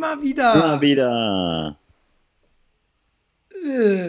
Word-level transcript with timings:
wir 0.00 0.22
wieder. 0.22 0.54
Immer 0.54 0.80
wieder. 0.80 1.78
Äh. 3.64 4.06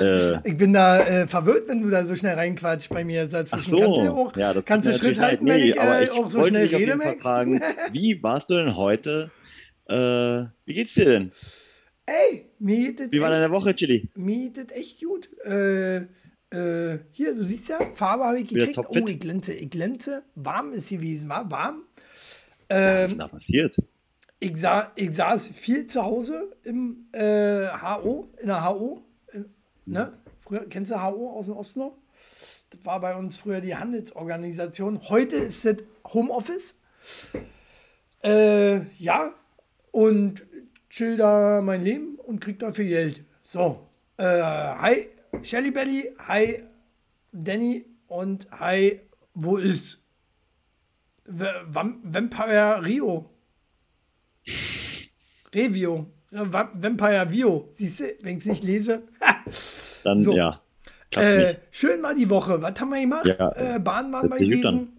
Äh, 0.00 0.38
Ich 0.44 0.56
bin 0.56 0.72
da 0.72 1.00
äh, 1.00 1.26
verwirrt, 1.26 1.68
wenn 1.68 1.82
du 1.82 1.90
da 1.90 2.04
so 2.04 2.14
schnell 2.14 2.34
reinquatscht 2.34 2.90
bei 2.90 3.04
mir 3.04 3.24
ach 3.24 3.28
dazwischen. 3.30 3.70
so. 3.70 3.78
Kannst 3.80 4.00
du 4.00 4.10
auch, 4.12 4.36
ja, 4.36 4.52
das 4.54 4.64
kannst 4.64 4.88
du 4.88 4.92
Schritt 4.94 5.18
halten, 5.18 5.46
leid. 5.46 5.60
wenn 5.60 5.62
Nee, 5.62 5.70
ich, 5.70 5.76
äh, 5.80 6.04
ich 6.04 6.10
auch 6.10 6.26
so 6.28 6.42
schnell 6.42 6.66
rede, 6.66 6.96
Max? 6.96 7.22
fragen, 7.22 7.60
wie 7.92 8.22
warst 8.22 8.48
du 8.50 8.54
denn 8.56 8.76
heute? 8.76 9.30
Äh, 9.86 10.44
wie 10.64 10.74
geht's 10.74 10.94
dir 10.94 11.06
denn? 11.06 11.32
Ey, 12.06 12.46
mir 12.58 12.92
geht 12.92 13.12
Wie 13.12 13.20
war 13.20 13.30
echt, 13.30 13.40
deine 13.40 13.52
Woche, 13.52 13.74
Chili? 13.74 14.08
Mir 14.14 14.50
geht 14.50 14.72
echt 14.72 15.02
gut. 15.02 15.28
Äh, 15.44 16.06
hier, 17.12 17.34
du 17.34 17.46
siehst 17.46 17.68
ja, 17.68 17.78
Farbe 17.94 18.24
habe 18.24 18.40
ich 18.40 18.48
gekriegt. 18.48 18.76
Oh, 18.78 19.06
ich 19.06 19.20
glänze, 19.20 19.52
ich 19.52 19.70
glänze. 19.70 20.24
Warm 20.34 20.72
ist 20.72 20.88
gewesen, 20.88 21.28
war 21.28 21.48
warm. 21.50 21.82
Was 22.68 22.76
Ähm, 22.78 23.04
ist 23.04 23.10
denn 23.12 23.18
da 23.18 23.28
passiert? 23.28 23.76
Ich, 24.42 24.56
sah, 24.56 24.90
ich 24.96 25.14
saß 25.14 25.48
viel 25.48 25.86
zu 25.86 26.02
Hause 26.02 26.56
im 26.64 27.06
äh, 27.12 27.68
HO, 27.68 28.30
in 28.40 28.46
der 28.46 28.64
HO. 28.64 29.02
In, 29.32 29.54
ne? 29.84 30.14
Früher, 30.40 30.66
kennst 30.66 30.90
du 30.90 31.02
HO 31.02 31.30
aus 31.30 31.46
dem 31.46 31.56
Osten 31.56 31.80
noch? 31.80 31.98
Das 32.70 32.84
war 32.84 33.00
bei 33.00 33.14
uns 33.16 33.36
früher 33.36 33.60
die 33.60 33.76
Handelsorganisation. 33.76 35.10
Heute 35.10 35.36
ist 35.36 35.66
das 35.66 35.76
Homeoffice. 36.06 36.76
Äh, 38.22 38.80
ja, 38.96 39.34
und 39.90 40.44
chill 40.88 41.16
da 41.16 41.60
mein 41.62 41.82
Leben 41.82 42.16
und 42.16 42.40
krieg 42.40 42.58
dafür 42.58 42.84
Geld. 42.84 43.24
So, 43.42 43.86
äh, 44.16 44.24
hi 44.24 45.08
Shelly 45.42 45.70
Belly, 45.70 46.14
hi 46.18 46.62
Danny 47.32 47.86
und 48.08 48.50
hi, 48.52 49.00
wo 49.34 49.56
ist 49.56 50.00
V 51.26 51.44
Vam 51.66 52.00
Vampire 52.02 52.84
Rio? 52.84 53.29
Revio. 55.54 56.06
Va 56.30 56.70
Vampire 56.74 57.26
Vio. 57.30 57.68
Siehst 57.74 58.00
du, 58.00 58.04
wenn 58.22 58.38
ich 58.38 58.44
es 58.44 58.46
nicht 58.46 58.64
lese. 58.64 59.02
Dann, 60.04 60.22
so. 60.22 60.32
ja. 60.32 60.60
Äh, 61.16 61.56
schön 61.72 62.02
war 62.02 62.14
die 62.14 62.30
Woche. 62.30 62.62
Was 62.62 62.80
haben 62.80 62.90
wir 62.90 63.00
gemacht? 63.00 63.26
Ja, 63.26 63.52
äh, 63.56 63.78
Bahn 63.80 64.12
waren 64.12 64.30
wir 64.30 64.38
gewesen. 64.38 64.92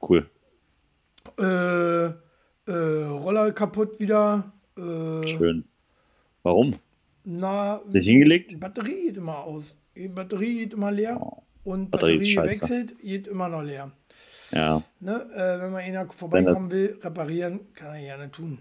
Cool. 0.00 0.30
Äh, 1.38 2.04
äh, 2.70 3.04
Roller 3.06 3.50
kaputt 3.52 3.98
wieder. 3.98 4.52
Äh, 4.76 5.26
Schön. 5.26 5.64
Warum? 6.42 6.74
na, 7.24 7.80
Sich 7.88 8.06
hingelegt? 8.06 8.50
die 8.50 8.56
Batterie 8.56 9.06
geht 9.06 9.16
immer 9.16 9.38
aus. 9.38 9.76
Die 9.96 10.08
Batterie 10.08 10.58
geht 10.58 10.74
immer 10.74 10.92
leer. 10.92 11.20
Und 11.64 11.90
Batterie 11.90 12.34
Batterie, 12.34 12.48
wechselt, 12.48 12.98
geht 12.98 13.26
immer 13.26 13.48
noch 13.48 13.62
leer. 13.62 13.90
Ja, 14.54 14.82
Ne? 15.00 15.26
Äh, 15.34 15.60
wenn 15.62 15.72
man 15.72 15.82
einer 15.82 16.06
vorbeikommen 16.08 16.70
will, 16.70 16.98
reparieren, 17.02 17.60
kann 17.74 17.94
er 17.94 18.00
gerne 18.00 18.30
tun. 18.30 18.58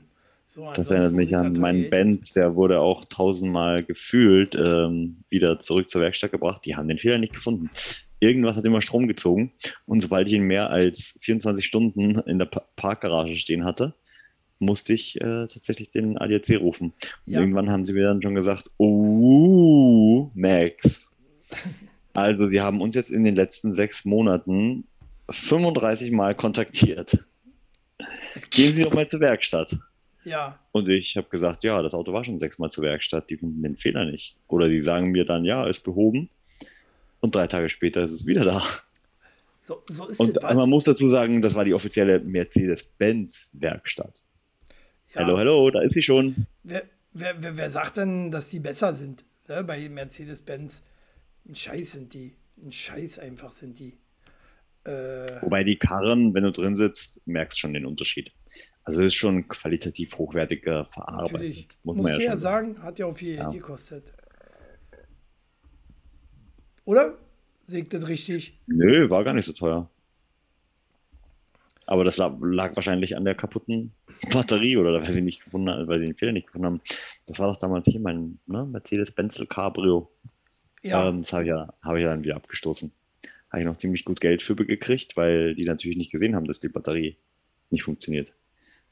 So, 0.47 0.69
das 0.73 0.91
erinnert 0.91 1.13
mich 1.13 1.29
ich 1.29 1.35
an 1.37 1.53
meinen 1.53 1.89
Benz. 1.89 2.33
Der 2.33 2.55
wurde 2.55 2.79
auch 2.79 3.05
tausendmal 3.05 3.83
gefühlt 3.83 4.55
ähm, 4.55 5.17
wieder 5.29 5.57
zurück 5.59 5.89
zur 5.89 6.01
Werkstatt 6.01 6.31
gebracht. 6.31 6.63
Die 6.65 6.75
haben 6.75 6.87
den 6.87 6.99
Fehler 6.99 7.17
nicht 7.17 7.33
gefunden. 7.33 7.69
Irgendwas 8.19 8.55
hat 8.57 8.63
immer 8.65 8.81
Strom 8.81 9.07
gezogen. 9.07 9.51
Und 9.87 10.01
sobald 10.01 10.27
ich 10.29 10.35
ihn 10.35 10.43
mehr 10.43 10.69
als 10.69 11.17
24 11.21 11.65
Stunden 11.65 12.19
in 12.19 12.37
der 12.39 12.45
Pa- 12.45 12.65
Parkgarage 12.75 13.35
stehen 13.35 13.65
hatte, 13.65 13.93
musste 14.59 14.93
ich 14.93 15.19
äh, 15.19 15.47
tatsächlich 15.47 15.89
den 15.89 16.17
ADAC 16.19 16.59
rufen. 16.59 16.93
Und 17.25 17.33
Ja. 17.33 17.39
irgendwann 17.39 17.71
haben 17.71 17.85
sie 17.85 17.93
mir 17.93 18.03
dann 18.05 18.21
schon 18.21 18.35
gesagt, 18.35 18.69
oh, 18.77 20.29
Max. 20.35 21.11
Also, 22.15 22.47
sie 22.47 22.61
haben 22.61 22.79
uns 22.79 22.93
jetzt 22.93 23.09
in 23.09 23.23
den 23.23 23.35
letzten 23.35 23.71
sechs 23.71 24.05
Monaten 24.05 24.83
35 25.29 26.11
Mal 26.11 26.35
kontaktiert. 26.35 27.19
Gehen 28.49 28.71
Sie 28.73 28.83
doch 28.83 28.93
mal 28.93 29.07
zur 29.09 29.19
Werkstatt. 29.19 29.75
Ja, 30.25 30.57
Und 30.71 30.87
ich 30.87 31.15
habe 31.17 31.27
gesagt, 31.29 31.63
ja, 31.65 31.81
das 31.81 31.93
Auto 31.93 32.13
war 32.13 32.23
schon 32.23 32.39
sechsmal 32.39 32.71
zur 32.71 32.85
Werkstatt, 32.85 33.29
die 33.29 33.35
finden 33.37 33.61
den 33.61 33.75
Fehler 33.75 34.05
nicht. 34.05 34.37
Oder 34.47 34.69
die 34.69 34.79
sagen 34.79 35.11
mir 35.11 35.25
dann, 35.25 35.43
ja, 35.43 35.67
ist 35.67 35.83
behoben. 35.83 36.29
Und 37.19 37.35
drei 37.35 37.47
Tage 37.47 37.67
später 37.69 38.01
ist 38.03 38.11
es 38.13 38.25
wieder 38.25 38.43
da. 38.45 38.63
so, 39.63 39.83
so 39.89 40.07
ist 40.07 40.19
Und 40.21 40.37
es. 40.37 40.43
weil- 40.43 40.55
man 40.55 40.69
muss 40.69 40.85
dazu 40.85 41.09
sagen, 41.11 41.41
das 41.41 41.55
war 41.55 41.65
die 41.65 41.73
offizielle 41.73 42.19
Mercedes-Benz-Werkstatt. 42.19 44.21
ja. 45.13 45.21
Hallo, 45.25 45.37
hallo, 45.37 45.69
da 45.71 45.81
ist 45.81 45.93
sie 45.93 46.01
schon. 46.01 46.47
Wer, 46.63 46.83
wer, 47.13 47.41
wer, 47.43 47.57
wer 47.57 47.69
sagt 47.71 47.97
denn, 47.97 48.31
dass 48.31 48.49
die 48.49 48.59
besser 48.59 48.93
sind? 48.93 49.25
Ne? 49.49 49.61
Bei 49.63 49.87
Mercedes-Benz. 49.89 50.83
Ein 51.47 51.55
Scheiß 51.55 51.91
sind 51.93 52.13
die. 52.13 52.33
Ein 52.63 52.71
Scheiß 52.71 53.19
einfach 53.19 53.51
sind 53.51 53.79
die. 53.79 53.97
Äh, 54.85 55.41
Wobei 55.41 55.63
die 55.63 55.77
Karren, 55.77 56.33
wenn 56.33 56.43
du 56.43 56.51
drin 56.51 56.75
sitzt, 56.75 57.25
merkst 57.27 57.57
schon 57.59 57.73
den 57.73 57.85
Unterschied. 57.85 58.31
Also 58.83 59.01
es 59.01 59.07
ist 59.07 59.15
schon 59.15 59.47
qualitativ 59.47 60.17
hochwertiger 60.17 60.85
verarbeitet. 60.85 61.33
natürlich. 61.33 61.67
Muss 61.83 61.97
Muss 61.97 62.03
man 62.05 62.19
ich 62.19 62.25
ja 62.25 62.37
sagen, 62.37 62.81
hat 62.83 62.99
ja 62.99 63.05
auch 63.05 63.17
viel 63.17 63.35
Ja. 63.35 63.49
Gekostet. 63.49 64.13
Oder? 66.85 67.17
Ich 67.67 67.87
das 67.87 68.07
richtig? 68.07 68.59
Nö, 68.67 69.09
war 69.09 69.23
gar 69.23 69.33
nicht 69.33 69.45
so 69.45 69.53
teuer. 69.53 69.89
Aber 71.85 72.03
das 72.03 72.17
lag, 72.17 72.33
lag 72.41 72.75
wahrscheinlich 72.75 73.15
an 73.15 73.25
der 73.25 73.35
kaputten 73.35 73.93
Batterie 74.31 74.77
oder 74.77 75.01
weil 75.01 75.11
sie 75.11 75.21
nicht 75.21 75.43
gefunden 75.43 75.69
haben, 75.69 75.87
weil 75.87 75.99
sie 75.99 76.05
den 76.05 76.15
Fehler 76.15 76.31
nicht 76.33 76.47
gefunden 76.47 76.65
haben. 76.65 76.81
Das 77.25 77.39
war 77.39 77.47
doch 77.47 77.57
damals 77.57 77.87
hier 77.87 77.99
mein 77.99 78.39
ne, 78.47 78.65
Mercedes-Benz 78.65 79.43
Cabrio. 79.49 80.09
Ja. 80.81 81.07
Ähm, 81.07 81.21
das 81.21 81.31
habe 81.33 81.43
ich, 81.43 81.49
ja, 81.49 81.73
hab 81.81 81.95
ich 81.95 82.03
ja 82.03 82.09
dann 82.09 82.23
wieder 82.23 82.35
abgestoßen. 82.35 82.91
Habe 83.53 83.61
ich 83.61 83.67
noch 83.67 83.77
ziemlich 83.77 84.03
gut 84.03 84.19
Geld 84.19 84.41
für 84.41 84.55
gekriegt, 84.55 85.15
weil 85.15 85.53
die 85.53 85.65
natürlich 85.65 85.95
nicht 85.95 86.11
gesehen 86.11 86.35
haben, 86.35 86.45
dass 86.47 86.59
die 86.59 86.69
Batterie 86.69 87.17
nicht 87.69 87.83
funktioniert. 87.83 88.33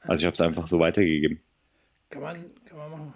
Also 0.00 0.20
ich 0.22 0.26
habe 0.26 0.34
es 0.34 0.40
einfach 0.40 0.68
so 0.68 0.78
weitergegeben. 0.78 1.40
Kann 2.10 2.22
man, 2.22 2.36
kann 2.64 2.78
man 2.78 2.90
machen. 2.92 3.14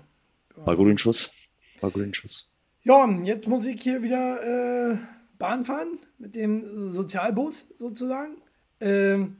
Kann 0.48 0.58
man 0.58 0.66
War 0.66 0.76
gut 0.76 0.88
in 0.90 0.98
Schuss. 0.98 1.32
War 1.80 1.90
gut 1.92 2.02
in 2.02 2.12
Schuss. 2.14 2.48
Ja, 2.82 3.04
und 3.04 3.24
jetzt 3.24 3.46
muss 3.48 3.64
ich 3.64 3.80
hier 3.80 4.02
wieder 4.02 4.92
äh, 4.92 4.98
Bahn 5.38 5.64
fahren 5.64 5.98
mit 6.18 6.34
dem 6.34 6.90
Sozialbus 6.90 7.68
sozusagen. 7.76 8.36
Ähm, 8.80 9.36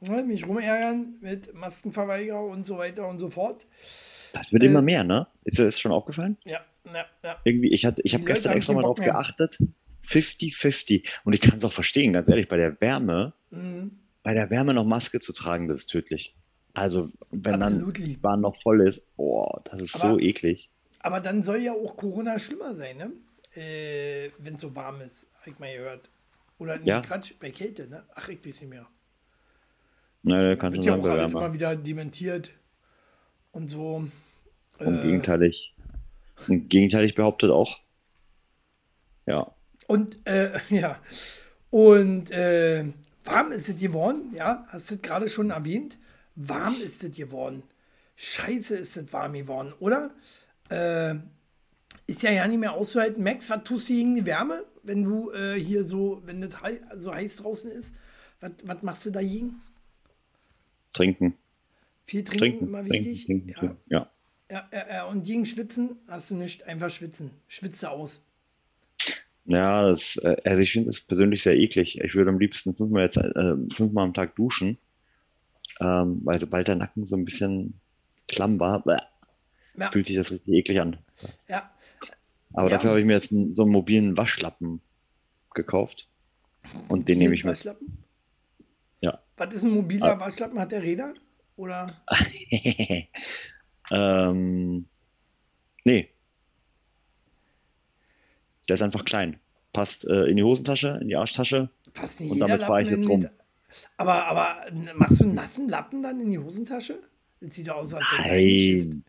ne, 0.00 0.22
mich 0.24 0.46
rumärgern 0.48 1.14
mit 1.20 1.54
Maskenverweigerer 1.54 2.44
und 2.44 2.66
so 2.66 2.76
weiter 2.78 3.06
und 3.08 3.18
so 3.20 3.30
fort. 3.30 3.66
Das 4.32 4.50
wird 4.52 4.62
Äh, 4.64 4.66
immer 4.66 4.82
mehr, 4.82 5.04
ne? 5.04 5.26
Ist 5.44 5.58
dir 5.58 5.64
das 5.64 5.78
schon 5.78 5.92
aufgefallen? 5.92 6.38
Ja, 6.44 6.60
ja, 6.86 7.06
ja. 7.22 7.36
Irgendwie, 7.44 7.70
ich, 7.72 7.84
hatte- 7.84 8.02
ich 8.04 8.14
habe 8.14 8.24
gestern 8.24 8.54
extra 8.56 8.72
mal 8.72 8.82
drauf 8.82 8.98
mehr. 8.98 9.12
geachtet. 9.12 9.58
50-50. 10.04 11.06
Und 11.24 11.32
ich 11.34 11.40
kann 11.40 11.58
es 11.58 11.64
auch 11.64 11.72
verstehen, 11.72 12.12
ganz 12.12 12.28
ehrlich, 12.28 12.48
bei 12.48 12.56
der 12.56 12.80
Wärme, 12.80 13.32
Mhm. 13.50 13.92
bei 14.22 14.34
der 14.34 14.50
Wärme 14.50 14.74
noch 14.74 14.84
Maske 14.84 15.20
zu 15.20 15.32
tragen, 15.32 15.68
das 15.68 15.78
ist 15.78 15.86
tödlich. 15.86 16.34
Also, 16.74 17.10
wenn 17.30 17.62
Absolutely. 17.62 17.92
dann 18.02 18.08
die 18.10 18.16
Bahn 18.16 18.40
noch 18.40 18.60
voll 18.62 18.80
ist, 18.82 19.06
oh, 19.16 19.48
das 19.64 19.80
ist 19.80 19.92
so 19.98 20.08
Aber- 20.08 20.20
eklig. 20.20 20.70
Aber 21.00 21.20
dann 21.20 21.42
soll 21.42 21.58
ja 21.58 21.72
auch 21.72 21.96
Corona 21.96 22.38
schlimmer 22.38 22.74
sein, 22.74 22.96
ne? 22.98 23.12
Äh, 23.60 24.30
Wenn 24.38 24.54
es 24.54 24.60
so 24.60 24.74
warm 24.76 25.00
ist, 25.00 25.26
habe 25.40 25.50
ich 25.50 25.58
mal 25.58 25.72
gehört. 25.72 26.08
Oder 26.58 26.78
nee, 26.78 26.84
Ja. 26.88 27.00
Quatsch, 27.00 27.32
bei 27.40 27.50
Kälte, 27.50 27.88
ne? 27.88 28.04
Ach, 28.14 28.28
ich 28.28 28.38
weiß 28.38 28.60
nicht 28.60 28.70
mehr. 28.70 28.86
Naja, 30.22 30.54
kann 30.56 30.72
Wird 30.74 30.84
schon 30.84 30.92
ja 30.98 31.02
sagen, 31.02 31.10
auch 31.12 31.16
Wärme. 31.18 31.38
immer 31.46 31.52
wieder 31.54 31.74
dementiert 31.74 32.50
und 33.52 33.68
so. 33.68 34.06
Und 34.78 34.98
Äh, 34.98 35.02
gegenteilig. 35.02 35.74
Und 36.48 36.68
gegenteilig 36.68 37.14
behauptet 37.14 37.50
auch. 37.50 37.80
Ja. 39.26 39.50
Und 39.90 40.24
äh, 40.24 40.52
ja, 40.70 41.00
und 41.70 42.30
äh, 42.30 42.84
warm 43.24 43.50
ist 43.50 43.68
es 43.68 43.76
geworden, 43.76 44.32
ja, 44.36 44.64
hast 44.68 44.88
du 44.92 44.98
gerade 44.98 45.28
schon 45.28 45.50
erwähnt. 45.50 45.98
Warm 46.36 46.76
ist 46.80 47.02
es 47.02 47.16
geworden. 47.16 47.64
Scheiße 48.14 48.76
ist 48.76 48.96
es 48.96 49.12
warm 49.12 49.32
geworden, 49.32 49.72
oder? 49.80 50.12
Äh, 50.70 51.16
ist 52.06 52.22
ja 52.22 52.30
ja 52.30 52.46
nicht 52.46 52.60
mehr 52.60 52.74
auszuhalten. 52.74 53.24
Max, 53.24 53.50
was 53.50 53.64
tust 53.64 53.88
du 53.88 53.94
gegen 53.94 54.14
die 54.14 54.24
Wärme, 54.26 54.64
wenn 54.84 55.02
du 55.02 55.32
äh, 55.32 55.58
hier 55.58 55.84
so, 55.84 56.22
wenn 56.24 56.40
es 56.44 56.62
hei 56.62 56.80
so 56.96 57.12
heiß 57.12 57.38
draußen 57.38 57.72
ist? 57.72 57.96
Was, 58.38 58.52
was 58.62 58.82
machst 58.84 59.06
du 59.06 59.10
dagegen? 59.10 59.60
Trinken. 60.92 61.34
Viel 62.06 62.22
trinken, 62.22 62.38
Trinken. 62.38 62.66
immer 62.68 62.86
wichtig. 62.86 63.26
trinken, 63.26 63.48
ja. 63.48 63.58
trinken. 63.58 63.76
Ja. 63.88 64.10
Ja, 64.52 64.68
ja, 64.72 64.88
ja, 64.88 65.04
und 65.06 65.24
gegen 65.24 65.46
Schwitzen 65.46 65.96
hast 66.06 66.30
du 66.30 66.36
nicht, 66.36 66.62
einfach 66.62 66.90
schwitzen. 66.90 67.32
Schwitze 67.48 67.90
aus. 67.90 68.20
Ja, 69.50 69.88
das, 69.88 70.16
äh, 70.18 70.36
also 70.44 70.62
ich 70.62 70.72
finde 70.72 70.86
das 70.88 71.02
persönlich 71.02 71.42
sehr 71.42 71.56
eklig. 71.56 72.00
Ich 72.00 72.14
würde 72.14 72.30
am 72.30 72.38
liebsten 72.38 72.74
fünfmal, 72.74 73.02
jetzt, 73.02 73.16
äh, 73.16 73.54
fünfmal 73.74 74.04
am 74.04 74.14
Tag 74.14 74.36
duschen, 74.36 74.78
ähm, 75.80 76.20
weil 76.24 76.38
sobald 76.38 76.68
der 76.68 76.76
Nacken 76.76 77.04
so 77.04 77.16
ein 77.16 77.24
bisschen 77.24 77.80
klamm 78.28 78.60
war, 78.60 78.84
bäh, 78.84 78.98
Ja, 79.76 79.90
fühlt 79.90 80.06
sich 80.06 80.16
das 80.16 80.30
richtig 80.30 80.54
eklig 80.54 80.80
an. 80.80 80.98
ja, 81.48 81.70
Aber 82.52 82.68
Ja. 82.68 82.76
dafür 82.76 82.90
habe 82.90 83.00
ich 83.00 83.06
mir 83.06 83.14
jetzt 83.14 83.32
einen, 83.32 83.54
so 83.56 83.62
einen 83.64 83.72
mobilen 83.72 84.16
Waschlappen 84.16 84.80
gekauft. 85.54 86.08
Und 86.88 87.08
den 87.08 87.18
nehme 87.18 87.34
ich 87.34 87.42
mit. 87.44 87.52
Waschlappen? 87.52 88.04
Ja. 89.00 89.20
Was 89.36 89.54
ist 89.54 89.62
ein 89.64 89.70
mobiler 89.70 90.16
Ah. 90.16 90.20
Waschlappen? 90.20 90.58
Hat 90.60 90.70
der 90.72 90.82
Räder? 90.82 91.14
Oder? 91.56 92.04
ähm, 93.90 94.88
nee. 95.84 96.10
Der 98.68 98.74
ist 98.74 98.82
einfach 98.82 99.04
klein. 99.04 99.38
Passt 99.72 100.06
äh, 100.06 100.24
in 100.24 100.36
die 100.36 100.42
Hosentasche, 100.42 100.98
in 101.00 101.08
die 101.08 101.16
Arschtasche. 101.16 101.70
Passt 101.94 102.20
nicht 102.20 102.30
Und 102.30 102.38
damit 102.40 102.60
fahre 102.62 102.82
ich 102.82 102.90
jetzt 102.90 103.08
rum. 103.08 103.28
Aber, 103.96 104.26
aber 104.26 104.66
machst 104.94 105.20
du 105.20 105.24
einen 105.24 105.34
nassen 105.34 105.68
Lappen 105.68 106.02
dann 106.02 106.20
in 106.20 106.30
die 106.30 106.38
Hosentasche? 106.38 106.98
Das 107.40 107.54
sieht 107.54 107.70
aus, 107.70 107.94
als 107.94 108.04
Nein, 108.18 109.04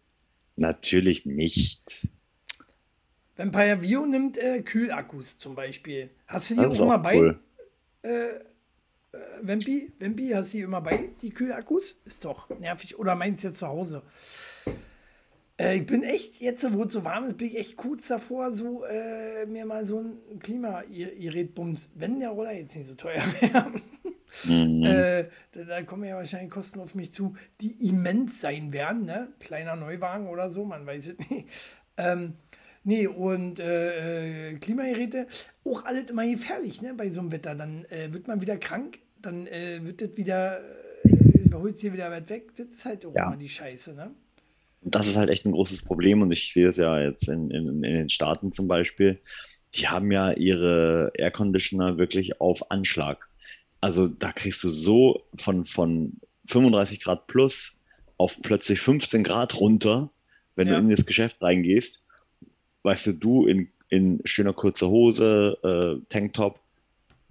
natürlich 0.55 1.25
nicht. 1.25 2.07
Vampire 3.35 3.81
View 3.81 4.05
nimmt 4.05 4.37
äh, 4.37 4.61
Kühlakkus 4.61 5.37
zum 5.37 5.55
Beispiel. 5.55 6.11
Hast 6.27 6.51
du 6.51 6.55
die 6.55 6.61
Das 6.61 6.79
auch 6.79 6.85
immer 6.85 6.99
auch 6.99 7.03
bei? 7.03 7.19
cool. 7.19 7.39
Vampi? 9.41 9.91
Vampi, 9.99 10.29
hast 10.29 10.53
du 10.53 10.57
die 10.57 10.63
immer 10.63 10.81
bei, 10.81 11.09
die 11.21 11.31
Kühlakkus? 11.31 11.97
Ist 12.05 12.23
doch 12.25 12.49
nervig. 12.59 12.97
Oder 12.97 13.15
meinst 13.15 13.43
du 13.43 13.49
jetzt 13.49 13.59
zu 13.59 13.67
Hause? 13.67 14.03
Äh, 15.61 15.77
ich 15.77 15.85
bin 15.85 16.03
echt, 16.03 16.39
jetzt 16.41 16.65
wo 16.73 16.83
es 16.83 16.93
so 16.93 17.03
warm 17.03 17.25
ist, 17.25 17.37
bin 17.37 17.47
ich 17.47 17.57
echt 17.57 17.77
kurz 17.77 18.07
davor, 18.07 18.53
so 18.53 18.83
äh, 18.85 19.45
mir 19.45 19.65
mal 19.65 19.85
so 19.85 19.99
ein 19.99 20.39
Klima-Gerät-Bums, 20.39 21.89
wenn 21.95 22.19
der 22.19 22.29
Roller 22.29 22.53
jetzt 22.53 22.75
nicht 22.75 22.87
so 22.87 22.95
teuer 22.95 23.21
wäre. 23.41 23.71
Mhm. 24.45 24.83
Äh, 24.83 25.25
da, 25.51 25.63
da 25.67 25.81
kommen 25.83 26.05
ja 26.05 26.15
wahrscheinlich 26.15 26.49
Kosten 26.51 26.79
auf 26.79 26.95
mich 26.95 27.11
zu, 27.11 27.35
die 27.59 27.87
immens 27.89 28.39
sein 28.41 28.71
werden, 28.73 29.03
ne? 29.05 29.27
Kleiner 29.39 29.75
Neuwagen 29.75 30.27
oder 30.27 30.49
so, 30.49 30.63
man 30.65 30.85
weiß 30.85 31.09
es 31.19 31.29
nicht. 31.29 31.47
Ähm, 31.97 32.33
nee, 32.83 33.07
und 33.07 33.59
äh, 33.59 34.51
äh, 34.51 34.55
Klimageräte, 34.55 35.27
auch 35.65 35.83
alles 35.85 36.09
immer 36.09 36.25
gefährlich, 36.25 36.81
ne? 36.81 36.93
Bei 36.95 37.09
so 37.11 37.19
einem 37.19 37.31
Wetter. 37.33 37.55
Dann 37.55 37.85
äh, 37.89 38.13
wird 38.13 38.27
man 38.27 38.39
wieder 38.41 38.55
krank, 38.57 38.99
dann 39.21 39.47
äh, 39.47 39.79
wird 39.83 40.01
das 40.01 40.15
wieder, 40.15 40.61
äh, 41.03 41.53
holt 41.53 41.77
hier 41.79 41.91
wieder 41.91 42.09
weit 42.09 42.29
weg. 42.29 42.55
Das 42.55 42.67
ist 42.67 42.85
halt 42.85 43.05
auch 43.05 43.13
Ja. 43.13 43.27
immer 43.27 43.37
die 43.37 43.49
Scheiße, 43.49 43.93
ne? 43.93 44.11
Das 44.81 45.07
ist 45.07 45.15
halt 45.17 45.29
echt 45.29 45.45
ein 45.45 45.51
großes 45.51 45.83
Problem 45.83 46.21
und 46.21 46.31
ich 46.31 46.53
sehe 46.53 46.67
es 46.67 46.77
ja 46.77 46.99
jetzt 46.99 47.27
in, 47.29 47.51
in, 47.51 47.67
in 47.67 47.81
den 47.83 48.09
Staaten 48.09 48.51
zum 48.51 48.67
Beispiel. 48.67 49.21
Die 49.75 49.87
haben 49.87 50.11
ja 50.11 50.31
ihre 50.33 51.11
Air 51.15 51.31
Conditioner 51.31 51.97
wirklich 51.97 52.41
auf 52.41 52.71
Anschlag. 52.71 53.29
Also 53.79 54.07
da 54.07 54.31
kriegst 54.31 54.63
du 54.63 54.69
so 54.69 55.27
von, 55.37 55.65
von 55.65 56.19
35 56.47 57.03
Grad 57.03 57.27
plus 57.27 57.79
auf 58.17 58.41
plötzlich 58.41 58.79
15 58.81 59.23
Grad 59.23 59.59
runter, 59.59 60.11
wenn 60.55 60.67
Ja. 60.67 60.73
du 60.73 60.77
in 60.79 60.89
das 60.89 61.05
Geschäft 61.05 61.37
reingehst. 61.41 62.05
Weißt 62.83 63.07
du, 63.07 63.13
du 63.13 63.47
in, 63.47 63.71
in 63.89 64.21
schöner 64.25 64.53
kurzer 64.53 64.89
Hose, 64.89 65.57
äh, 65.63 66.05
Tanktop 66.09 66.61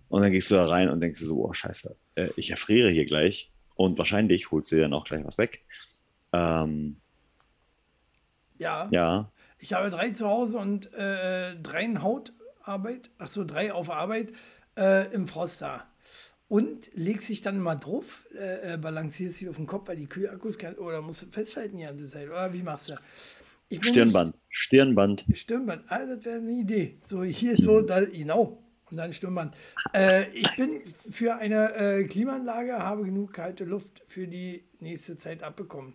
und 0.08 0.22
dann 0.22 0.32
gehst 0.32 0.50
du 0.50 0.56
da 0.56 0.66
rein 0.68 0.88
und 0.90 1.00
denkst 1.00 1.20
dir 1.20 1.26
so, 1.26 1.44
oh 1.44 1.52
scheiße, 1.52 1.96
äh, 2.16 2.30
ich 2.36 2.50
erfriere 2.50 2.90
hier 2.90 3.06
gleich 3.06 3.52
und 3.74 3.98
wahrscheinlich 3.98 4.50
holst 4.50 4.72
du 4.72 4.76
dir 4.76 4.82
dann 4.82 4.94
auch 4.94 5.04
gleich 5.04 5.24
was 5.24 5.38
weg. 5.38 5.64
Ähm, 6.32 6.99
Ja. 8.60 8.88
ja, 8.90 9.32
Ich 9.58 9.72
habe 9.72 9.88
drei 9.90 10.10
zu 10.10 10.28
Hause 10.28 10.58
und 10.58 10.92
äh, 10.92 11.56
drei 11.56 11.82
in 11.82 12.02
Hautarbeit, 12.02 13.10
ach 13.18 13.28
so, 13.28 13.44
drei 13.44 13.72
auf 13.72 13.90
Arbeit 13.90 14.32
äh, 14.76 15.10
im 15.12 15.26
Froster. 15.26 15.86
Und 16.46 16.90
legst 16.94 17.28
sich 17.28 17.42
dann 17.42 17.58
mal 17.60 17.76
drauf, 17.76 18.26
äh, 18.36 18.74
äh, 18.74 18.76
balancierst 18.76 19.36
sie 19.36 19.48
auf 19.48 19.56
den 19.56 19.66
Kopf, 19.66 19.88
weil 19.88 19.96
die 19.96 20.08
Kühlakkus 20.08 20.58
kann, 20.58 20.74
oder 20.74 21.00
musst 21.00 21.22
du 21.22 21.26
festhalten 21.26 21.78
die 21.78 21.84
ganze 21.84 22.08
Zeit, 22.08 22.28
oder 22.28 22.52
wie 22.52 22.62
machst 22.62 22.90
du? 22.90 22.94
Ich 23.70 23.80
bin 23.80 23.94
Stirnband. 23.94 24.34
Stirnband. 24.50 25.28
Nicht, 25.28 25.40
Stirnband, 25.40 25.84
ah, 25.88 26.04
das 26.04 26.24
wäre 26.24 26.38
eine 26.38 26.50
Idee. 26.50 26.98
So 27.06 27.22
hier 27.22 27.56
so, 27.56 27.80
da, 27.80 28.04
genau. 28.04 28.62
Und 28.90 28.96
dann 28.96 29.12
Stirnband. 29.12 29.54
Äh, 29.94 30.28
ich 30.32 30.54
bin 30.56 30.82
für 31.10 31.36
eine 31.36 31.74
äh, 31.76 32.04
Klimaanlage, 32.04 32.78
habe 32.78 33.04
genug 33.04 33.32
kalte 33.32 33.64
Luft 33.64 34.02
für 34.08 34.26
die 34.26 34.64
nächste 34.80 35.16
Zeit 35.16 35.44
abbekommen. 35.44 35.94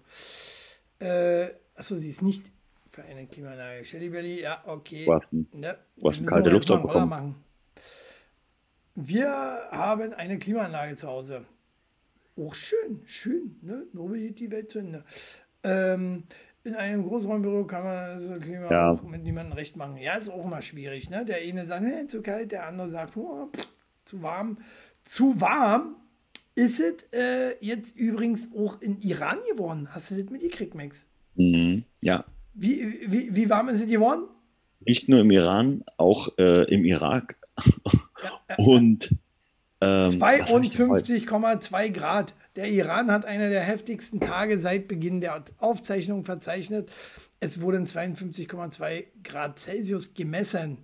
Äh, 1.00 1.50
achso, 1.76 1.98
sie 1.98 2.10
ist 2.10 2.22
nicht 2.22 2.55
für 2.96 3.04
eine 3.04 3.28
Klimaanlage. 3.28 3.84
Belly, 4.10 4.42
ja, 4.42 4.64
okay. 4.66 5.06
Hast 5.12 5.28
wir 5.32 5.78
müssen 6.02 6.26
kalte 6.28 6.50
Luft 6.50 6.72
abbekommen. 6.72 7.10
machen. 7.10 7.36
Wir 8.96 9.28
haben 9.72 10.14
eine 10.14 10.40
Klimaanlage 10.40 10.96
zu 10.96 11.08
Hause. 11.08 11.46
Auch 12.38 12.56
schön, 12.56 13.02
schön, 13.06 13.58
ne? 13.62 13.86
Nobel 13.94 14.20
geht 14.20 14.40
die 14.40 14.50
Welt 14.52 14.72
zu 14.72 14.80
Ende. 14.80 15.04
Ähm, 15.64 16.24
in 16.64 16.74
einem 16.76 17.04
Großraumbüro 17.04 17.66
kann 17.66 17.84
man 17.84 18.22
so 18.22 18.34
Klima 18.40 18.72
Ja. 18.72 18.92
auch 18.92 19.04
mit 19.04 19.24
niemandem 19.24 19.54
recht 19.54 19.76
machen. 19.76 19.98
Ja, 19.98 20.16
ist 20.16 20.30
auch 20.30 20.46
immer 20.46 20.62
schwierig, 20.62 21.10
ne? 21.10 21.26
Der 21.26 21.38
eine 21.38 21.66
sagt, 21.66 21.84
nee, 21.84 22.08
zu 22.08 22.22
kalt, 22.22 22.52
der 22.54 22.66
andere 22.68 22.90
sagt, 22.90 23.18
oh, 23.18 23.48
pff, 23.54 23.68
zu 24.06 24.22
warm. 24.24 24.58
Zu 25.04 25.40
warm 25.42 25.98
ist 26.56 26.80
es 26.80 27.06
äh, 27.12 27.56
jetzt 27.60 27.98
übrigens 27.98 28.50
auch 28.58 28.82
in 28.82 29.02
Iran 29.02 29.38
geworden. 29.52 29.90
Hast 29.94 30.12
du 30.12 30.16
das 30.16 30.30
mitgekriegt, 30.32 30.74
Max? 30.76 31.06
Mhm. 31.36 31.84
Ja, 32.02 32.24
Wie, 32.56 33.02
wie, 33.08 33.36
wie 33.36 33.50
warm 33.50 33.70
ist 33.70 33.82
es 33.82 33.88
geworden? 33.88 34.24
nicht 34.88 35.10
nur 35.10 35.22
im 35.22 35.32
Iran, 35.32 35.84
auch 35.98 36.38
äh, 36.38 36.64
im 36.72 36.86
Irak. 36.86 37.36
Ja, 38.48 38.56
Und 38.58 39.16
ähm, 39.82 40.22
was 40.22 40.52
hab 40.52 40.64
ich 40.64 40.74
denn 40.74 40.90
heute? 40.90 41.14
52,2 41.16 41.90
Grad. 41.92 42.36
Der 42.56 42.70
Iran 42.70 43.12
hat 43.12 43.26
einer 43.26 43.50
der 43.50 43.62
heftigsten 43.62 44.20
Tage 44.20 44.60
seit 44.60 44.88
Beginn 44.88 45.22
der 45.22 45.44
Aufzeichnung 45.58 46.24
verzeichnet. 46.24 46.92
Es 47.40 47.62
wurden 47.62 47.86
52,2 47.86 49.06
Grad 49.24 49.60
Celsius 49.60 50.14
gemessen. 50.14 50.78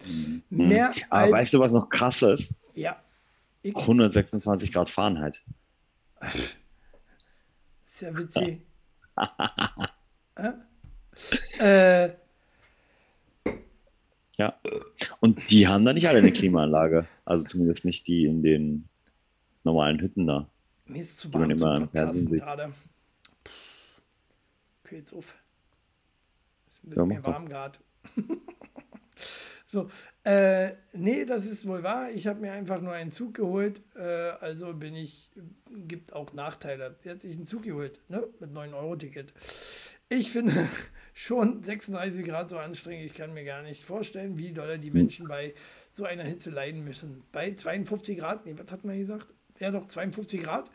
Mehr 0.50 0.90
Mhm. 0.90 1.04
Aber 1.10 1.22
als. 1.22 1.32
weißt 1.32 1.54
du, 1.54 1.60
was 1.60 1.72
noch 1.72 1.90
krasser 1.90 2.34
ist? 2.34 2.56
Ja. 2.74 2.96
Ich, 3.62 3.76
126 3.76 4.74
Grad 4.74 4.90
Fahrenheit. 4.90 5.40
ist 7.88 8.02
ja 8.02 8.18
witzig. 8.18 8.62
äh, 10.36 10.52
äh, 11.60 12.10
Ja. 14.38 14.60
Und 15.20 15.40
die 15.50 15.68
haben 15.68 15.86
da 15.86 15.94
nicht 15.94 16.08
alle 16.08 16.20
eine 16.20 16.32
Klimaanlage. 16.32 17.08
Also 17.26 17.44
zumindest 17.46 17.86
nicht 17.86 18.08
die 18.08 18.26
in 18.26 18.42
den 18.42 18.88
normalen 19.64 20.00
Hütten 20.02 20.26
da. 20.28 20.50
mir 20.86 21.02
ist 21.02 21.20
zu 21.20 21.30
man 21.30 21.42
warm 21.42 21.52
immer 21.52 21.76
im 21.78 21.84
Podcasten 21.84 22.28
sieht. 22.28 22.40
gerade. 22.42 22.74
Okay, 24.84 24.98
jetzt 24.98 25.14
auf. 25.14 25.36
Es 26.70 26.84
wird 26.84 26.98
Ja, 26.98 27.06
mir 27.06 27.24
warm 27.24 27.48
gerade. 27.48 27.78
so, 29.68 29.90
äh, 30.24 30.72
nee, 30.94 31.26
das 31.26 31.46
ist 31.46 31.68
wohl 31.68 31.84
wahr. 31.84 32.10
Ich 32.12 32.26
habe 32.28 32.40
mir 32.42 32.52
einfach 32.54 32.82
nur 32.82 32.94
einen 32.94 33.12
Zug 33.12 33.36
geholt. 33.36 33.82
Äh, 33.96 34.02
also 34.02 34.74
bin 34.74 34.96
ich, 34.96 35.30
gibt 35.88 36.14
auch 36.14 36.34
Nachteile. 36.34 36.96
Sie 37.02 37.10
hat 37.12 37.22
sich 37.22 37.36
einen 37.36 37.46
Zug 37.46 37.64
geholt, 37.64 38.00
ne? 38.10 38.28
Mit 38.40 38.52
9-Euro-Ticket. 38.52 39.34
Ich 40.10 40.32
finde 40.32 40.68
schon 41.14 41.64
36 41.64 42.26
Grad 42.26 42.50
so 42.50 42.58
anstrengend. 42.58 43.06
Ich 43.06 43.14
kann 43.14 43.34
mir 43.34 43.44
gar 43.44 43.62
nicht 43.64 43.84
vorstellen, 43.84 44.38
wie 44.38 44.54
doll 44.54 44.78
die 44.78 44.92
Menschen 44.92 45.28
bei 45.28 45.54
so 45.92 46.06
einer 46.06 46.24
Hitze 46.24 46.50
leiden 46.50 46.84
müssen. 46.84 47.24
Bei 47.32 47.54
52 47.54 48.18
Grad, 48.18 48.46
nee, 48.46 48.56
was 48.58 48.72
hat 48.72 48.86
man 48.86 48.98
gesagt? 48.98 49.28
Ja, 49.60 49.72
doch, 49.72 49.88
52 49.88 50.42
Grad. 50.44 50.72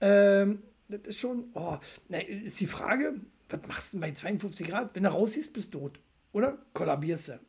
Ähm, 0.00 0.62
das 0.88 1.00
ist 1.02 1.18
schon, 1.18 1.46
oh, 1.54 1.78
na, 2.08 2.18
ist 2.18 2.60
die 2.60 2.66
Frage, 2.66 3.14
was 3.48 3.60
machst 3.68 3.92
du 3.92 3.98
denn 3.98 4.08
bei 4.08 4.12
52 4.12 4.68
Grad? 4.68 4.90
Wenn 4.94 5.02
du 5.02 5.10
rausziehst, 5.10 5.52
bist 5.52 5.74
du 5.74 5.80
tot, 5.80 6.00
oder? 6.32 6.58
Kollabierst 6.72 7.28
du. 7.28 7.40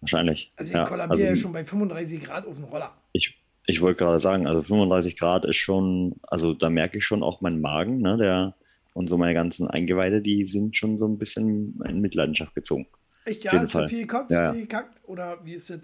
Wahrscheinlich. 0.00 0.52
Also 0.56 0.72
ich 0.72 0.78
ja, 0.78 0.84
kollabiere 0.84 1.22
ja 1.22 1.28
also 1.30 1.42
schon 1.42 1.52
bei 1.52 1.64
35 1.64 2.22
Grad 2.22 2.46
auf 2.46 2.56
dem 2.56 2.64
Roller. 2.64 2.94
ich, 3.12 3.36
ich 3.66 3.80
wollte 3.80 3.98
gerade 4.04 4.18
sagen, 4.18 4.46
also 4.46 4.62
35 4.62 5.16
Grad 5.16 5.44
ist 5.44 5.56
schon, 5.56 6.16
also 6.22 6.54
da 6.54 6.70
merke 6.70 6.98
ich 6.98 7.04
schon 7.04 7.22
auch 7.22 7.40
meinen 7.40 7.60
Magen, 7.60 7.98
ne, 7.98 8.16
der 8.16 8.54
und 8.94 9.08
so 9.08 9.18
meine 9.18 9.34
ganzen 9.34 9.66
Eingeweide, 9.68 10.20
die 10.20 10.46
sind 10.46 10.76
schon 10.76 10.98
so 10.98 11.06
ein 11.06 11.18
bisschen 11.18 11.80
in 11.86 12.00
Mitleidenschaft 12.00 12.54
gezogen. 12.54 12.86
Echt, 13.24 13.44
ja, 13.44 13.52
ist 13.62 13.74
da 13.74 13.80
Fall. 13.80 13.88
viel 13.88 14.00
gekotzt, 14.02 14.30
Ja, 14.30 14.44
ja. 14.44 14.52
viel 14.52 14.62
gekackt? 14.62 15.00
Oder 15.04 15.44
wie 15.44 15.54
ist 15.54 15.70
das? 15.70 15.80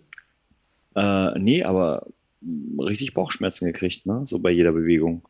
Äh, 0.94 1.38
nee, 1.38 1.62
aber 1.62 2.06
richtig 2.78 3.14
Bauchschmerzen 3.14 3.66
gekriegt, 3.66 4.06
ne? 4.06 4.22
So 4.26 4.38
bei 4.38 4.50
jeder 4.50 4.72
Bewegung. 4.72 5.22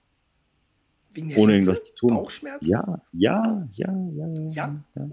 Wegen 1.13 1.29
der 1.29 1.39
Ohne 1.39 1.55
Hitze? 1.55 1.71
irgendwas 1.71 1.89
zu 1.89 1.97
tun. 1.97 2.09
Bauchschmerzen? 2.11 2.67
Ja, 2.67 3.03
ja, 3.13 3.67
ja, 3.73 3.93
ja, 4.15 4.27
ja. 4.35 4.49
Ja? 4.51 4.85
ja. 4.95 5.09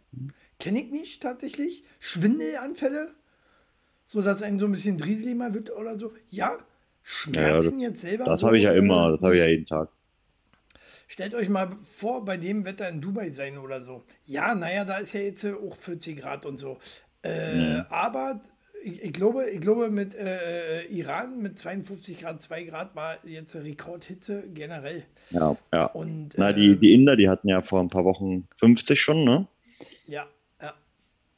Kenne 0.60 0.82
ich 0.82 0.92
nicht 0.92 1.24
tatsächlich. 1.24 1.84
Schwindelanfälle? 2.00 3.14
So 4.08 4.22
dass 4.22 4.44
ein 4.44 4.60
so 4.60 4.66
ein 4.66 4.72
bisschen 4.72 4.98
drieselig 4.98 5.36
mal 5.36 5.54
wird 5.54 5.76
oder 5.76 5.98
so. 5.98 6.14
Ja? 6.30 6.58
Schmerzen 7.02 7.80
jetzt 7.80 8.02
selber? 8.02 8.26
Das 8.26 8.42
so, 8.42 8.48
habe 8.48 8.58
ich 8.58 8.64
ja 8.64 8.74
immer, 8.74 9.12
das 9.12 9.22
habe 9.22 9.34
ich 9.34 9.40
ja 9.40 9.48
jeden 9.48 9.66
Tag. 9.66 9.90
Stellt 11.14 11.36
euch 11.36 11.48
mal 11.48 11.70
vor, 11.84 12.26
bei 12.26 12.38
dem 12.38 12.66
Wetter 12.66 12.90
in 12.90 13.00
Dubai 13.00 13.30
sein 13.30 13.60
oder 13.60 13.82
so. 13.84 14.04
Ja, 14.26 14.56
naja, 14.56 14.84
da 14.84 14.98
ist 14.98 15.14
ja 15.14 15.20
jetzt 15.22 15.46
auch 15.46 15.76
40 15.76 16.20
Grad 16.20 16.48
und 16.48 16.58
so. 16.58 16.80
Äh, 17.22 17.54
Mhm. 17.54 17.86
Aber 17.90 18.42
ich, 18.84 19.00
ich, 19.04 19.14
glaube, 19.14 19.48
ich 19.48 19.62
glaube, 19.62 19.92
mit 19.92 20.16
äh, 20.16 20.82
äh, 20.82 20.86
Iran 20.88 21.40
mit 21.40 21.60
52 21.60 22.18
Grad, 22.20 22.42
2 22.42 22.64
Grad 22.64 22.96
war 22.96 23.18
jetzt 23.28 23.56
Rekordhitze 23.56 24.44
generell. 24.56 25.04
Ja, 25.30 25.56
ja. 25.72 25.86
Und 25.86 26.30
Na, 26.36 26.50
äh, 26.50 26.56
die, 26.56 26.78
die 26.78 26.94
Inder, 26.96 27.16
die 27.16 27.30
hatten 27.30 27.48
ja 27.48 27.62
vor 27.62 27.80
ein 27.82 27.90
paar 27.92 28.06
Wochen 28.06 28.48
50 28.58 29.00
schon, 29.00 29.24
ne? 29.24 29.46
ja, 30.08 30.26
ja. 30.64 30.74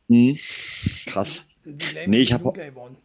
Mhm. 0.07 0.37
Krass. 1.07 1.49
Sind 1.63 1.81
die 1.83 1.87
gleich 1.91 2.07
Nee, 2.07 2.19
ich 2.19 2.29
bisschen 2.29 2.35
hab- 2.37 2.43
dunkler 2.43 2.69
geworden. 2.69 2.95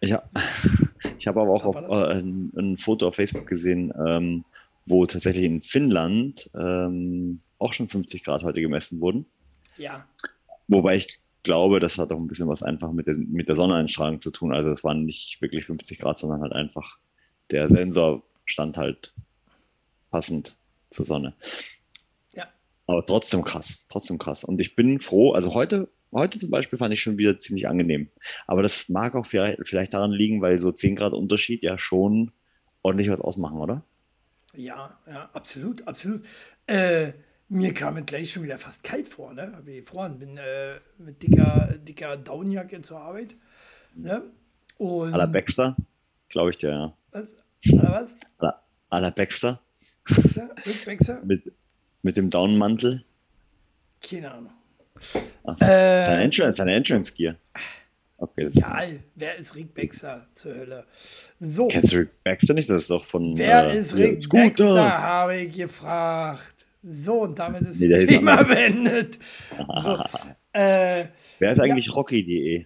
Ich 0.00 0.10
habe 0.14 0.26
aber 1.42 1.50
auch 1.52 1.66
auf, 1.66 1.76
äh, 1.76 2.14
ein, 2.14 2.50
ein 2.56 2.76
Foto 2.78 3.08
auf 3.08 3.16
Facebook 3.16 3.46
gesehen, 3.46 3.92
ähm, 4.06 4.44
wo 4.86 5.06
tatsächlich 5.06 5.44
in 5.44 5.62
Finnland 5.62 6.50
ähm, 6.54 7.40
auch 7.58 7.72
schon 7.72 7.88
50 7.88 8.24
Grad 8.24 8.42
heute 8.42 8.60
gemessen 8.60 9.00
wurden. 9.00 9.26
Ja, 9.78 10.06
Wobei 10.68 10.96
ich 10.96 11.20
glaube, 11.42 11.80
das 11.80 11.98
hat 11.98 12.12
auch 12.12 12.18
ein 12.18 12.28
bisschen 12.28 12.48
was 12.48 12.62
einfach 12.62 12.92
mit 12.92 13.06
der, 13.06 13.16
mit 13.16 13.48
der 13.48 13.56
Sonneneinstrahlung 13.56 14.20
zu 14.20 14.30
tun. 14.30 14.54
Also 14.54 14.70
es 14.70 14.84
waren 14.84 15.04
nicht 15.04 15.40
wirklich 15.40 15.66
50 15.66 15.98
Grad, 15.98 16.18
sondern 16.18 16.40
halt 16.40 16.52
einfach 16.52 16.98
der 17.50 17.68
Sensor 17.68 18.22
stand 18.44 18.76
halt 18.76 19.12
passend 20.10 20.56
zur 20.90 21.04
Sonne. 21.04 21.34
ja. 22.34 22.48
Aber 22.86 23.04
trotzdem 23.04 23.42
krass, 23.42 23.86
trotzdem 23.88 24.18
krass. 24.18 24.44
Und 24.44 24.60
ich 24.60 24.76
bin 24.76 25.00
froh, 25.00 25.32
also 25.32 25.52
heute, 25.52 25.90
heute 26.12 26.38
zum 26.38 26.50
Beispiel 26.50 26.78
fand 26.78 26.94
ich 26.94 27.02
schon 27.02 27.18
wieder 27.18 27.38
ziemlich 27.38 27.68
angenehm. 27.68 28.08
Aber 28.46 28.62
das 28.62 28.88
mag 28.88 29.14
auch 29.14 29.26
vielleicht, 29.26 29.58
vielleicht 29.64 29.94
daran 29.94 30.12
liegen, 30.12 30.40
weil 30.40 30.58
so 30.58 30.72
10 30.72 30.96
Grad 30.96 31.12
Unterschied 31.12 31.62
ja 31.62 31.76
schon 31.76 32.30
ordentlich 32.82 33.10
was 33.10 33.20
ausmachen, 33.20 33.58
oder? 33.58 33.84
Ja, 34.54 34.98
ja, 35.06 35.30
absolut, 35.32 35.86
absolut. 35.86 36.26
Äh, 36.66 37.12
mir 37.48 37.74
kam 37.74 37.96
es 37.96 38.06
gleich 38.06 38.30
schon 38.30 38.42
wieder 38.42 38.58
fast 38.58 38.82
kalt 38.84 39.08
vor, 39.08 39.32
ne? 39.34 39.52
Hab 39.54 39.66
ich 39.66 39.80
gefroren, 39.84 40.18
bin 40.18 40.36
äh, 40.36 40.78
mit 40.98 41.22
dicker, 41.22 41.74
dicker 41.78 42.16
Downjacke 42.16 42.80
zur 42.82 43.00
Arbeit. 43.00 43.34
Ne? 43.94 44.22
Und 44.78 45.10
la 45.12 45.26
Baxter, 45.26 45.76
glaube 46.28 46.50
ich 46.50 46.58
dir, 46.58 46.70
ja. 46.70 46.96
was? 47.10 47.36
Oder 47.72 47.92
was? 47.92 48.16
La 48.40 49.10
Baxter 49.10 49.60
Baxter? 50.04 50.54
Rick 50.66 50.84
Baxter? 50.86 51.20
mit, 51.24 51.52
mit 52.02 52.16
dem 52.16 52.30
Downmantel. 52.30 53.04
Keine 54.00 54.32
Ahnung. 54.32 54.52
Ach, 55.44 55.60
Äh, 55.60 56.02
Sein 56.04 56.20
Entrance, 56.20 56.56
seine 56.56 56.74
Entrance 56.74 57.14
Gear. 57.14 57.36
Okay, 58.22 58.46
Egal, 58.54 59.00
wer 59.16 59.36
ist 59.36 59.56
Rick 59.56 59.74
Baxter 59.74 60.24
zur 60.36 60.54
Hölle? 60.54 60.84
So, 61.40 61.66
kennst 61.66 61.92
du 61.92 61.96
Rick 61.98 62.22
Baxter 62.22 62.54
nicht? 62.54 62.70
Das 62.70 62.82
ist 62.82 62.90
doch 62.90 63.04
von. 63.04 63.36
wer 63.36 63.70
äh, 63.70 63.78
ist 63.78 63.96
Rick. 63.96 64.28
Baxter, 64.28 65.02
habe 65.02 65.36
ich 65.38 65.56
gefragt. 65.56 66.66
So, 66.84 67.22
und 67.22 67.36
damit 67.36 67.62
ist 67.62 67.80
Nee, 67.80 67.88
das 67.88 68.06
Thema 68.06 68.42
beendet. 68.44 69.18
So, 69.82 69.98
äh, 70.52 71.04
Wer 71.40 71.52
ist 71.52 71.60
eigentlich 71.60 71.92
Rocky.de? 71.92 72.64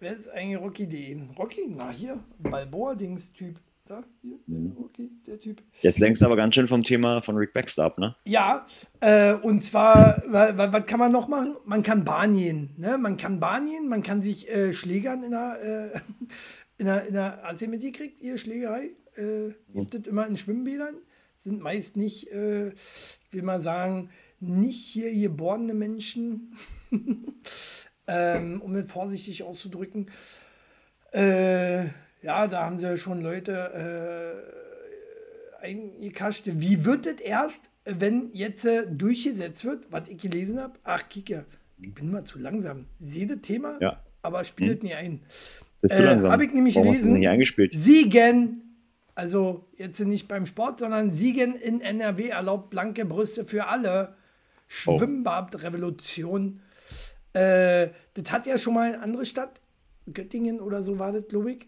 wer 0.00 0.12
ist 0.12 0.28
eigentlich 0.28 0.60
Rocky.de? 0.60 1.18
Rocky? 1.38 1.62
Na 1.70 1.90
hier, 1.90 2.18
Balboa-Dings-Typ. 2.38 3.58
Da, 3.86 4.02
hier, 4.22 4.38
Mhm. 4.46 4.72
Rocky, 4.78 5.10
der 5.26 5.38
Typ. 5.38 5.62
Jetzt 5.82 5.98
lenkst 5.98 6.22
du 6.22 6.26
aber 6.26 6.36
ganz 6.36 6.54
schön 6.54 6.66
vom 6.68 6.82
Thema 6.84 7.20
von 7.20 7.36
Rick 7.36 7.52
Baxter 7.52 7.84
ab, 7.84 7.98
ne? 7.98 8.16
Ja, 8.24 8.64
äh, 9.00 9.34
und 9.34 9.62
zwar, 9.62 10.22
wa- 10.26 10.56
wa- 10.56 10.72
was 10.72 10.86
kann 10.86 10.98
man 10.98 11.12
noch 11.12 11.28
machen? 11.28 11.56
Man 11.66 11.82
kann 11.82 12.02
Bahn 12.02 12.34
gehen. 12.34 12.70
Ne? 12.78 12.96
Man 12.96 13.18
kann 13.18 13.40
Bahn 13.40 13.66
gehen, 13.66 13.86
man 13.88 14.02
kann 14.02 14.22
sich 14.22 14.48
äh, 14.48 14.72
schlägern 14.72 15.22
in 15.22 15.32
der, 15.32 15.92
äh, 15.94 15.98
in 16.78 16.86
der, 16.86 17.06
in 17.06 17.12
der, 17.12 17.40
hast 17.42 17.60
du 17.60 17.66
mitgekriegt, 17.68 18.22
ihr 18.22 18.38
Schlägerei? 18.38 18.92
Äh, 19.16 19.50
gibt 19.74 19.94
es 19.94 20.06
immer 20.06 20.26
in 20.26 20.38
Schwimmbädern? 20.38 20.94
Sind 21.36 21.60
meist 21.60 21.98
nicht, 21.98 22.32
äh, 22.32 22.72
will 23.32 23.42
mal 23.42 23.60
sagen, 23.60 24.08
nicht 24.40 24.78
hier 24.86 25.12
geborene 25.12 25.74
Menschen, 25.74 26.56
ähm, 28.06 28.62
um 28.62 28.74
es 28.76 28.90
vorsichtig 28.90 29.42
auszudrücken. 29.42 30.10
Äh, 31.12 31.84
ja, 32.24 32.46
da 32.46 32.64
haben 32.64 32.78
sie 32.78 32.96
schon 32.96 33.20
Leute 33.20 34.42
äh, 35.60 35.64
eingekascht. 35.64 36.44
Wie 36.46 36.84
wird 36.86 37.06
es 37.06 37.20
erst, 37.20 37.70
wenn 37.84 38.30
jetzt 38.32 38.64
äh, 38.64 38.86
durchgesetzt 38.90 39.66
wird, 39.66 39.86
was 39.90 40.08
ich 40.08 40.16
gelesen 40.22 40.58
habe? 40.58 40.72
Ach, 40.84 41.06
Kike, 41.08 41.44
ich 41.78 41.94
bin 41.94 42.10
mal 42.10 42.24
zu 42.24 42.38
langsam. 42.38 42.86
Sehe 42.98 43.26
das 43.26 43.42
Thema, 43.42 43.76
Ja. 43.80 44.02
aber 44.22 44.42
spielt 44.44 44.82
nie 44.82 44.94
ein. 44.94 45.20
Äh, 45.82 46.02
langsam? 46.02 46.32
hab 46.32 46.40
ich 46.40 46.54
nämlich 46.54 46.76
Warum 46.76 46.92
gelesen. 46.92 47.70
Siegen, 47.74 48.62
also 49.14 49.66
jetzt 49.76 50.00
nicht 50.00 50.26
beim 50.26 50.46
Sport, 50.46 50.80
sondern 50.80 51.10
Siegen 51.10 51.54
in 51.54 51.82
NRW 51.82 52.28
erlaubt 52.28 52.70
blanke 52.70 53.04
Brüste 53.04 53.44
für 53.44 53.66
alle. 53.66 54.14
Oh. 54.86 54.96
Schwimmbadrevolution. 54.96 56.60
Äh, 57.34 57.88
das 58.14 58.32
hat 58.32 58.46
ja 58.46 58.56
schon 58.56 58.72
mal 58.72 58.94
eine 58.94 59.02
andere 59.02 59.26
Stadt, 59.26 59.60
Göttingen 60.10 60.58
oder 60.60 60.82
so 60.82 60.98
war 60.98 61.12
das, 61.12 61.28
glaube 61.28 61.52
ich, 61.52 61.66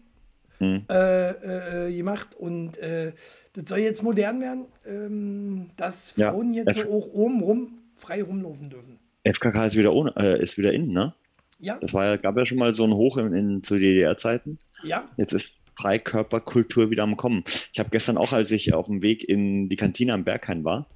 Hm. 0.59 0.85
äh, 0.89 1.87
äh, 1.87 1.95
gemacht. 1.95 2.35
Und 2.35 2.77
äh, 2.77 3.13
das 3.53 3.69
soll 3.69 3.79
jetzt 3.79 4.03
modern 4.03 4.41
werden, 4.41 4.65
ähm, 4.85 5.69
dass 5.77 6.15
Ja, 6.15 6.31
Frauen 6.31 6.53
jetzt 6.53 6.75
so 6.75 6.81
auch 6.83 7.07
oben 7.13 7.41
rum 7.41 7.79
frei 7.95 8.21
rumlaufen 8.23 8.69
dürfen. 8.69 8.99
FKK 9.23 9.65
ist 9.65 9.77
wieder, 9.77 9.93
ohne, 9.93 10.13
äh, 10.15 10.41
ist 10.41 10.57
wieder 10.57 10.71
innen, 10.73 10.93
ne? 10.93 11.13
Ja, 11.59 11.77
Das 11.79 11.93
war 11.93 12.05
ja, 12.05 12.17
gab 12.17 12.37
ja 12.37 12.45
schon 12.45 12.57
mal 12.59 12.73
so 12.73 12.83
ein 12.85 12.93
Hoch 12.93 13.17
in, 13.17 13.33
in, 13.33 13.63
zu 13.63 13.77
DDR-Zeiten. 13.79 14.59
ja, 14.83 15.09
Jetzt 15.17 15.33
ist 15.33 15.49
Freikörperkultur 15.75 16.89
wieder 16.89 17.03
am 17.03 17.17
Kommen. 17.17 17.43
Ich 17.73 17.79
habe 17.79 17.89
gestern 17.89 18.17
auch, 18.17 18.31
als 18.31 18.51
ich 18.51 18.73
auf 18.73 18.87
dem 18.87 19.01
Weg 19.03 19.23
in 19.27 19.69
die 19.69 19.75
Kantine 19.75 20.13
am 20.13 20.23
Berghain 20.23 20.63
war, 20.63 20.87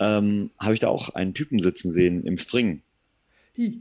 ähm, 0.00 0.50
habe 0.58 0.74
ich 0.74 0.80
da 0.80 0.88
auch 0.88 1.10
einen 1.10 1.34
Typen 1.34 1.60
sitzen 1.60 1.90
sehen 1.90 2.24
im 2.24 2.38
String. 2.38 2.82
Hi. 3.56 3.80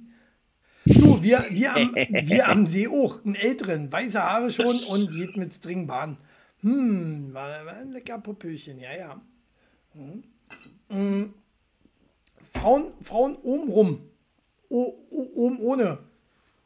Du, 0.85 1.21
wir, 1.21 1.45
wir, 1.49 1.75
am, 1.75 1.93
wir 1.95 2.47
am 2.47 2.65
See 2.65 2.87
auch, 2.87 3.23
einen 3.23 3.35
älteren, 3.35 3.91
weiße 3.91 4.21
Haare 4.21 4.49
schon 4.49 4.83
und 4.83 5.11
geht 5.11 5.37
mit 5.37 5.53
Stringbahn. 5.53 6.17
Hm, 6.61 7.33
war, 7.33 7.65
war 7.65 7.75
ein 7.75 7.91
lecker 7.91 8.19
Popöchen, 8.19 8.79
ja, 8.79 8.95
ja. 8.95 9.21
Mhm. 9.93 10.23
Mhm. 10.89 11.33
Frauen, 12.53 12.93
Frauen 13.01 13.35
oben 13.37 13.69
rum, 13.69 13.99
o, 14.69 14.93
o, 15.09 15.29
oben 15.35 15.59
ohne. 15.59 15.99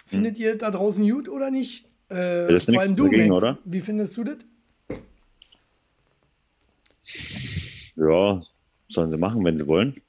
Findet 0.08 0.38
ihr 0.38 0.58
da 0.58 0.72
draußen 0.72 1.08
gut 1.10 1.28
oder 1.30 1.52
nicht? 1.52 1.86
Äh, 2.10 2.48
das 2.48 2.68
ist 2.68 2.74
vor 2.74 2.82
allem 2.82 2.96
du, 2.96 3.06
dagegen, 3.06 3.30
Max. 3.30 3.42
oder? 3.42 3.58
Wie 3.66 3.82
findest 3.82 4.18
du 4.18 4.24
das? 4.24 4.38
Ja, 7.96 8.42
sollen 8.90 9.12
sie 9.12 9.18
machen, 9.18 9.44
wenn 9.44 9.58
sie 9.58 9.68
wollen. 9.68 10.02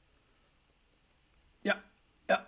Ja, 1.63 1.77
ja. 2.29 2.47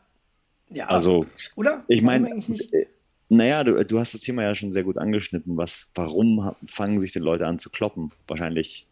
Ja, 0.70 0.86
Also, 0.86 1.26
oder? 1.56 1.84
ich 1.88 2.02
meine, 2.02 2.28
äh, 2.30 2.86
naja, 3.28 3.64
du, 3.64 3.82
du 3.84 3.98
hast 3.98 4.14
das 4.14 4.20
Thema 4.22 4.42
ja 4.42 4.54
schon 4.54 4.72
sehr 4.72 4.84
gut 4.84 4.98
angeschnitten. 4.98 5.56
Was, 5.56 5.90
warum 5.94 6.54
fangen 6.66 7.00
sich 7.00 7.12
denn 7.12 7.22
Leute 7.22 7.46
an 7.46 7.58
zu 7.58 7.70
kloppen? 7.70 8.10
Wahrscheinlich 8.26 8.86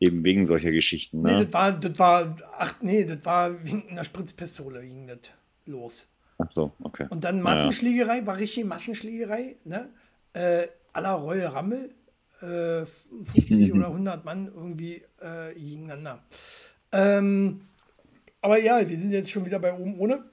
eben 0.00 0.22
wegen 0.24 0.46
solcher 0.46 0.70
Geschichten. 0.72 1.22
Nee, 1.22 1.32
Ne? 1.32 1.44
das 1.44 1.52
war, 1.54 1.72
das 1.72 1.98
war, 1.98 2.36
ach 2.58 2.74
nee, 2.82 3.04
das 3.04 3.24
war 3.24 3.64
wegen 3.64 3.88
einer 3.88 4.04
Spritzpistole 4.04 4.82
ging 4.82 5.06
das 5.06 5.18
los. 5.64 6.08
Ach 6.38 6.50
so, 6.54 6.72
okay. 6.82 7.06
Und 7.08 7.24
dann 7.24 7.40
Naja. 7.42 7.56
Massenschlägerei, 7.66 8.26
war 8.26 8.36
richtig 8.36 8.64
Massenschlägerei, 8.64 9.56
ne? 9.64 9.88
Äh, 10.34 10.66
la 10.94 11.14
Reue 11.14 11.50
Rammel, 11.52 11.94
äh, 12.42 12.84
50 12.86 13.72
oder 13.72 13.86
100 13.86 14.24
Mann 14.24 14.46
irgendwie 14.54 15.02
äh, 15.20 15.54
gegeneinander. 15.54 16.22
Ähm, 16.92 17.62
aber 18.42 18.58
ja, 18.60 18.86
wir 18.86 18.98
sind 18.98 19.12
jetzt 19.12 19.30
schon 19.30 19.46
wieder 19.46 19.58
bei 19.58 19.72
oben 19.72 19.98
ohne. 19.98 20.24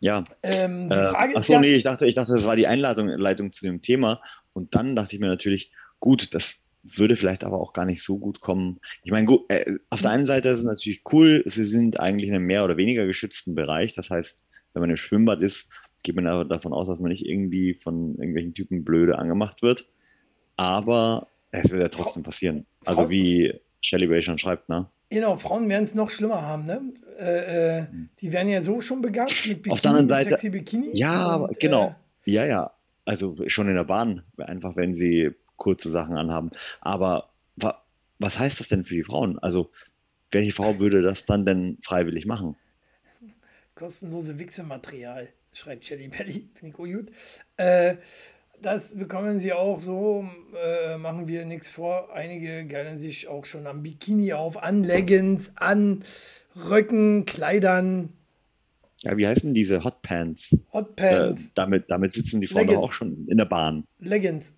Ja, 0.00 0.24
Ähm, 0.42 0.88
die 0.88 0.96
Äh, 0.96 1.10
Frage 1.10 1.34
ach 1.36 1.40
ist 1.40 1.46
so, 1.46 1.52
ja, 1.52 1.60
nee, 1.60 1.74
ich 1.74 1.84
dachte, 1.84 2.06
ich 2.06 2.14
dachte, 2.14 2.32
das 2.32 2.46
war 2.46 2.56
die 2.56 2.66
Einladung 2.66 3.08
Leitung 3.08 3.52
zu 3.52 3.66
dem 3.66 3.82
Thema. 3.82 4.22
Und 4.54 4.74
dann 4.74 4.96
dachte 4.96 5.14
ich 5.14 5.20
mir 5.20 5.28
natürlich, 5.28 5.72
gut, 6.00 6.34
das 6.34 6.64
würde 6.82 7.16
vielleicht 7.16 7.44
aber 7.44 7.60
auch 7.60 7.74
gar 7.74 7.84
nicht 7.84 8.02
so 8.02 8.18
gut 8.18 8.40
kommen. 8.40 8.80
Ich 9.04 9.12
meine, 9.12 9.26
gut, 9.26 9.42
äh, 9.48 9.76
auf 9.90 10.00
der 10.00 10.10
einen 10.10 10.24
Seite 10.24 10.48
ist 10.48 10.60
es 10.60 10.64
natürlich 10.64 11.02
cool, 11.12 11.42
sie 11.44 11.64
sind 11.64 12.00
eigentlich 12.00 12.30
in 12.30 12.34
einem 12.34 12.46
mehr 12.46 12.64
oder 12.64 12.78
weniger 12.78 13.04
geschützten 13.06 13.54
Bereich. 13.54 13.94
Das 13.94 14.08
heißt, 14.08 14.48
wenn 14.72 14.80
man 14.80 14.90
im 14.90 14.96
Schwimmbad 14.96 15.42
ist, 15.42 15.70
geht 16.02 16.16
man 16.16 16.26
aber 16.26 16.46
davon 16.46 16.72
aus, 16.72 16.86
dass 16.86 17.00
man 17.00 17.10
nicht 17.10 17.26
irgendwie 17.26 17.74
von 17.74 18.14
irgendwelchen 18.16 18.54
Typen 18.54 18.84
blöde 18.84 19.18
angemacht 19.18 19.60
wird. 19.60 19.86
Aber 20.56 21.28
es 21.50 21.70
wird 21.70 21.82
ja 21.82 21.88
trotzdem 21.88 22.22
passieren. 22.22 22.66
Also 22.86 23.10
wie 23.10 23.52
Shelley 23.82 24.06
Ray 24.06 24.22
schon 24.22 24.38
schreibt, 24.38 24.68
ne? 24.70 24.88
Genau, 25.10 25.36
Frauen 25.36 25.68
werden 25.68 25.84
es 25.84 25.94
noch 25.94 26.08
schlimmer 26.10 26.42
haben, 26.42 26.64
ne? 26.64 26.80
Äh, 27.18 27.78
äh, 27.80 27.86
die 28.20 28.32
werden 28.32 28.48
ja 28.48 28.62
so 28.62 28.80
schon 28.80 29.02
begabt 29.02 29.34
mit 29.46 29.58
Bikini, 29.62 29.72
Auf 29.72 29.80
der 29.82 29.90
anderen 29.90 30.08
Seite- 30.08 30.30
sexy 30.30 30.48
Bikini. 30.50 30.96
Ja, 30.96 31.34
und, 31.36 31.60
genau. 31.60 31.94
Äh, 32.24 32.30
Ja, 32.30 32.46
ja. 32.46 32.70
Also 33.04 33.36
schon 33.48 33.68
in 33.68 33.74
der 33.74 33.84
Bahn, 33.84 34.22
einfach 34.38 34.76
wenn 34.76 34.94
sie 34.94 35.30
kurze 35.56 35.90
Sachen 35.90 36.16
anhaben. 36.16 36.50
Aber 36.80 37.30
wa 37.56 37.82
was 38.18 38.38
heißt 38.38 38.60
das 38.60 38.68
denn 38.68 38.84
für 38.84 38.94
die 38.94 39.02
Frauen? 39.04 39.38
Also, 39.38 39.70
welche 40.30 40.52
Frau 40.52 40.78
würde 40.78 41.02
das 41.02 41.26
dann 41.26 41.44
denn 41.44 41.78
freiwillig 41.84 42.26
machen? 42.26 42.56
kostenlose 43.74 44.38
Wichsematerial, 44.38 45.28
schreibt 45.54 45.86
Shelly 45.86 46.08
Belly, 46.08 46.48
finde 46.54 46.66
ich 46.68 46.72
gut. 46.74 47.08
Äh, 48.60 48.62
das 48.62 48.94
bekommen 48.94 49.40
sie 49.40 49.52
auch 49.52 49.80
so, 49.80 50.24
äh, 50.62 50.96
machen 50.98 51.28
wir 51.28 51.44
nichts 51.44 51.70
vor. 51.70 52.12
Einige 52.14 52.66
geilen 52.66 52.98
sich 52.98 53.28
auch 53.28 53.44
schon 53.44 53.66
am 53.66 53.82
Bikini 53.82 54.32
auf, 54.32 54.62
an 54.62 54.84
Leggings, 54.84 55.52
an 55.56 56.04
Röcken, 56.68 57.24
Kleidern, 57.26 58.10
Ja, 59.02 59.16
wie 59.16 59.26
heißen 59.26 59.54
diese 59.54 59.82
Hotpants? 59.84 60.52
Äh, 60.52 60.58
Hotpants, 60.74 61.54
damit, 61.54 61.84
damit 61.88 62.14
sitzen 62.14 62.40
die 62.40 62.46
Frauen 62.48 62.66
doch 62.66 62.76
auch 62.78 62.92
schon 62.92 63.26
in 63.28 63.38
der 63.38 63.46
Bahn. 63.46 63.84
Leggings. 63.98 64.54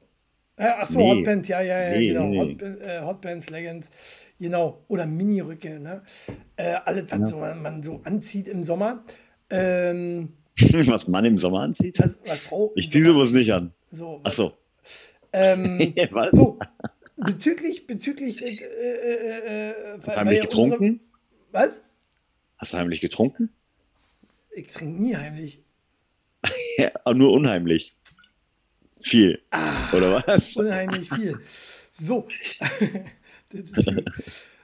Äh, 0.56 0.64
achso, 0.66 0.98
Nee. 0.98 1.18
Hotpants, 1.20 1.48
ja, 1.48 1.60
ja, 1.60 1.92
ja, 1.92 1.98
Nee, 1.98 2.06
genau. 2.08 2.26
nee. 2.26 2.38
Hot, 2.40 2.62
äh, 2.62 3.00
Hotpants, 3.02 3.50
Leggings, 3.50 3.90
genau. 4.38 4.84
Oder 4.88 5.06
Miniröcke, 5.06 5.78
ne? 5.80 6.02
Äh, 6.56 6.74
alles, 6.84 7.04
was 7.10 7.30
so, 7.30 7.38
man, 7.38 7.62
man 7.62 7.82
so 7.82 8.00
anzieht 8.04 8.48
im 8.48 8.62
Sommer. 8.64 9.04
Ähm, 9.54 10.32
Was 10.86 11.08
man 11.08 11.26
im 11.26 11.36
Sommer 11.36 11.60
anzieht? 11.60 11.98
was, 11.98 12.18
was 12.26 12.38
Frau 12.40 12.72
Ich 12.74 12.88
ziehe 12.90 13.04
sowas 13.04 13.32
nicht 13.32 13.52
an. 13.52 13.74
So, 13.92 14.20
Ach 14.24 14.32
so. 14.32 14.56
Ähm, 15.32 15.78
Was? 16.10 16.32
so, 16.32 16.58
bezüglich, 17.16 17.86
bezüglich, 17.86 18.42
äh, 18.42 18.54
äh, 18.54 19.70
äh, 19.70 19.74
Heimlich 20.06 20.06
weil 20.06 20.16
unsere- 20.16 20.40
getrunken? 20.48 21.00
was? 21.52 21.82
Hast 22.58 22.72
du 22.72 22.78
heimlich 22.78 23.00
getrunken? 23.00 23.50
Ich 24.54 24.68
trinke 24.72 25.00
nie 25.02 25.16
heimlich. 25.16 25.62
Ja, 26.78 26.90
nur 27.14 27.32
unheimlich. 27.32 27.94
Viel. 29.00 29.42
Ah. 29.50 29.92
Oder 29.92 30.24
was? 30.26 30.42
Unheimlich 30.56 31.08
viel. 31.10 31.38
So. 32.00 32.26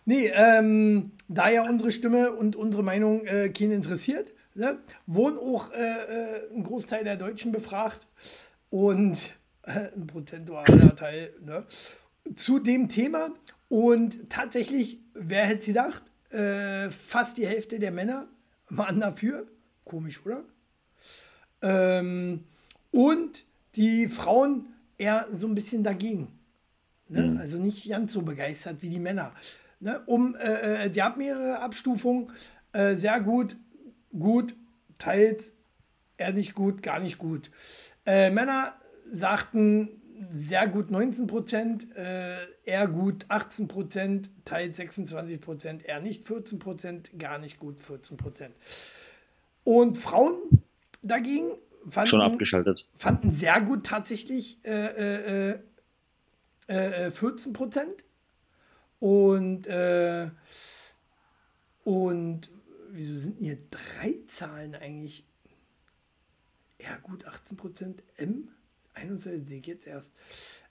Nee, 0.05 0.33
ähm, 0.35 1.13
da 1.29 1.51
ja 1.51 1.69
unsere 1.69 1.93
Stimme 1.93 2.33
und 2.33 2.57
unsere 2.57 2.83
Meinung 2.83 3.27
äh, 3.27 3.51
keinen 3.51 3.73
interessiert, 3.73 4.33
ne, 4.55 4.79
wurden 5.07 5.37
auch 5.37 5.71
äh, 5.73 5.77
äh, 5.77 6.55
ein 6.55 6.63
Großteil 6.63 7.05
der 7.05 7.17
Deutschen 7.17 7.53
befragt 7.53 8.07
und 8.71 9.37
äh, 9.63 9.89
ein 9.95 10.07
prozentualer 10.07 10.97
Teil 10.97 11.33
ne, 11.45 11.65
zu 12.35 12.59
dem 12.59 12.89
Thema. 12.89 13.31
Und 13.69 14.31
tatsächlich, 14.31 14.99
wer 15.15 15.47
hätte 15.47 15.65
sie 15.65 15.73
gedacht, 15.73 16.03
äh, 16.31 16.91
fast 16.91 17.37
die 17.37 17.47
Hälfte 17.47 17.79
der 17.79 17.91
Männer 17.91 18.29
waren 18.69 19.01
dafür. 19.01 19.47
Komisch, 19.85 20.25
oder? 20.25 20.45
Ähm, 21.63 22.45
und 22.91 23.45
die 23.75 24.09
Frauen 24.09 24.67
eher 24.97 25.27
so 25.33 25.47
ein 25.47 25.55
bisschen 25.55 25.83
dagegen. 25.83 26.29
Ne? 27.09 27.23
Mhm. 27.23 27.37
Also 27.39 27.59
nicht 27.59 27.89
ganz 27.89 28.13
so 28.13 28.23
begeistert 28.23 28.83
wie 28.83 28.89
die 28.89 29.01
Männer. 29.01 29.33
Ne? 29.81 30.01
Um, 30.07 30.35
äh, 30.37 30.85
äh 30.85 30.91
die 30.91 31.03
haben 31.03 31.19
mehrere 31.19 31.61
Abstufungen. 31.61 32.31
Äh, 32.73 32.97
sehr 32.97 33.21
gut, 33.21 33.57
gut, 34.13 34.55
teils 34.99 35.53
eher 36.19 36.33
nicht 36.33 36.55
gut, 36.55 36.83
gar 36.83 37.01
nicht 37.01 37.19
gut. 37.19 37.51
Äh, 38.09 38.31
Männer 38.31 38.75
sagten 39.13 39.91
sehr 40.33 40.67
gut 40.67 40.91
19 40.91 41.27
Prozent, 41.27 41.95
äh, 41.95 42.39
eher 42.65 42.89
gut 42.89 43.27
18 43.29 43.69
Prozent, 43.69 44.31
teils 44.47 44.79
26 44.79 45.39
Prozent, 45.39 45.85
eher 45.85 46.01
nicht 46.01 46.27
14 46.27 46.59
Prozent, 46.59 47.19
gar 47.19 47.39
nicht 47.39 47.59
gut 47.61 47.83
14 47.83 48.17
Prozent. 48.17 48.55
Und 49.63 49.99
Frauen 49.99 50.39
dagegen 51.03 51.51
fanden, 51.87 52.09
Schon 52.09 52.23
abgeschaltet. 52.23 52.87
fanden 52.97 53.31
sehr 53.31 53.61
gut 53.61 53.85
tatsächlich 53.85 54.59
äh, 54.65 55.51
äh, 55.51 55.59
äh, 56.67 57.11
14 57.11 57.53
äh, 57.53 57.55
Prozent. 57.55 58.05
Und, 59.01 59.67
äh, 59.67 60.31
und 61.85 62.51
wieso 62.91 63.19
sind 63.19 63.39
hier 63.39 63.59
drei 63.71 64.15
Zahlen 64.29 64.75
eigentlich? 64.75 65.28
Ja, 66.81 66.97
gut, 67.03 67.27
18 67.27 67.57
Prozent 67.57 68.03
M. 68.17 68.49
21 68.95 69.49
sehe 69.49 69.61
ich 69.61 69.67
jetzt 69.67 69.87
erst. 69.87 70.13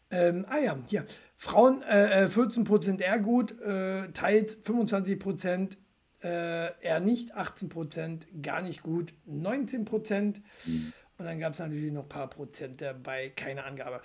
Ähm, 0.10 0.46
ah 0.48 0.60
ja, 0.60 0.78
hier. 0.88 1.06
Frauen 1.36 1.82
äh, 1.84 2.30
14% 2.32 3.00
äh, 3.00 3.04
eher 3.04 3.20
gut, 3.20 3.60
äh, 3.62 4.10
teils 4.14 4.58
25% 4.66 5.78
äh, 6.24 7.00
nicht, 7.00 7.36
18% 7.38 8.42
gar 8.42 8.62
nicht 8.62 8.84
gut, 8.84 9.14
19%. 9.30 10.42
Mhm. 10.66 10.94
Und 11.18 11.26
dann 11.26 11.40
gab 11.40 11.54
es 11.54 11.60
natürlich 11.60 11.92
noch 11.92 12.04
ein 12.04 12.10
paar 12.10 12.30
Prozent 12.30 12.82
dabei, 12.82 13.30
keine 13.30 13.64
Angabe. 13.64 14.02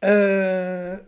Äh, 0.00 0.98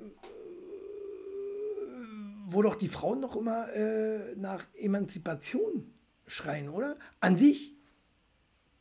wo 2.47 2.63
doch 2.63 2.75
die 2.75 2.89
Frauen 2.89 3.21
noch 3.21 3.37
immer 3.37 3.73
äh, 3.73 4.35
nach 4.37 4.67
Emanzipation 4.75 5.93
schreien, 6.27 6.69
oder? 6.69 6.97
An 7.21 7.37
sich, 7.37 7.75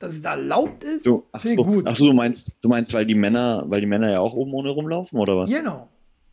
dass 0.01 0.13
es 0.13 0.21
da 0.21 0.31
erlaubt 0.31 0.83
ist, 0.83 1.03
so, 1.03 1.27
finde 1.39 1.61
ich 1.61 1.67
gut. 1.67 1.85
Ach 1.87 1.97
so, 1.97 2.05
du 2.05 2.13
meinst, 2.13 2.55
du 2.61 2.69
meinst, 2.69 2.93
weil 2.93 3.05
die 3.05 3.15
Männer, 3.15 3.63
weil 3.67 3.81
die 3.81 3.87
Männer 3.87 4.11
ja 4.11 4.19
auch 4.19 4.33
oben 4.33 4.53
ohne 4.53 4.69
rumlaufen, 4.69 5.19
oder 5.19 5.37
was? 5.37 5.51
Genau, 5.51 5.87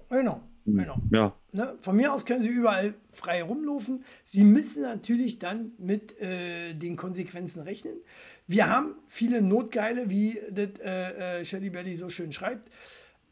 genau. 0.08 0.40
Hm, 0.64 0.76
genau. 0.76 0.96
Ja. 1.10 1.32
Ne? 1.52 1.74
Von 1.80 1.96
mir 1.96 2.12
aus 2.12 2.26
können 2.26 2.42
sie 2.42 2.48
überall 2.48 2.94
frei 3.12 3.42
rumlaufen. 3.42 4.04
Sie 4.26 4.44
müssen 4.44 4.82
natürlich 4.82 5.38
dann 5.38 5.72
mit 5.78 6.20
äh, 6.20 6.74
den 6.74 6.96
Konsequenzen 6.96 7.62
rechnen. 7.62 7.94
Wir 8.46 8.70
haben 8.70 8.94
viele 9.06 9.42
Notgeile, 9.42 10.10
wie 10.10 10.38
das 10.50 10.80
äh, 10.80 11.40
äh, 11.40 11.44
Shelly 11.44 11.70
Belly 11.70 11.96
so 11.96 12.08
schön 12.08 12.32
schreibt 12.32 12.68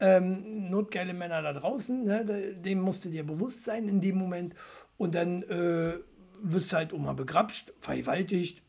ähm, 0.00 0.70
notgeile 0.70 1.14
Männer 1.14 1.42
da 1.42 1.52
draußen, 1.52 2.04
ne, 2.04 2.54
dem 2.54 2.80
musst 2.80 3.04
du 3.04 3.08
dir 3.08 3.24
bewusst 3.24 3.64
sein 3.64 3.88
in 3.88 4.00
dem 4.00 4.16
Moment. 4.16 4.54
Und 4.98 5.14
dann 5.14 5.42
äh, 5.44 5.94
wirst 6.42 6.72
du 6.72 6.76
halt 6.76 6.92
auch 6.92 6.98
mal 6.98 7.14
begrapscht, 7.14 7.72
vergewaltigt, 7.80 8.62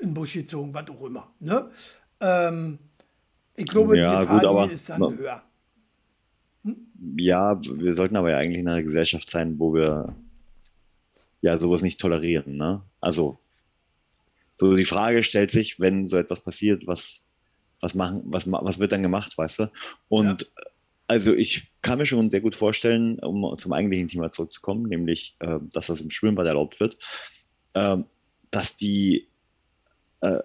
in 0.00 0.08
den 0.08 0.14
Busch 0.14 0.34
gezogen, 0.34 0.72
was 0.74 0.88
auch 0.88 1.02
immer. 1.04 1.32
Ne? 1.40 1.70
Ähm, 2.20 2.78
ich 3.54 3.66
glaube, 3.66 3.98
ja, 3.98 4.12
die 4.12 4.20
Gefahr 4.20 4.40
gut, 4.40 4.48
aber, 4.48 4.70
ist 4.70 4.88
dann 4.88 5.00
na, 5.00 5.10
höher. 5.10 5.42
Hm? 6.64 6.76
Ja, 7.16 7.60
wir 7.62 7.96
sollten 7.96 8.16
aber 8.16 8.30
ja 8.30 8.38
eigentlich 8.38 8.60
in 8.60 8.68
einer 8.68 8.82
Gesellschaft 8.82 9.30
sein, 9.30 9.58
wo 9.58 9.74
wir 9.74 10.14
ja 11.40 11.56
sowas 11.56 11.82
nicht 11.82 12.00
tolerieren. 12.00 12.56
Ne? 12.56 12.82
Also, 13.00 13.38
so 14.54 14.74
die 14.74 14.84
Frage 14.84 15.22
stellt 15.22 15.50
sich, 15.50 15.78
wenn 15.80 16.06
so 16.06 16.16
etwas 16.16 16.40
passiert, 16.40 16.86
was 16.86 17.28
was 17.80 17.94
machen, 17.94 18.22
was, 18.24 18.50
was 18.50 18.78
wird 18.78 18.92
dann 18.92 19.02
gemacht, 19.02 19.36
weißt 19.36 19.60
du? 19.60 19.70
Und 20.08 20.42
ja. 20.42 20.62
also 21.06 21.34
ich 21.34 21.70
kann 21.82 21.98
mir 21.98 22.06
schon 22.06 22.30
sehr 22.30 22.40
gut 22.40 22.56
vorstellen, 22.56 23.18
um 23.20 23.56
zum 23.58 23.72
eigentlichen 23.72 24.08
Thema 24.08 24.32
zurückzukommen, 24.32 24.88
nämlich, 24.88 25.36
äh, 25.40 25.58
dass 25.72 25.88
das 25.88 26.00
im 26.00 26.10
Schwimmbad 26.10 26.46
erlaubt 26.46 26.80
wird, 26.80 26.98
äh, 27.74 27.98
dass 28.50 28.76
die 28.76 29.27
äh, 30.20 30.38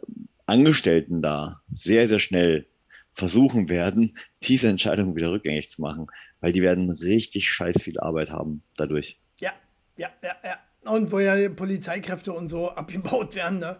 Angestellten 0.46 1.22
da 1.22 1.62
sehr, 1.72 2.08
sehr 2.08 2.20
schnell 2.20 2.68
versuchen 3.14 3.70
werden, 3.70 4.18
diese 4.42 4.68
Entscheidung 4.68 5.16
wieder 5.16 5.32
rückgängig 5.32 5.70
zu 5.70 5.82
machen, 5.82 6.08
weil 6.42 6.52
die 6.52 6.62
werden 6.62 6.90
richtig 6.90 7.50
scheiß 7.50 7.82
viel 7.82 8.00
Arbeit 8.00 8.32
haben 8.32 8.64
dadurch. 8.76 9.20
Ja, 9.38 9.54
ja, 9.96 10.10
ja, 10.22 10.36
ja. 10.44 10.92
Und 10.92 11.12
wo 11.12 11.20
ja 11.20 11.48
Polizeikräfte 11.50 12.34
und 12.34 12.50
so 12.50 12.72
abgebaut 12.72 13.36
werden, 13.36 13.60
ne? 13.60 13.78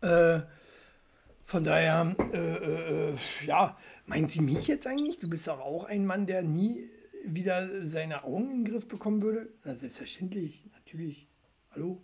Äh, 0.00 0.40
von 1.44 1.62
daher, 1.62 2.16
äh, 2.32 3.10
äh, 3.10 3.14
ja, 3.46 3.76
meint 4.06 4.30
sie 4.30 4.40
mich 4.40 4.66
jetzt 4.66 4.86
eigentlich? 4.86 5.20
Du 5.20 5.28
bist 5.28 5.46
doch 5.46 5.60
auch 5.60 5.84
ein 5.84 6.04
Mann, 6.04 6.26
der 6.26 6.42
nie 6.42 6.90
wieder 7.24 7.86
seine 7.86 8.24
Augen 8.24 8.50
in 8.50 8.64
den 8.64 8.72
Griff 8.72 8.88
bekommen 8.88 9.22
würde? 9.22 9.48
Na, 9.64 9.76
selbstverständlich, 9.76 10.64
natürlich. 10.72 11.28
Hallo? 11.72 12.02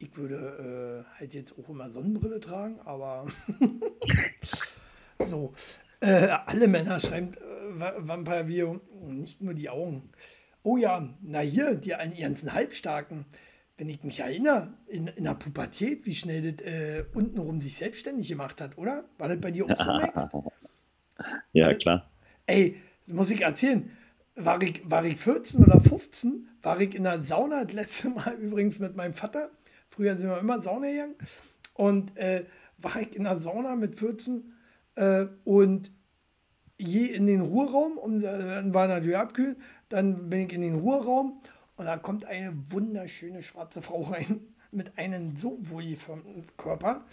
Ich 0.00 0.16
würde 0.16 1.04
äh, 1.06 1.18
halt 1.20 1.34
jetzt 1.34 1.54
auch 1.58 1.68
immer 1.68 1.90
Sonnenbrille 1.90 2.40
tragen, 2.40 2.80
aber 2.84 3.26
so. 5.24 5.54
Äh, 6.00 6.28
alle 6.46 6.66
Männer 6.66 6.98
schreibt 6.98 7.36
äh, 7.36 7.42
Vampire 7.78 8.44
Bio, 8.44 8.80
nicht 9.06 9.42
nur 9.42 9.54
die 9.54 9.68
Augen. 9.68 10.10
Oh 10.62 10.76
ja, 10.76 11.08
na 11.20 11.40
hier, 11.40 11.74
die 11.74 11.90
ganzen 11.90 12.52
Halbstarken 12.52 13.26
wenn 13.80 13.88
ich 13.88 14.04
mich 14.04 14.20
erinnere, 14.20 14.74
in, 14.88 15.06
in 15.06 15.24
der 15.24 15.32
Pubertät, 15.32 16.04
wie 16.04 16.14
schnell 16.14 16.52
das 16.52 16.66
äh, 16.66 17.02
untenrum 17.14 17.62
sich 17.62 17.76
selbstständig 17.76 18.28
gemacht 18.28 18.60
hat, 18.60 18.76
oder? 18.76 19.06
War 19.16 19.28
das 19.28 19.40
bei 19.40 19.50
dir 19.50 19.64
auch 19.64 19.70
so, 19.70 19.84
Max? 19.84 20.28
ja, 21.54 21.72
klar. 21.72 22.10
Ey, 22.44 22.76
muss 23.06 23.30
ich 23.30 23.40
erzählen. 23.40 23.90
War 24.34 24.60
ich, 24.60 24.82
war 24.84 25.02
ich 25.06 25.16
14 25.16 25.64
oder 25.64 25.80
15, 25.80 26.46
war 26.60 26.78
ich 26.78 26.94
in 26.94 27.04
der 27.04 27.22
Sauna, 27.22 27.64
das 27.64 27.72
letzte 27.72 28.10
Mal 28.10 28.34
übrigens 28.40 28.78
mit 28.78 28.96
meinem 28.96 29.14
Vater. 29.14 29.48
Früher 29.90 30.16
sind 30.16 30.28
wir 30.28 30.38
immer 30.38 30.62
Sauna 30.62 30.88
gegangen. 30.88 31.16
Und 31.74 32.16
äh, 32.16 32.44
war 32.78 33.00
ich 33.00 33.14
in 33.16 33.24
der 33.24 33.38
Sauna 33.38 33.76
mit 33.76 33.96
14 33.96 34.52
äh, 34.94 35.26
und 35.44 35.92
je 36.78 37.06
in 37.06 37.26
den 37.26 37.40
Ruheraum, 37.40 37.98
um, 37.98 38.20
dann 38.20 38.72
war 38.72 38.88
natürlich 38.88 39.16
abkühlen, 39.16 39.56
dann 39.88 40.30
bin 40.30 40.46
ich 40.46 40.52
in 40.52 40.62
den 40.62 40.76
Ruheraum 40.76 41.40
und 41.76 41.84
da 41.84 41.96
kommt 41.96 42.24
eine 42.24 42.54
wunderschöne 42.70 43.42
schwarze 43.42 43.82
Frau 43.82 44.02
rein 44.02 44.40
mit 44.70 44.96
einem 44.96 45.36
so 45.36 45.58
wohlgeformten 45.62 46.46
Körper, 46.56 47.04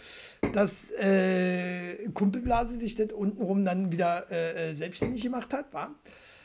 dass 0.52 0.92
äh, 0.92 2.08
Kumpelblase 2.14 2.78
sich 2.78 2.94
das 2.94 3.12
untenrum 3.12 3.64
dann 3.64 3.90
wieder 3.90 4.30
äh, 4.30 4.70
äh 4.70 4.74
selbstständig 4.74 5.22
gemacht 5.22 5.52
hat, 5.52 5.72
war. 5.74 5.94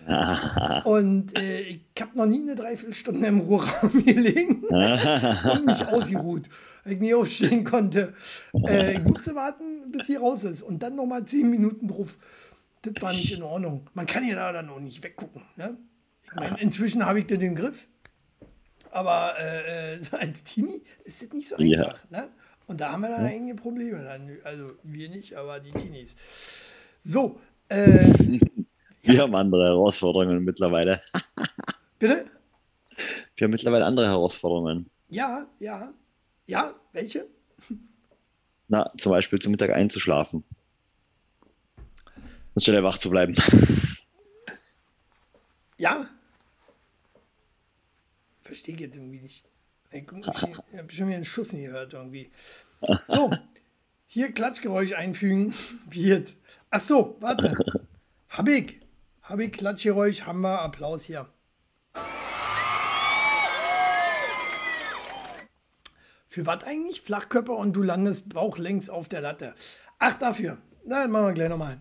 Und 0.86 1.38
äh, 1.38 1.62
ich 1.62 1.82
habe 2.00 2.18
noch 2.18 2.26
nie 2.26 2.42
eine 2.42 2.56
Dreiviertelstunde 2.56 3.28
im 3.28 3.40
Ruheraum 3.40 3.92
gelegen 4.06 4.64
und 4.66 5.66
mich 5.66 5.86
ausgeruht, 5.86 6.50
weil 6.84 6.94
ich 6.94 7.00
nie 7.00 7.14
aufstehen 7.14 7.64
konnte. 7.64 8.14
Äh, 8.68 8.98
ich 8.98 9.04
musste 9.04 9.36
warten, 9.36 9.92
bis 9.92 10.08
sie 10.08 10.16
raus 10.16 10.44
ist 10.44 10.62
und 10.62 10.84
dann 10.84 10.96
nochmal 10.96 11.26
zehn 11.26 11.50
Minuten 11.50 11.88
Beruf. 11.88 12.18
Das 12.82 12.94
war 13.02 13.14
nicht 13.14 13.32
in 13.34 13.44
Ordnung. 13.44 13.90
Man 13.94 14.06
kann 14.06 14.28
ja 14.28 14.36
da 14.36 14.52
dann 14.52 14.70
auch 14.70 14.80
nicht 14.80 15.04
weggucken. 15.04 15.42
Ne? 15.56 15.78
Ich 16.24 16.36
mein, 16.36 16.56
inzwischen 16.56 17.06
habe 17.06 17.20
ich 17.20 17.28
den 17.28 17.56
Griff. 17.56 17.88
Aber 18.92 19.36
äh, 19.40 19.96
äh 19.96 20.00
als 20.12 20.44
Teenie 20.44 20.82
ist 21.06 21.24
das 21.24 21.32
nicht 21.32 21.48
so 21.48 21.56
einfach. 21.56 22.00
Ja. 22.12 22.20
Ne? 22.22 22.30
Und 22.68 22.82
da 22.82 22.92
haben 22.92 23.02
wir 23.02 23.10
dann 23.10 23.26
einige 23.26 23.56
Probleme. 23.56 24.08
Also 24.44 24.72
wir 24.84 25.10
nicht, 25.10 25.36
aber 25.36 25.60
die 25.60 25.72
Teenies. 25.72 26.16
So. 27.04 27.40
Äh, 27.70 28.40
wir 29.04 29.22
haben 29.22 29.36
andere 29.36 29.66
Herausforderungen 29.66 30.44
mittlerweile. 30.44 31.02
Bitte? 32.00 32.26
Wir 33.36 33.46
haben 33.46 33.52
mittlerweile 33.52 33.86
andere 33.86 34.08
Herausforderungen. 34.08 34.90
Ja, 35.10 35.48
ja. 35.60 35.94
Ja, 36.48 36.68
welche? 36.92 37.28
Na, 38.68 38.92
zum 38.98 39.12
Beispiel 39.12 39.40
zum 39.40 39.52
Mittag 39.52 39.72
einzuschlafen. 39.72 40.44
Und 42.54 42.64
schnell 42.64 42.84
wach 42.84 42.98
zu 42.98 43.10
bleiben. 43.10 43.36
Ja, 45.78 46.08
verstehe 48.54 48.76
jetzt 48.76 48.96
irgendwie 48.96 49.20
nicht. 49.20 49.44
Ich, 49.90 50.04
ich 50.04 50.78
habe 50.78 50.94
schon 50.94 51.08
wieder 51.08 51.16
einen 51.16 51.26
Schuss 51.26 51.54
nie 51.54 51.64
gehört 51.64 51.94
irgendwie. 51.94 52.30
So, 53.06 53.32
hier 54.06 54.32
Klatschgeräusch 54.32 54.94
einfügen. 54.94 55.56
Jetzt? 55.92 56.40
Ach 56.70 56.82
so, 56.82 57.18
warte. 57.20 57.56
Hab 58.30 58.48
ich. 58.48 58.80
Hab 59.24 59.40
ich 59.40 59.54
Klatschgeräusch, 59.54 60.24
haben 60.24 60.42
wir 60.42 60.62
Applaus 60.62 61.06
hier. 61.06 61.30
Für 66.28 66.46
was 66.46 66.66
eigentlich? 66.66 67.02
Flachkörper 67.02 67.54
und 67.54 67.72
du 67.72 67.84
landest 67.84 68.28
bauchlängs 68.34 68.90
auf 68.90 69.08
der 69.08 69.22
Latte. 69.22 69.56
Ach, 69.98 70.16
dafür. 70.16 70.58
Na, 70.84 71.04
dann 71.04 71.12
machen 71.12 71.28
wir 71.28 71.34
gleich 71.34 71.48
nochmal. 71.48 71.80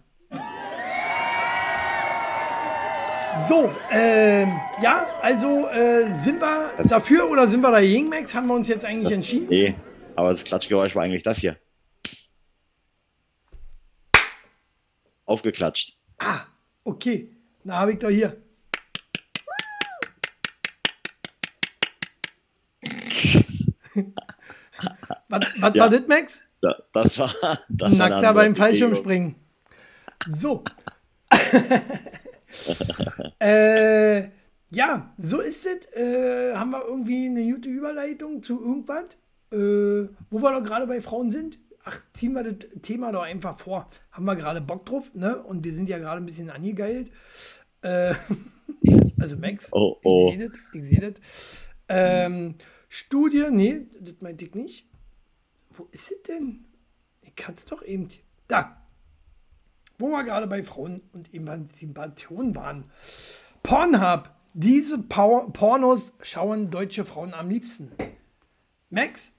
So, 3.48 3.72
ähm, 3.90 4.52
ja, 4.80 5.04
also 5.20 5.68
äh, 5.68 6.20
sind 6.20 6.40
wir 6.40 6.84
dafür 6.84 7.28
oder 7.28 7.48
sind 7.48 7.62
wir 7.62 7.72
dagegen, 7.72 8.08
Max? 8.08 8.36
Haben 8.36 8.46
wir 8.46 8.54
uns 8.54 8.68
jetzt 8.68 8.84
eigentlich 8.84 9.12
entschieden? 9.12 9.48
Nee, 9.48 9.74
aber 10.14 10.28
das 10.28 10.44
Klatschgeräusch 10.44 10.94
war 10.94 11.02
eigentlich 11.02 11.24
das 11.24 11.38
hier. 11.38 11.56
Aufgeklatscht. 15.24 15.96
Ah, 16.18 16.42
okay. 16.84 17.30
Na, 17.64 17.78
habe 17.80 17.92
ich 17.92 17.98
doch 17.98 18.10
hier. 18.10 18.36
was 25.28 25.40
was 25.60 25.74
Ja. 25.74 25.82
war 25.82 25.90
das, 25.90 26.06
Max? 26.08 26.42
Da, 26.60 26.76
das 26.92 27.18
war. 27.18 27.34
Das 27.68 27.90
war 27.92 27.98
Nackter 27.98 28.28
eine 28.28 28.34
beim 28.34 28.56
Fallschirmspringen. 28.56 29.34
So. 30.28 30.64
äh, 33.40 34.28
ja, 34.70 35.14
so 35.18 35.40
ist 35.40 35.66
es. 35.66 35.86
Äh, 35.94 36.54
haben 36.54 36.70
wir 36.70 36.84
irgendwie 36.86 37.26
eine 37.26 37.44
gute 37.52 37.68
Überleitung 37.68 38.42
zu 38.42 38.60
irgendwas, 38.60 39.16
äh, 39.52 40.08
wo 40.30 40.42
wir 40.42 40.52
doch 40.52 40.64
gerade 40.64 40.86
bei 40.86 41.00
Frauen 41.00 41.30
sind? 41.30 41.58
Ach, 41.84 42.00
ziehen 42.12 42.32
wir 42.34 42.44
das 42.44 42.68
Thema 42.82 43.10
doch 43.12 43.22
einfach 43.22 43.58
vor. 43.58 43.88
Haben 44.12 44.24
wir 44.24 44.36
gerade 44.36 44.60
Bock 44.60 44.86
drauf, 44.86 45.12
ne? 45.14 45.42
Und 45.42 45.64
wir 45.64 45.72
sind 45.74 45.88
ja 45.88 45.98
gerade 45.98 46.20
ein 46.22 46.26
bisschen 46.26 46.50
angegeilt. 46.50 47.10
Äh, 47.82 48.14
also 49.20 49.36
Max, 49.36 49.68
Oh, 49.72 49.98
oh. 50.04 50.28
ich 50.30 50.38
sehe 50.38 50.48
das, 50.48 50.58
ich 50.72 50.84
sehe 50.84 51.00
das. 51.00 51.68
Ähm, 51.88 52.54
Studie, 52.88 53.46
nee, 53.50 53.86
das 54.00 54.20
meinte 54.20 54.44
ich 54.44 54.54
nicht. 54.54 54.86
Wo 55.70 55.88
ist 55.90 56.10
es 56.12 56.22
denn? 56.22 56.64
Ich 57.22 57.34
kann 57.34 57.54
es 57.56 57.64
doch 57.64 57.82
eben. 57.82 58.08
Da. 58.46 58.82
Wo 59.98 60.08
wir 60.08 60.24
gerade 60.24 60.46
bei 60.46 60.62
Frauen 60.62 61.02
und 61.12 61.32
Emanzipation 61.34 62.54
waren. 62.54 62.86
Pornhub. 63.62 64.30
Diese 64.54 64.98
Power 64.98 65.50
Pornos 65.52 66.12
schauen 66.20 66.70
deutsche 66.70 67.06
Frauen 67.06 67.32
am 67.32 67.48
liebsten. 67.48 67.90
Max, 68.90 69.32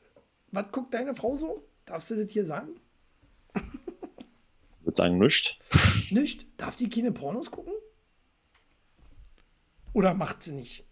was 0.51 0.71
guckt 0.71 0.93
deine 0.93 1.13
Frau 1.13 1.37
so? 1.37 1.63
Darfst 1.85 2.11
du 2.11 2.15
das 2.15 2.31
hier 2.31 2.45
sagen? 2.45 2.79
Ich 3.55 4.85
würde 4.85 4.95
sagen, 4.95 5.17
nischt. 5.17 5.59
Nicht? 6.11 6.47
Darf 6.57 6.75
die 6.75 6.89
keine 6.89 7.11
Pornos 7.11 7.51
gucken? 7.51 7.73
Oder 9.93 10.13
macht 10.13 10.43
sie 10.43 10.53
nicht? 10.53 10.85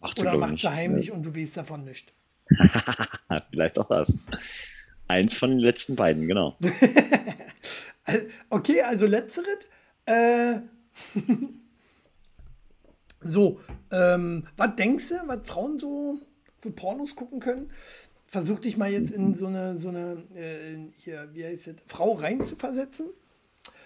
Macht 0.00 0.18
sie, 0.18 0.22
Oder 0.22 0.36
macht 0.36 0.52
nicht. 0.52 0.62
sie 0.62 0.68
heimlich 0.70 1.12
und 1.12 1.22
du 1.22 1.34
weißt 1.34 1.56
davon 1.58 1.84
nicht? 1.84 2.12
Ja, 2.50 3.40
vielleicht 3.50 3.78
auch 3.78 3.88
das. 3.88 4.18
Eins 5.08 5.34
von 5.34 5.50
den 5.50 5.58
letzten 5.60 5.96
beiden, 5.96 6.26
genau. 6.26 6.56
Okay, 8.50 8.82
also 8.82 9.06
letzteres. 9.06 9.68
Äh, 10.04 10.60
so, 13.20 13.60
ähm, 13.90 14.46
was 14.56 14.76
denkst 14.76 15.08
du, 15.08 15.14
was 15.26 15.40
Frauen 15.48 15.78
so 15.78 16.20
für 16.60 16.70
Pornos 16.70 17.16
gucken 17.16 17.40
können? 17.40 17.72
Versuch 18.36 18.58
dich 18.58 18.76
mal 18.76 18.92
jetzt 18.92 19.12
in 19.12 19.34
so 19.34 19.46
eine, 19.46 19.78
so 19.78 19.88
eine, 19.88 20.22
äh, 20.34 20.76
hier, 20.98 21.26
wie 21.32 21.42
heißt 21.42 21.68
es, 21.68 21.76
Frau 21.86 22.12
rein 22.12 22.44
zu 22.44 22.54
versetzen. 22.54 23.06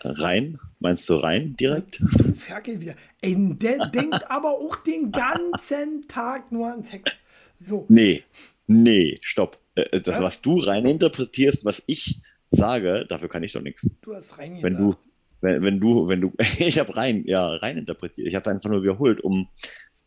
Rein? 0.01 0.59
Meinst 0.81 1.09
du 1.09 1.15
rein 1.15 1.55
direkt? 1.57 2.01
Du 2.01 2.33
Ferkel 2.35 2.81
wieder. 2.81 2.95
Ey, 3.21 3.37
der 3.39 3.87
denkt 3.95 4.29
aber 4.29 4.51
auch 4.51 4.75
den 4.75 5.13
ganzen 5.13 6.09
Tag 6.09 6.51
nur 6.51 6.67
an 6.67 6.83
Sex. 6.83 7.21
So, 7.61 7.87
Nee, 7.89 8.25
nee, 8.67 9.15
stopp. 9.23 9.57
Äh, 9.77 10.01
Das, 10.01 10.19
Ja? 10.19 10.25
was 10.25 10.43
du 10.43 10.59
rein 10.59 10.85
interpretierst, 10.85 11.65
was 11.65 11.85
ich 11.87 12.21
sage, 12.51 13.07
dafür 13.09 13.29
kann 13.29 13.45
ich 13.45 13.53
doch 13.53 13.63
nichts. 13.63 13.89
du 14.03 14.17
hast 14.17 14.37
rein 14.37 14.59
Wenn 14.63 14.77
du, 14.77 14.97
wenn, 15.43 15.63
wenn 15.63 15.79
du, 15.79 16.09
wenn 16.09 16.23
du, 16.23 16.33
ich 16.59 16.81
habe 16.81 16.97
rein, 16.97 17.23
ja, 17.25 17.47
rein 17.55 17.79
interpretiert. 17.79 18.27
Ich 18.27 18.35
habe 18.35 18.43
es 18.43 18.49
einfach 18.49 18.69
nur 18.69 18.83
wiederholt, 18.83 19.21
um 19.21 19.47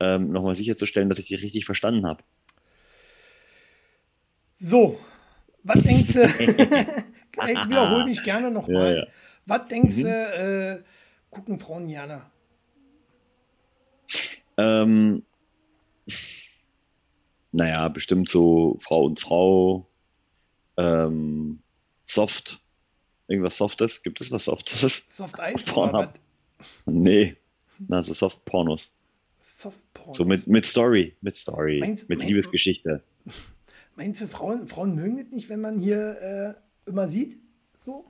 ähm, 0.02 0.34
nochmal 0.34 0.54
sicherzustellen, 0.54 1.08
dass 1.08 1.20
ich 1.20 1.28
dich 1.30 1.42
richtig 1.42 1.64
verstanden 1.64 2.06
habe. 2.06 2.26
So, 4.65 4.97
was 5.63 5.84
denkst 5.84 6.13
du? 6.13 6.23
ich 6.23 6.38
wiederhole 6.47 8.06
mich 8.06 8.23
gerne 8.23 8.49
nochmal. 8.49 8.93
Ja, 8.93 8.99
ja. 9.02 9.08
Was 9.45 9.67
denkst 9.67 9.97
Mhm. 9.97 10.04
du, 10.04 10.08
äh, 10.10 10.84
gucken 11.30 11.60
Frauen 11.60 11.88
gerne? 11.89 12.21
Ähm, 14.58 15.23
naja, 17.52 17.89
bestimmt 17.89 18.30
so 18.30 18.78
Frau 18.80 19.04
und 19.04 19.19
Frau, 19.19 19.86
ähm, 20.78 21.60
Soft, 22.06 22.62
irgendwas 23.28 23.58
Softes. 23.58 24.02
Gibt 24.02 24.21
es 24.21 24.32
was 24.32 24.45
Softes? 24.45 25.06
Soft 25.10 25.39
Eis 25.41 25.65
Pornhub. 25.65 26.13
Nee, 26.86 27.36
na, 27.80 28.02
so 28.02 28.13
Soft-Pornos. 28.13 28.93
Soft 29.41 29.80
Porn. 29.93 30.13
So 30.13 30.23
mit, 30.23 30.47
mit 30.47 30.65
Story, 30.65 31.17
mit 31.19 31.36
Story, 31.36 31.80
Meinst- 31.82 32.08
mit 32.08 32.19
mein- 32.19 32.28
Liebesgeschichte. 32.30 33.04
Meinst 33.96 34.22
du, 34.22 34.28
Frauen, 34.28 34.68
Frauen 34.68 34.96
mögen 34.96 35.18
das 35.18 35.32
nicht, 35.32 35.50
wenn 35.50 35.62
man 35.62 35.80
hier 35.80 36.56
äh, 36.86 36.90
immer 36.90 37.08
sieht? 37.10 37.40
So? 37.86 38.06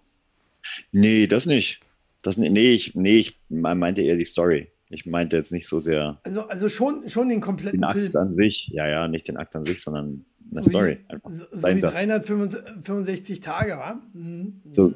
Nee, 0.91 1.27
das 1.27 1.45
nicht. 1.45 1.81
Das, 2.21 2.37
nee, 2.37 2.71
ich, 2.73 2.95
nee, 2.95 3.17
ich 3.17 3.39
meinte 3.49 4.01
eher 4.01 4.15
die 4.15 4.25
Story. 4.25 4.69
Ich 4.89 5.05
meinte 5.05 5.35
jetzt 5.35 5.51
nicht 5.51 5.67
so 5.67 5.79
sehr 5.79 6.19
Also, 6.23 6.47
also 6.47 6.69
schon, 6.69 7.09
schon 7.09 7.27
den 7.27 7.41
kompletten 7.41 7.79
den 7.81 7.83
Akt 7.83 7.99
Film. 7.99 8.15
an 8.15 8.35
sich. 8.35 8.69
Ja, 8.71 8.87
ja, 8.87 9.07
nicht 9.07 9.27
den 9.27 9.37
Akt 9.37 9.55
an 9.55 9.65
sich, 9.65 9.81
sondern 9.81 10.23
eine 10.51 10.63
So 10.63 10.69
Story. 10.69 10.99
Wie, 11.07 11.13
Einfach 11.13 11.29
so, 11.31 11.45
so 11.51 11.67
wie 11.67 11.81
dahinter. 11.81 11.91
365 11.91 13.41
Tage, 13.41 13.71
wa? 13.77 13.99
Mhm. 14.13 14.61
So. 14.71 14.93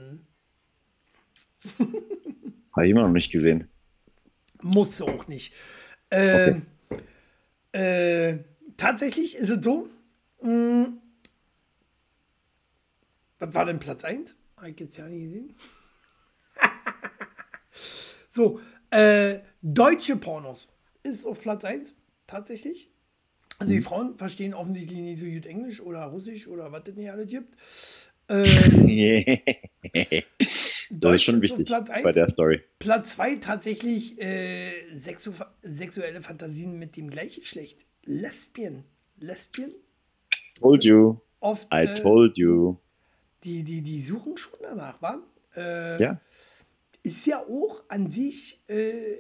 Habe 2.75 2.85
ich 2.85 2.91
immer 2.91 3.01
noch 3.01 3.11
nicht 3.11 3.31
gesehen. 3.31 3.67
Muss 4.61 5.01
auch 5.01 5.27
nicht. 5.27 5.53
Ähm, 6.11 6.61
äh, 7.71 8.37
tatsächlich 8.77 9.35
ist 9.35 9.49
es 9.49 9.63
so. 9.63 9.89
Was 10.39 10.89
war 13.53 13.65
denn 13.65 13.79
Platz 13.79 14.03
1? 14.03 14.37
Habe 14.57 14.69
ich 14.69 14.79
jetzt 14.79 14.97
ja 14.97 15.07
nicht 15.07 15.25
gesehen. 15.25 15.55
so, 18.29 18.59
äh, 18.89 19.39
deutsche 19.61 20.15
Pornos 20.15 20.69
ist 21.03 21.25
auf 21.25 21.39
Platz 21.39 21.65
1, 21.65 21.93
tatsächlich. 22.25 22.89
Also 23.59 23.73
die 23.73 23.81
Frauen 23.81 24.17
verstehen 24.17 24.53
offensichtlich 24.53 24.99
nicht 24.99 25.19
so 25.19 25.25
gut 25.25 25.45
Englisch 25.45 25.81
oder 25.81 26.05
Russisch 26.05 26.47
oder 26.47 26.71
was 26.71 26.83
es 26.87 26.95
nicht 26.95 27.11
alles 27.11 27.29
gibt. 27.29 27.55
Ähm, 28.29 29.39
das 30.91 31.15
ist 31.15 31.23
schon 31.23 31.41
wichtig 31.41 31.65
Platz 31.65 31.89
1. 31.89 32.03
bei 32.03 32.11
der 32.11 32.29
Story. 32.31 32.61
Platz 32.77 33.13
2 33.13 33.37
tatsächlich 33.37 34.21
äh, 34.21 34.97
sexu 34.97 35.31
sexuelle 35.63 36.21
Fantasien 36.21 36.77
mit 36.77 36.97
dem 36.97 37.09
gleichen 37.09 37.41
Geschlecht. 37.41 37.85
Lesbien. 38.03 38.83
Lesbien? 39.19 39.73
Told 40.59 40.83
you. 40.83 41.19
Oft, 41.39 41.67
I 41.73 41.83
äh, 41.85 41.93
told 41.93 42.37
you. 42.37 42.77
die, 43.43 43.63
die, 43.63 43.81
die 43.81 44.01
suchen 44.01 44.37
schon 44.37 44.59
danach, 44.61 45.01
wa? 45.01 45.19
Äh, 45.55 46.01
Ja. 46.01 46.19
Ist 47.03 47.25
ja 47.25 47.39
auch 47.39 47.83
an 47.87 48.09
sich 48.09 48.61
äh, 48.67 49.17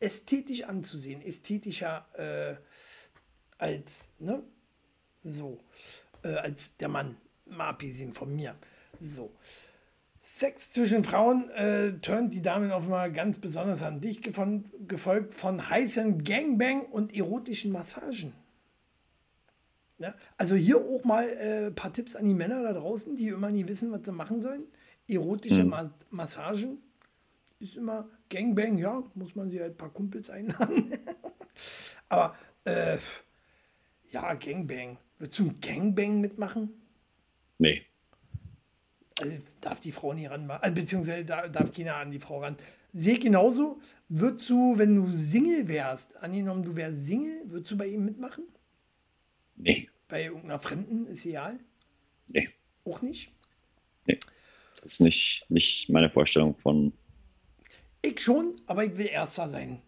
ästhetisch 0.00 0.64
anzusehen. 0.64 1.22
Ästhetischer 1.22 2.06
äh, 2.14 2.56
als, 3.56 4.10
ne? 4.18 4.42
So. 5.22 5.58
Äh, 6.22 6.34
als 6.34 6.76
der 6.76 6.88
Mann. 6.88 7.16
Abgesehen 7.56 8.12
von 8.12 8.34
mir. 8.34 8.54
So. 9.00 9.30
Sex 10.20 10.72
zwischen 10.72 11.04
Frauen 11.04 11.50
äh, 11.50 11.92
turnt 12.00 12.34
die 12.34 12.42
Damen 12.42 12.70
offenbar 12.72 13.10
ganz 13.10 13.38
besonders 13.38 13.82
an. 13.82 14.00
Dich 14.00 14.20
gefolgt 14.22 15.34
von 15.34 15.68
heißen 15.68 16.24
Gangbang 16.24 16.82
und 16.86 17.14
erotischen 17.14 17.72
Massagen. 17.72 18.32
Ja? 20.02 20.14
Also 20.36 20.56
hier 20.56 20.78
auch 20.78 21.04
mal 21.04 21.24
ein 21.24 21.38
äh, 21.38 21.70
paar 21.70 21.92
Tipps 21.92 22.16
an 22.16 22.24
die 22.24 22.34
Männer 22.34 22.62
da 22.62 22.72
draußen, 22.72 23.16
die 23.16 23.28
immer 23.28 23.50
nie 23.50 23.66
wissen, 23.68 23.92
was 23.92 24.00
sie 24.04 24.12
machen 24.12 24.40
sollen. 24.40 24.64
Erotische 25.08 25.64
Ma 25.64 25.92
Massagen 26.10 26.78
ist 27.58 27.76
immer 27.76 28.08
Gangbang, 28.28 28.78
ja, 28.78 29.02
muss 29.14 29.34
man 29.34 29.50
sich 29.50 29.60
halt 29.60 29.74
ein 29.74 29.76
paar 29.76 29.90
Kumpels 29.90 30.30
einladen. 30.30 30.98
Aber 32.08 32.36
äh, 32.64 32.98
ja, 34.10 34.34
Gangbang. 34.34 34.98
Würdest 35.18 35.38
du 35.38 35.46
ein 35.46 35.60
Gangbang 35.60 36.20
mitmachen? 36.20 36.70
Nee. 37.58 37.82
Also 39.20 39.34
darf 39.60 39.80
die 39.80 39.92
Frau 39.92 40.12
nicht 40.12 40.30
ran, 40.30 40.50
also, 40.50 40.74
beziehungsweise 40.74 41.24
da, 41.24 41.48
darf 41.48 41.72
keiner 41.72 41.96
an 41.96 42.10
die 42.10 42.18
Frau 42.18 42.40
ran. 42.40 42.56
Sehe 42.92 43.18
genauso. 43.18 43.80
Würdest 44.08 44.50
du, 44.50 44.76
wenn 44.76 44.96
du 44.96 45.12
Single 45.12 45.68
wärst, 45.68 46.16
angenommen 46.16 46.62
du 46.62 46.76
wärst 46.76 47.06
Single, 47.06 47.42
würdest 47.46 47.70
du 47.70 47.78
bei 47.78 47.86
ihm 47.86 48.04
mitmachen? 48.04 48.44
Nee. 49.56 49.88
Bei 50.08 50.24
irgendeiner 50.24 50.58
Fremden, 50.58 51.06
ist 51.06 51.24
egal? 51.24 51.58
Nee. 52.28 52.48
Auch 52.84 53.02
nicht? 53.02 53.32
Das 54.06 54.92
ist 54.92 55.00
nicht, 55.00 55.46
nicht 55.48 55.88
meine 55.90 56.10
Vorstellung 56.10 56.56
von. 56.56 56.92
Ich 58.02 58.20
schon, 58.20 58.56
aber 58.66 58.84
ich 58.84 58.98
will 58.98 59.06
Erster 59.06 59.48
sein. 59.48 59.80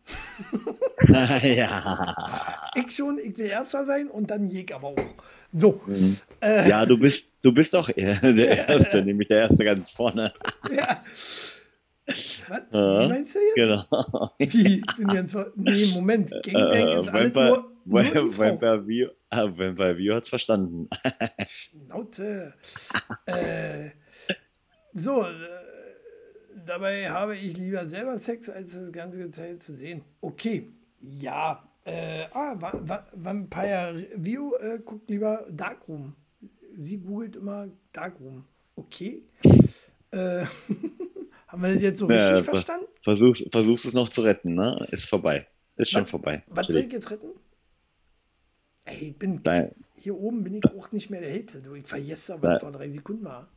ja. 1.42 2.70
Ich 2.76 2.94
schon, 2.94 3.18
ich 3.18 3.36
will 3.36 3.46
Erster 3.46 3.84
sein 3.84 4.08
und 4.08 4.30
dann 4.30 4.50
jeg 4.50 4.72
aber 4.72 4.88
auch. 4.88 5.14
So. 5.52 5.80
Mhm. 5.86 6.18
Äh, 6.40 6.68
ja, 6.68 6.86
du 6.86 6.96
bist, 6.96 7.18
du 7.42 7.52
bist 7.52 7.74
auch 7.74 7.88
der 7.96 8.68
Erste, 8.68 9.02
nämlich 9.02 9.28
der 9.28 9.48
Erste 9.48 9.64
ganz 9.64 9.90
vorne. 9.90 10.32
ja. 10.70 11.02
Was? 12.48 12.62
Wie 12.70 13.08
meinst 13.08 13.34
du 13.34 13.38
jetzt? 13.38 13.54
Genau. 13.54 14.30
Wie? 14.38 14.82
Bin 14.98 15.10
jetzt, 15.10 15.36
nee, 15.56 15.86
Moment. 15.94 16.30
Gangbang 16.30 16.98
ist 16.98 17.08
alles 17.08 17.34
nur, 17.34 17.72
nur 17.84 18.86
View, 18.86 19.08
ah, 19.08 19.23
Vampire 19.36 19.96
View 19.98 20.14
hat's 20.14 20.28
verstanden. 20.28 20.88
Schnauze. 21.46 22.54
äh, 23.26 23.90
so, 24.92 25.22
äh, 25.22 25.32
dabei 26.64 27.10
habe 27.10 27.36
ich 27.36 27.56
lieber 27.56 27.86
selber 27.86 28.18
Sex, 28.18 28.48
als 28.48 28.74
das 28.74 28.92
ganze 28.92 29.30
Zeit 29.30 29.62
zu 29.62 29.74
sehen. 29.74 30.02
Okay, 30.20 30.68
ja. 31.00 31.62
Äh, 31.84 32.26
ah, 32.32 32.56
Vampire 33.12 34.06
View 34.16 34.54
äh, 34.54 34.78
guckt 34.78 35.10
lieber 35.10 35.46
Darkroom. 35.50 36.14
Sie 36.78 36.98
googelt 36.98 37.36
immer 37.36 37.68
Darkroom. 37.92 38.44
Okay. 38.74 39.22
Äh, 40.10 40.44
haben 41.48 41.62
wir 41.62 41.74
das 41.74 41.82
jetzt 41.82 41.98
so 41.98 42.06
richtig 42.06 42.30
ja, 42.30 42.42
verstanden? 42.42 42.86
Versuch, 43.02 43.36
versuchst 43.50 43.84
es 43.84 43.92
noch 43.92 44.08
zu 44.08 44.22
retten, 44.22 44.54
ne? 44.54 44.86
Ist 44.90 45.06
vorbei. 45.06 45.46
Ist 45.76 45.90
schon 45.90 46.02
was, 46.02 46.10
vorbei. 46.10 46.42
Was 46.46 46.68
soll 46.68 46.82
ich 46.82 46.92
jetzt 46.92 47.10
retten? 47.10 47.32
Ey, 48.84 49.08
ich 49.08 49.18
bin 49.18 49.40
Nein. 49.44 49.74
hier 49.96 50.16
oben 50.16 50.44
bin 50.44 50.54
ich 50.54 50.64
auch 50.64 50.92
nicht 50.92 51.10
mehr 51.10 51.20
der 51.20 51.30
Hälfte. 51.30 51.62
Ich 51.76 51.86
vergesse 51.86 52.34
aber 52.34 52.60
vor 52.60 52.72
drei 52.72 52.90
Sekunden 52.90 53.24
war. 53.24 53.48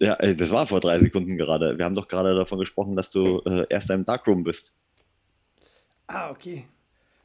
Ja, 0.00 0.16
das 0.16 0.50
war 0.50 0.66
vor 0.66 0.80
drei 0.80 0.98
Sekunden 0.98 1.36
gerade. 1.36 1.78
Wir 1.78 1.84
haben 1.84 1.94
doch 1.94 2.08
gerade 2.08 2.34
davon 2.34 2.58
gesprochen, 2.58 2.96
dass 2.96 3.10
du 3.10 3.40
äh, 3.46 3.66
erst 3.70 3.90
im 3.90 4.04
Darkroom 4.04 4.42
bist. 4.42 4.74
Ah, 6.08 6.30
okay. 6.30 6.64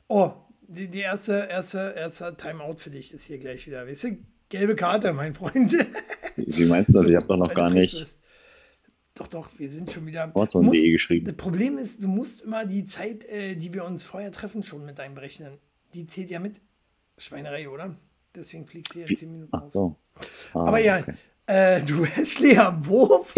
Oh, 0.07 0.31
die, 0.67 0.87
die 0.87 0.99
erste, 0.99 1.47
erste, 1.49 1.93
erste 1.97 2.35
Timeout 2.37 2.77
für 2.77 2.91
dich 2.91 3.13
ist 3.13 3.23
hier 3.23 3.39
gleich 3.39 3.65
wieder. 3.65 3.87
Weißt 3.87 4.03
du, 4.03 4.17
gelbe 4.49 4.75
Karte, 4.75 5.13
mein 5.13 5.33
Freund. 5.33 5.73
Wie 6.35 6.65
meinst 6.65 6.89
du 6.89 6.93
das? 6.93 7.07
Ich 7.07 7.15
habe 7.15 7.27
doch 7.27 7.37
noch 7.37 7.53
gar 7.53 7.71
nicht. 7.71 8.19
Doch, 9.15 9.27
doch, 9.27 9.49
wir 9.57 9.69
sind 9.69 9.91
schon 9.91 10.05
wieder. 10.05 10.31
Musst, 10.33 10.53
geschrieben. 10.53 11.25
Das 11.25 11.35
Problem 11.35 11.77
ist, 11.77 12.01
du 12.03 12.07
musst 12.07 12.41
immer 12.41 12.65
die 12.65 12.85
Zeit, 12.85 13.25
äh, 13.25 13.55
die 13.55 13.73
wir 13.73 13.83
uns 13.83 14.03
vorher 14.03 14.31
treffen, 14.31 14.63
schon 14.63 14.85
mit 14.85 14.99
einberechnen. 14.99 15.57
Die 15.93 16.07
zählt 16.07 16.29
ja 16.29 16.39
mit 16.39 16.61
Schweinerei, 17.19 17.69
oder? 17.69 17.95
Deswegen 18.35 18.65
fliegst 18.65 18.95
du 18.95 19.03
hier 19.05 19.15
10 19.15 19.31
Minuten 19.31 19.55
aus. 19.55 19.73
So. 19.73 19.95
Ah, 20.53 20.65
Aber 20.67 20.79
ja, 20.79 20.99
okay. 20.99 21.13
äh, 21.47 21.81
du 21.81 22.05
hässlicher 22.05 22.77
Wurf. 22.85 23.33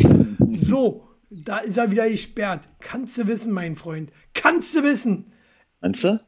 So, 0.54 1.08
da 1.30 1.60
ist 1.60 1.78
er 1.78 1.90
wieder 1.92 2.10
gesperrt. 2.10 2.68
Kannst 2.80 3.18
du 3.18 3.28
wissen, 3.28 3.52
mein 3.52 3.76
Freund. 3.76 4.12
Kannst 4.34 4.76
du 4.76 4.84
wissen. 4.84 5.32
Meinst 5.80 6.04
du? 6.04 6.20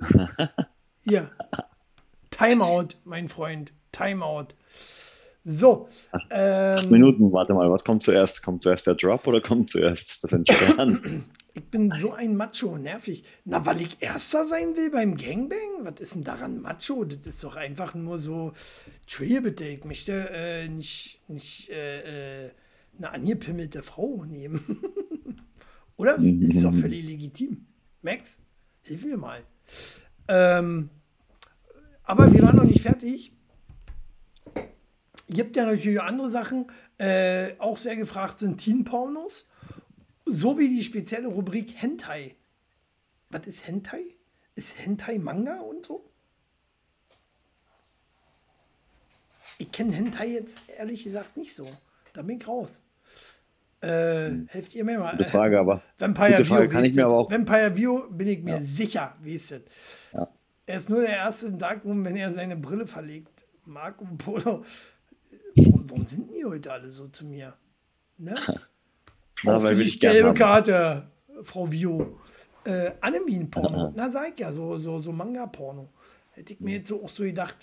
Hier. 1.04 1.30
Timeout, 2.30 2.88
mein 3.04 3.28
Freund. 3.28 3.72
Timeout. 3.92 4.48
So. 5.44 5.88
Acht, 6.12 6.26
ähm, 6.30 6.76
acht, 6.78 6.90
Minuten, 6.90 7.32
warte 7.32 7.52
mal, 7.54 7.70
was 7.70 7.82
kommt 7.84 8.04
zuerst? 8.04 8.44
Kommt 8.44 8.62
zuerst 8.62 8.86
der 8.86 8.94
Drop 8.94 9.26
oder 9.26 9.40
kommt 9.40 9.70
zuerst 9.70 10.22
das 10.22 10.32
Entsperren? 10.32 11.24
ich 11.54 11.64
bin 11.64 11.92
so 11.94 12.12
ein 12.12 12.36
Macho, 12.36 12.78
nervig. 12.78 13.24
Na, 13.44 13.64
weil 13.66 13.82
ich 13.82 14.00
Erster 14.00 14.46
sein 14.46 14.76
will 14.76 14.90
beim 14.90 15.16
Gangbang? 15.16 15.58
Was 15.80 16.00
ist 16.00 16.14
denn 16.14 16.24
daran 16.24 16.60
Macho? 16.60 17.04
Das 17.04 17.26
ist 17.26 17.44
doch 17.44 17.56
einfach 17.56 17.94
nur 17.94 18.18
so, 18.18 18.52
Entschuldige 19.02 19.42
bitte, 19.42 19.64
ich 19.66 19.84
möchte 19.84 20.30
äh, 20.30 20.68
nicht, 20.68 21.20
nicht 21.28 21.70
äh, 21.70 22.46
äh 22.46 22.50
eine 22.98 23.10
angepimmelte 23.10 23.82
Frau 23.82 24.24
nehmen. 24.24 24.82
oder? 25.96 26.18
Ist 26.18 26.62
doch 26.62 26.74
völlig 26.74 27.06
legitim. 27.06 27.66
Max, 28.02 28.38
hilf 28.82 29.04
mir 29.04 29.16
mal. 29.16 29.42
Ähm, 30.28 30.90
aber 32.04 32.32
wir 32.32 32.42
waren 32.42 32.56
noch 32.56 32.64
nicht 32.64 32.82
fertig. 32.82 33.32
Gibt 35.28 35.56
ja 35.56 35.64
natürlich 35.64 36.00
andere 36.00 36.30
Sachen. 36.30 36.66
Äh, 36.98 37.54
auch 37.58 37.78
sehr 37.78 37.96
gefragt 37.96 38.38
sind 38.38 38.58
Teen-Pornos. 38.58 39.46
Sowie 40.32 40.68
die 40.68 40.82
spezielle 40.82 41.28
Rubrik 41.28 41.74
Hentai. 41.80 42.34
Was 43.28 43.46
ist 43.46 43.66
Hentai? 43.66 44.02
Ist 44.54 44.78
Hentai 44.78 45.18
Manga 45.18 45.60
und 45.60 45.84
so? 45.84 46.08
Ich 49.58 49.70
kenne 49.70 49.92
Hentai 49.92 50.28
jetzt 50.28 50.58
ehrlich 50.76 51.04
gesagt 51.04 51.36
nicht 51.36 51.54
so. 51.54 51.68
Da 52.14 52.22
bin 52.22 52.38
ich 52.38 52.48
raus. 52.48 52.82
Äh, 53.80 54.28
hm. 54.28 54.48
helft 54.50 54.74
ihr 54.74 54.84
mir 54.84 54.98
mal. 54.98 55.16
Gute 55.16 55.28
Frage, 55.28 55.58
aber. 55.58 55.82
Vampire 55.98 56.44
Frage, 56.44 56.64
View, 56.64 56.72
kann 56.72 56.84
ich 56.84 56.94
mir 56.94 57.04
aber 57.04 57.18
auch 57.18 57.30
Vampire 57.30 57.76
View 57.76 58.08
bin 58.10 58.28
ich 58.28 58.42
mir 58.42 58.56
ja. 58.56 58.62
sicher, 58.62 59.14
wie 59.22 59.34
ist 59.34 59.50
das? 59.50 59.60
Ja. 60.12 60.28
Er 60.66 60.76
ist 60.76 60.88
nur 60.88 61.00
der 61.02 61.16
Erste 61.16 61.48
im 61.48 61.58
Darkroom, 61.58 62.04
wenn 62.04 62.16
er 62.16 62.32
seine 62.32 62.56
Brille 62.56 62.86
verlegt. 62.86 63.44
Marco 63.64 64.04
Polo. 64.16 64.64
Warum, 65.56 65.90
warum, 65.90 66.06
sind 66.06 66.30
die 66.30 66.44
heute 66.44 66.72
alle 66.72 66.90
so 66.90 67.08
zu 67.08 67.26
mir? 67.26 67.54
Ne? 68.18 68.36
Na, 69.42 69.56
auch 69.56 69.62
für 69.62 69.74
die 69.74 69.98
gelbe 69.98 70.34
Karte, 70.34 71.10
Frau 71.42 71.70
Vio. 71.70 72.18
Äh, 72.64 72.92
Anime-Porno. 73.00 73.92
Na, 73.96 74.10
sag 74.10 74.34
ich 74.34 74.40
ja, 74.40 74.52
so, 74.52 74.78
so, 74.78 75.00
so 75.00 75.12
Manga-Porno. 75.12 75.88
Hätte 76.32 76.52
ich 76.52 76.60
mir 76.60 76.76
jetzt 76.76 76.88
so 76.88 77.02
auch 77.02 77.08
so 77.08 77.24
gedacht. 77.24 77.56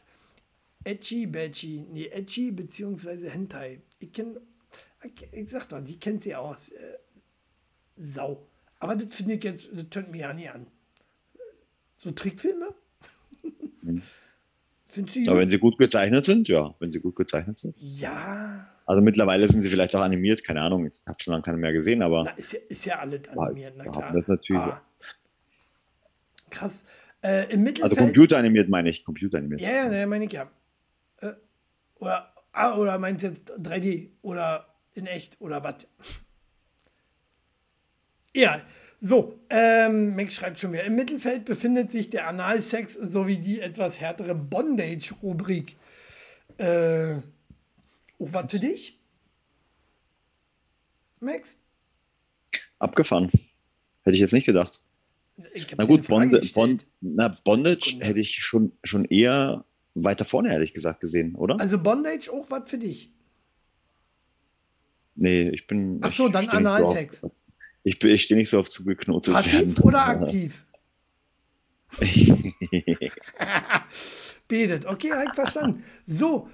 Edgy, 0.83 1.25
Badgy. 1.25 1.85
Nee, 1.91 2.07
Edgy 2.07 2.51
beziehungsweise 2.51 3.29
Hentai. 3.29 3.81
Ich 3.99 4.11
kenne, 4.11 4.41
ich 5.31 5.49
sag 5.49 5.69
doch, 5.69 5.81
die 5.81 5.99
kennt 5.99 6.23
sie 6.23 6.35
aus. 6.35 6.69
Äh, 6.69 6.97
Sau. 7.97 8.45
Aber 8.79 8.95
das 8.95 9.13
finde 9.13 9.35
ich 9.35 9.43
jetzt, 9.43 9.69
das 9.73 9.89
tönt 9.89 10.11
mir 10.11 10.21
ja 10.21 10.33
nie 10.33 10.47
an. 10.47 10.67
So 11.97 12.11
Trickfilme? 12.11 12.73
Hm. 13.83 14.01
Aber 15.27 15.39
wenn 15.39 15.49
sie 15.49 15.59
gut 15.59 15.77
gezeichnet 15.77 16.25
sind, 16.25 16.47
ja, 16.47 16.73
wenn 16.79 16.91
sie 16.91 16.99
gut 16.99 17.15
gezeichnet 17.15 17.59
sind. 17.59 17.75
Ja. 17.77 18.67
Also 18.89 19.03
mittlerweile 19.03 19.47
sind 19.47 19.61
sie 19.61 19.69
vielleicht 19.69 19.95
auch 19.95 20.01
animiert, 20.01 20.43
keine 20.43 20.61
Ahnung, 20.61 20.87
ich 20.87 20.99
habe 21.05 21.21
schon 21.21 21.33
lange 21.33 21.43
keine 21.43 21.57
mehr 21.57 21.73
gesehen, 21.73 22.01
aber. 22.01 22.23
Na, 22.23 22.31
ist, 22.31 22.53
ja, 22.53 22.59
ist 22.69 22.85
ja 22.85 22.97
alles 22.97 23.21
animiert, 23.27 23.75
na 23.77 23.83
klar. 23.83 24.11
Das 24.11 24.27
natürlich. 24.27 24.63
Ah. 24.63 24.81
Krass. 26.49 26.85
Äh, 27.21 27.53
Im 27.53 27.61
Mittelfeld. 27.61 27.91
Also 27.91 28.05
computeranimiert 28.05 28.67
meine 28.67 28.89
ich, 28.89 29.05
computeranimiert. 29.05 29.61
Ja, 29.61 29.69
ja, 29.69 29.89
ne, 29.89 30.07
meine 30.07 30.25
ich 30.25 30.31
ja. 30.31 30.49
Äh, 31.21 31.33
oder, 31.99 32.33
ah, 32.51 32.77
oder 32.77 32.97
meinst 32.97 33.21
du 33.21 33.27
jetzt 33.27 33.53
3D 33.59 34.09
oder 34.23 34.65
in 34.95 35.05
echt 35.05 35.39
oder 35.39 35.63
was? 35.63 35.87
ja, 38.33 38.59
so, 38.99 39.39
ähm, 39.51 40.15
Max 40.15 40.33
schreibt 40.33 40.59
schon 40.59 40.73
wieder. 40.73 40.85
Im 40.85 40.95
Mittelfeld 40.95 41.45
befindet 41.45 41.91
sich 41.91 42.09
der 42.09 42.27
Analsex 42.27 42.95
sowie 42.95 43.37
die 43.37 43.61
etwas 43.61 44.01
härtere 44.01 44.33
Bondage-Rubrik. 44.33 45.75
Äh, 46.57 47.17
oh, 48.19 48.27
was 48.31 48.51
für 48.51 48.59
dich? 48.59 48.99
Max? 51.19 51.57
Abgefahren. 52.77 53.29
Hätte 54.03 54.15
ich 54.15 54.21
jetzt 54.21 54.33
nicht 54.33 54.45
gedacht. 54.45 54.81
Na 55.77 55.85
gut, 55.85 56.07
Bond, 56.07 56.53
Bond, 56.53 56.85
na, 57.01 57.29
Bondage 57.43 57.85
Sekunde. 57.85 58.05
hätte 58.05 58.19
ich 58.19 58.35
schon, 58.35 58.71
schon 58.83 59.05
eher 59.05 59.65
weiter 59.95 60.25
vorne, 60.25 60.51
ehrlich 60.51 60.73
gesagt, 60.73 60.99
gesehen, 60.99 61.35
oder? 61.35 61.59
Also 61.59 61.79
Bondage 61.79 62.29
auch 62.31 62.51
was 62.51 62.69
für 62.69 62.77
dich? 62.77 63.11
Nee, 65.15 65.49
ich 65.49 65.67
bin. 65.67 65.99
Ach 66.01 66.11
so, 66.11 66.29
dann 66.29 66.49
Analsex. 66.49 67.21
So 67.21 67.31
ich, 67.83 68.03
ich 68.03 68.23
stehe 68.23 68.37
nicht 68.37 68.49
so 68.49 68.59
auf 68.59 68.69
zugeknotet 68.69 69.33
Passiv 69.33 69.53
werden. 69.53 69.77
oder 69.83 70.05
aktiv? 70.05 70.65
Betet. 74.49 74.85
Okay, 74.85 75.13
halt 75.13 75.33
verstanden. 75.33 75.83
So, 76.05 76.49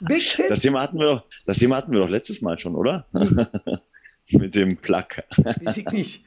Big 0.00 0.22
Tits. 0.22 0.48
Das 0.48 0.60
Thema 0.60 0.80
hatten 0.82 0.98
wir 0.98 1.06
doch, 1.06 1.24
das 1.44 1.58
Thema 1.58 1.76
hatten 1.76 1.92
wir 1.92 2.00
doch 2.00 2.10
letztes 2.10 2.42
Mal 2.42 2.58
schon, 2.58 2.74
oder? 2.74 3.06
Mit 4.30 4.56
dem 4.56 4.76
Plug. 4.76 5.06
Weiß 5.62 5.76
ich 5.76 5.86
nicht. 5.90 6.24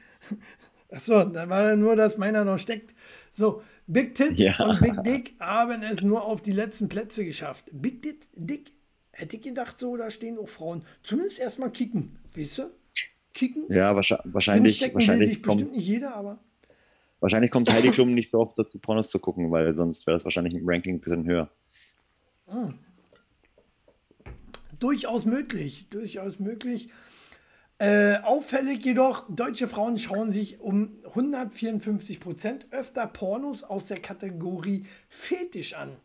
Achso, 0.90 1.26
dann 1.26 1.50
war 1.50 1.76
nur, 1.76 1.98
dass 1.98 2.18
meiner 2.18 2.46
noch 2.46 2.58
steckt. 2.58 2.96
So, 3.32 3.62
Big 3.88 4.16
Tits 4.16 4.42
ja. 4.42 4.58
und 4.64 4.80
Big 4.80 5.04
Dick 5.04 5.36
haben 5.42 5.84
es 5.84 6.02
nur 6.02 6.24
auf 6.24 6.42
die 6.42 6.54
letzten 6.54 6.88
Plätze 6.88 7.26
geschafft. 7.26 7.66
Big 7.74 8.02
Dick, 8.02 8.72
hätte 9.12 9.36
ich 9.36 9.42
gedacht, 9.42 9.78
so, 9.78 9.98
da 9.98 10.10
stehen 10.10 10.38
auch 10.38 10.48
Frauen. 10.48 10.84
Zumindest 11.04 11.40
erstmal 11.40 11.72
kicken, 11.72 12.18
weißt 12.34 12.60
du? 12.60 12.72
kicken. 13.40 13.66
Ja, 13.70 13.96
wahrscheinlich. 13.96 14.34
wahrscheinlich 14.34 15.30
sich 15.30 15.44
kommt, 15.44 15.58
bestimmt 15.58 15.76
nicht 15.76 15.88
jeder, 15.88 16.16
aber. 16.16 16.40
Wahrscheinlich 17.20 17.52
kommt 17.52 17.72
Heidi 17.72 17.90
Klum 17.92 18.14
nicht 18.14 18.32
so 18.32 18.40
oft 18.40 18.58
dazu, 18.58 18.80
Pornos 18.80 19.10
zu 19.10 19.20
gucken, 19.20 19.52
weil 19.52 19.76
sonst 19.76 20.08
wäre 20.08 20.16
das 20.16 20.26
wahrscheinlich 20.26 20.54
im 20.54 20.68
Ranking 20.68 20.96
ein 20.96 21.00
bisschen 21.00 21.26
höher. 21.26 21.50
Ah. 22.48 22.74
Durchaus 24.80 25.26
möglich, 25.26 25.88
durchaus 25.90 26.40
möglich. 26.40 26.90
Äh, 27.82 28.18
auffällig 28.24 28.84
jedoch, 28.84 29.24
deutsche 29.30 29.70
Frauen 29.70 29.98
schauen 29.98 30.32
sich 30.32 30.60
um 30.60 31.00
154 31.06 32.20
Prozent 32.20 32.68
öfter 32.72 33.08
Pornos 33.08 33.64
aus 33.64 33.88
der 33.88 34.02
Kategorie 34.02 34.86
Fetisch 35.08 35.76
an. 35.76 35.96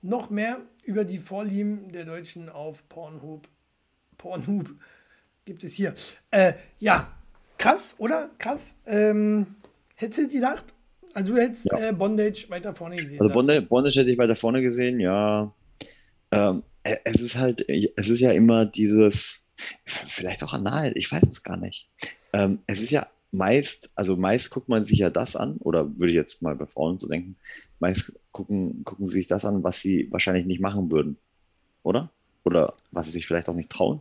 Noch 0.00 0.30
mehr 0.30 0.60
über 0.82 1.04
die 1.04 1.18
Vorlieben 1.18 1.92
der 1.92 2.04
Deutschen 2.04 2.48
auf 2.48 2.88
Pornhub. 2.88 3.48
Pornhub 4.18 4.74
gibt 5.44 5.62
es 5.62 5.74
hier. 5.74 5.94
Äh, 6.32 6.54
ja, 6.80 7.12
krass, 7.56 7.94
oder? 7.98 8.30
Krass. 8.38 8.74
Ähm, 8.84 9.54
hättest 9.94 10.18
du 10.18 10.28
gedacht? 10.28 10.66
Also 11.14 11.34
du 11.34 11.40
hättest 11.40 11.66
ja. 11.66 11.88
äh, 11.88 11.92
Bondage 11.92 12.46
weiter 12.48 12.74
vorne 12.74 12.96
gesehen. 12.96 13.20
Also 13.20 13.32
Bondage, 13.32 13.62
Bondage, 13.62 14.00
hätte 14.00 14.10
ich 14.10 14.18
weiter 14.18 14.36
vorne 14.36 14.62
gesehen, 14.62 15.00
ja. 15.00 15.54
ähm, 16.30 16.62
e- 16.84 16.96
es 17.04 17.20
ist 17.20 17.36
halt, 17.36 17.68
es 17.68 18.08
ist 18.08 18.20
ja 18.20 18.32
immer 18.32 18.64
dieses, 18.64 19.44
vielleicht 19.84 20.42
auch 20.42 20.54
anal, 20.54 20.92
ich 20.94 21.10
weiß 21.10 21.24
es 21.24 21.42
gar 21.42 21.56
nicht. 21.56 21.90
Ähm, 22.32 22.60
es 22.66 22.80
ist 22.80 22.90
ja 22.90 23.06
meist, 23.30 23.92
also 23.94 24.16
meist 24.16 24.50
guckt 24.50 24.68
man 24.68 24.84
sich 24.84 24.98
ja 24.98 25.10
das 25.10 25.36
an, 25.36 25.56
oder 25.58 25.96
würde 25.98 26.08
ich 26.08 26.16
jetzt 26.16 26.42
mal 26.42 26.54
bei 26.54 26.66
Frauen 26.66 26.98
so 26.98 27.08
denken, 27.08 27.36
meist 27.80 28.12
gucken, 28.30 28.84
gucken 28.84 29.06
sie 29.06 29.14
sich 29.18 29.26
das 29.26 29.44
an, 29.44 29.62
was 29.64 29.80
sie 29.80 30.08
wahrscheinlich 30.10 30.46
nicht 30.46 30.60
machen 30.60 30.90
würden. 30.92 31.16
Oder? 31.82 32.10
Oder 32.44 32.72
was 32.92 33.06
sie 33.06 33.12
sich 33.12 33.26
vielleicht 33.26 33.48
auch 33.48 33.54
nicht 33.54 33.70
trauen. 33.70 34.00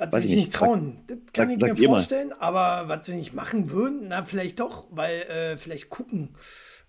Was 0.00 0.12
Weiß 0.12 0.22
sie 0.22 0.28
ich 0.28 0.34
sich 0.34 0.44
nicht. 0.46 0.54
trauen, 0.54 1.04
das 1.08 1.18
kann 1.34 1.48
sag- 1.48 1.56
ich 1.58 1.60
sag 1.68 1.78
mir 1.78 1.88
mal. 1.88 1.94
vorstellen, 1.96 2.32
aber 2.32 2.88
was 2.88 3.04
sie 3.04 3.16
nicht 3.16 3.34
machen 3.34 3.70
würden, 3.70 4.06
na, 4.08 4.24
vielleicht 4.24 4.58
doch, 4.58 4.86
weil 4.90 5.20
äh, 5.24 5.56
vielleicht 5.58 5.90
gucken 5.90 6.34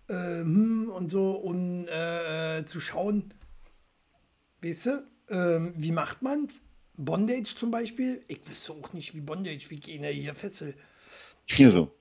äh, 0.07 0.13
hm, 0.13 0.89
und 0.89 1.11
so 1.11 1.31
und 1.33 1.89
äh, 1.89 2.59
äh, 2.59 2.65
zu 2.65 2.79
schauen, 2.79 3.33
weißt 4.61 4.85
du, 4.85 5.03
ähm, 5.29 5.73
wie 5.75 5.91
macht 5.91 6.21
man's? 6.21 6.63
Bondage 6.95 7.53
zum 7.57 7.69
Beispiel? 7.69 8.21
Ich 8.29 8.47
wüsste 8.49 8.71
auch 8.71 8.93
nicht, 8.93 9.13
wie 9.13 9.19
Bondage, 9.19 9.65
wie 9.69 9.75
ich 9.75 9.87
ihn 9.89 10.03
hier 10.05 10.33
fessel. 10.33 10.73
Hier 11.49 11.71
so. 11.71 11.91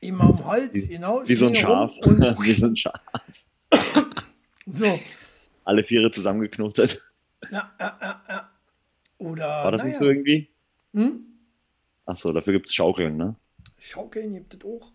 Immer 0.00 0.24
am 0.24 0.46
Hals, 0.46 0.88
genau. 0.88 1.22
Wie 1.26 1.34
so 1.34 1.46
ein 1.48 1.56
Schaf. 1.56 1.92
Wie 2.44 2.54
so 2.54 2.66
ein 2.66 2.76
Schaf. 2.76 3.00
so. 4.66 5.00
Alle 5.64 5.82
Viere 5.82 6.12
zusammengeknotet. 6.12 7.02
Ja, 7.50 7.72
ja, 7.80 7.98
ja, 8.00 8.22
ja. 8.28 8.51
Oder. 9.22 9.46
War 9.46 9.72
das 9.72 9.84
nicht 9.84 10.00
naja, 10.00 10.04
so 10.04 10.10
irgendwie? 10.10 10.48
Hm? 10.94 11.24
Achso, 12.06 12.32
dafür 12.32 12.54
gibt 12.54 12.66
es 12.66 12.74
Schaukeln, 12.74 13.16
ne? 13.16 13.36
Schaukeln 13.78 14.34
gibt 14.34 14.54
es 14.54 14.64
auch. 14.64 14.92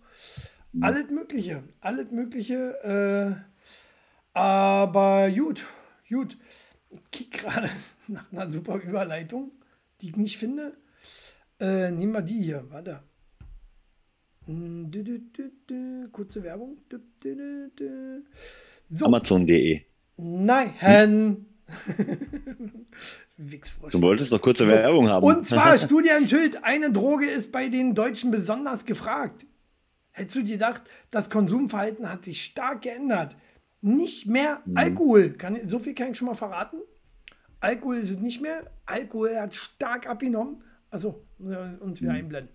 Hm. 0.74 0.84
Alles 0.84 1.10
Mögliche. 1.10 1.64
Alles 1.80 2.12
Mögliche. 2.12 2.56
Äh, 2.84 4.38
aber 4.38 5.32
gut, 5.32 5.66
gut. 6.10 6.38
Ich 6.90 7.00
kick 7.12 7.32
gerade 7.32 7.70
nach 8.08 8.32
einer 8.32 8.52
super 8.52 8.76
Überleitung, 8.82 9.52
die 10.02 10.10
ich 10.10 10.18
nicht 10.18 10.38
finde. 10.38 10.76
Äh, 11.60 11.92
nehmen 11.92 12.12
wir 12.12 12.22
die 12.22 12.42
hier. 12.42 12.66
Warte. 12.70 13.04
Hm. 14.46 14.92
Kurze 16.12 16.44
Werbung. 16.44 16.78
So, 18.90 19.06
Amazon.de. 19.06 19.82
nein. 20.18 20.74
Wichsfrosch. 20.74 21.57
Du 23.92 24.02
wolltest 24.02 24.34
doch 24.34 24.42
kurze 24.42 24.64
So, 24.66 24.70
Werbung 24.74 25.10
haben. 25.10 25.24
Und 25.24 25.48
zwar, 25.48 25.78
Studie 25.78 26.10
enthüllt, 26.10 26.64
eine 26.64 26.92
Droge 26.92 27.30
ist 27.30 27.52
bei 27.52 27.70
den 27.70 27.94
Deutschen 27.94 28.32
besonders 28.32 28.86
gefragt. 28.86 29.46
Hättest 30.12 30.36
du 30.38 30.42
dir 30.44 30.54
gedacht, 30.54 30.82
das 31.12 31.30
Konsumverhalten 31.30 32.10
hat 32.12 32.26
sich 32.26 32.42
stark 32.44 32.82
geändert. 32.82 33.36
Nicht 33.82 34.26
mehr 34.26 34.62
Mhm. 34.66 34.78
Alkohol. 34.78 35.30
Kann, 35.34 35.70
so 35.70 35.78
viel 35.78 35.94
kann 35.94 36.12
ich 36.12 36.18
schon 36.18 36.28
mal 36.28 36.34
verraten. 36.34 36.78
Alkohol 37.60 37.98
ist 37.98 38.10
es 38.10 38.18
nicht 38.20 38.42
mehr. 38.42 38.72
Alkohol 38.88 39.36
hat 39.40 39.54
stark 39.54 40.08
abgenommen. 40.10 40.64
Also 40.90 41.24
uns 41.38 42.02
Mhm. 42.02 42.06
wieder 42.06 42.14
einblenden. 42.14 42.50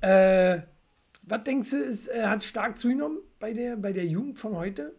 Äh, 0.00 0.60
was 1.22 1.42
denkst 1.42 1.70
du, 1.70 1.76
ist, 1.76 2.08
äh, 2.08 2.22
hat 2.24 2.42
stark 2.42 2.78
zugenommen 2.78 3.18
bei 3.38 3.52
der, 3.52 3.76
bei 3.76 3.92
der 3.92 4.06
Jugend 4.06 4.38
von 4.38 4.56
heute? 4.56 4.94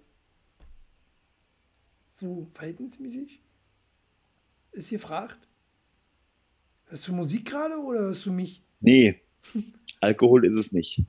So 2.13 2.47
verhältnismäßig? 2.53 3.41
Ist 4.75 4.89
gefragt. 4.89 5.47
Hörst 6.87 7.07
du 7.07 7.13
Musik 7.13 7.45
gerade 7.49 7.77
oder 7.77 7.99
hörst 7.99 8.25
du 8.25 8.31
mich? 8.31 8.61
Nee, 8.81 9.21
Alkohol 10.01 10.45
ist 10.45 10.57
es 10.57 10.73
nicht. 10.73 11.01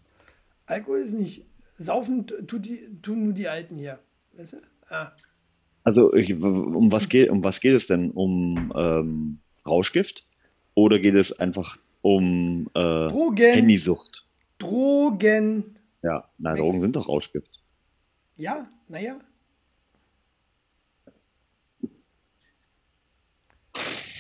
Alkohol 0.67 1.01
ist 1.01 1.13
nicht. 1.15 1.45
Saufen 1.77 2.27
tut 2.47 2.65
die, 2.65 2.89
tun 3.03 3.25
nur 3.25 3.33
die 3.33 3.49
Alten 3.49 3.77
hier. 3.77 3.99
Weißt 4.35 4.53
du? 4.55 4.57
Ah, 4.89 5.13
Also 5.83 6.15
ich, 6.15 6.33
um 6.33 6.93
was 6.93 7.09
geht, 7.09 7.29
um 7.29 7.43
was 7.43 7.61
geht 7.61 7.75
es 7.75 7.89
denn? 7.89 8.13
Um 8.13 8.73
ähm, 8.77 9.39
Rauschgift? 9.67 10.25
Oder 10.75 11.01
geht 11.01 11.17
es 11.17 11.39
einfach 11.39 11.77
um 12.03 12.71
äh, 12.75 13.09
Drogen. 13.09 13.53
Handysucht? 13.53 14.25
Drogen. 14.59 15.77
Ja, 16.03 16.29
na. 16.39 16.55
Drogen 16.55 16.81
sind 16.81 16.95
doch 16.95 17.09
Rauschgift. 17.09 17.51
Ja, 18.37 18.69
naja. 18.89 19.19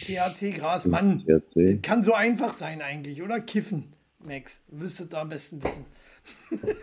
THC, 0.06 0.52
Gras, 0.56 0.84
Mann. 0.86 1.24
THC. 1.26 1.80
Kann 1.82 2.04
so 2.04 2.12
einfach 2.14 2.52
sein 2.52 2.80
eigentlich, 2.82 3.22
oder? 3.22 3.40
Kiffen, 3.40 3.92
Max. 4.24 4.60
Müsstet 4.70 5.14
ihr 5.14 5.18
am 5.18 5.28
besten 5.28 5.62
wissen. 5.62 5.84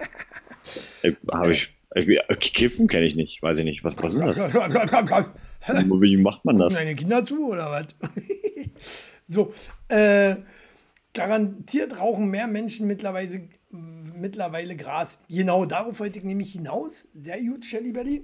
Äh, 1.02 1.12
Hab 1.30 1.50
ich, 1.50 1.68
ich, 1.96 2.54
Kiffen 2.54 2.88
kenne 2.88 3.06
ich 3.06 3.16
nicht, 3.18 3.44
weiß 3.44 3.60
ich 3.60 3.66
nicht. 3.66 3.84
Was, 3.84 4.02
was 4.02 4.14
ist 4.16 4.22
das? 4.22 4.38
Wie 4.54 6.18
macht 6.22 6.46
man 6.46 6.58
das? 6.58 6.74
Deine 6.76 6.96
Kinder 6.96 7.26
zu 7.26 7.50
oder 7.50 7.70
was? 7.70 7.88
so, 9.28 9.54
äh, 9.90 10.38
garantiert 11.14 12.00
rauchen 12.00 12.30
mehr 12.30 12.48
Menschen 12.48 12.88
mittlerweile, 12.88 13.50
mittlerweile 13.70 14.78
Gras. 14.78 15.20
Genau 15.30 15.66
darauf 15.66 16.00
wollte 16.00 16.20
ich 16.20 16.26
nämlich 16.26 16.54
hinaus. 16.54 17.08
Sehr 17.14 17.42
gut, 17.42 17.66
Shelly 17.66 17.92
Belly. 17.92 18.24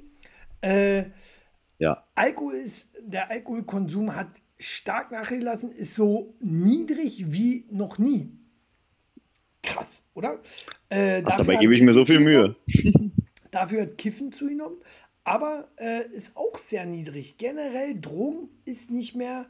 Äh, 0.62 1.04
Ja, 1.78 2.06
Alkohol 2.16 2.56
ist, 2.56 2.92
der 3.02 3.30
Alkoholkonsum 3.30 4.16
hat 4.16 4.30
stark 4.60 5.12
nachgelassen, 5.12 5.72
ist 5.72 5.96
so 5.96 6.36
niedrig 6.40 7.32
wie 7.32 7.66
noch 7.72 7.98
nie. 7.98 8.30
Krass, 9.64 10.04
oder? 10.14 10.40
Äh, 10.90 11.22
Ach, 11.26 11.38
dabei 11.38 11.56
gebe 11.56 11.74
ich 11.74 11.82
mir 11.82 11.94
so 11.94 12.06
viel 12.06 12.20
Mühe. 12.20 12.56
Dafür 13.52 13.84
hat 13.84 13.98
Kiffen 13.98 14.32
zugenommen, 14.32 14.78
aber 15.24 15.70
äh, 15.78 16.08
ist 16.12 16.38
auch 16.38 16.58
sehr 16.58 16.86
niedrig. 16.86 17.38
Generell 17.38 18.00
Drogen 18.00 18.50
ist 18.66 18.92
nicht 18.92 19.16
mehr 19.16 19.48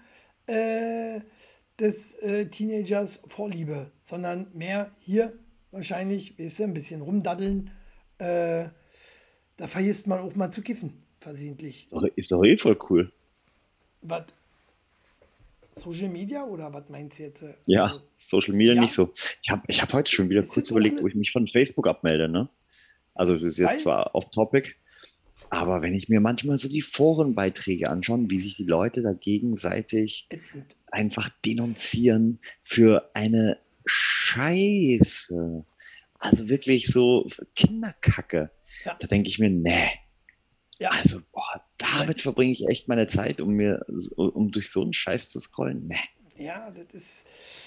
äh, 0.48 1.22
des 1.80 2.16
äh, 2.16 2.48
Teenagers 2.48 3.22
Vorliebe, 3.28 3.92
sondern 4.04 4.48
mehr 4.54 4.92
hier 5.00 5.34
wahrscheinlich, 5.72 6.38
weißt 6.40 6.60
du, 6.60 6.64
ein 6.64 6.74
bisschen 6.74 7.02
rumdaddeln. 7.02 7.72
Äh, 8.18 8.70
da 9.58 9.68
vergisst 9.68 10.08
man 10.08 10.20
auch 10.20 10.36
mal 10.36 10.52
zu 10.52 10.62
kiffen, 10.62 10.94
versehentlich. 11.20 11.90
Ist 12.16 12.32
doch 12.32 12.44
eh 12.44 12.58
voll 12.58 12.78
cool. 12.90 13.12
Was? 14.02 14.26
Social 15.80 16.10
Media 16.10 16.44
oder 16.44 16.72
was 16.74 16.90
meinst 16.90 17.20
du 17.20 17.24
jetzt? 17.24 17.44
Ja, 17.66 17.84
Also, 17.86 18.02
Social 18.18 18.54
Media 18.56 18.74
Ja. 18.74 18.82
nicht 18.82 18.94
so. 18.94 19.12
Ich 19.42 19.50
habe 19.50 19.64
ich 19.68 19.82
hab 19.82 19.94
heute 19.94 20.12
schon 20.12 20.30
wieder 20.30 20.42
Ist 20.42 20.50
kurz 20.54 20.70
überlegt, 20.70 20.96
eine- 20.96 21.04
wo 21.04 21.08
ich 21.08 21.16
mich 21.16 21.32
von 21.32 21.48
Facebook 21.48 21.88
abmelde. 21.88 22.28
Ne? 22.30 22.50
Also 23.14 23.34
das 23.34 23.44
ist 23.44 23.58
jetzt 23.58 23.70
Weil- 23.70 23.78
zwar 23.78 24.16
off-topic, 24.16 24.76
aber 25.50 25.82
wenn 25.82 25.94
ich 25.96 26.10
mir 26.10 26.20
manchmal 26.20 26.58
so 26.58 26.70
die 26.70 26.82
Forenbeiträge 26.82 27.90
anschaue, 27.90 28.30
wie 28.30 28.38
sich 28.38 28.56
die 28.56 28.66
Leute 28.66 29.02
da 29.02 29.14
gegenseitig 29.14 30.28
ätzend. 30.30 30.76
einfach 30.92 31.30
denunzieren 31.46 32.40
für 32.64 33.10
eine 33.14 33.58
Scheiße. 33.86 35.66
Also 36.20 36.50
wirklich 36.50 36.88
so 36.88 37.28
Kinderkacke. 37.56 38.52
Ja. 38.86 38.96
Da 39.00 39.08
denke 39.08 39.30
ich 39.30 39.40
mir, 39.40 39.50
nee. 39.50 39.90
Ja. 40.80 40.90
Also, 40.92 41.22
boah, 41.32 41.62
damit 41.80 42.22
verbringe 42.22 42.52
ich 42.52 42.68
echt 42.68 42.88
meine 42.88 43.08
Zeit, 43.08 43.42
um 43.42 43.54
mir, 43.54 43.86
um 44.16 44.52
durch 44.52 44.70
so 44.70 44.84
einen 44.84 44.94
Scheiß 44.94 45.32
zu 45.32 45.40
scrollen. 45.40 45.88
Nee. 45.88 46.44
Ja, 46.46 46.72
das 46.72 46.86
ist. 46.94 47.26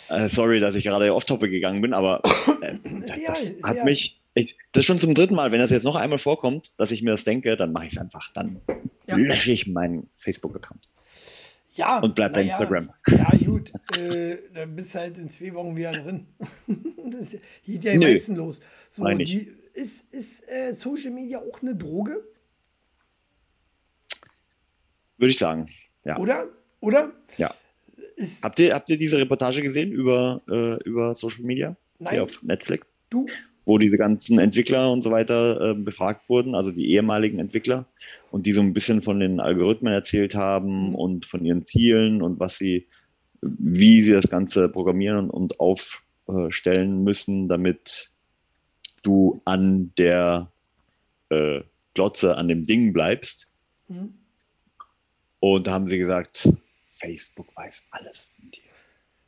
Äh, 0.09 0.29
sorry, 0.35 0.61
dass 0.61 0.75
ich 0.75 0.85
gerade 0.85 1.13
off-topic 1.15 1.51
gegangen 1.51 1.83
bin, 1.83 1.93
aber 1.93 2.23
äh, 2.63 2.77
egal, 2.87 3.03
das 3.27 3.41
ist 3.43 3.63
hat 3.65 3.73
egal. 3.75 3.85
mich. 3.85 4.19
Ich, 4.35 4.55
das 4.73 4.81
ist 4.83 4.87
schon 4.87 4.99
zum 4.99 5.13
dritten 5.15 5.35
Mal. 5.35 5.53
Wenn 5.53 5.61
das 5.61 5.71
jetzt 5.71 5.85
noch 5.85 5.97
einmal 5.97 6.19
vorkommt, 6.19 6.71
dass 6.79 6.91
ich 6.91 7.03
mir 7.03 7.11
das 7.11 7.25
denke, 7.25 7.55
dann 7.57 7.73
mache 7.73 7.87
ich 7.87 7.93
es 7.93 7.99
einfach. 7.99 8.33
Dann 8.33 8.63
Ja. 9.07 9.17
lösche 9.17 9.53
ich 9.53 9.67
meinen 9.67 10.09
Facebook-Account 10.17 10.89
Ja, 11.75 11.99
und 12.01 12.15
bleib 12.15 12.33
bei 12.33 12.41
ja. 12.43 12.57
Instagram. 12.57 12.91
Ja, 13.09 13.31
gut. 13.45 13.73
Äh, 13.99 14.39
da 14.55 14.65
bist 14.65 14.95
du 14.95 15.01
halt 15.01 15.19
in 15.19 15.29
zwei 15.29 15.53
Wochen 15.53 15.77
wieder 15.77 15.93
drin. 15.93 16.27
das 17.11 17.37
geht 17.67 17.85
ja 17.85 17.93
am 17.93 17.99
Nö. 17.99 18.13
meisten 18.15 18.37
los. 18.37 18.61
So, 18.91 19.05
die, 19.07 19.53
ist 19.75 20.05
ist 20.15 20.49
äh, 20.49 20.75
Social 20.77 21.11
Media 21.11 21.39
auch 21.39 21.61
eine 21.61 21.77
Droge? 21.77 22.25
Würde 25.19 25.33
ich 25.33 25.39
sagen. 25.39 25.69
Ja. 26.05 26.19
Oder? 26.19 26.49
Oder? 26.81 27.13
Ja. 27.39 27.53
Ist, 28.17 28.43
Habt 28.45 28.59
ihr, 28.61 28.75
habt 28.75 28.91
ihr 28.91 28.99
diese 28.99 29.19
Reportage 29.19 29.63
gesehen 29.63 29.93
über, 29.93 30.43
äh, 30.49 30.83
über 30.85 31.15
Social 31.15 31.45
Media? 31.45 31.77
Nein. 31.99 32.15
Hier 32.15 32.23
auf 32.25 32.43
Netflix? 32.43 32.87
du? 33.11 33.27
Wo 33.65 33.79
diese 33.79 33.97
ganzen 33.97 34.41
Entwickler 34.41 34.91
und 34.91 35.03
so 35.03 35.13
weiter 35.13 35.71
äh, 35.71 35.75
befragt 35.75 36.29
wurden, 36.29 36.55
also 36.57 36.73
die 36.73 36.91
ehemaligen 36.91 37.39
Entwickler, 37.39 37.87
und 38.33 38.47
die 38.47 38.53
so 38.53 38.61
ein 38.61 38.73
bisschen 38.73 39.03
von 39.03 39.21
den 39.21 39.39
Algorithmen 39.39 39.93
erzählt 39.93 40.35
haben 40.35 40.89
Mhm. 40.89 40.95
und 40.97 41.27
von 41.27 41.45
ihren 41.45 41.65
Zielen 41.65 42.23
und 42.23 42.41
was 42.41 42.59
sie, 42.59 42.89
wie 43.41 44.03
sie 44.03 44.13
das 44.13 44.29
Ganze 44.29 44.69
programmieren 44.69 45.31
und 45.31 45.61
aufstellen 45.61 47.05
müssen, 47.05 47.49
damit 47.49 48.11
du 49.05 49.41
an 49.45 49.93
der 49.97 50.51
äh, 51.29 51.61
Glotze, 51.95 52.37
an 52.37 52.49
dem 52.49 52.67
Ding 52.67 52.93
bleibst. 52.93 53.49
Hm? 53.89 54.15
Und 55.43 55.67
da 55.67 55.73
haben 55.73 55.87
sie 55.87 55.99
gesagt, 55.99 56.49
Facebook 56.91 57.49
weiß 57.57 57.89
alles 57.91 58.29
von 58.37 58.49
dir. 58.53 58.63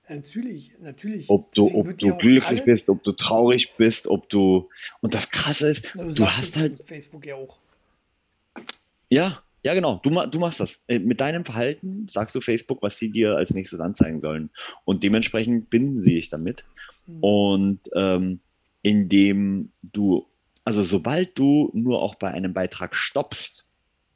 Natürlich, 0.09 0.71
natürlich. 0.81 1.29
ob 1.29 1.53
du, 1.55 1.65
Deswegen 1.65 1.89
ob 1.91 1.99
du 1.99 2.17
glücklich 2.19 2.47
alle- 2.47 2.63
bist, 2.63 2.89
ob 2.89 3.03
du 3.03 3.11
traurig 3.13 3.69
bist, 3.77 4.07
ob 4.07 4.29
du. 4.29 4.69
Und 5.01 5.13
das 5.13 5.29
Krasse 5.33 5.67
ist, 5.69 5.93
du 5.93 6.13
sagst 6.13 6.37
hast 6.39 6.57
halt, 6.57 6.85
Facebook 6.87 7.27
ja 7.27 7.35
auch. 7.35 7.59
ja, 9.11 9.43
Ja, 9.65 9.75
genau. 9.75 9.99
Du, 10.05 10.11
du 10.11 10.39
machst 10.39 10.61
das. 10.61 10.85
Äh, 10.87 11.01
mit 11.01 11.21
deinem 11.21 11.45
Verhalten 11.45 12.07
sagst 12.07 12.33
du 12.37 12.41
Facebook, 12.41 12.81
was 12.81 12.97
sie 12.97 13.11
dir 13.11 13.35
als 13.35 13.53
nächstes 13.53 13.81
anzeigen 13.81 14.21
sollen. 14.21 14.51
Und 14.85 15.03
dementsprechend 15.03 15.69
binden 15.69 16.01
sie 16.01 16.15
dich 16.15 16.29
damit. 16.29 16.65
Mhm. 17.09 17.19
Und 17.25 17.81
ähm, 17.97 18.41
indem 18.83 19.73
du, 19.83 20.27
also 20.65 20.85
sobald 20.85 21.37
du 21.37 21.71
nur 21.73 22.01
auch 22.03 22.15
bei 22.15 22.31
einem 22.31 22.53
Beitrag 22.53 22.95
stoppst, 22.95 23.67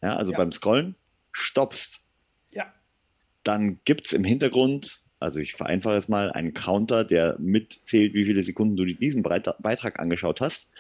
ja, 0.01 0.14
also 0.16 0.30
ja. 0.30 0.38
beim 0.38 0.53
Scrollen, 0.53 0.94
stoppst, 1.39 2.05
ja. 2.53 2.72
dann 3.45 3.80
gibt 3.84 4.07
es 4.07 4.12
im 4.12 4.24
Hintergrund, 4.24 5.03
also 5.20 5.41
ich 5.41 5.55
vereinfache 5.55 5.95
es 5.95 6.09
mal, 6.09 6.30
einen 6.32 6.55
Counter, 6.55 7.05
der 7.05 7.36
mitzählt, 7.39 8.14
wie 8.14 8.24
viele 8.24 8.43
Sekunden 8.43 8.76
du 8.76 8.84
diesen 8.84 9.22
Beitrag 9.22 9.99
angeschaut 9.99 10.41
hast 10.41 10.70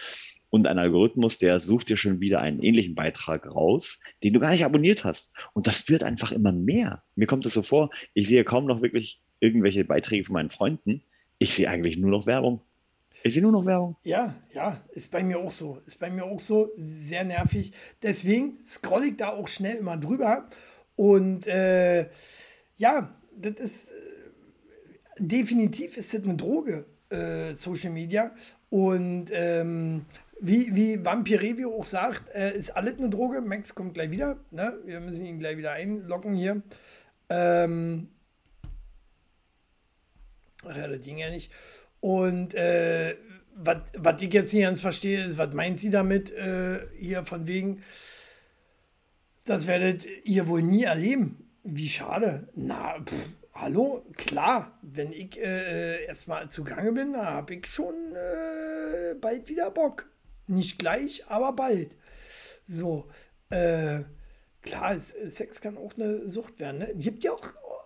und 0.50 0.66
ein 0.66 0.78
Algorithmus, 0.78 1.38
der 1.38 1.60
sucht 1.60 1.88
dir 1.88 1.96
schon 1.96 2.20
wieder 2.20 2.40
einen 2.40 2.60
ähnlichen 2.62 2.94
Beitrag 2.94 3.46
raus, 3.46 4.00
den 4.22 4.32
du 4.32 4.40
gar 4.40 4.50
nicht 4.50 4.64
abonniert 4.64 5.04
hast. 5.04 5.32
Und 5.52 5.66
das 5.66 5.88
wird 5.88 6.02
einfach 6.02 6.32
immer 6.32 6.52
mehr. 6.52 7.02
Mir 7.16 7.26
kommt 7.26 7.46
es 7.46 7.54
so 7.54 7.62
vor, 7.62 7.90
ich 8.14 8.28
sehe 8.28 8.44
kaum 8.44 8.66
noch 8.66 8.82
wirklich 8.82 9.20
irgendwelche 9.40 9.84
Beiträge 9.84 10.24
von 10.24 10.34
meinen 10.34 10.50
Freunden. 10.50 11.02
Ich 11.38 11.54
sehe 11.54 11.68
eigentlich 11.68 11.98
nur 11.98 12.10
noch 12.10 12.26
Werbung. 12.26 12.62
Ich 13.22 13.34
sehe 13.34 13.42
nur 13.42 13.52
noch 13.52 13.64
Werbung. 13.64 13.96
Ja, 14.04 14.34
ja, 14.52 14.80
ist 14.92 15.10
bei 15.10 15.22
mir 15.22 15.38
auch 15.38 15.50
so. 15.50 15.80
Ist 15.86 15.98
bei 15.98 16.10
mir 16.10 16.24
auch 16.24 16.40
so 16.40 16.70
sehr 16.76 17.24
nervig. 17.24 17.72
Deswegen 18.02 18.58
scroll 18.66 19.04
ich 19.04 19.16
da 19.16 19.30
auch 19.30 19.48
schnell 19.48 19.76
immer 19.76 19.96
drüber. 19.96 20.48
Und 20.96 21.46
äh, 21.46 22.08
ja, 22.76 23.14
das 23.36 23.54
ist 23.54 23.92
äh, 23.92 23.94
definitiv 25.18 25.96
ist 25.96 26.14
das 26.14 26.22
eine 26.22 26.36
Droge, 26.36 26.86
äh, 27.10 27.54
Social 27.54 27.90
Media. 27.90 28.34
Und 28.70 29.30
ähm, 29.32 30.04
wie, 30.40 30.74
wie 30.74 31.04
Vampirevio 31.04 31.74
auch 31.74 31.84
sagt, 31.84 32.28
äh, 32.34 32.56
ist 32.56 32.76
alles 32.76 32.98
eine 32.98 33.10
Droge. 33.10 33.40
Max 33.40 33.74
kommt 33.74 33.94
gleich 33.94 34.10
wieder. 34.10 34.38
Ne? 34.50 34.78
Wir 34.84 35.00
müssen 35.00 35.24
ihn 35.26 35.38
gleich 35.38 35.56
wieder 35.56 35.72
einlocken 35.72 36.34
hier. 36.34 36.62
Ähm, 37.28 38.08
ach 40.64 40.76
ja, 40.76 40.86
das 40.86 41.00
ging 41.00 41.18
ja 41.18 41.30
nicht. 41.30 41.50
Und 42.00 42.54
äh, 42.54 43.16
was 43.54 44.22
ich 44.22 44.32
jetzt 44.32 44.52
nicht 44.52 44.62
ganz 44.62 44.80
verstehe, 44.80 45.24
ist, 45.24 45.38
was 45.38 45.52
meint 45.52 45.78
sie 45.78 45.90
damit 45.90 46.30
äh, 46.30 46.86
hier 46.98 47.24
von 47.24 47.46
wegen, 47.48 47.82
das 49.44 49.66
werdet 49.66 50.06
ihr 50.24 50.46
wohl 50.46 50.62
nie 50.62 50.84
erleben. 50.84 51.48
Wie 51.64 51.88
schade. 51.88 52.48
Na, 52.54 52.94
pff, 53.04 53.14
hallo, 53.52 54.04
klar, 54.16 54.78
wenn 54.82 55.12
ich 55.12 55.40
äh, 55.40 56.04
erstmal 56.04 56.48
zugange 56.50 56.92
bin, 56.92 57.14
da 57.14 57.26
habe 57.32 57.54
ich 57.54 57.66
schon 57.66 57.94
äh, 58.14 59.14
bald 59.14 59.48
wieder 59.48 59.70
Bock. 59.70 60.08
Nicht 60.46 60.78
gleich, 60.78 61.24
aber 61.28 61.52
bald. 61.52 61.96
So, 62.68 63.08
äh, 63.50 64.00
klar, 64.62 64.98
Sex 64.98 65.60
kann 65.60 65.76
auch 65.76 65.94
eine 65.96 66.30
Sucht 66.30 66.60
werden. 66.60 66.78
Ne? 66.78 66.94
Gibt 66.94 67.24
ja 67.24 67.32
auch 67.32 67.40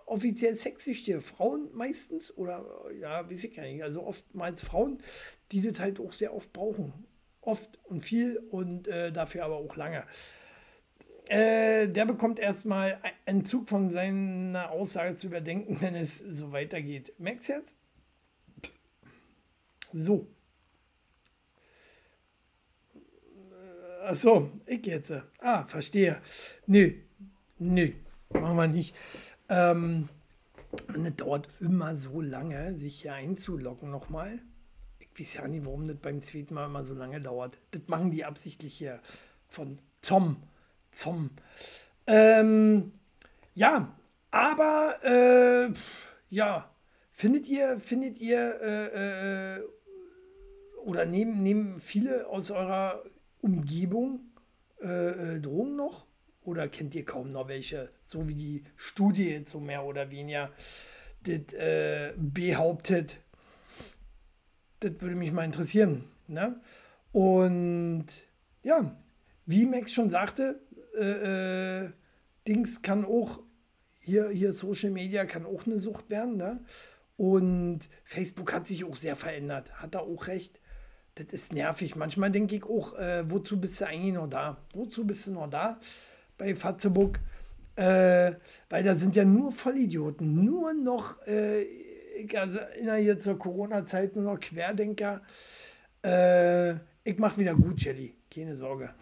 offiziell 0.05 0.55
sexsüchtige 0.55 1.21
Frauen 1.21 1.69
meistens 1.73 2.35
oder 2.37 2.65
ja, 2.99 3.29
weiß 3.29 3.43
ich 3.43 3.55
gar 3.55 3.63
nicht. 3.63 3.83
Also 3.83 4.03
oftmals 4.03 4.63
Frauen, 4.63 4.99
die 5.51 5.61
das 5.61 5.79
halt 5.79 5.99
auch 5.99 6.13
sehr 6.13 6.33
oft 6.33 6.53
brauchen. 6.53 6.93
Oft 7.41 7.79
und 7.83 8.05
viel 8.05 8.37
und 8.51 8.87
äh, 8.87 9.11
dafür 9.11 9.45
aber 9.45 9.57
auch 9.57 9.75
lange. 9.75 10.05
Äh, 11.29 11.87
der 11.87 12.05
bekommt 12.05 12.39
erstmal 12.39 12.99
Entzug 13.25 13.69
von 13.69 13.89
seiner 13.89 14.71
Aussage 14.71 15.15
zu 15.15 15.27
überdenken, 15.27 15.77
wenn 15.79 15.95
es 15.95 16.19
so 16.19 16.51
weitergeht. 16.51 17.13
Merkst 17.17 17.49
du 17.49 17.53
jetzt? 17.53 17.75
So. 19.93 20.27
Äh, 23.51 24.05
Achso, 24.05 24.49
ich 24.65 24.85
jetzt. 24.85 25.13
Ah, 25.39 25.65
verstehe. 25.65 26.21
Nö, 26.65 26.93
nö, 27.57 27.93
machen 28.33 28.55
wir 28.57 28.67
nicht. 28.67 28.95
Ähm, 29.49 30.09
und 30.93 31.05
es 31.05 31.15
dauert 31.15 31.47
immer 31.59 31.95
so 31.97 32.21
lange, 32.21 32.75
sich 32.75 33.01
hier 33.01 33.13
einzuloggen 33.13 33.91
nochmal. 33.91 34.39
Ich 34.99 35.19
weiß 35.19 35.33
ja 35.35 35.47
nicht, 35.47 35.65
warum 35.65 35.87
das 35.87 35.97
beim 35.97 36.21
zweiten 36.21 36.55
Mal 36.55 36.65
immer 36.65 36.83
so 36.83 36.93
lange 36.93 37.21
dauert. 37.21 37.57
Das 37.71 37.81
machen 37.87 38.11
die 38.11 38.25
absichtlich 38.25 38.75
hier 38.75 38.99
von 39.47 39.79
Tom. 40.01 40.37
Tom. 40.91 41.31
Ähm, 42.07 42.93
ja, 43.53 43.95
aber 44.31 45.03
äh, 45.03 45.73
ja, 46.29 46.69
findet 47.11 47.47
ihr, 47.47 47.79
findet 47.79 48.19
ihr 48.19 48.61
äh, 48.61 49.57
äh, 49.57 49.63
oder 50.83 51.05
nehmen, 51.05 51.43
nehmen 51.43 51.79
viele 51.79 52.27
aus 52.27 52.51
eurer 52.51 53.03
Umgebung 53.41 54.31
äh, 54.81 55.35
äh, 55.35 55.39
Drogen 55.39 55.75
noch? 55.75 56.07
Oder 56.41 56.67
kennt 56.67 56.93
ihr 56.95 57.05
kaum 57.05 57.29
noch 57.29 57.47
welche? 57.47 57.89
So 58.13 58.27
wie 58.27 58.35
die 58.35 58.63
Studie 58.75 59.27
jetzt 59.27 59.51
so 59.51 59.59
mehr 59.59 59.83
oder 59.83 60.11
weniger 60.11 60.51
das 61.23 61.51
äh, 61.53 62.13
behauptet. 62.15 63.17
Das 64.81 65.01
würde 65.01 65.15
mich 65.15 65.31
mal 65.31 65.45
interessieren. 65.45 66.03
Ne? 66.27 66.61
Und 67.11 68.05
ja, 68.61 68.95
wie 69.47 69.65
Max 69.65 69.93
schon 69.93 70.11
sagte, 70.11 70.61
äh, 70.95 71.85
äh, 71.85 71.89
Dings 72.47 72.83
kann 72.83 73.03
auch, 73.03 73.39
hier, 73.99 74.29
hier 74.29 74.53
Social 74.53 74.91
Media 74.91 75.25
kann 75.25 75.47
auch 75.47 75.65
eine 75.65 75.79
Sucht 75.79 76.11
werden. 76.11 76.37
Ne? 76.37 76.63
Und 77.17 77.89
Facebook 78.03 78.53
hat 78.53 78.67
sich 78.67 78.85
auch 78.85 78.95
sehr 78.95 79.15
verändert. 79.15 79.81
Hat 79.81 79.95
er 79.95 80.03
auch 80.03 80.27
recht. 80.27 80.59
Das 81.15 81.33
ist 81.33 81.51
nervig. 81.51 81.95
Manchmal 81.95 82.29
denke 82.29 82.57
ich 82.57 82.63
auch, 82.63 82.95
äh, 82.95 83.27
wozu 83.27 83.59
bist 83.59 83.81
du 83.81 83.87
eigentlich 83.87 84.13
noch 84.13 84.29
da? 84.29 84.61
Wozu 84.73 85.07
bist 85.07 85.25
du 85.25 85.31
noch 85.31 85.49
da? 85.49 85.79
bei 86.37 86.55
Fatzeburg, 86.55 87.19
äh, 87.75 88.33
weil 88.69 88.83
da 88.83 88.95
sind 88.95 89.15
ja 89.15 89.25
nur 89.25 89.51
Vollidioten, 89.51 90.43
nur 90.43 90.73
noch, 90.73 91.25
äh, 91.25 91.63
ich 91.63 92.37
also 92.37 92.59
erinnere 92.59 92.97
hier 92.97 93.19
zur 93.19 93.37
Corona-Zeit 93.39 94.15
nur 94.15 94.25
noch 94.25 94.39
Querdenker. 94.39 95.21
Äh, 96.03 96.73
ich 97.03 97.17
mache 97.17 97.37
wieder 97.37 97.55
gut, 97.55 97.81
Jelly, 97.81 98.15
keine 98.33 98.55
Sorge. 98.55 98.93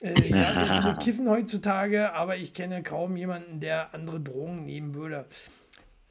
Äh, 0.00 0.28
ja, 0.28 0.82
viele 0.82 0.96
kiffen 1.00 1.28
heutzutage, 1.28 2.12
aber 2.12 2.36
ich 2.36 2.54
kenne 2.54 2.82
kaum 2.82 3.16
jemanden, 3.16 3.60
der 3.60 3.94
andere 3.94 4.20
Drogen 4.20 4.64
nehmen 4.64 4.94
würde. 4.94 5.26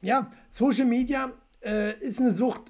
Ja, 0.02 0.30
Social 0.48 0.86
Media 0.86 1.32
äh, 1.62 1.98
ist 1.98 2.20
eine 2.20 2.32
Sucht. 2.32 2.62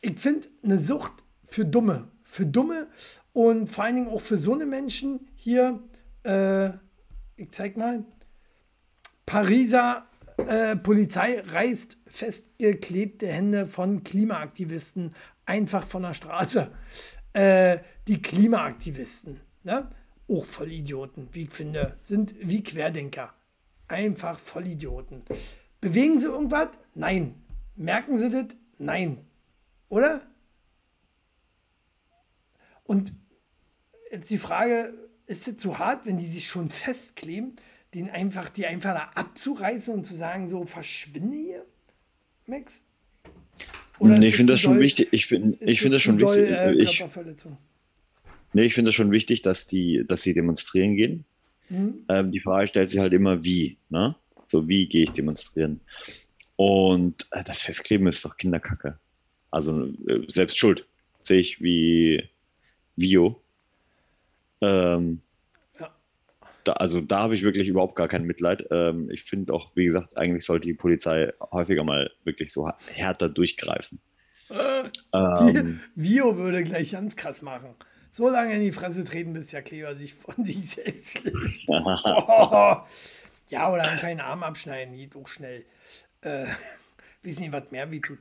Ich 0.00 0.18
finde 0.18 0.48
eine 0.62 0.78
Sucht 0.78 1.12
für 1.44 1.64
Dumme. 1.64 2.08
Für 2.24 2.46
Dumme 2.46 2.88
und 3.32 3.68
vor 3.68 3.84
allen 3.84 3.96
Dingen 3.96 4.08
auch 4.08 4.20
für 4.20 4.38
so 4.38 4.54
eine 4.54 4.66
Menschen 4.66 5.28
hier, 5.36 5.80
äh, 6.24 6.70
ich 7.36 7.50
zeig 7.50 7.76
mal, 7.76 8.04
Pariser 9.26 10.06
äh, 10.36 10.76
Polizei 10.76 11.40
reißt 11.40 11.96
festgeklebte 12.06 13.28
Hände 13.28 13.66
von 13.66 14.02
Klimaaktivisten 14.04 15.14
einfach 15.46 15.86
von 15.86 16.02
der 16.02 16.14
Straße. 16.14 16.70
Äh, 17.32 17.78
die 18.06 18.20
Klimaaktivisten, 18.20 19.40
ne? 19.62 19.90
auch 20.28 20.44
Vollidioten, 20.44 21.28
wie 21.32 21.42
ich 21.42 21.50
finde, 21.50 21.98
sind 22.02 22.34
wie 22.40 22.62
Querdenker. 22.62 23.32
Einfach 23.88 24.38
Vollidioten. 24.38 25.22
Bewegen 25.80 26.18
sie 26.18 26.26
irgendwas? 26.26 26.68
Nein. 26.94 27.42
Merken 27.76 28.18
sie 28.18 28.30
das? 28.30 28.56
Nein. 28.78 29.26
Oder? 29.88 30.22
Und 32.84 33.12
jetzt 34.10 34.30
die 34.30 34.38
Frage, 34.38 34.94
ist 35.26 35.48
es 35.48 35.56
zu 35.56 35.78
hart, 35.78 36.06
wenn 36.06 36.18
die 36.18 36.26
sich 36.26 36.46
schon 36.46 36.68
festkleben, 36.68 37.56
den 37.94 38.10
einfach, 38.10 38.48
die 38.48 38.66
einfach 38.66 38.94
da 38.94 39.10
abzureißen 39.14 39.94
und 39.94 40.04
zu 40.04 40.14
sagen, 40.14 40.48
so 40.48 40.64
verschwinde 40.64 41.36
hier, 41.36 41.66
Max? 42.46 42.84
Oder 43.98 44.18
nee, 44.18 44.28
ich 44.28 44.36
finde 44.36 44.52
das 44.52 44.60
schon 44.60 44.80
wichtig. 44.80 45.08
Ich 45.12 45.26
finde 45.26 45.56
ich 45.60 45.80
find 45.80 45.94
das 45.94 46.02
schon 46.02 46.18
doll, 46.18 46.36
wichtig. 46.36 46.50
Äh, 46.50 46.72
ich, 46.72 47.04
nee, 48.52 48.64
ich 48.64 48.74
finde 48.74 48.88
das 48.88 48.94
schon 48.94 49.12
wichtig, 49.12 49.42
dass 49.42 49.66
die, 49.66 50.04
dass 50.06 50.22
sie 50.22 50.34
demonstrieren 50.34 50.96
gehen. 50.96 51.24
Mhm. 51.68 52.04
Ähm, 52.08 52.32
die 52.32 52.40
Frage 52.40 52.66
stellt 52.66 52.90
sich 52.90 52.98
halt 52.98 53.12
immer, 53.12 53.44
wie. 53.44 53.78
Ne? 53.88 54.16
So, 54.48 54.68
wie 54.68 54.86
gehe 54.86 55.04
ich 55.04 55.10
demonstrieren? 55.10 55.80
Und 56.56 57.26
äh, 57.30 57.44
das 57.44 57.60
Festkleben 57.60 58.06
ist 58.08 58.24
doch 58.24 58.36
Kinderkacke. 58.36 58.98
Also 59.50 59.86
äh, 60.08 60.20
selbst 60.28 60.58
schuld. 60.58 60.86
Sehe 61.22 61.38
ich 61.38 61.62
wie 61.62 62.28
Vio. 62.96 63.40
Ähm, 64.64 65.20
ja. 65.78 65.94
da, 66.64 66.72
also 66.72 67.00
da 67.00 67.20
habe 67.20 67.34
ich 67.34 67.42
wirklich 67.42 67.68
überhaupt 67.68 67.96
gar 67.96 68.08
kein 68.08 68.24
Mitleid. 68.24 68.66
Ähm, 68.70 69.10
ich 69.10 69.22
finde 69.22 69.52
auch, 69.52 69.70
wie 69.74 69.84
gesagt, 69.84 70.16
eigentlich 70.16 70.44
sollte 70.44 70.68
die 70.68 70.74
Polizei 70.74 71.32
häufiger 71.52 71.84
mal 71.84 72.10
wirklich 72.24 72.52
so 72.52 72.70
härter 72.94 73.28
durchgreifen. 73.28 74.00
Äh, 74.50 74.84
ähm, 75.12 75.80
Vio 75.94 76.36
würde 76.36 76.64
gleich 76.64 76.92
ganz 76.92 77.16
krass 77.16 77.42
machen. 77.42 77.74
So 78.12 78.28
lange 78.28 78.54
in 78.54 78.60
die 78.60 78.72
Fresse 78.72 79.04
treten, 79.04 79.32
bis 79.32 79.48
der 79.48 79.62
Kleber 79.62 79.96
sich 79.96 80.14
von 80.14 80.44
sich 80.44 80.70
selbst 80.70 81.24
löst. 81.24 81.64
oh. 81.68 82.76
Ja, 83.48 83.70
oder 83.70 83.82
einen 83.82 83.98
kleinen 83.98 84.20
Arm 84.20 84.42
abschneiden, 84.42 84.96
geht 84.96 85.16
auch 85.16 85.28
schnell. 85.28 85.64
Äh, 86.22 86.46
wissen 87.22 87.42
nicht, 87.42 87.52
was 87.52 87.70
mehr 87.70 87.90
wie 87.90 88.00
tut. 88.00 88.18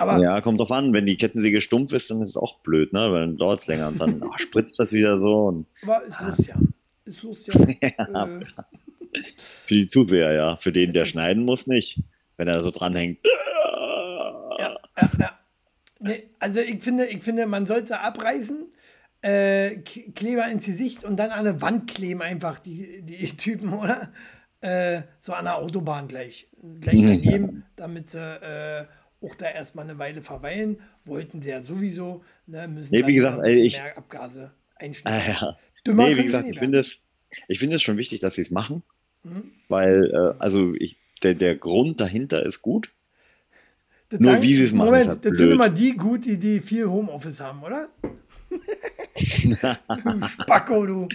Aber 0.00 0.18
ja, 0.18 0.40
kommt 0.40 0.58
drauf 0.58 0.70
an, 0.70 0.94
wenn 0.94 1.04
die 1.04 1.18
Kettensäge 1.18 1.60
stumpf 1.60 1.92
ist, 1.92 2.10
dann 2.10 2.22
ist 2.22 2.30
es 2.30 2.36
auch 2.38 2.60
blöd, 2.60 2.94
ne? 2.94 3.12
Weil 3.12 3.26
dann 3.26 3.36
dauert 3.36 3.60
es 3.60 3.66
länger 3.66 3.88
und 3.88 4.00
dann 4.00 4.22
ach, 4.24 4.38
spritzt 4.40 4.78
das 4.78 4.92
wieder 4.92 5.18
so. 5.18 5.46
Und, 5.48 5.66
aber 5.82 6.02
es 6.06 6.20
muss 6.20 6.46
ja. 6.46 6.56
lustig. 7.22 7.54
ja, 7.82 8.24
äh, 8.38 8.40
für 9.66 9.74
die 9.74 9.86
Zuseher, 9.86 10.32
ja. 10.32 10.56
Für 10.56 10.72
den, 10.72 10.92
der 10.92 11.04
schneiden 11.04 11.44
muss, 11.44 11.66
nicht. 11.66 12.00
Wenn 12.38 12.48
er 12.48 12.62
so 12.62 12.70
dranhängt. 12.70 13.18
Ja, 14.58 14.78
ja, 14.96 15.10
ja. 15.18 15.38
Nee, 15.98 16.30
also 16.38 16.60
ich 16.60 16.82
finde, 16.82 17.06
ich 17.06 17.22
finde, 17.22 17.46
man 17.46 17.66
sollte 17.66 18.00
abreißen, 18.00 18.72
äh, 19.20 19.76
Kleber 20.14 20.48
ins 20.48 20.64
Gesicht 20.64 21.04
und 21.04 21.18
dann 21.18 21.30
an 21.30 21.46
eine 21.46 21.60
Wand 21.60 21.90
kleben, 21.90 22.22
einfach 22.22 22.58
die, 22.58 23.02
die 23.02 23.36
Typen, 23.36 23.74
oder? 23.74 24.10
Äh, 24.62 25.02
so 25.20 25.34
an 25.34 25.44
der 25.44 25.56
Autobahn 25.56 26.08
gleich. 26.08 26.48
Gleich 26.80 27.00
daneben, 27.02 27.64
damit 27.76 28.10
sie 28.10 28.18
äh, 28.18 28.86
auch 29.22 29.34
da 29.34 29.50
erstmal 29.50 29.84
eine 29.84 29.98
Weile 29.98 30.22
verweilen. 30.22 30.78
Wollten 31.04 31.42
sie 31.42 31.50
ja 31.50 31.62
sowieso, 31.62 32.24
ne, 32.46 32.68
müssen 32.68 32.94
nee, 32.94 33.06
wie 33.06 33.14
gesagt, 33.14 33.40
ey, 33.44 33.66
ich, 33.66 33.74
mehr 33.74 33.96
Abgase 33.96 34.50
einschneiden. 34.76 35.20
Äh, 35.20 35.32
ja. 35.32 35.58
Dümmer 35.86 36.08
nee, 36.08 36.16
wie 36.16 36.24
gesagt, 36.24 36.48
ich 36.48 36.58
finde 36.58 36.80
es, 36.80 36.86
ich 37.48 37.62
es 37.62 37.82
schon 37.82 37.96
wichtig, 37.96 38.20
dass 38.20 38.34
sie 38.34 38.42
es 38.42 38.50
machen. 38.50 38.82
Mhm. 39.22 39.52
Weil, 39.68 40.10
äh, 40.12 40.42
also 40.42 40.74
ich, 40.74 40.96
der, 41.22 41.34
der 41.34 41.56
Grund 41.56 42.00
dahinter 42.00 42.44
ist 42.44 42.62
gut. 42.62 42.90
Das 44.08 44.20
Nur 44.20 44.32
sagen, 44.32 44.42
wie 44.42 44.54
sie 44.54 44.64
es 44.64 44.72
machen, 44.72 44.86
Moment, 44.86 45.02
ist 45.02 45.08
halt 45.08 45.24
das 45.24 45.38
sind 45.38 45.50
immer 45.52 45.70
die 45.70 45.96
gut, 45.96 46.24
die, 46.24 46.38
die 46.38 46.60
viel 46.60 46.86
Homeoffice 46.86 47.40
haben, 47.40 47.62
oder? 47.62 47.88
Spacko, 50.28 50.86
du. 50.86 51.08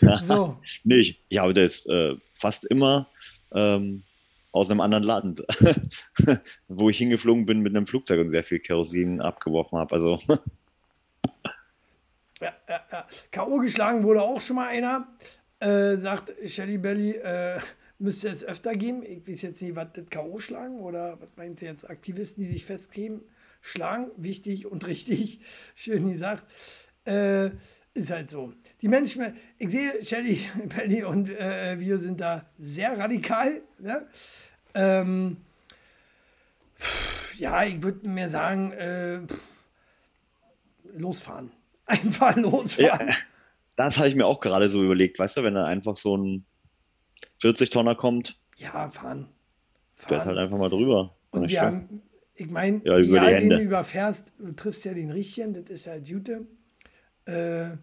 So. 0.26 0.58
nee, 0.82 0.96
ich, 0.96 1.20
ich 1.28 1.38
habe 1.38 1.54
das 1.54 1.86
äh, 1.86 2.16
fast 2.32 2.64
immer 2.64 3.08
ähm, 3.52 4.02
aus 4.52 4.70
einem 4.70 4.80
anderen 4.80 5.04
Land, 5.04 5.44
wo 6.68 6.90
ich 6.90 6.98
hingeflogen 6.98 7.46
bin 7.46 7.60
mit 7.60 7.74
einem 7.74 7.86
Flugzeug 7.86 8.20
und 8.20 8.30
sehr 8.30 8.42
viel 8.42 8.58
Kerosin 8.58 9.20
abgeworfen 9.20 9.78
habe. 9.78 9.94
Also. 9.94 10.18
ja, 12.40 12.52
ja, 12.68 12.80
ja. 12.90 13.06
K.O. 13.30 13.58
geschlagen 13.58 14.02
wurde 14.02 14.22
auch 14.22 14.40
schon 14.40 14.56
mal 14.56 14.68
einer. 14.68 15.06
Äh, 15.60 15.98
sagt 15.98 16.32
Shelly 16.48 16.78
Belly, 16.78 17.10
äh, 17.16 17.60
müsste 17.98 18.28
es 18.28 18.44
öfter 18.44 18.72
geben. 18.72 19.02
Ich 19.02 19.28
weiß 19.28 19.42
jetzt 19.42 19.62
nicht, 19.62 19.76
was 19.76 19.88
das 19.92 20.08
K.O. 20.08 20.40
schlagen 20.40 20.80
oder 20.80 21.20
was 21.20 21.28
meint 21.36 21.62
ihr 21.62 21.68
jetzt? 21.68 21.88
Aktivisten, 21.88 22.42
die 22.42 22.50
sich 22.50 22.64
festkleben, 22.64 23.20
schlagen, 23.60 24.10
wichtig 24.16 24.66
und 24.66 24.86
richtig. 24.86 25.40
Schön 25.76 26.10
gesagt. 26.10 26.44
Äh, 27.04 27.50
ist 27.94 28.10
halt 28.10 28.30
so. 28.30 28.52
Die 28.80 28.88
Menschen, 28.88 29.34
ich 29.58 29.70
sehe, 29.70 30.04
Shelly 30.04 30.40
Belly 30.76 31.04
und 31.04 31.28
äh, 31.30 31.78
wir 31.78 31.98
sind 31.98 32.20
da 32.20 32.46
sehr 32.58 32.96
radikal. 32.98 33.62
Ne? 33.78 34.06
Ähm, 34.74 35.38
ja, 37.36 37.64
ich 37.64 37.82
würde 37.82 38.08
mir 38.08 38.28
sagen, 38.28 38.72
äh, 38.72 39.20
losfahren. 40.94 41.50
Einfach 41.86 42.36
losfahren. 42.36 43.08
Ja, 43.08 43.14
das 43.76 43.98
habe 43.98 44.08
ich 44.08 44.14
mir 44.14 44.26
auch 44.26 44.40
gerade 44.40 44.68
so 44.68 44.82
überlegt, 44.82 45.18
weißt 45.18 45.38
du, 45.38 45.42
wenn 45.42 45.54
da 45.54 45.64
einfach 45.64 45.96
so 45.96 46.16
ein 46.16 46.44
40-Tonner 47.42 47.96
kommt. 47.96 48.38
Ja, 48.56 48.70
fahren. 48.70 48.90
fahren. 48.90 49.28
Fährt 49.94 50.26
halt 50.26 50.38
einfach 50.38 50.58
mal 50.58 50.68
drüber. 50.68 51.16
Und 51.30 51.48
wir 51.48 51.60
haben, 51.62 52.02
ich 52.34 52.48
meine, 52.48 52.80
ja, 52.84 52.98
über 52.98 53.32
du 53.32 53.60
überfährst, 53.60 54.32
du 54.38 54.52
triffst 54.52 54.84
ja 54.84 54.94
den 54.94 55.10
Richtigen, 55.10 55.54
das 55.54 55.64
ist 55.70 55.86
halt 55.86 56.06
Jute. 56.06 56.46
Äh, 57.30 57.76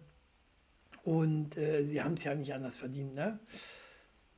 und 1.04 1.56
äh, 1.56 1.84
sie 1.84 2.02
haben 2.02 2.14
es 2.14 2.24
ja 2.24 2.34
nicht 2.34 2.52
anders 2.52 2.78
verdient, 2.78 3.14
ne? 3.14 3.38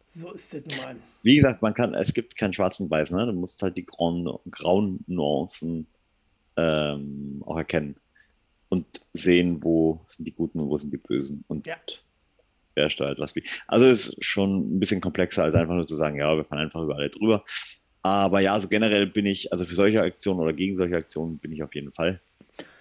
So 0.07 0.33
ist 0.33 0.55
es 0.55 0.65
nun 0.67 0.79
mal. 0.79 0.97
Wie 1.23 1.37
gesagt, 1.37 1.63
man 1.63 1.75
kann, 1.75 1.95
es 1.95 2.15
gibt 2.15 2.37
kein 2.37 2.53
Schwarz 2.53 2.81
und 2.81 2.91
Weiß, 2.91 3.13
ne? 3.13 3.27
Du 3.27 3.33
musst 3.33 3.63
halt 3.63 3.77
die 3.77 3.87
grauen, 3.87 4.29
grauen 4.51 5.05
Nuancen 5.07 5.87
ähm, 6.57 7.43
auch 7.47 7.57
erkennen 7.57 7.97
und 8.69 8.87
sehen, 9.13 9.63
wo 9.63 10.01
sind 10.09 10.27
die 10.27 10.33
Guten 10.33 10.61
und 10.61 10.69
wo 10.69 10.79
sind 10.79 10.93
die 10.93 10.99
Bösen. 10.99 11.45
Und 11.49 11.67
ja. 11.67 11.77
wer 12.75 12.91
steuert 12.91 13.19
was 13.19 13.35
wie. 13.35 13.45
Also 13.67 13.87
es 13.87 14.09
ist 14.09 14.25
schon 14.25 14.77
ein 14.77 14.81
bisschen 14.81 15.01
komplexer, 15.01 15.45
als 15.45 15.55
einfach 15.55 15.75
nur 15.75 15.87
zu 15.87 15.97
sagen, 15.97 16.17
ja, 16.17 16.37
wir 16.37 16.45
fahren 16.45 16.61
einfach 16.61 16.83
über 16.83 16.97
alle 16.97 17.11
drüber. 17.11 17.45
Aber 18.03 18.41
ja, 18.41 18.59
so 18.59 18.69
generell 18.69 19.07
bin 19.07 19.27
ich, 19.27 19.53
also 19.53 19.65
für 19.65 19.75
solche 19.75 20.01
Aktionen 20.01 20.41
oder 20.41 20.53
gegen 20.53 20.77
solche 20.77 20.97
Aktionen 20.97 21.39
bin 21.39 21.53
ich 21.53 21.63
auf 21.63 21.75
jeden 21.75 21.93
Fall. 21.93 22.21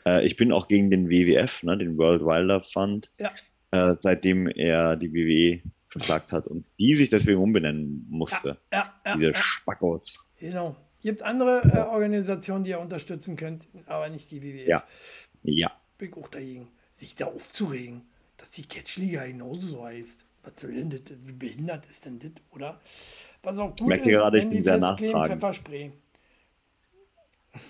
Äh, 0.05 0.25
ich 0.25 0.37
bin 0.37 0.51
auch 0.51 0.67
gegen 0.67 0.89
den 0.89 1.09
WWF, 1.09 1.63
ne, 1.63 1.77
den 1.77 1.97
World 1.97 2.21
Wildlife 2.21 2.69
Fund, 2.71 3.11
ja. 3.19 3.31
äh, 3.71 3.95
seitdem 4.01 4.47
er 4.47 4.95
die 4.95 5.13
WWE 5.13 5.61
verklagt 5.89 6.31
hat 6.31 6.47
und 6.47 6.65
die 6.77 6.93
sich 6.93 7.09
deswegen 7.09 7.39
umbenennen 7.39 8.05
musste. 8.09 8.57
Ja, 8.71 8.93
ja, 9.05 9.13
Diese 9.15 9.31
ja. 9.31 9.43
Spackos. 9.59 10.01
Genau. 10.39 10.75
Gibt 11.01 11.23
andere 11.23 11.61
äh, 11.63 11.79
Organisationen, 11.89 12.63
die 12.63 12.71
ihr 12.71 12.79
unterstützen 12.79 13.35
könnt, 13.35 13.67
aber 13.85 14.09
nicht 14.09 14.29
die 14.31 14.43
WWF. 14.43 14.67
Ja. 14.67 14.83
Ja. 15.43 15.71
Bin 15.97 16.13
auch 16.13 16.27
dagegen, 16.27 16.67
sich 16.93 17.15
da 17.15 17.25
aufzuregen, 17.25 18.01
dass 18.37 18.51
die 18.51 18.63
Catchliga 18.63 19.25
genauso 19.25 19.67
so 19.67 19.85
heißt. 19.85 20.25
Was 20.43 20.53
soll 20.61 20.73
denn 20.73 20.89
das? 20.89 21.01
Wie 21.23 21.33
behindert 21.33 21.85
ist 21.87 22.05
denn 22.05 22.19
das, 22.19 22.31
oder? 22.51 22.79
Was 23.43 23.57
auch 23.57 23.75
gut 23.75 23.93
ist, 23.93 24.05
wenn 24.05 24.51
die 24.51 24.63
festkleben, 24.63 25.25
Pfefferspray. 25.25 25.91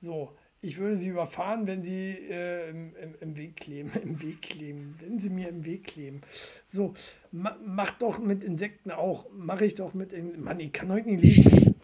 So, 0.00 0.36
ich 0.64 0.78
würde 0.78 0.96
sie 0.96 1.08
überfahren, 1.08 1.66
wenn 1.66 1.82
sie 1.82 2.16
äh, 2.30 2.70
im, 2.70 2.94
im, 2.96 3.14
im, 3.20 3.36
Weg 3.36 3.56
kleben. 3.56 3.90
Im 4.02 4.22
Weg 4.22 4.42
kleben. 4.42 4.96
Wenn 5.00 5.18
sie 5.18 5.28
mir 5.28 5.48
im 5.48 5.64
Weg 5.64 5.88
kleben. 5.88 6.22
So, 6.68 6.94
ma, 7.32 7.56
mach 7.66 7.90
doch 7.98 8.20
mit 8.20 8.44
Insekten 8.44 8.92
auch. 8.92 9.26
Mache 9.32 9.66
ich 9.66 9.74
doch 9.74 9.92
mit. 9.92 10.12
In, 10.12 10.42
Mann, 10.42 10.60
ich 10.60 10.72
kann 10.72 10.90
heute 10.90 11.08
nicht 11.10 11.22
lesen. 11.22 11.74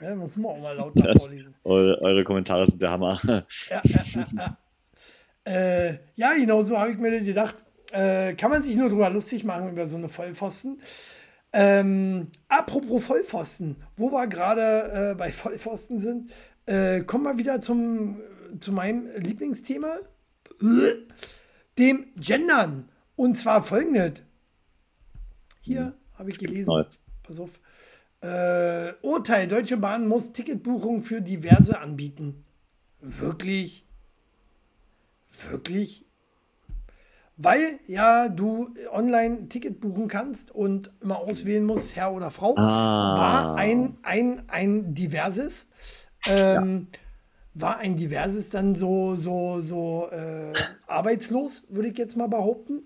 Ja, 0.00 0.14
muss 0.14 0.36
man 0.36 0.52
auch 0.52 0.60
mal 0.60 0.76
lauter 0.76 1.02
das, 1.02 1.24
vorlesen. 1.24 1.54
Eure, 1.64 2.00
eure, 2.02 2.22
Kommentare 2.22 2.64
sind 2.66 2.80
der 2.80 2.90
Hammer. 2.90 3.20
Ja, 3.24 3.44
ja, 3.82 4.04
ja, 4.04 4.26
ja. 4.36 4.58
äh, 5.90 5.98
ja 6.14 6.34
genau 6.34 6.62
so 6.62 6.78
habe 6.78 6.92
ich 6.92 6.98
mir 6.98 7.20
gedacht. 7.20 7.56
Äh, 7.90 8.34
kann 8.34 8.50
man 8.50 8.62
sich 8.62 8.76
nur 8.76 8.88
drüber 8.88 9.10
lustig 9.10 9.42
machen 9.44 9.70
über 9.70 9.88
so 9.88 9.96
eine 9.96 10.08
Vollpfosten. 10.08 10.80
Ähm, 11.52 12.28
apropos 12.48 13.04
Vollpfosten, 13.04 13.76
wo 13.96 14.12
wir 14.12 14.26
gerade 14.28 15.12
äh, 15.12 15.14
bei 15.16 15.32
Vollpfosten 15.32 15.98
sind, 15.98 16.30
äh, 16.68 17.00
kommen 17.00 17.24
wir 17.24 17.38
wieder 17.38 17.60
zum, 17.60 18.20
zu 18.60 18.72
meinem 18.72 19.08
Lieblingsthema, 19.16 19.98
dem 21.78 22.06
Gendern. 22.16 22.88
Und 23.16 23.36
zwar 23.36 23.62
folgendes. 23.62 24.22
Hier 25.60 25.86
hm. 25.86 25.92
habe 26.18 26.30
ich 26.30 26.38
gelesen. 26.38 26.72
Pass 27.22 27.40
auf. 27.40 27.60
Äh, 28.20 28.92
Urteil: 29.02 29.48
Deutsche 29.48 29.76
Bahn 29.76 30.06
muss 30.06 30.32
Ticketbuchung 30.32 31.02
für 31.02 31.20
diverse 31.20 31.80
anbieten. 31.80 32.44
Wirklich? 33.00 33.84
Wirklich? 35.50 36.04
Weil 37.36 37.78
ja 37.86 38.28
du 38.28 38.74
online 38.90 39.48
Ticket 39.48 39.80
buchen 39.80 40.08
kannst 40.08 40.50
und 40.50 40.90
immer 41.00 41.18
auswählen 41.18 41.64
musst, 41.64 41.94
Herr 41.94 42.12
oder 42.12 42.30
Frau, 42.30 42.56
ah. 42.56 43.16
war 43.16 43.56
ein, 43.56 43.96
ein, 44.02 44.42
ein 44.48 44.94
diverses 44.94 45.68
ähm, 46.26 46.88
ja. 46.92 46.98
War 47.54 47.78
ein 47.78 47.96
diverses 47.96 48.50
dann 48.50 48.74
so, 48.74 49.16
so, 49.16 49.60
so 49.60 50.08
äh, 50.12 50.52
arbeitslos, 50.86 51.64
würde 51.68 51.88
ich 51.88 51.98
jetzt 51.98 52.16
mal 52.16 52.28
behaupten. 52.28 52.84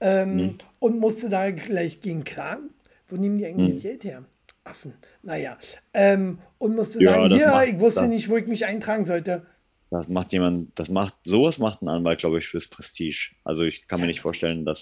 Ähm, 0.00 0.36
mhm. 0.36 0.58
Und 0.78 0.98
musste 0.98 1.28
da 1.28 1.50
gleich 1.50 2.00
gegen 2.00 2.24
klagen. 2.24 2.70
Wo 3.08 3.16
nehmen 3.16 3.38
die 3.38 3.46
eigentlich 3.46 3.74
mhm. 3.74 3.80
Geld 3.80 4.04
her? 4.04 4.24
Affen. 4.64 4.94
Naja. 5.22 5.58
Ähm, 5.92 6.38
und 6.58 6.74
musste 6.74 7.02
ja, 7.02 7.14
sagen, 7.14 7.34
hier, 7.34 7.48
macht, 7.48 7.68
ich 7.68 7.80
wusste 7.80 8.08
nicht, 8.08 8.28
wo 8.30 8.36
ich 8.36 8.46
mich 8.46 8.64
eintragen 8.64 9.04
sollte. 9.04 9.46
Das 9.90 10.08
macht 10.08 10.32
jemand, 10.32 10.78
das 10.78 10.88
macht, 10.88 11.14
sowas 11.24 11.58
macht 11.58 11.82
ein 11.82 11.88
Anwalt, 11.88 12.20
glaube 12.20 12.38
ich, 12.38 12.48
fürs 12.48 12.66
Prestige. 12.66 13.32
Also 13.44 13.62
ich 13.62 13.86
kann 13.86 14.00
mir 14.00 14.06
nicht 14.06 14.20
vorstellen, 14.20 14.64
dass, 14.64 14.78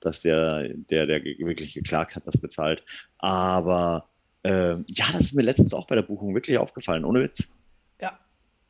dass 0.00 0.22
der, 0.22 0.68
der, 0.68 1.06
der 1.06 1.22
wirklich 1.22 1.74
geklagt 1.74 2.16
hat, 2.16 2.26
das 2.26 2.38
bezahlt. 2.38 2.82
Aber 3.18 4.09
ähm, 4.44 4.84
ja, 4.88 5.06
das 5.12 5.22
ist 5.22 5.34
mir 5.34 5.42
letztens 5.42 5.74
auch 5.74 5.86
bei 5.86 5.94
der 5.94 6.02
Buchung 6.02 6.34
wirklich 6.34 6.56
aufgefallen, 6.58 7.04
ohne 7.04 7.22
Witz. 7.22 7.52
Ja. 8.00 8.18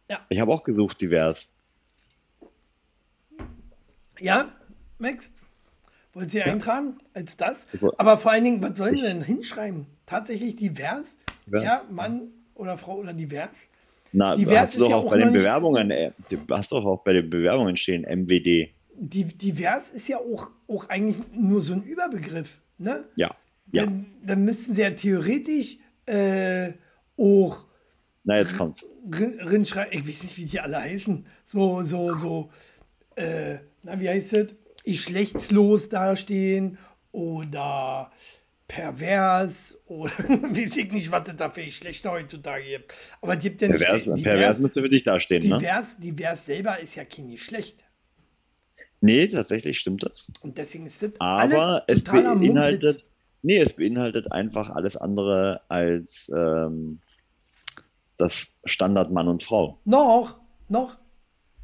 ja. 0.08 0.20
Ich 0.28 0.40
habe 0.40 0.52
auch 0.52 0.64
gesucht, 0.64 1.00
divers. 1.00 1.52
Ja, 4.18 4.52
Max? 4.98 5.30
Wollt 6.12 6.30
Sie 6.32 6.38
ja. 6.38 6.46
eintragen 6.46 6.98
als 7.14 7.36
das? 7.36 7.66
Aber 7.96 8.18
vor 8.18 8.32
allen 8.32 8.44
Dingen, 8.44 8.62
was 8.62 8.76
sollen 8.76 8.96
Sie 8.96 9.02
denn 9.02 9.22
hinschreiben? 9.22 9.86
Tatsächlich 10.06 10.56
divers? 10.56 11.18
divers? 11.46 11.62
Ja, 11.62 11.84
Mann 11.90 12.32
oder 12.54 12.76
Frau 12.76 12.96
oder 12.96 13.12
divers? 13.12 13.68
Na, 14.12 14.34
divers 14.34 14.58
hast 14.58 14.76
du 14.76 14.80
doch 14.80 14.90
ja 14.90 14.96
auch 14.96 15.10
bei 15.10 15.18
den 15.18 15.32
Bewerbungen, 15.32 15.90
äh, 15.92 16.10
du 16.28 16.38
hast 16.50 16.72
doch 16.72 16.84
auch 16.84 17.04
bei 17.04 17.12
den 17.12 17.30
Bewerbungen 17.30 17.76
stehen 17.76 18.02
MWD. 18.02 18.70
divers 18.96 19.90
ist 19.90 20.08
ja 20.08 20.18
auch, 20.18 20.50
auch 20.66 20.88
eigentlich 20.88 21.18
nur 21.32 21.62
so 21.62 21.74
ein 21.74 21.84
Überbegriff, 21.84 22.58
ne? 22.78 23.04
Ja. 23.16 23.36
Ja. 23.72 23.84
Dann, 23.84 24.06
dann 24.24 24.44
müssten 24.44 24.74
sie 24.74 24.82
ja 24.82 24.90
theoretisch 24.90 25.78
äh, 26.06 26.72
auch. 27.16 27.64
Na, 28.24 28.38
jetzt 28.38 28.56
kommt's. 28.56 28.88
Rindschrei 29.12 29.88
ich 29.90 30.06
weiß 30.06 30.22
nicht, 30.24 30.36
wie 30.36 30.44
die 30.44 30.60
alle 30.60 30.80
heißen. 30.80 31.26
So, 31.46 31.82
so, 31.82 32.14
so. 32.14 32.50
Äh, 33.16 33.58
na, 33.82 34.00
wie 34.00 34.08
heißt 34.08 34.32
es? 34.34 34.54
Geschlechtslos 34.84 35.88
dastehen 35.88 36.78
oder 37.12 38.10
pervers 38.66 39.78
oder 39.86 40.10
weiß 40.28 40.76
ich 40.76 40.92
nicht, 40.92 41.10
was 41.10 41.28
es 41.28 41.36
da 41.36 41.50
für 41.50 41.64
Geschlechter 41.64 42.12
heutzutage 42.12 42.64
gibt. 42.64 42.94
Aber 43.20 43.36
es 43.36 43.42
gibt 43.42 43.60
ja 43.62 43.68
nicht. 43.68 43.80
Pervers, 43.80 44.04
divers, 44.04 44.22
pervers 44.22 44.58
müsste 44.58 44.82
für 44.82 44.88
dich 44.88 45.04
dastehen, 45.04 45.42
divers, 45.42 45.98
ne? 45.98 46.12
Divers 46.12 46.46
selber 46.46 46.80
ist 46.80 46.94
ja 46.94 47.04
kein 47.04 47.30
Geschlecht. 47.30 47.84
Nee, 49.00 49.26
tatsächlich 49.28 49.78
stimmt 49.78 50.02
das. 50.02 50.32
Und 50.40 50.58
deswegen 50.58 50.86
ist 50.86 51.02
das 51.02 51.12
Aber 51.18 51.84
es 51.86 51.98
totaler 51.98 52.36
beinhaltet. 52.36 53.04
Nee, 53.43 53.59
es 53.59 53.72
beinhaltet 53.74 54.32
einfach 54.32 54.70
alles 54.70 54.97
andere 54.97 55.61
als 55.68 56.30
ähm, 56.34 57.01
das 58.16 58.59
Standard 58.64 59.11
Mann 59.11 59.28
und 59.28 59.43
Frau. 59.43 59.78
Noch, 59.84 60.38
noch. 60.68 60.99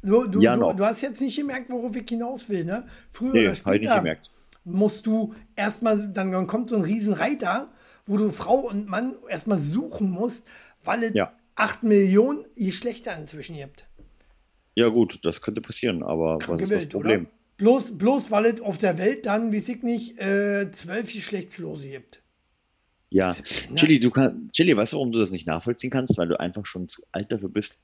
Du, 0.01 0.27
du, 0.27 0.41
Ja, 0.41 0.55
noch. 0.55 0.75
du 0.75 0.85
hast 0.85 1.01
jetzt 1.01 1.21
nicht 1.21 1.35
gemerkt, 1.37 1.69
worauf 1.69 1.95
ich 1.95 2.07
hinaus 2.07 2.47
will, 2.49 2.65
ne? 2.65 2.85
Früher 3.11 3.33
Nee, 3.33 3.41
oder 3.41 3.55
später 3.55 3.97
gemerkt. 3.97 4.29
musst 4.63 5.05
du 5.05 5.33
erstmal, 5.55 6.07
dann 6.11 6.31
dann 6.31 6.47
kommt 6.47 6.69
so 6.69 6.75
ein 6.75 6.83
Riesenreiter, 6.83 7.69
wo 8.05 8.17
du 8.17 8.29
Frau 8.29 8.55
und 8.59 8.87
Mann 8.87 9.15
erstmal 9.27 9.59
suchen 9.59 10.09
musst, 10.09 10.45
weil 10.83 11.03
es 11.03 11.13
Ja. 11.13 11.33
8 11.55 11.83
Millionen 11.83 12.45
Geschlechter 12.55 13.17
inzwischen 13.17 13.55
gibt. 13.57 13.87
Ja, 14.75 14.89
gut, 14.89 15.25
das 15.25 15.41
könnte 15.41 15.59
passieren, 15.61 16.03
aber 16.03 16.35
was 16.37 16.45
Kranke 16.45 16.63
ist 16.63 16.71
das 16.73 16.89
Problem? 16.89 17.21
oder? 17.21 17.31
Bloß, 17.57 17.97
bloß 17.97 18.29
weil 18.31 18.45
es 18.45 18.61
auf 18.61 18.77
der 18.77 18.97
Welt 18.97 19.25
dann, 19.25 19.53
weiß 19.53 19.69
ich 19.69 19.83
nicht, 19.83 20.19
äh, 20.19 20.69
zwölf 20.71 21.11
Geschlechtslose 21.11 21.89
gibt. 21.89 22.21
Ja, 23.09 23.33
Chili, 23.33 23.99
du 23.99 24.11
kann, 24.11 24.51
Chili, 24.53 24.75
weißt 24.75 24.93
du, 24.93 24.97
warum 24.97 25.11
du 25.11 25.19
das 25.19 25.31
nicht 25.31 25.47
nachvollziehen 25.47 25.89
kannst? 25.89 26.17
Weil 26.17 26.27
du 26.27 26.39
einfach 26.39 26.65
schon 26.65 26.89
zu 26.89 27.03
alt 27.11 27.31
dafür 27.31 27.49
bist, 27.49 27.81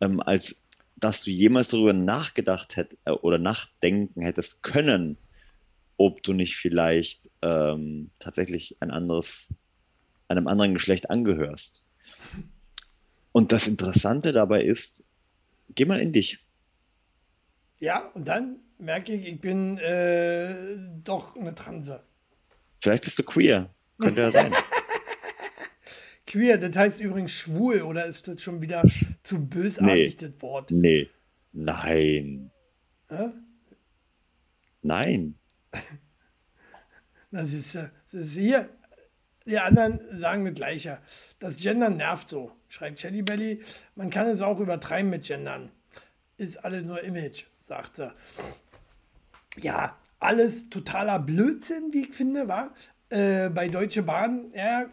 ähm, 0.00 0.20
als 0.20 0.60
dass 0.96 1.22
du 1.22 1.30
jemals 1.30 1.68
darüber 1.68 1.92
nachgedacht 1.92 2.76
hätt, 2.76 2.96
äh, 3.04 3.12
oder 3.12 3.38
nachdenken 3.38 4.22
hättest 4.22 4.62
können, 4.62 5.16
ob 5.96 6.22
du 6.22 6.32
nicht 6.32 6.56
vielleicht 6.56 7.30
ähm, 7.42 8.10
tatsächlich 8.18 8.76
ein 8.80 8.90
anderes, 8.90 9.54
einem 10.28 10.48
anderen 10.48 10.74
Geschlecht 10.74 11.10
angehörst. 11.10 11.84
Und 13.32 13.52
das 13.52 13.68
Interessante 13.68 14.32
dabei 14.32 14.62
ist, 14.62 15.06
geh 15.74 15.84
mal 15.84 16.00
in 16.00 16.12
dich. 16.12 16.40
Ja, 17.78 18.10
und 18.14 18.26
dann 18.26 18.56
merke 18.78 19.12
ich, 19.12 19.26
ich 19.26 19.40
bin 19.40 19.78
äh, 19.78 20.76
doch 21.02 21.36
eine 21.36 21.54
Transe. 21.54 22.02
Vielleicht 22.80 23.04
bist 23.04 23.18
du 23.18 23.22
queer. 23.22 23.70
Könnte 23.98 24.20
ja 24.20 24.30
sein. 24.30 24.52
Queer, 26.26 26.58
das 26.58 26.76
heißt 26.76 27.00
übrigens 27.00 27.30
schwul, 27.30 27.82
oder 27.82 28.06
ist 28.06 28.26
das 28.26 28.40
schon 28.40 28.60
wieder 28.60 28.82
zu 29.22 29.46
bösartig, 29.46 30.16
das 30.16 30.42
Wort? 30.42 30.70
Nee. 30.70 31.08
Nein. 31.52 32.50
Hä? 33.08 33.30
Nein. 34.82 35.38
Das 37.30 37.52
ist, 37.52 37.74
äh, 37.74 37.88
das 38.12 38.26
ist 38.26 38.34
hier. 38.34 38.68
Die 39.44 39.58
anderen 39.58 39.98
sagen 40.20 40.44
das 40.44 40.54
Gleiche. 40.54 40.98
Das 41.40 41.56
Gendern 41.56 41.96
nervt 41.96 42.28
so, 42.28 42.52
schreibt 42.68 43.00
Shelly 43.00 43.22
Belly. 43.22 43.60
Man 43.96 44.08
kann 44.08 44.28
es 44.28 44.40
auch 44.40 44.60
übertreiben 44.60 45.10
mit 45.10 45.24
Gendern. 45.24 45.72
Ist 46.36 46.64
alles 46.64 46.84
nur 46.84 47.02
Image, 47.02 47.46
sagt 47.60 47.96
sie. 47.96 48.12
Ja, 49.60 49.96
alles 50.18 50.70
totaler 50.70 51.18
Blödsinn, 51.18 51.92
wie 51.92 52.02
ich 52.02 52.14
finde, 52.14 52.48
war. 52.48 52.74
Äh, 53.10 53.50
bei 53.50 53.68
Deutsche 53.68 54.02
Bahn, 54.02 54.50
ja, 54.54 54.86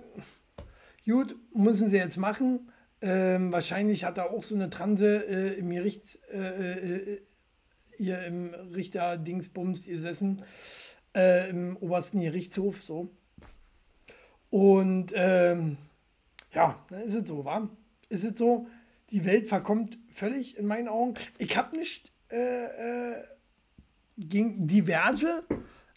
gut, 1.06 1.36
müssen 1.54 1.90
sie 1.90 1.98
jetzt 1.98 2.18
machen. 2.18 2.72
Ähm, 3.02 3.52
wahrscheinlich 3.52 4.04
hat 4.04 4.18
er 4.18 4.32
auch 4.32 4.44
so 4.44 4.54
eine 4.54 4.70
Transe 4.70 5.26
äh, 5.28 5.58
im 5.58 5.70
Gerichts, 5.72 6.20
äh, 6.32 6.38
äh, 6.38 7.22
hier 7.98 8.24
im 8.24 8.54
Richter 8.76 9.18
Dingsbums 9.18 9.86
gesessen, 9.86 10.44
äh, 11.16 11.50
im 11.50 11.78
obersten 11.78 12.22
Gerichtshof, 12.22 12.84
so. 12.84 13.10
Und 14.52 15.14
ähm, 15.16 15.78
ja, 16.54 16.84
dann 16.90 17.02
ist 17.02 17.16
es 17.16 17.28
so, 17.28 17.46
wa? 17.46 17.70
Ist 18.10 18.24
es 18.24 18.38
so, 18.38 18.68
die 19.10 19.26
Welt 19.26 19.48
verkommt 19.48 19.98
völlig 20.12 20.58
in 20.58 20.68
meinen 20.68 20.88
Augen. 20.88 21.16
Ich 21.38 21.58
habe 21.58 21.78
nicht 21.78 22.12
äh, 22.30 23.14
gegen 24.30 24.68
diverse, 24.68 25.44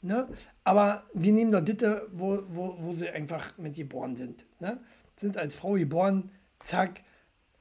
ne? 0.02 0.28
aber 0.64 1.04
wir 1.14 1.32
nehmen 1.32 1.52
doch 1.52 1.60
Ditte, 1.60 2.08
wo, 2.12 2.42
wo, 2.48 2.76
wo 2.78 2.92
sie 2.94 3.08
einfach 3.10 3.56
mit 3.58 3.76
geboren 3.76 4.16
sind. 4.16 4.44
Ne? 4.60 4.78
Sind 5.16 5.36
als 5.38 5.54
Frau 5.54 5.72
geboren, 5.72 6.30
zack, 6.62 7.02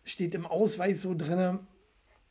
steht 0.04 0.36
im 0.36 0.46
Ausweis 0.46 1.02
so 1.02 1.14
drin. 1.16 1.60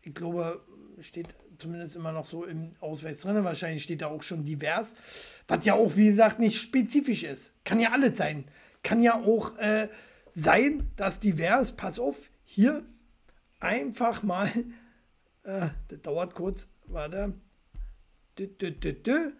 Ich 0.03 0.15
glaube, 0.15 0.61
steht 1.01 1.29
zumindest 1.59 1.97
immer 1.97 2.13
noch 2.13 2.27
so 2.27 2.45
im 2.45 2.71
Ausweis 2.81 3.21
drin. 3.21 3.43
Wahrscheinlich 3.45 3.83
steht 3.83 4.03
da 4.03 4.09
auch 4.09 4.23
schon 4.23 4.45
divers. 4.45 4.95
Was 5.49 5.65
ja 5.65 5.75
auch, 5.75 5.97
wie 5.97 6.09
gesagt, 6.09 6.39
nicht 6.39 6.59
spezifisch 6.61 7.25
ist. 7.25 7.53
Kann 7.65 7.81
ja 7.81 7.93
alles 7.93 8.19
sein. 8.19 8.45
Kann 8.83 9.03
ja 9.03 9.15
auch 9.15 9.57
äh, 9.59 9.89
sein, 10.35 10.91
dass 10.97 11.21
divers, 11.21 11.73
pass 11.73 11.99
auf, 11.99 12.31
hier 12.45 12.85
einfach 13.61 14.23
mal, 14.23 14.49
äh, 15.45 15.69
das 15.89 16.03
dauert 16.03 16.35
kurz, 16.35 16.69
warte. 16.87 17.35
Dü, 18.49 18.81
dü, 18.81 19.05
dü. 19.05 19.33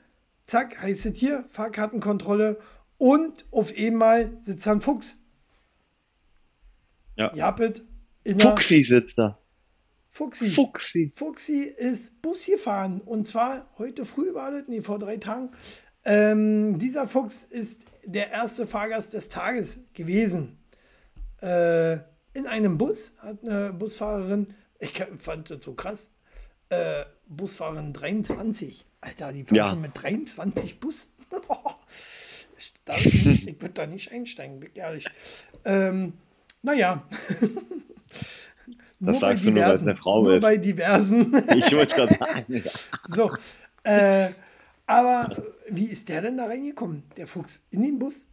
Zack, 0.47 0.81
heißt 0.81 1.07
es 1.07 1.19
hier, 1.19 1.45
Fahrkartenkontrolle 1.51 2.61
und 2.99 3.47
auf 3.51 3.73
einmal 3.77 4.37
sitzt 4.43 4.67
da 4.67 4.73
ein 4.73 4.81
Fuchs. 4.81 5.19
Ja. 7.17 7.33
Japet 7.35 7.83
Fuchsi 8.25 8.83
sitzt 8.83 9.19
da. 9.19 9.39
Fuchsi. 10.11 10.51
Fuchsi. 10.51 11.13
Fuchsi 11.15 11.63
ist 11.63 12.21
Bus 12.23 12.47
gefahren 12.47 13.01
und 13.01 13.27
zwar 13.27 13.71
heute 13.79 14.05
früh 14.05 14.35
war 14.35 14.51
das, 14.51 14.65
nee, 14.69 14.83
vor 14.83 14.99
drei 14.99 15.17
Tagen. 15.17 15.51
Ähm, 16.05 16.79
dieser 16.79 17.09
Fuchs 17.09 17.45
ist 17.45 17.87
der 18.05 18.31
erste 18.31 18.67
Fahrgast 18.67 19.15
des 19.15 19.29
Tages 19.29 19.81
gewesen. 19.95 20.59
Äh, 21.41 21.95
in 22.35 22.47
einem 22.47 22.79
Bus 22.79 23.15
hat 23.19 23.43
eine 23.43 23.73
Busfahrerin, 23.73 24.55
ich 24.79 25.03
fand 25.19 25.51
das 25.51 25.65
so 25.65 25.75
krass, 25.75 26.11
äh, 26.69 27.05
Busfahrerin 27.27 27.93
23. 27.93 28.87
Alter, 29.03 29.33
die 29.33 29.45
fahren 29.45 29.57
Ja. 29.57 29.67
schon 29.67 29.81
mit 29.83 29.91
23 29.95 30.81
Bus. 30.81 31.09
ich 32.57 32.73
ich 33.07 33.25
nicht- 33.27 33.47
ich 33.49 33.61
würde 33.61 33.75
da 33.75 33.87
nicht 33.87 34.11
einsteigen, 34.13 34.61
bin 34.61 34.71
ehrlich. 34.75 35.07
Ähm, 35.67 36.15
naja. 36.63 37.07
Nur 39.01 39.17
sagst 39.17 39.45
du 39.45 39.51
nur, 39.51 39.63
weil 39.65 39.75
es 39.75 39.83
eine 39.83 39.97
Frau 39.97 40.23
nur 40.23 40.37
ist. 40.37 40.43
bei 40.43 40.57
diversen. 40.57 41.35
Ich 41.57 41.73
wollte 41.75 41.93
gerade 41.97 42.15
sagen. 42.15 42.63
So. 43.09 43.33
Äh, 43.83 44.31
aber 44.87 45.43
wie 45.69 45.87
ist 45.87 46.09
der 46.09 46.21
denn 46.23 46.37
da 46.37 46.47
reingekommen, 46.47 47.03
der 47.17 47.27
Fuchs? 47.27 47.65
In 47.73 47.83
den 47.83 47.99
Bus? 47.99 48.29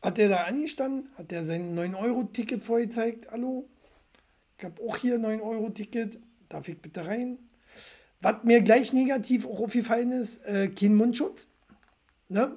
Hat 0.00 0.16
der 0.16 0.30
da 0.30 0.44
angestanden? 0.44 1.10
Hat 1.18 1.30
der 1.32 1.44
sein 1.44 1.78
9-Euro-Ticket 1.78 2.64
vorgezeigt? 2.64 3.30
Hallo? 3.30 3.68
Ich 4.56 4.64
habe 4.64 4.80
auch 4.82 4.96
hier 4.96 5.16
9-Euro-Ticket. 5.18 6.18
Darf 6.48 6.68
ich 6.68 6.80
bitte 6.80 7.06
rein? 7.06 7.36
Was 8.20 8.44
mir 8.44 8.60
gleich 8.60 8.92
negativ 8.92 9.46
auch 9.46 9.60
aufgefallen 9.60 10.12
ist, 10.12 10.44
äh, 10.44 10.68
kein 10.68 10.94
Mundschutz. 10.94 11.48
Ne? 12.28 12.54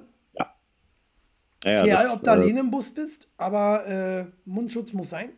Ja, 1.64 1.84
Egal, 1.84 2.04
das, 2.04 2.16
ob 2.16 2.20
du 2.20 2.26
äh, 2.26 2.30
alleine 2.30 2.60
im 2.60 2.70
Bus 2.70 2.92
bist, 2.92 3.26
aber 3.38 3.86
äh, 3.86 4.26
Mundschutz 4.44 4.92
muss 4.92 5.10
sein. 5.10 5.30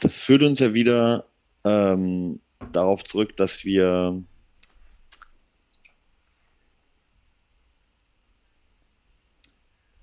das 0.00 0.14
führt 0.14 0.42
uns 0.42 0.58
ja 0.58 0.74
wieder 0.74 1.26
ähm, 1.64 2.40
darauf 2.72 3.02
zurück, 3.04 3.36
dass 3.38 3.64
wir 3.64 4.22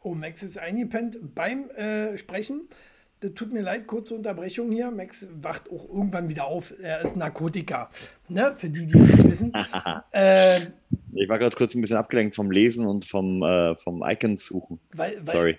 Oh, 0.02 0.16
Max 0.16 0.42
ist 0.42 0.58
eingepennt 0.58 1.36
beim 1.36 1.70
äh, 1.72 2.18
Sprechen. 2.18 2.68
Das 3.22 3.34
tut 3.34 3.52
mir 3.52 3.62
leid, 3.62 3.86
kurze 3.86 4.14
Unterbrechung 4.16 4.72
hier. 4.72 4.92
Max 4.92 5.28
wacht 5.42 5.70
auch 5.70 5.90
irgendwann 5.90 6.30
wieder 6.30 6.46
auf. 6.46 6.74
Er 6.82 7.02
ist 7.02 7.18
Narkotiker. 7.18 7.90
Ne? 8.30 8.54
Für 8.56 8.70
die, 8.70 8.86
die 8.88 8.98
nicht 8.98 9.24
wissen. 9.30 9.52
äh, 10.12 10.58
Ich 11.14 11.28
war 11.28 11.38
gerade 11.38 11.56
kurz 11.56 11.76
ein 11.76 11.82
bisschen 11.82 11.98
abgelenkt 11.98 12.34
vom 12.36 12.50
Lesen 12.50 12.86
und 12.88 13.04
vom, 13.04 13.44
äh, 13.44 13.76
vom 13.76 14.04
Icons 14.08 14.46
suchen. 14.46 14.80
weil, 14.94 15.18
weil, 15.18 15.28
Sorry. 15.28 15.58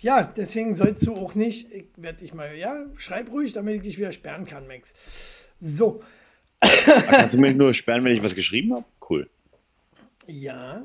Ja, 0.00 0.22
deswegen 0.22 0.76
sollst 0.76 1.04
du 1.04 1.16
auch 1.16 1.34
nicht. 1.34 1.72
Ich 1.72 1.86
werde 1.96 2.18
dich 2.18 2.32
mal. 2.32 2.54
Ja, 2.56 2.86
schreib 2.96 3.32
ruhig, 3.32 3.52
damit 3.54 3.76
ich 3.76 3.82
dich 3.82 3.98
wieder 3.98 4.12
sperren 4.12 4.44
kann, 4.44 4.68
Max. 4.68 4.94
So. 5.60 6.02
Kannst 6.60 7.34
du 7.34 7.38
mich 7.38 7.56
nur 7.56 7.74
sperren, 7.74 8.04
wenn 8.04 8.14
ich 8.14 8.22
was 8.22 8.36
geschrieben 8.36 8.72
habe? 8.74 8.84
Cool. 9.08 9.28
Ja. 10.28 10.82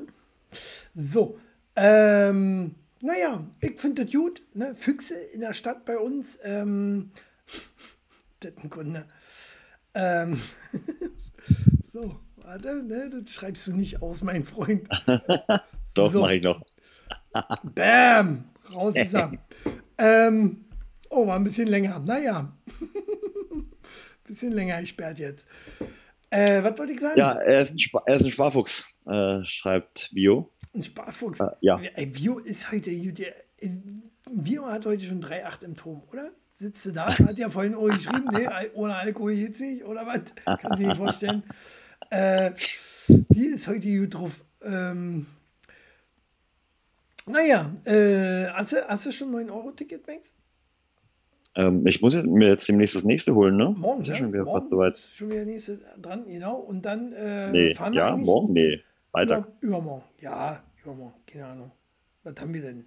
So. 0.94 1.38
Ähm, 1.76 2.74
naja, 3.06 3.46
ich 3.60 3.78
finde 3.78 4.04
das 4.04 4.12
gut. 4.12 4.42
Ne? 4.54 4.74
Füchse 4.74 5.14
in 5.32 5.40
der 5.40 5.54
Stadt 5.54 5.84
bei 5.84 5.96
uns. 5.96 6.38
Ähm, 6.42 7.12
das 8.40 8.50
ist 8.52 8.64
ein 8.64 8.70
Kunde. 8.70 9.06
Ähm, 9.94 10.40
so, 11.92 12.16
warte, 12.36 12.82
ne? 12.82 13.10
das 13.10 13.30
schreibst 13.32 13.66
du 13.68 13.72
nicht 13.74 14.02
aus, 14.02 14.22
mein 14.22 14.44
Freund. 14.44 14.88
Doch, 15.94 16.10
So. 16.10 16.20
mache 16.20 16.34
ich 16.34 16.42
noch. 16.42 16.60
Bam! 17.62 18.44
Raus 18.74 18.96
ist 18.96 19.14
er. 19.14 19.32
ähm, 19.98 20.64
oh, 21.08 21.26
war 21.26 21.36
ein 21.36 21.44
bisschen 21.44 21.68
länger. 21.68 22.00
Naja. 22.00 22.52
bisschen 24.24 24.52
länger 24.52 24.80
gesperrt 24.80 25.18
jetzt. 25.20 25.46
Äh, 26.30 26.62
was 26.64 26.76
wollte 26.78 26.92
ich 26.92 27.00
sagen? 27.00 27.18
Ja, 27.18 27.34
er 27.34 27.62
ist 27.62 27.70
ein, 27.70 27.78
er 28.06 28.14
ist 28.14 28.24
ein 28.24 28.30
Sparfuchs, 28.30 28.84
äh, 29.06 29.44
schreibt 29.44 30.10
Bio. 30.12 30.50
Ein 30.76 30.82
Sparfuchs. 30.82 31.40
Äh, 31.40 31.46
ja. 31.60 31.80
Vio 32.12 32.38
ist 32.38 32.70
heute. 32.70 32.90
Der- 32.90 33.34
Vio 34.30 34.66
hat 34.66 34.84
heute 34.86 35.04
schon 35.06 35.22
3,8 35.22 35.64
im 35.64 35.76
Turm, 35.76 36.02
oder? 36.12 36.30
Sitzt 36.58 36.84
du 36.86 36.92
da? 36.92 37.06
Hat 37.18 37.38
ja 37.38 37.50
vorhin 37.50 37.74
auch 37.74 37.86
geschrieben, 37.88 38.28
nee, 38.32 38.46
ohne 38.74 38.94
Alkohol 38.96 39.34
geht's 39.34 39.60
nicht, 39.60 39.84
oder 39.84 40.06
was? 40.06 40.20
Kannst 40.60 40.82
du 40.82 40.88
dir 40.88 40.94
vorstellen. 40.94 41.42
äh, 42.10 42.52
die 43.08 43.46
ist 43.46 43.68
heute 43.68 43.98
gut 43.98 44.14
drauf. 44.14 44.42
Ähm, 44.62 45.26
naja, 47.26 47.70
äh, 47.84 48.46
hast, 48.52 48.72
du, 48.72 48.76
hast 48.88 49.06
du 49.06 49.12
schon 49.12 49.32
9-Euro-Ticket, 49.34 50.06
Max? 50.06 50.32
Ähm, 51.56 51.86
ich 51.86 52.00
muss 52.02 52.14
mir 52.14 52.48
jetzt 52.48 52.68
demnächst 52.68 52.94
das 52.96 53.04
nächste 53.04 53.34
holen, 53.34 53.56
ne? 53.56 53.74
Morgen, 53.76 54.00
ist 54.02 54.08
ja 54.08 54.16
schon 54.16 54.32
wieder 54.32 54.44
morgen 54.44 54.60
fast 54.60 54.70
soweit. 54.70 54.98
schon 55.14 55.30
wieder 55.30 55.44
nächste 55.44 55.78
dran, 56.00 56.24
genau. 56.26 56.56
Und 56.56 56.84
dann 56.86 57.12
äh, 57.12 57.50
Nee, 57.50 57.74
fahren 57.74 57.92
wir 57.94 58.00
ja, 58.00 58.16
morgen? 58.16 58.52
Nee, 58.52 58.82
Freitag. 59.16 59.46
Über, 59.60 59.78
übermorgen. 59.78 60.04
Ja, 60.20 60.62
übermorgen, 60.84 61.14
keine 61.26 61.46
Ahnung. 61.46 61.72
Was 62.22 62.38
haben 62.38 62.52
wir 62.52 62.60
denn? 62.60 62.84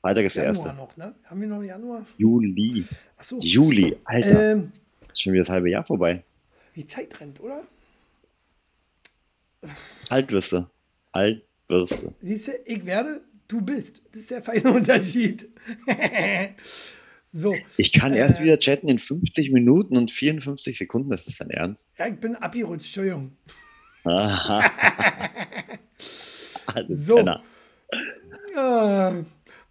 Freitag 0.00 0.24
ist 0.24 0.36
der 0.36 0.44
erste. 0.46 0.72
noch, 0.74 0.96
ne? 0.96 1.14
Haben 1.24 1.40
wir 1.42 1.46
noch 1.46 1.62
Januar? 1.62 2.04
Juli. 2.18 2.84
Achso. 3.16 3.38
Juli, 3.40 3.96
Alter. 4.04 4.52
Ähm, 4.52 4.72
Ist 5.12 5.22
schon 5.22 5.32
wieder 5.32 5.42
das 5.42 5.50
halbe 5.50 5.70
Jahr 5.70 5.86
vorbei. 5.86 6.24
wie 6.74 6.84
Zeit 6.88 7.20
rennt, 7.20 7.38
oder? 7.40 7.62
Alt 10.08 10.32
wirst 10.32 10.50
du. 10.52 10.66
Alt 11.12 11.44
wirst 11.68 12.04
du. 12.06 12.14
Siehst 12.20 12.48
du, 12.48 12.52
ich 12.64 12.84
werde, 12.84 13.20
du 13.46 13.60
bist. 13.60 14.02
Das 14.10 14.22
ist 14.22 14.30
der 14.32 14.42
feine 14.42 14.70
Unterschied. 14.74 15.50
so, 17.30 17.54
Ich 17.76 17.92
kann 17.92 18.12
erst 18.12 18.40
Äh. 18.40 18.42
wieder 18.42 18.58
chatten 18.58 18.88
in 18.88 18.98
50 18.98 19.52
Minuten 19.52 19.96
und 19.96 20.10
54 20.10 20.76
Sekunden. 20.76 21.10
Das 21.10 21.28
ist 21.28 21.40
dein 21.40 21.50
Ernst? 21.50 21.94
ja, 21.96 22.08
ich 22.08 22.18
bin 22.18 22.34
abgerutscht, 22.34 22.86
Entschuldigung. 22.96 23.36
So. 26.88 27.18
Äh, 27.18 29.22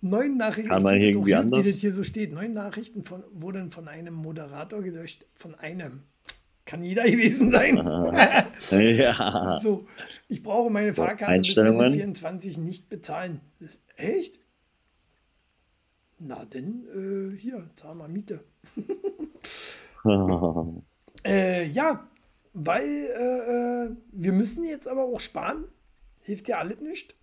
neun 0.01 0.37
Nachrichten. 0.37 0.69
Kann 0.69 0.83
man 0.83 0.93
find 0.93 1.03
irgendwie 1.03 1.31
gut, 1.31 1.39
anders? 1.39 1.65
Wie 1.65 1.71
das 1.71 1.81
hier 1.81 1.93
so 1.93 2.03
steht. 2.03 2.33
Neun 2.33 2.53
Nachrichten 2.53 3.03
von, 3.03 3.23
wurden 3.31 3.71
von 3.71 3.87
einem 3.87 4.13
Moderator 4.13 4.81
gelöscht. 4.81 5.25
Von 5.33 5.55
einem. 5.55 6.03
Kann 6.65 6.83
jeder 6.83 7.03
gewesen 7.09 7.51
sein. 7.51 7.77
Ja. 8.71 9.59
so, 9.63 9.87
ich 10.27 10.43
brauche 10.43 10.69
meine 10.69 10.93
Fahrkarte 10.93 11.39
bis 11.39 11.49
Einstellungen. 11.49 11.85
Ende 11.85 11.97
24 11.97 12.57
nicht 12.57 12.89
bezahlen. 12.89 13.39
Das, 13.59 13.79
echt? 13.95 14.39
Na 16.19 16.45
denn, 16.45 16.85
äh, 16.93 17.37
hier, 17.37 17.69
zahl 17.75 17.95
mal 17.95 18.09
Miete. 18.09 18.43
Äh, 21.25 21.65
ja, 21.67 22.07
weil 22.53 22.85
äh, 22.85 23.87
äh, 23.87 23.91
wir 24.13 24.31
müssen 24.31 24.63
jetzt 24.63 24.87
aber 24.87 25.03
auch 25.03 25.19
sparen. 25.19 25.65
Hilft 26.21 26.47
ja 26.47 26.57
alles 26.59 26.79
nicht. 26.81 27.15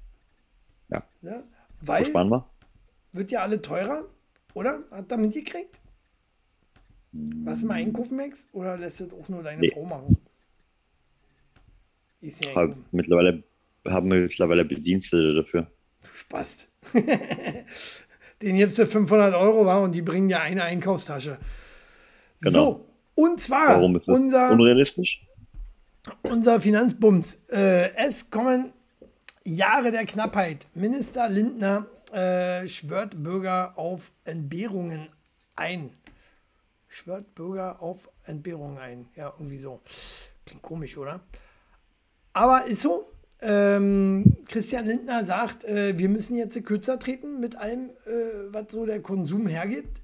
Ja. 0.90 1.04
ja 1.22 1.42
weil 1.80 2.04
sparen 2.06 2.28
wir? 2.30 2.48
wird 3.12 3.30
ja 3.30 3.42
alle 3.42 3.60
teurer, 3.62 4.04
oder? 4.54 4.82
Hat 4.90 5.10
er 5.10 5.16
mitgekriegt? 5.18 5.78
Was 7.12 7.62
mal 7.62 7.74
einkaufen, 7.74 8.16
Max? 8.16 8.46
Oder 8.52 8.76
lässt 8.76 9.00
das 9.00 9.12
auch 9.12 9.28
nur 9.28 9.42
deine 9.42 9.60
Nee. 9.60 9.70
Frau 9.70 9.84
machen? 9.86 10.18
Ist 12.20 12.42
ja 12.44 12.50
Hab 12.50 12.56
einkaufen. 12.58 12.84
mittlerweile 12.92 13.42
haben 13.86 14.10
wir 14.10 14.20
mittlerweile 14.20 14.64
Bedienstete 14.64 15.34
dafür. 15.34 15.70
Du 16.02 16.08
Spast. 16.12 16.68
Den 18.42 18.56
gibst 18.56 18.78
du 18.78 18.86
500 18.86 19.34
Euro 19.34 19.64
war 19.64 19.80
und 19.82 19.92
die 19.94 20.02
bringen 20.02 20.28
dir 20.28 20.40
eine 20.40 20.64
Einkaufstasche. 20.64 21.38
Genau. 22.40 22.52
So, 22.52 22.88
und 23.14 23.40
zwar 23.40 23.68
Warum 23.76 23.96
ist 23.96 24.06
das 24.06 24.14
unser, 24.16 24.50
unrealistisch? 24.50 25.22
unser 26.22 26.60
Finanzbums. 26.60 27.42
Äh, 27.48 27.94
es 27.96 28.28
kommen 28.30 28.72
Jahre 29.46 29.92
der 29.92 30.04
Knappheit. 30.04 30.66
Minister 30.74 31.28
Lindner 31.28 31.86
äh, 32.12 32.66
schwört 32.66 33.22
Bürger 33.22 33.78
auf 33.78 34.10
Entbehrungen 34.24 35.08
ein. 35.54 35.90
Schwört 36.88 37.34
Bürger 37.34 37.80
auf 37.80 38.08
Entbehrungen 38.24 38.78
ein. 38.78 39.08
Ja, 39.14 39.32
irgendwie 39.38 39.58
so. 39.58 39.80
Klingt 40.44 40.62
komisch, 40.62 40.98
oder? 40.98 41.20
Aber 42.32 42.66
ist 42.66 42.82
so. 42.82 43.10
Ähm, 43.40 44.36
Christian 44.46 44.86
Lindner 44.86 45.24
sagt, 45.24 45.62
äh, 45.64 45.96
wir 45.96 46.08
müssen 46.08 46.36
jetzt 46.36 46.62
kürzer 46.64 46.98
treten 46.98 47.38
mit 47.38 47.54
allem, 47.56 47.90
äh, 48.06 48.52
was 48.52 48.72
so 48.72 48.84
der 48.86 49.00
Konsum 49.00 49.46
hergibt, 49.46 50.00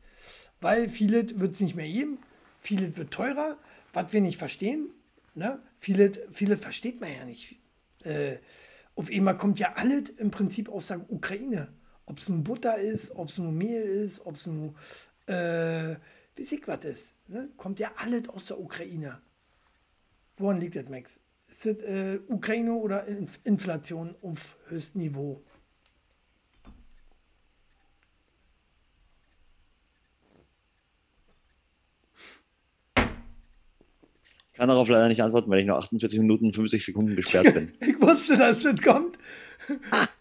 weil 0.60 0.88
vieles 0.88 1.40
wird 1.40 1.54
es 1.54 1.60
nicht 1.60 1.74
mehr 1.74 1.86
geben, 1.86 2.18
vieles 2.60 2.96
wird 2.96 3.10
teurer, 3.10 3.56
was 3.92 4.12
wir 4.12 4.20
nicht 4.20 4.38
verstehen. 4.38 4.90
Ne? 5.34 5.58
Vieles, 5.80 6.20
versteht 6.60 7.00
man 7.00 7.10
ja 7.10 7.24
nicht. 7.24 7.56
Äh, 8.04 8.36
auf 8.94 9.10
einmal 9.10 9.36
kommt 9.36 9.58
ja 9.58 9.72
alles 9.74 10.10
im 10.10 10.30
Prinzip 10.30 10.68
aus 10.68 10.88
der 10.88 11.10
Ukraine. 11.10 11.68
Ob 12.06 12.18
es 12.18 12.28
nun 12.28 12.44
Butter 12.44 12.78
ist, 12.78 13.14
ob 13.16 13.28
es 13.28 13.38
nun 13.38 13.56
Mehl 13.56 13.82
ist, 13.82 14.26
ob 14.26 14.36
es 14.36 14.46
nun, 14.46 14.74
äh, 15.26 15.96
weiß 16.36 16.52
ich 16.52 16.66
was 16.66 16.84
ist. 16.84 17.14
Ne? 17.28 17.48
Kommt 17.56 17.80
ja 17.80 17.92
alles 17.96 18.28
aus 18.28 18.46
der 18.46 18.60
Ukraine. 18.60 19.20
Woran 20.36 20.60
liegt 20.60 20.76
das, 20.76 20.88
Max? 20.88 21.20
Ist 21.48 21.66
das 21.66 21.82
äh, 21.82 22.18
Ukraine 22.28 22.72
oder 22.74 23.06
Inf 23.06 23.38
Inflation 23.44 24.14
auf 24.22 24.56
höchstem 24.68 25.02
Niveau? 25.02 25.42
Kann 34.54 34.68
darauf 34.68 34.88
leider 34.88 35.08
nicht 35.08 35.22
antworten, 35.22 35.50
weil 35.50 35.60
ich 35.60 35.66
noch 35.66 35.78
48 35.78 36.18
Minuten 36.20 36.46
und 36.46 36.54
50 36.54 36.84
Sekunden 36.84 37.16
gesperrt 37.16 37.54
bin. 37.54 37.72
Ich 37.80 38.00
wusste, 38.00 38.36
dass 38.36 38.60
das 38.60 38.80
kommt. 38.80 39.18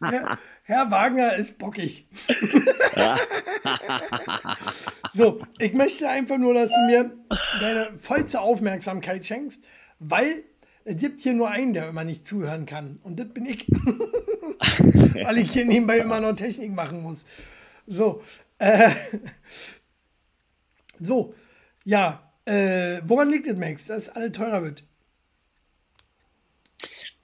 Herr, 0.01 0.37
Herr 0.63 0.91
Wagner 0.91 1.35
ist 1.35 1.57
bockig. 1.57 2.07
so, 5.13 5.41
ich 5.57 5.73
möchte 5.73 6.07
einfach 6.07 6.37
nur, 6.37 6.53
dass 6.53 6.69
du 6.69 6.85
mir 6.85 7.11
deine 7.59 7.89
vollste 7.99 8.39
Aufmerksamkeit 8.39 9.25
schenkst, 9.25 9.63
weil 9.99 10.43
es 10.85 11.01
gibt 11.01 11.21
hier 11.21 11.33
nur 11.33 11.49
einen, 11.49 11.73
der 11.73 11.89
immer 11.89 12.03
nicht 12.03 12.25
zuhören 12.25 12.65
kann. 12.65 12.99
Und 13.03 13.19
das 13.19 13.29
bin 13.29 13.45
ich. 13.45 13.67
weil 15.13 15.37
ich 15.37 15.51
hier 15.51 15.65
nebenbei 15.65 15.99
immer 15.99 16.19
noch 16.19 16.33
Technik 16.33 16.73
machen 16.73 17.01
muss. 17.01 17.25
So, 17.87 18.21
äh, 18.59 18.91
so, 20.99 21.33
ja, 21.83 22.30
äh, 22.45 23.01
woran 23.05 23.29
liegt 23.29 23.47
es, 23.47 23.57
Max, 23.57 23.85
dass 23.85 24.09
alles 24.09 24.31
teurer 24.31 24.63
wird? 24.63 24.83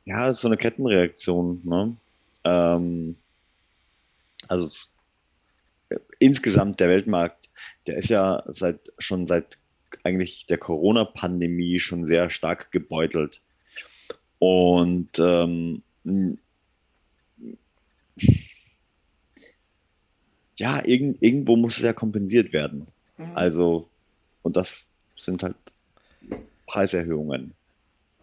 Ja, 0.06 0.28
das 0.28 0.38
ist 0.38 0.42
so 0.42 0.48
eine 0.48 0.58
Kettenreaktion. 0.58 1.62
Ne? 1.64 1.98
Ähm, 2.44 3.16
also 4.48 4.66
es, 4.66 4.94
insgesamt 6.20 6.80
der 6.80 6.90
Weltmarkt, 6.90 7.50
der 7.88 7.98
ist 7.98 8.10
ja 8.10 8.44
seit 8.48 8.80
schon 9.00 9.28
seit 9.28 9.58
eigentlich 10.04 10.46
der 10.48 10.58
Corona-Pandemie 10.58 11.80
schon 11.80 12.06
sehr 12.06 12.30
stark 12.30 12.72
gebeutelt. 12.72 13.42
Und 14.40 15.10
ähm, 15.20 15.82
ja, 20.58 20.84
irgend, 20.86 21.22
irgendwo 21.22 21.56
muss 21.56 21.78
es 21.78 21.84
ja 21.84 21.94
kompensiert 21.94 22.54
werden. 22.54 22.88
Also, 23.34 23.90
und 24.44 24.56
das 24.56 24.88
sind 25.20 25.44
halt 25.44 25.56
Preiserhöhungen 26.68 27.54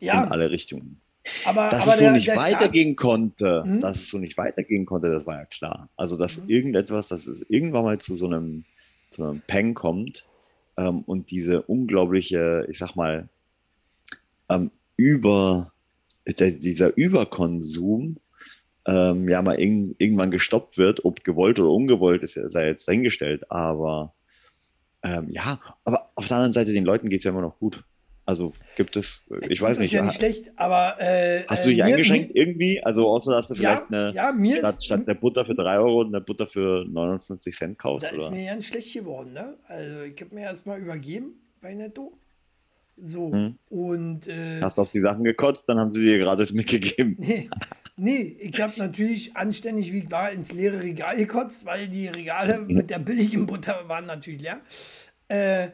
in 0.01 0.07
Ja, 0.07 0.25
alle 0.25 0.51
Richtungen. 0.51 1.01
aber, 1.47 1.71
Dass 1.71 1.81
aber 1.83 1.93
es 1.93 1.99
so 1.99 2.05
der, 2.05 2.13
nicht 2.13 2.29
der 2.29 2.35
Staat, 2.35 2.53
weitergehen 2.53 2.97
konnte, 2.97 3.65
Mhm. 3.67 3.81
dass 3.81 3.97
es 3.99 4.11
so 4.11 4.19
nicht 4.19 4.37
weitergehen 4.37 4.87
konnte, 4.87 5.11
das 5.11 5.27
war 5.27 5.37
ja 5.39 5.47
klar. 5.47 5.89
Also, 5.97 6.17
dass 6.17 6.39
Mhm. 6.39 6.51
irgendetwas, 6.51 7.09
dass 7.09 7.27
es 7.27 7.49
irgendwann 7.49 7.85
mal 7.85 7.99
zu 7.99 8.15
so 8.15 8.27
einem, 8.27 8.65
zu 9.11 9.25
einem 9.25 9.41
Peng 9.43 9.75
kommt 9.75 10.27
ähm, 10.77 11.03
und 11.03 11.31
diese 11.31 11.63
unglaubliche, 11.63 12.67
ich 12.69 12.79
sag 12.79 12.97
mal, 12.97 13.29
ähm, 14.49 14.71
über, 14.97 15.73
der, 16.27 16.53
dieser 16.53 16.97
Überkonsum 16.97 18.19
ähm, 18.87 19.29
ja 19.29 19.43
mal 19.43 19.59
irg 19.61 19.97
irgendwann 19.99 20.31
gestoppt 20.31 20.79
wird, 20.79 21.05
ob 21.05 21.25
gewollt 21.25 21.59
oder 21.61 21.71
ungewollt, 21.71 22.23
ist 22.23 22.37
ja, 22.37 22.49
sei 22.49 22.67
jetzt 22.69 22.87
dahingestellt, 22.89 23.51
aber 23.51 24.15
ähm, 25.05 25.29
ja, 25.31 25.61
aber 25.85 26.11
auf 26.17 26.27
der 26.29 26.39
anderen 26.39 26.53
Seite, 26.53 26.73
den 26.73 26.85
Leuten 26.85 27.09
geht 27.11 27.21
es 27.21 27.25
ja 27.25 27.31
immer 27.31 27.41
noch 27.43 27.59
gut. 27.59 27.85
Also 28.27 28.55
gibt 28.77 28.97
es, 28.97 29.27
ich 29.51 29.61
weiß 29.61 29.77
Tut 29.77 29.83
nicht, 29.83 29.93
Ja 29.93 30.03
nicht 30.03 30.15
schlecht, 30.17 30.51
aber. 30.57 30.97
Äh, 30.99 31.45
Hast 31.47 31.61
äh, 31.61 31.65
du 31.65 31.69
dich 31.71 31.79
mir- 31.79 31.85
eingeschränkt 31.85 32.31
irgendwie? 32.35 32.83
Also 32.83 33.07
außer 33.09 33.31
dass 33.33 33.47
du 33.49 33.55
Mir, 33.55 33.63
ja, 33.63 33.77
vielleicht 33.77 33.93
eine 33.93 34.13
ja, 34.15 34.33
mir 34.33 34.57
statt, 34.59 34.75
ist, 34.77 34.87
statt 34.87 35.07
der 35.07 35.13
Butter 35.15 35.45
für 35.45 35.55
3 35.55 35.77
Euro 35.79 36.05
eine 36.07 36.23
Butter 36.23 36.47
für 36.47 36.87
59 36.89 37.55
Cent 37.55 37.77
da 37.79 37.83
kaufst, 37.83 38.11
ist 38.11 38.19
oder? 38.19 38.31
mir 38.31 38.47
ganz 38.51 38.65
schlecht 38.65 38.95
geworden. 38.95 39.35
Ne? 39.35 39.59
Also, 39.69 40.01
ich 40.03 40.19
habe 40.23 40.35
mir 40.35 40.41
erstmal 40.43 40.81
übergeben 40.81 41.35
bei 41.61 41.75
Netto. 41.75 42.17
So, 42.97 43.31
Hm. 43.33 43.59
und. 43.69 44.27
Äh, 44.29 44.61
Hast 44.63 44.79
du 44.79 44.83
auf 44.83 44.91
die 44.93 45.01
Sachen 45.03 45.25
gekotzt, 45.25 45.65
dann 45.67 45.79
haben 45.79 45.93
sie 45.95 46.05
dir 46.05 46.19
gratis 46.21 46.53
mitgegeben. 46.55 47.17
nee, 47.19 47.51
nee, 47.97 48.37
ich 48.41 48.61
habe 48.61 48.75
natürlich 48.77 49.37
anständig, 49.37 49.93
wie 49.93 49.99
ich 50.01 50.11
war, 50.11 50.31
ins 50.31 50.53
leere 50.53 50.83
Regal 50.83 51.17
gekotzt, 51.17 51.65
weil 51.65 51.89
die 51.89 52.09
Regale 52.09 52.61
mit 52.61 52.91
der 52.91 52.99
billigen 52.99 53.47
Butter 53.47 53.89
waren 53.89 54.07
natürlich 54.07 54.43
leer. 54.43 54.61
Äh, 55.29 55.71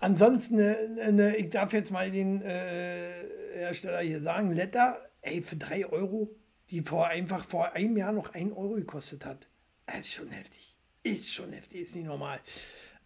ansonsten, 0.00 0.58
äh, 0.58 1.12
ne, 1.12 1.36
ich 1.36 1.50
darf 1.50 1.72
jetzt 1.72 1.90
mal 1.90 2.10
den 2.10 2.42
äh, 2.42 3.10
Hersteller 3.54 4.00
hier 4.00 4.20
sagen, 4.20 4.52
Letter, 4.52 4.98
ey, 5.22 5.42
für 5.42 5.56
3 5.56 5.86
Euro, 5.86 6.30
die 6.70 6.82
vor 6.82 7.06
einfach 7.06 7.44
vor 7.44 7.72
einem 7.72 7.96
Jahr 7.96 8.12
noch 8.12 8.34
1 8.34 8.52
Euro 8.56 8.74
gekostet 8.74 9.24
hat. 9.24 9.48
Das 9.86 10.00
ist 10.00 10.12
schon 10.14 10.28
heftig. 10.28 10.76
Ist 11.02 11.32
schon 11.32 11.52
heftig, 11.52 11.82
ist 11.82 11.96
nicht 11.96 12.06
normal. 12.06 12.40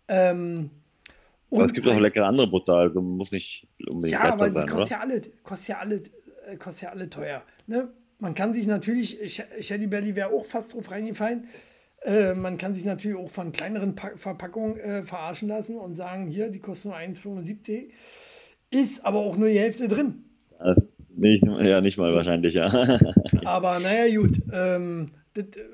Ähm, 0.09 0.71
aber 1.51 1.67
es 1.67 1.73
gibt 1.73 1.87
auch 1.87 1.99
leckere 2.01 2.27
andere 2.27 2.49
Butter, 2.49 2.75
also 2.75 3.01
muss 3.01 3.31
nicht 3.31 3.67
unbedingt 3.87 4.21
Ja, 4.21 4.33
aber 4.33 4.47
die 4.49 4.53
sein, 4.55 4.69
kostet 4.69 4.87
oder? 4.87 4.91
ja 4.91 5.01
alle, 5.01 5.21
kostet 5.43 5.69
ja 5.69 5.79
alle, 5.79 6.03
äh, 6.47 6.57
kostet 6.57 6.83
ja 6.83 6.91
alle 6.91 7.11
teuer. 7.11 7.43
Ne? 7.67 7.93
Man 8.19 8.35
kann 8.35 8.55
sich 8.55 8.67
natürlich, 8.67 9.19
Sh- 9.25 9.63
Shelly 9.63 9.87
Belly 9.87 10.15
wäre 10.17 10.31
auch 10.33 10.45
fast 10.45 10.73
drauf 10.75 10.91
reingefallen. 10.91 11.49
Äh, 12.03 12.35
man 12.35 12.59
kann 12.59 12.75
sich 12.75 12.85
natürlich 12.85 13.17
auch 13.19 13.31
von 13.31 13.53
kleineren 13.53 13.95
Pa- 13.95 14.17
Verpackungen 14.17 14.79
äh, 14.79 15.05
verarschen 15.05 15.49
lassen 15.49 15.77
und 15.79 15.95
sagen, 15.95 16.27
hier, 16.27 16.51
die 16.51 16.59
kosten 16.61 16.89
nur 16.89 16.99
1,75. 16.99 17.91
Ist 18.71 19.05
aber 19.05 19.21
auch 19.21 19.37
nur 19.37 19.49
die 19.49 19.59
Hälfte 19.59 19.89
drin. 19.89 20.25
Äh, 20.61 20.75
Nicht, 21.17 21.45
ja, 21.45 21.81
nicht 21.81 21.97
mal 21.97 22.13
wahrscheinlich, 22.15 22.55
ja. 22.55 22.67
Aber 23.45 23.79
naja, 23.79 24.15
gut. 24.17 24.41
Ähm, 24.53 25.07
das 25.35 25.45
äh, 25.57 25.65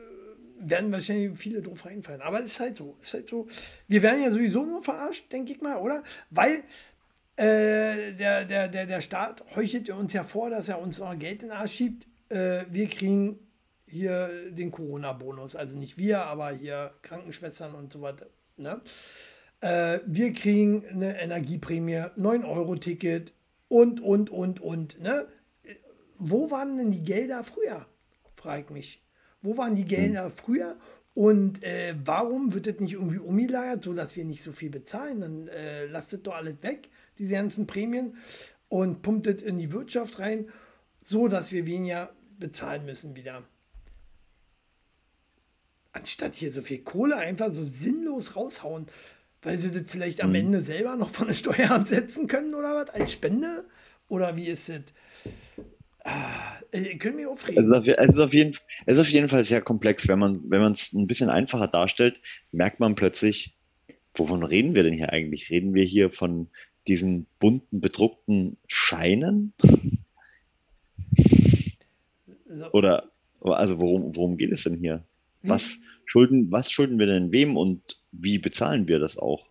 werden 0.60 0.92
wahrscheinlich 0.92 1.36
viele 1.38 1.62
drauf 1.62 1.84
reinfallen. 1.86 2.20
Aber 2.20 2.38
es 2.40 2.46
ist 2.46 2.60
halt 2.60 2.76
so. 2.76 2.96
Ist 3.00 3.14
halt 3.14 3.28
so. 3.28 3.48
Wir 3.88 4.02
werden 4.02 4.22
ja 4.22 4.30
sowieso 4.30 4.64
nur 4.64 4.82
verarscht, 4.82 5.32
denke 5.32 5.52
ich 5.52 5.60
mal, 5.60 5.78
oder? 5.78 6.02
Weil 6.30 6.62
äh, 7.36 8.12
der, 8.12 8.44
der, 8.44 8.68
der, 8.68 8.86
der 8.86 9.00
Staat 9.00 9.42
heuchelt 9.56 9.88
uns 9.90 10.12
ja 10.12 10.24
vor, 10.24 10.50
dass 10.50 10.68
er 10.68 10.80
uns 10.80 10.98
noch 10.98 11.18
Geld 11.18 11.42
in 11.42 11.48
den 11.48 11.56
Arsch 11.56 11.72
schiebt. 11.72 12.06
Äh, 12.30 12.64
wir 12.70 12.88
kriegen 12.88 13.38
hier 13.86 14.50
den 14.50 14.70
Corona-Bonus. 14.70 15.56
Also 15.56 15.76
nicht 15.78 15.98
wir, 15.98 16.22
aber 16.22 16.50
hier 16.50 16.94
Krankenschwestern 17.02 17.74
und 17.74 17.92
so 17.92 18.00
weiter. 18.00 18.26
Ne? 18.56 18.80
Äh, 19.60 20.00
wir 20.06 20.32
kriegen 20.32 20.86
eine 20.86 21.20
Energieprämie, 21.20 22.04
9-Euro-Ticket 22.16 23.34
und, 23.68 24.00
und, 24.00 24.30
und, 24.30 24.60
und. 24.60 25.00
Ne? 25.00 25.26
Wo 26.18 26.50
waren 26.50 26.76
denn 26.76 26.92
die 26.92 27.02
Gelder 27.02 27.44
früher? 27.44 27.86
Frage 28.36 28.62
ich 28.64 28.70
mich. 28.70 29.02
Wo 29.42 29.56
waren 29.56 29.74
die 29.74 29.84
Gelder 29.84 30.30
früher? 30.30 30.76
Und 31.14 31.62
äh, 31.64 31.94
warum 32.04 32.54
wird 32.54 32.66
das 32.66 32.78
nicht 32.78 32.94
irgendwie 32.94 33.18
umgelagert, 33.18 33.84
sodass 33.84 34.14
wir 34.16 34.24
nicht 34.24 34.42
so 34.42 34.52
viel 34.52 34.70
bezahlen? 34.70 35.20
Dann 35.20 35.48
äh, 35.48 35.86
lasst 35.86 36.12
das 36.12 36.22
doch 36.22 36.36
alles 36.36 36.62
weg, 36.62 36.88
diese 37.18 37.34
ganzen 37.34 37.66
Prämien, 37.66 38.16
und 38.68 39.02
pumpt 39.02 39.26
das 39.26 39.42
in 39.42 39.58
die 39.58 39.72
Wirtschaft 39.72 40.20
rein, 40.20 40.48
so 41.02 41.26
dass 41.26 41.50
wir 41.50 41.66
weniger 41.66 42.10
bezahlen 42.40 42.84
müssen 42.84 43.14
wieder. 43.14 43.44
Anstatt 45.92 46.34
hier 46.34 46.50
so 46.50 46.62
viel 46.62 46.78
Kohle 46.78 47.16
einfach 47.16 47.52
so 47.52 47.64
sinnlos 47.64 48.36
raushauen, 48.36 48.86
weil 49.42 49.58
sie 49.58 49.70
das 49.70 49.82
vielleicht 49.86 50.22
am 50.22 50.34
Ende 50.34 50.60
selber 50.60 50.96
noch 50.96 51.10
von 51.10 51.28
der 51.28 51.34
Steuer 51.34 51.70
absetzen 51.70 52.26
können 52.26 52.54
oder 52.54 52.74
was, 52.74 52.90
als 52.90 53.12
Spende? 53.12 53.64
Oder 54.08 54.36
wie 54.36 54.48
ist 54.48 54.68
das? 54.68 54.82
Ah, 56.04 56.58
äh, 56.72 56.96
können 56.96 57.18
wir 57.18 57.30
aufregen. 57.30 57.72
es, 57.72 57.84
ist 58.08 58.18
auf 58.18 58.32
jeden, 58.32 58.56
es 58.86 58.94
ist 58.94 59.00
auf 59.00 59.08
jeden 59.08 59.28
Fall 59.28 59.42
sehr 59.42 59.60
komplex. 59.60 60.08
Wenn 60.08 60.18
man 60.18 60.40
wenn 60.50 60.60
man 60.60 60.72
es 60.72 60.92
ein 60.92 61.06
bisschen 61.06 61.30
einfacher 61.30 61.68
darstellt, 61.68 62.20
merkt 62.52 62.80
man 62.80 62.94
plötzlich, 62.94 63.56
wovon 64.14 64.42
reden 64.42 64.74
wir 64.74 64.82
denn 64.82 64.94
hier 64.94 65.12
eigentlich? 65.12 65.50
Reden 65.50 65.74
wir 65.74 65.84
hier 65.84 66.10
von 66.10 66.48
diesen 66.86 67.26
bunten, 67.38 67.80
bedruckten 67.80 68.56
Scheinen? 68.66 69.52
So. 72.52 72.70
Oder, 72.72 73.04
also 73.40 73.80
worum, 73.80 74.14
worum 74.16 74.36
geht 74.36 74.52
es 74.52 74.64
denn 74.64 74.76
hier? 74.78 75.02
Wie- 75.42 75.50
Was 75.50 75.80
schulden, 76.06 76.50
was 76.50 76.70
schulden 76.70 76.98
wir 76.98 77.06
denn 77.06 77.32
wem 77.32 77.56
und 77.56 77.80
wie 78.12 78.38
bezahlen 78.38 78.88
wir 78.88 78.98
das 78.98 79.16
auch? 79.18 79.46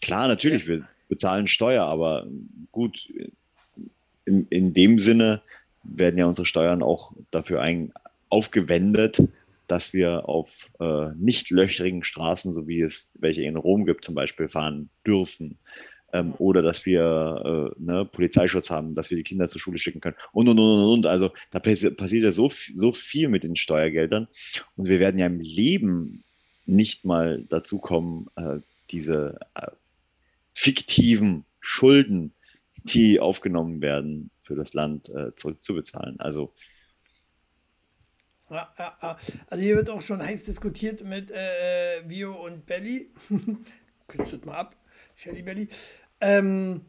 Klar, 0.00 0.28
natürlich, 0.28 0.66
wir 0.68 0.86
bezahlen 1.08 1.46
Steuer, 1.48 1.84
aber 1.84 2.26
gut, 2.70 3.12
in, 4.24 4.46
in 4.50 4.72
dem 4.72 5.00
Sinne 5.00 5.42
werden 5.82 6.18
ja 6.18 6.26
unsere 6.26 6.46
Steuern 6.46 6.82
auch 6.82 7.12
dafür 7.30 7.60
ein, 7.62 7.92
aufgewendet, 8.28 9.22
dass 9.66 9.92
wir 9.92 10.28
auf 10.28 10.68
äh, 10.80 11.08
nicht 11.16 11.50
löchrigen 11.50 12.04
Straßen, 12.04 12.52
so 12.52 12.68
wie 12.68 12.80
es 12.82 13.10
welche 13.18 13.42
in 13.42 13.56
Rom 13.56 13.84
gibt, 13.86 14.04
zum 14.04 14.14
Beispiel 14.14 14.48
fahren 14.48 14.88
dürfen. 15.06 15.58
Ähm, 16.12 16.34
oder 16.38 16.62
dass 16.62 16.86
wir 16.86 17.74
äh, 17.76 17.82
ne, 17.82 18.04
Polizeischutz 18.04 18.70
haben, 18.70 18.94
dass 18.94 19.10
wir 19.10 19.16
die 19.16 19.24
Kinder 19.24 19.46
zur 19.48 19.60
Schule 19.60 19.78
schicken 19.78 20.00
können 20.00 20.16
und 20.32 20.48
und 20.48 20.58
und 20.58 20.82
und. 20.82 20.90
und. 20.90 21.06
Also 21.06 21.32
da 21.50 21.58
passi 21.58 21.90
passiert 21.90 22.24
ja 22.24 22.30
so, 22.30 22.50
so 22.74 22.92
viel 22.92 23.28
mit 23.28 23.44
den 23.44 23.56
Steuergeldern 23.56 24.28
und 24.76 24.88
wir 24.88 25.00
werden 25.00 25.18
ja 25.18 25.26
im 25.26 25.40
Leben 25.40 26.24
nicht 26.64 27.04
mal 27.04 27.44
dazu 27.48 27.78
kommen, 27.78 28.28
äh, 28.36 28.60
diese 28.90 29.38
äh, 29.54 29.68
fiktiven 30.54 31.44
Schulden, 31.60 32.32
die 32.84 33.20
aufgenommen 33.20 33.80
werden, 33.80 34.30
für 34.42 34.54
das 34.54 34.72
Land 34.74 35.08
äh, 35.10 35.34
zurückzubezahlen. 35.34 36.18
Also 36.20 36.52
Ja, 38.50 38.72
ja, 38.78 38.96
ja. 39.02 39.18
Also 39.48 39.62
hier 39.62 39.76
wird 39.76 39.90
auch 39.90 40.02
schon 40.02 40.22
heiß 40.22 40.44
diskutiert 40.44 41.04
mit 41.04 41.30
äh, 41.30 42.02
Vio 42.08 42.44
und 42.44 42.64
Belly. 42.66 43.10
Kürzt 44.08 44.32
das 44.32 44.44
mal 44.44 44.56
ab, 44.56 44.74
Shelly 45.18 45.42
Belly. 45.42 45.68
Ähm, 46.20 46.82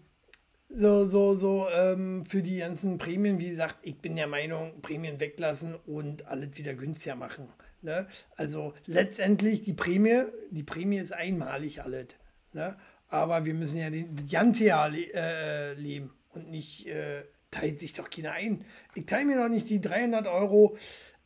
so, 0.69 1.07
so, 1.07 1.35
so, 1.35 1.67
ähm, 1.69 2.23
für 2.27 2.43
die 2.43 2.59
ganzen 2.59 2.99
Prämien, 2.99 3.39
wie 3.39 3.49
gesagt, 3.49 3.77
ich 3.81 3.97
bin 3.97 4.15
der 4.15 4.27
Meinung, 4.27 4.81
Prämien 4.83 5.19
weglassen 5.19 5.73
und 5.87 6.27
alles 6.27 6.55
wieder 6.55 6.75
günstiger 6.75 7.15
machen. 7.15 7.49
Ne? 7.81 8.05
Also 8.35 8.75
letztendlich 8.85 9.63
die 9.63 9.73
Prämie, 9.73 10.25
die 10.51 10.61
Prämie 10.61 10.99
ist 10.99 11.11
einmalig 11.11 11.81
alles. 11.81 12.09
Ne? 12.53 12.77
Aber 13.07 13.45
wir 13.45 13.55
müssen 13.55 13.79
ja 13.79 13.89
den, 13.89 14.15
das 14.15 14.29
ganze 14.29 14.65
Jahr 14.65 14.89
le 14.89 15.11
äh, 15.11 15.73
leben 15.73 16.11
und 16.29 16.51
nicht 16.51 16.85
äh, 16.85 17.23
teilt 17.49 17.79
sich 17.79 17.93
doch 17.93 18.11
keiner 18.11 18.33
ein. 18.33 18.63
Ich 18.93 19.07
teile 19.07 19.25
mir 19.25 19.37
doch 19.37 19.49
nicht 19.49 19.71
die 19.71 19.81
300 19.81 20.27
Euro 20.27 20.77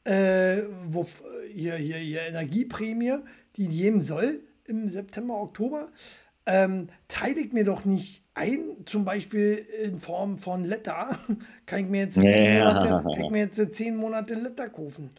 äh, 0.05 0.63
wo, 0.85 1.05
hier, 1.53 1.75
hier, 1.75 1.97
hier 1.97 2.21
Energieprämie, 2.21 3.17
die 3.57 3.65
jedem 3.65 3.99
soll 3.99 4.39
im 4.65 4.89
September, 4.89 5.41
Oktober, 5.41 5.89
ähm, 6.45 6.89
teile 7.07 7.39
ich 7.39 7.53
mir 7.53 7.63
doch 7.63 7.85
nicht 7.85 8.23
ein, 8.33 8.59
zum 8.85 9.05
Beispiel 9.05 9.65
in 9.83 9.99
Form 9.99 10.37
von 10.37 10.63
Letter. 10.63 11.17
Kann 11.65 11.79
ich 11.85 11.87
mir 11.89 12.01
jetzt 12.01 12.15
10 12.15 12.23
Ja. 12.25 12.65
Monate, 12.73 12.87
kann 12.87 13.23
ich 13.23 13.29
mir 13.29 13.39
jetzt 13.45 13.75
10 13.75 13.95
Monate 13.95 14.33
Letter 14.35 14.69
kaufen. 14.69 15.11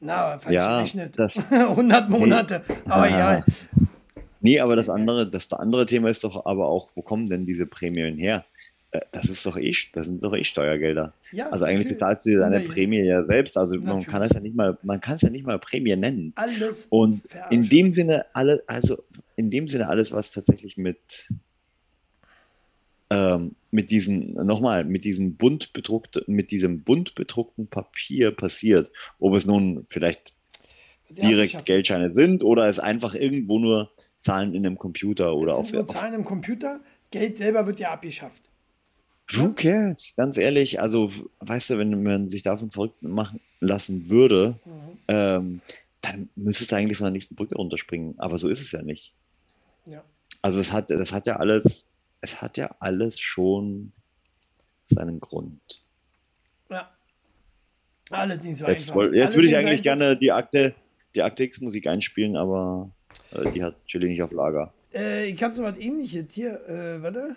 Na, 0.00 0.38
falsch 0.38 0.54
Ja, 0.56 0.76
gerechnet. 0.78 1.18
das- 1.18 1.32
100 1.50 2.08
Monate. 2.10 2.62
Aber 2.86 3.08
ja, 3.08 3.44
Nee, 4.44 4.58
aber 4.58 4.74
das 4.74 4.88
andere, 4.90 5.30
das 5.30 5.52
andere 5.52 5.86
Thema 5.86 6.10
ist 6.10 6.24
doch 6.24 6.46
aber 6.46 6.66
auch, 6.66 6.88
wo 6.96 7.02
kommen 7.02 7.28
denn 7.28 7.46
diese 7.46 7.64
Prämien 7.66 8.18
her? 8.18 8.44
Äh, 8.92 9.00
Das 9.10 9.24
ist 9.26 9.44
doch 9.44 9.56
eh, 9.56 9.74
das 9.92 10.06
sind 10.06 10.22
doch 10.22 10.34
eh 10.34 10.44
Steuergelder. 10.44 11.12
Ja, 11.32 11.50
also 11.50 11.64
eigentlich 11.64 11.86
natürlich. 11.86 11.98
bezahlt 11.98 12.22
sie 12.22 12.36
seine 12.36 12.60
Prämie 12.60 13.02
ja 13.02 13.24
selbst. 13.24 13.56
Also 13.58 13.76
man 13.76 13.86
Natürlich. 13.86 14.06
kann 14.06 14.22
es 14.22 14.32
ja 14.32 14.40
nicht 14.40 14.54
mal, 14.54 14.78
man 14.82 15.00
kann 15.00 15.16
es 15.16 15.22
ja 15.22 15.30
nicht 15.30 15.46
mal 15.46 15.58
Prämie 15.58 15.96
nennen. 15.96 16.32
alles 16.36 16.86
Und 16.90 17.22
in 17.50 17.68
dem 17.68 17.94
Sinne 17.94 18.26
alle, 18.34 18.62
also 18.66 19.02
in 19.36 19.50
dem 19.50 19.68
Sinne 19.68 19.88
alles, 19.88 20.12
was 20.12 20.32
tatsächlich 20.32 20.76
mit 20.76 21.32
ähm, 23.10 23.56
mit 23.70 23.90
diesen, 23.90 24.32
nochmal, 24.34 24.84
mit 24.84 25.04
diesem 25.04 25.36
bunt 25.36 25.72
bedruckten, 25.74 26.22
mit 26.26 26.50
diesem 26.50 26.82
bunt 26.82 27.14
bedruckten 27.14 27.66
Papier 27.66 28.30
passiert, 28.30 28.90
ob 29.18 29.34
es 29.34 29.44
nun 29.46 29.86
vielleicht 29.90 30.32
Ja, 31.10 31.28
direkt 31.28 31.64
Geldscheine 31.66 32.14
sind 32.14 32.42
oder 32.42 32.68
es 32.68 32.78
einfach 32.78 33.14
irgendwo 33.14 33.58
nur 33.58 33.90
Zahlen 34.20 34.54
in 34.54 34.64
einem 34.64 34.78
Computer 34.78 35.34
oder 35.34 35.56
auf, 35.56 35.70
nur 35.72 35.86
Zahlen 35.88 36.14
im 36.14 36.24
Computer. 36.24 36.80
Geld 37.10 37.36
selber 37.36 37.66
wird 37.66 37.80
ja 37.80 37.92
abgeschafft. 37.92 38.42
Who 39.34 39.52
cares? 39.52 40.14
Ganz 40.16 40.36
ehrlich, 40.36 40.80
also 40.80 41.10
weißt 41.40 41.70
du, 41.70 41.78
wenn 41.78 42.02
man 42.02 42.28
sich 42.28 42.42
davon 42.42 42.70
verrückt 42.70 43.02
machen 43.02 43.40
lassen 43.60 44.10
würde, 44.10 44.58
Mhm. 44.64 44.98
ähm, 45.08 45.60
dann 46.00 46.28
müsstest 46.36 46.72
du 46.72 46.76
eigentlich 46.76 46.98
von 46.98 47.04
der 47.04 47.12
nächsten 47.12 47.36
Brücke 47.36 47.54
runterspringen. 47.54 48.18
Aber 48.18 48.36
so 48.38 48.48
ist 48.48 48.60
es 48.60 48.72
ja 48.72 48.82
nicht. 48.82 49.14
Ja. 49.86 50.02
Also 50.42 50.58
es 50.60 50.72
hat, 50.72 50.90
das 50.90 51.12
hat 51.12 51.26
ja 51.26 51.36
alles, 51.36 51.90
es 52.20 52.42
hat 52.42 52.56
ja 52.56 52.74
alles 52.80 53.20
schon 53.20 53.92
seinen 54.86 55.20
Grund. 55.20 55.60
ja. 56.70 56.90
Alles 58.10 58.42
nicht 58.42 58.56
so 58.58 58.66
Jetzt, 58.66 58.82
einfach. 58.90 58.94
woll- 58.96 59.16
jetzt 59.16 59.34
würde 59.34 59.48
ich 59.48 59.56
eigentlich 59.56 59.82
gerne 59.82 60.16
die 60.18 60.32
Akte, 60.32 60.74
die 61.14 61.22
Akte 61.22 61.44
X 61.44 61.60
Musik 61.62 61.86
einspielen, 61.86 62.36
aber 62.36 62.90
äh, 63.30 63.50
die 63.52 63.62
hat 63.62 63.74
Chili 63.86 64.08
nicht 64.08 64.22
auf 64.22 64.32
Lager. 64.32 64.72
Äh, 64.92 65.26
ich 65.28 65.42
habe 65.42 65.54
so 65.54 65.62
was 65.62 65.78
ähnliches 65.78 66.26
hier. 66.32 66.60
Äh, 66.68 67.00
warte. 67.02 67.36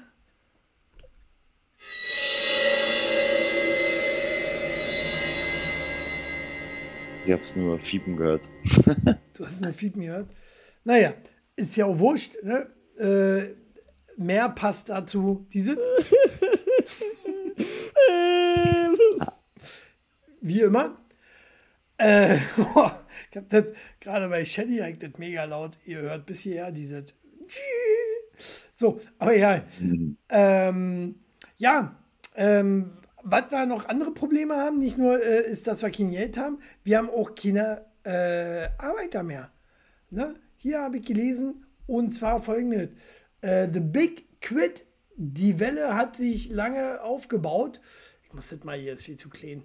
Ich 7.26 7.32
habe 7.32 7.42
es 7.42 7.56
nur 7.56 7.80
fiepen 7.80 8.18
gehört. 8.18 8.44
Du 9.34 9.46
hast 9.46 9.60
nur 9.60 9.74
mir 9.96 10.12
gehört. 10.12 10.30
Naja, 10.86 11.14
ist 11.58 11.76
ja 11.76 11.88
auch 11.88 12.00
wurscht. 12.00 12.36
Ne? 12.42 12.68
Äh, 12.98 13.56
mehr 14.16 14.48
passt 14.50 14.88
dazu. 14.88 15.46
Diese. 15.52 15.76
Wie 20.40 20.62
immer. 20.62 20.98
Äh, 21.98 22.36
ich 23.32 23.36
habe 23.36 23.48
das 23.50 23.66
gerade 24.00 24.30
bei 24.30 24.46
Shelly 24.46 24.82
eigentlich 24.82 25.12
das 25.12 25.20
mega 25.20 25.44
laut. 25.44 25.78
Ihr 25.84 26.02
hört 26.02 26.26
bis 26.26 26.42
hierher 26.42 26.72
dieses. 26.72 27.14
So, 28.76 29.02
aber 29.18 29.36
ja. 29.36 29.64
Mhm. 29.82 30.18
Ähm, 30.30 31.16
ja, 31.58 32.00
ähm, 32.36 32.92
was 33.28 33.50
wir 33.52 33.66
noch 33.66 33.90
andere 33.90 34.12
Probleme 34.14 34.56
haben, 34.56 34.78
nicht 34.78 34.98
nur 34.98 35.22
äh, 35.22 35.50
ist, 35.50 35.66
dass 35.68 35.82
wir 35.82 35.90
kein 35.90 36.12
Geld 36.12 36.38
haben, 36.38 36.60
wir 36.84 36.98
haben 37.00 37.10
auch 37.10 37.34
keine 37.36 37.86
äh, 38.04 38.70
Arbeiter 38.78 39.24
mehr. 39.24 39.52
Ne? 40.12 40.36
Hier 40.58 40.80
habe 40.82 40.98
ich 40.98 41.06
gelesen, 41.06 41.66
Und 41.88 42.14
zwar 42.14 42.42
folgendes. 42.42 42.90
Äh, 43.42 43.68
The 43.74 43.80
Big 43.80 44.42
Quit, 44.42 44.86
die 45.18 45.60
Welle 45.60 45.96
hat 45.96 46.16
sich 46.16 46.50
lange 46.50 47.02
aufgebaut. 47.02 47.82
Ich 48.24 48.34
muss 48.34 48.50
das 48.50 48.64
mal 48.64 48.78
hier, 48.78 48.94
ist 48.94 49.04
viel 49.04 49.18
zu 49.18 49.30
klein. 49.30 49.64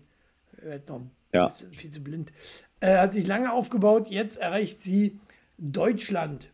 Noch 0.86 1.02
Ja. 1.32 1.48
viel 1.50 1.90
zu 1.90 2.00
blind. 2.00 2.32
Äh, 2.80 2.96
hat 2.98 3.12
sich 3.14 3.26
lange 3.26 3.52
aufgebaut. 3.52 4.08
Jetzt 4.08 4.36
erreicht 4.38 4.82
sie 4.82 5.18
Deutschland. 5.58 6.50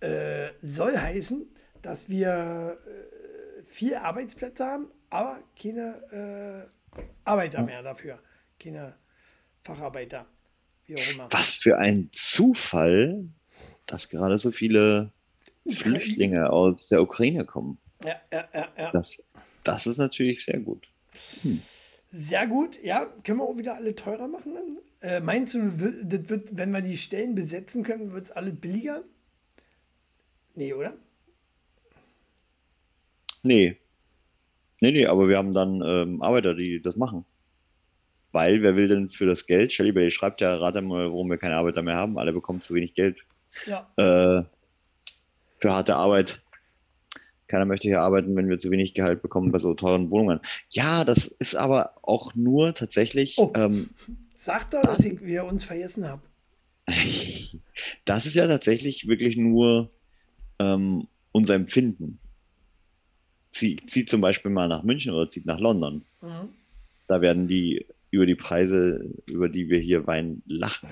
Äh, 0.00 0.48
soll 0.62 0.96
heißen, 0.98 1.46
dass 1.82 2.08
wir 2.08 2.78
äh, 2.86 3.62
viele 3.64 4.02
Arbeitsplätze 4.02 4.64
haben, 4.66 4.88
aber 5.10 5.38
keine 5.60 6.68
äh, 6.96 7.00
Arbeiter 7.24 7.62
mehr 7.62 7.82
dafür. 7.82 8.18
Keine 8.58 8.94
Facharbeiter. 9.62 10.26
Wie 10.86 10.96
auch 10.96 11.10
immer. 11.10 11.28
Was 11.30 11.54
für 11.54 11.78
ein 11.78 12.08
Zufall, 12.12 13.24
dass 13.86 14.08
gerade 14.08 14.38
so 14.38 14.50
viele 14.50 15.12
Flüchtlinge 15.68 16.50
aus 16.50 16.88
der 16.88 17.02
Ukraine 17.02 17.44
kommen. 17.44 17.78
Ja, 18.04 18.20
ja, 18.32 18.48
ja, 18.54 18.68
ja. 18.78 18.92
Das, 18.92 19.26
das 19.64 19.86
ist 19.86 19.98
natürlich 19.98 20.44
sehr 20.44 20.60
gut. 20.60 20.86
Sehr 22.12 22.46
gut, 22.46 22.82
ja. 22.82 23.06
Können 23.24 23.38
wir 23.38 23.44
auch 23.44 23.58
wieder 23.58 23.74
alle 23.74 23.94
teurer 23.94 24.28
machen 24.28 24.54
dann? 24.54 24.78
Äh, 25.00 25.20
meinst 25.20 25.54
du, 25.54 25.70
das 26.02 26.28
wird, 26.28 26.56
wenn 26.56 26.70
wir 26.70 26.80
die 26.80 26.96
Stellen 26.96 27.34
besetzen 27.34 27.82
können, 27.82 28.12
wird 28.12 28.26
es 28.26 28.30
alles 28.30 28.56
billiger? 28.58 29.02
Nee, 30.54 30.72
oder? 30.72 30.96
Nee. 33.42 33.76
Nee, 34.80 34.92
nee, 34.92 35.06
aber 35.06 35.28
wir 35.28 35.38
haben 35.38 35.54
dann 35.54 35.82
ähm, 35.84 36.22
Arbeiter, 36.22 36.54
die 36.54 36.80
das 36.82 36.96
machen. 36.96 37.24
Weil, 38.32 38.62
wer 38.62 38.76
will 38.76 38.88
denn 38.88 39.08
für 39.08 39.24
das 39.26 39.46
Geld? 39.46 39.72
Shelly 39.72 39.92
Bay 39.92 40.10
schreibt 40.10 40.40
ja, 40.42 40.54
rate 40.56 40.82
mal, 40.82 41.06
warum 41.06 41.30
wir 41.30 41.38
keine 41.38 41.56
Arbeiter 41.56 41.82
mehr 41.82 41.96
haben. 41.96 42.18
Alle 42.18 42.32
bekommen 42.32 42.60
zu 42.60 42.74
wenig 42.74 42.92
Geld 42.94 43.16
Ja. 43.66 43.88
äh, 43.96 44.44
für 45.58 45.72
harte 45.72 45.96
Arbeit. 45.96 46.42
Keiner 47.48 47.64
möchte 47.64 47.88
hier 47.88 48.02
arbeiten, 48.02 48.34
wenn 48.36 48.48
wir 48.48 48.58
zu 48.58 48.70
wenig 48.70 48.92
Gehalt 48.92 49.22
bekommen 49.22 49.52
bei 49.52 49.58
so 49.58 49.72
teuren 49.72 50.10
Wohnungen. 50.10 50.40
Ja, 50.70 51.04
das 51.04 51.28
ist 51.28 51.54
aber 51.54 51.92
auch 52.02 52.34
nur 52.34 52.74
tatsächlich, 52.74 53.36
Oh. 53.38 53.52
ähm, 53.54 53.90
Sag 54.38 54.70
doch, 54.70 54.82
dass 54.82 55.00
ich 55.00 55.24
wieder 55.24 55.46
uns 55.46 55.64
vergessen 55.64 56.06
habe. 56.08 56.22
das 58.04 58.26
ist 58.26 58.34
ja 58.34 58.46
tatsächlich 58.46 59.08
wirklich 59.08 59.36
nur 59.36 59.90
ähm, 60.58 61.08
unser 61.32 61.54
Empfinden. 61.54 62.18
Zieh, 63.56 63.76
zieht 63.86 64.10
zum 64.10 64.20
Beispiel 64.20 64.50
mal 64.50 64.68
nach 64.68 64.82
München 64.82 65.12
oder 65.14 65.28
zieht 65.30 65.46
nach 65.46 65.58
London. 65.58 66.02
Mhm. 66.20 66.50
Da 67.08 67.20
werden 67.22 67.46
die 67.48 67.86
über 68.10 68.26
die 68.26 68.34
Preise, 68.34 69.08
über 69.24 69.48
die 69.48 69.70
wir 69.70 69.78
hier 69.78 70.06
weinen, 70.06 70.42
lachen. 70.46 70.90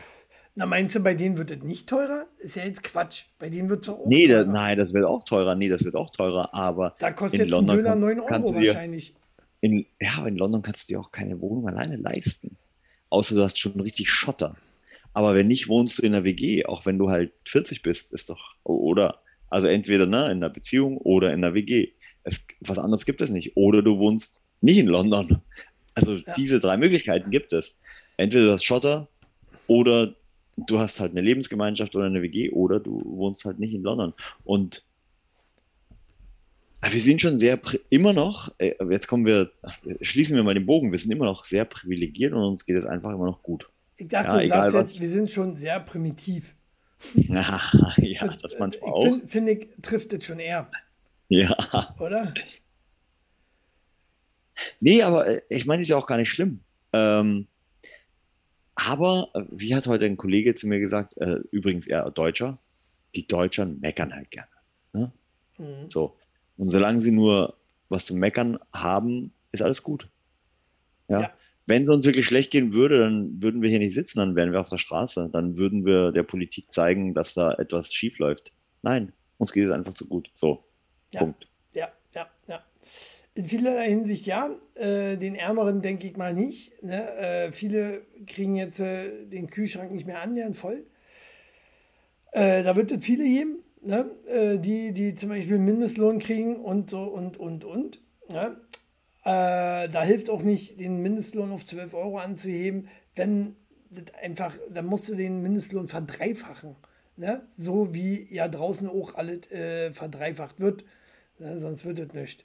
Na, 0.55 0.65
meinst 0.67 0.95
du, 0.97 1.01
bei 1.01 1.15
denen 1.15 1.37
wird 1.37 1.51
es 1.51 1.63
nicht 1.63 1.89
teurer? 1.89 2.27
Ist 2.39 2.57
ja 2.57 2.65
jetzt 2.65 2.83
Quatsch. 2.83 3.25
Bei 3.39 3.51
denen 3.51 3.69
wird 3.69 3.83
es 3.83 3.89
auch 3.91 4.07
Nee, 4.07 4.27
da, 4.29 4.45
teurer. 4.45 4.53
nein, 4.53 4.79
das 4.79 4.93
wird 4.95 5.05
auch 5.05 5.23
teurer. 5.25 5.55
Nee, 5.57 5.69
das 5.69 5.85
wird 5.85 5.95
auch 5.97 6.11
teurer. 6.11 6.55
Aber 6.55 6.95
Da 7.01 7.11
kostet 7.13 7.41
in 7.41 7.47
jetzt 7.49 7.55
ein 7.55 7.67
London 7.67 7.77
Döner 7.77 7.91
kann- 7.91 8.01
9 8.01 8.17
kannst 8.29 8.47
Euro 8.49 8.61
dir- 8.61 8.67
wahrscheinlich. 8.69 9.15
in, 9.61 9.85
ja, 10.01 10.13
aber 10.19 10.29
in 10.29 10.37
London 10.37 10.63
kannst 10.63 10.89
du 10.89 10.95
dir 10.95 11.01
auch 11.01 11.11
keine 11.13 11.41
Wohnung 11.41 11.69
alleine 11.69 11.97
leisten. 11.97 12.57
Außer 13.11 13.35
du 13.35 13.43
hast 13.43 13.59
schon 13.59 13.79
richtig 13.81 14.09
Schotter. 14.11 14.57
Aber 15.13 15.35
wenn 15.35 15.49
nicht, 15.49 15.69
wohnst 15.69 15.99
du 15.99 16.03
in 16.03 16.15
einer 16.15 16.25
WG, 16.25 16.65
auch 16.67 16.87
wenn 16.87 16.99
du 16.99 17.11
halt 17.11 17.33
40 17.47 17.83
bist, 17.83 18.13
ist 18.13 18.31
doch, 18.31 18.55
oder, 18.65 19.21
also 19.51 19.67
entweder 19.67 20.07
ne, 20.07 20.25
in 20.27 20.39
einer 20.39 20.51
Beziehung 20.51 20.97
oder 20.99 21.29
in 21.33 21.45
einer 21.45 21.55
WG. 21.55 21.93
Es, 22.25 22.47
was 22.61 22.79
anderes 22.79 23.05
gibt 23.07 23.21
es 23.23 23.31
nicht. 23.31 23.57
Oder 23.57 23.83
du 23.83 23.99
wohnst 23.99 24.43
nicht 24.61 24.79
in 24.79 24.87
London. 24.87 25.41
Also 25.95 26.17
Ja. 26.17 26.35
diese 26.35 26.59
drei 26.61 26.77
Möglichkeiten 26.77 27.31
gibt 27.31 27.53
es. 27.53 27.79
Entweder 28.17 28.47
du 28.47 28.53
hast 28.53 28.65
Schotter 28.65 29.09
oder 29.67 30.15
du 30.57 30.79
hast 30.79 31.01
halt 31.01 31.13
eine 31.13 31.21
Lebensgemeinschaft 31.21 31.95
oder 31.97 32.07
eine 32.07 32.23
WG 32.23 32.51
oder 32.51 32.81
du 32.81 33.01
wohnst 33.05 33.45
halt 33.45 33.59
nicht 33.59 33.75
in 33.75 33.83
London. 33.83 34.13
Und 34.45 34.85
aber 36.81 36.93
wir 36.93 37.01
sind 37.01 37.23
schon 37.23 37.39
sehr, 37.39 37.59
immer 37.89 38.13
noch, 38.13 38.53
äh, 38.59 38.75
jetzt 38.91 39.07
kommen 39.07 39.25
wir, 39.25 39.51
schließen 40.03 40.37
wir 40.37 40.43
mal 40.43 40.53
den 40.53 40.67
Bogen, 40.67 40.91
wir 40.93 40.99
sind 40.99 41.13
immer 41.13 41.25
noch 41.25 41.45
sehr 41.47 41.65
privilegiert 41.65 42.35
und 42.35 42.43
uns 42.43 42.67
geht 42.67 42.77
es 42.77 42.85
einfach 42.85 43.11
immer 43.11 43.25
noch 43.25 43.43
gut. 43.43 43.67
Ich 43.97 44.09
dachte, 44.09 44.37
Ja, 44.37 44.43
du 44.43 44.49
sagst 44.49 44.75
was. 44.75 44.93
jetzt, 44.93 45.01
wir 45.01 45.09
sind 45.09 45.31
schon 45.31 45.57
sehr 45.57 45.81
primitiv. 45.81 46.55
ja, 47.15 47.59
das 48.43 48.59
manchmal 48.59 48.93
auch. 48.93 49.03
Finde 49.03 49.29
find 49.29 49.49
ich, 49.49 49.69
trifft 49.81 50.13
es 50.13 50.25
schon 50.27 50.39
eher, 50.41 50.71
Ja. 51.35 51.95
oder? 51.99 52.33
Nee, 54.81 55.03
aber 55.03 55.27
äh, 55.27 55.43
ich 55.49 55.67
meine, 55.67 55.83
ist 55.83 55.89
ja 55.89 55.97
auch 55.97 56.07
gar 56.07 56.17
nicht 56.17 56.31
schlimm. 56.31 56.61
Ähm, 56.93 57.49
aber, 58.77 59.31
äh, 59.35 59.43
wie 59.51 59.75
hat 59.75 59.87
heute 59.87 60.07
ein 60.07 60.17
Kollege 60.17 60.55
zu 60.55 60.69
mir 60.69 60.79
gesagt, 60.79 61.17
äh, 61.19 61.41
übrigens 61.51 61.87
eher 61.87 62.09
Deutscher, 62.11 62.59
die 63.15 63.27
Deutschen 63.27 63.81
meckern 63.81 64.15
halt 64.15 64.31
gerne. 64.31 64.49
Ne? 64.93 65.13
Mhm. 65.59 65.91
So. 65.91 66.17
Und 66.57 66.71
solange 66.71 67.01
sie 67.01 67.13
nur 67.13 67.57
was 67.89 68.07
zu 68.07 68.15
meckern 68.15 68.59
haben, 68.73 69.33
ist 69.53 69.63
alles 69.63 69.83
gut. 69.83 70.09
Ja. 71.09 71.21
Ja. 71.21 71.33
Wenn 71.67 71.85
es 71.85 71.89
uns 71.89 72.05
wirklich 72.05 72.27
schlecht 72.27 72.51
gehen 72.51 72.73
würde, 72.73 72.99
dann 72.99 73.43
würden 73.43 73.63
wir 73.63 73.71
hier 73.71 73.79
nicht 73.79 73.95
sitzen, 73.95 74.19
dann 74.19 74.37
wären 74.37 74.53
wir 74.53 74.61
auf 74.61 74.69
der 74.69 74.79
Straße. 74.79 75.31
Dann 75.33 75.57
würden 75.57 75.85
wir 75.85 76.13
der 76.13 76.23
Politik 76.23 76.73
zeigen, 76.73 77.15
dass 77.15 77.35
da 77.35 77.55
etwas 77.55 77.93
schief 77.93 78.19
läuft. 78.19 78.53
Nein, 78.83 79.13
uns 79.39 79.53
geht 79.53 79.65
es 79.65 79.71
einfach 79.71 79.95
zu 79.95 80.07
gut. 80.07 80.31
So. 80.35 80.65
Ja. 81.15 81.21
Punkt. 81.21 81.49
Ja, 81.75 81.93
ja, 82.15 82.29
ja. 82.47 82.63
In 83.35 83.47
vielerlei 83.47 83.89
Hinsicht 83.89 84.27
ja. 84.27 84.51
Äh, 84.75 85.17
den 85.17 85.35
Ärmeren 85.35 85.83
denke 85.83 86.07
ich 86.07 86.17
mal 86.17 86.35
nicht. 86.35 86.83
Ne? 86.83 87.11
Äh, 87.17 87.53
viele 87.53 88.03
kriegen 88.27 88.55
jetzt 88.55 88.81
äh, 88.81 89.27
den 89.27 89.51
Kühlschrank 89.51 89.91
nicht 89.91 90.07
mehr 90.07 90.21
annähernd 90.21 90.57
voll. 90.57 90.85
Äh, 92.31 92.63
da 92.63 92.77
wird 92.77 92.93
es 92.93 93.05
viele 93.05 93.25
geben, 93.25 93.59
ne? 93.83 94.11
äh, 94.27 94.59
die, 94.59 94.93
die 94.93 95.15
zum 95.15 95.31
Beispiel 95.31 95.59
Mindestlohn 95.59 96.19
kriegen 96.19 96.57
und 96.57 96.91
so 96.91 97.03
und, 97.03 97.37
und, 97.37 97.65
und. 97.65 98.01
Ne? 98.31 98.57
Äh, 99.25 99.89
da 99.89 100.03
hilft 100.03 100.31
auch 100.31 100.43
nicht, 100.43 100.79
den 100.79 101.01
Mindestlohn 101.01 101.51
auf 101.53 101.65
12 101.65 101.95
Euro 101.95 102.19
anzuheben, 102.19 102.89
wenn 103.17 103.57
das 103.91 104.15
einfach, 104.21 104.57
dann 104.69 104.87
musst 104.87 105.09
du 105.09 105.15
den 105.15 105.43
Mindestlohn 105.43 105.89
verdreifachen. 105.89 106.77
Ne? 107.17 107.43
So 107.57 107.95
wie 107.95 108.27
ja 108.33 108.49
draußen 108.49 108.89
auch 108.89 109.15
alles 109.15 109.43
verdreifacht 109.93 110.59
wird. 110.59 110.85
Ne? 111.45 111.61
Sonst 111.61 111.85
wird 111.85 111.99
es 111.99 112.13
nicht. 112.13 112.45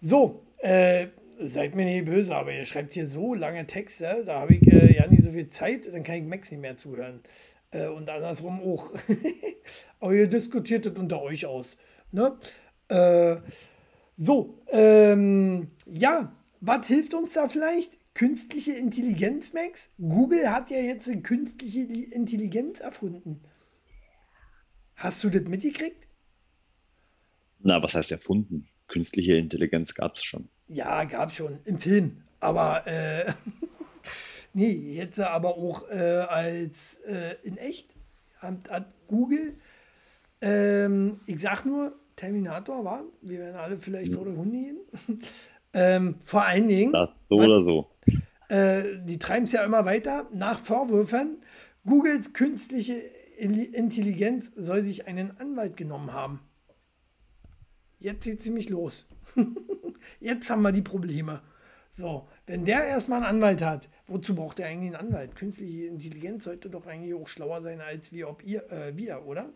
So, 0.00 0.42
äh, 0.58 1.08
seid 1.40 1.74
mir 1.74 1.84
nicht 1.84 2.04
böse, 2.04 2.34
aber 2.34 2.52
ihr 2.52 2.64
schreibt 2.64 2.94
hier 2.94 3.06
so 3.06 3.34
lange 3.34 3.66
Texte, 3.66 4.22
da 4.24 4.40
habe 4.40 4.54
ich 4.54 4.66
äh, 4.72 4.94
ja 4.94 5.06
nicht 5.06 5.22
so 5.22 5.32
viel 5.32 5.48
Zeit, 5.48 5.92
dann 5.92 6.02
kann 6.02 6.16
ich 6.16 6.24
Max 6.24 6.50
nicht 6.50 6.60
mehr 6.60 6.76
zuhören. 6.76 7.20
Äh, 7.70 7.88
und 7.88 8.08
andersrum 8.08 8.60
auch. 8.62 8.92
aber 10.00 10.14
ihr 10.14 10.28
diskutiert 10.28 10.86
das 10.86 10.94
unter 10.94 11.20
euch 11.20 11.46
aus. 11.46 11.76
Ne? 12.12 12.38
Äh, 12.88 13.36
so, 14.16 14.58
ähm, 14.70 15.72
ja, 15.84 16.32
was 16.60 16.86
hilft 16.86 17.12
uns 17.12 17.32
da 17.34 17.48
vielleicht? 17.48 17.98
Künstliche 18.14 18.72
Intelligenz, 18.72 19.52
Max? 19.52 19.90
Google 19.98 20.50
hat 20.50 20.70
ja 20.70 20.78
jetzt 20.78 21.10
künstliche 21.22 21.80
Intelligenz 21.80 22.80
erfunden. 22.80 23.42
Hast 24.94 25.22
du 25.22 25.28
das 25.28 25.42
mitgekriegt? 25.42 26.05
Na, 27.66 27.82
was 27.82 27.96
heißt 27.96 28.12
erfunden? 28.12 28.68
Künstliche 28.86 29.34
Intelligenz 29.34 29.94
gab 29.94 30.14
es 30.14 30.22
schon. 30.22 30.48
Ja, 30.68 31.02
gab 31.02 31.32
schon 31.32 31.58
im 31.64 31.78
Film, 31.78 32.22
aber 32.38 32.86
äh, 32.86 33.32
nee, 34.52 34.70
jetzt 34.70 35.18
aber 35.18 35.56
auch 35.56 35.82
äh, 35.90 35.96
als 36.28 37.00
äh, 37.08 37.34
in 37.42 37.56
echt 37.56 37.92
hat, 38.38 38.70
hat 38.70 38.86
Google, 39.08 39.54
ähm, 40.40 41.18
ich 41.26 41.40
sag 41.40 41.64
nur, 41.64 41.92
Terminator 42.14 42.84
war, 42.84 43.02
wir 43.20 43.40
werden 43.40 43.56
alle 43.56 43.78
vielleicht 43.78 44.14
vor 44.14 44.24
der 44.24 44.36
Hunde 44.36 44.56
gehen. 44.56 44.78
ähm, 45.72 46.14
vor 46.22 46.44
allen 46.44 46.68
Dingen, 46.68 46.92
Das 46.92 47.10
so 47.28 47.34
oder 47.34 47.64
so. 47.64 47.90
äh, 48.48 48.82
die 49.04 49.18
treiben 49.18 49.44
es 49.44 49.52
ja 49.52 49.64
immer 49.64 49.84
weiter 49.84 50.28
nach 50.32 50.60
Vorwürfen. 50.60 51.38
Googles 51.84 52.32
künstliche 52.32 52.94
Intelligenz 53.38 54.52
soll 54.54 54.84
sich 54.84 55.08
einen 55.08 55.36
Anwalt 55.40 55.76
genommen 55.76 56.12
haben. 56.12 56.40
Jetzt 58.06 58.24
geht 58.24 58.40
ziemlich 58.40 58.68
los. 58.68 59.08
Jetzt 60.20 60.48
haben 60.48 60.62
wir 60.62 60.70
die 60.70 60.80
Probleme. 60.80 61.42
So, 61.90 62.28
wenn 62.46 62.64
der 62.64 62.86
erstmal 62.86 63.18
einen 63.24 63.36
Anwalt 63.36 63.62
hat, 63.62 63.88
wozu 64.06 64.36
braucht 64.36 64.60
er 64.60 64.68
eigentlich 64.68 64.94
einen 64.94 65.08
Anwalt? 65.08 65.34
Künstliche 65.34 65.86
Intelligenz 65.86 66.44
sollte 66.44 66.70
doch 66.70 66.86
eigentlich 66.86 67.14
auch 67.14 67.26
schlauer 67.26 67.62
sein 67.62 67.80
als 67.80 68.12
wir, 68.12 68.28
ob 68.28 68.44
ihr, 68.44 68.70
äh, 68.70 68.96
wir, 68.96 69.26
oder? 69.26 69.52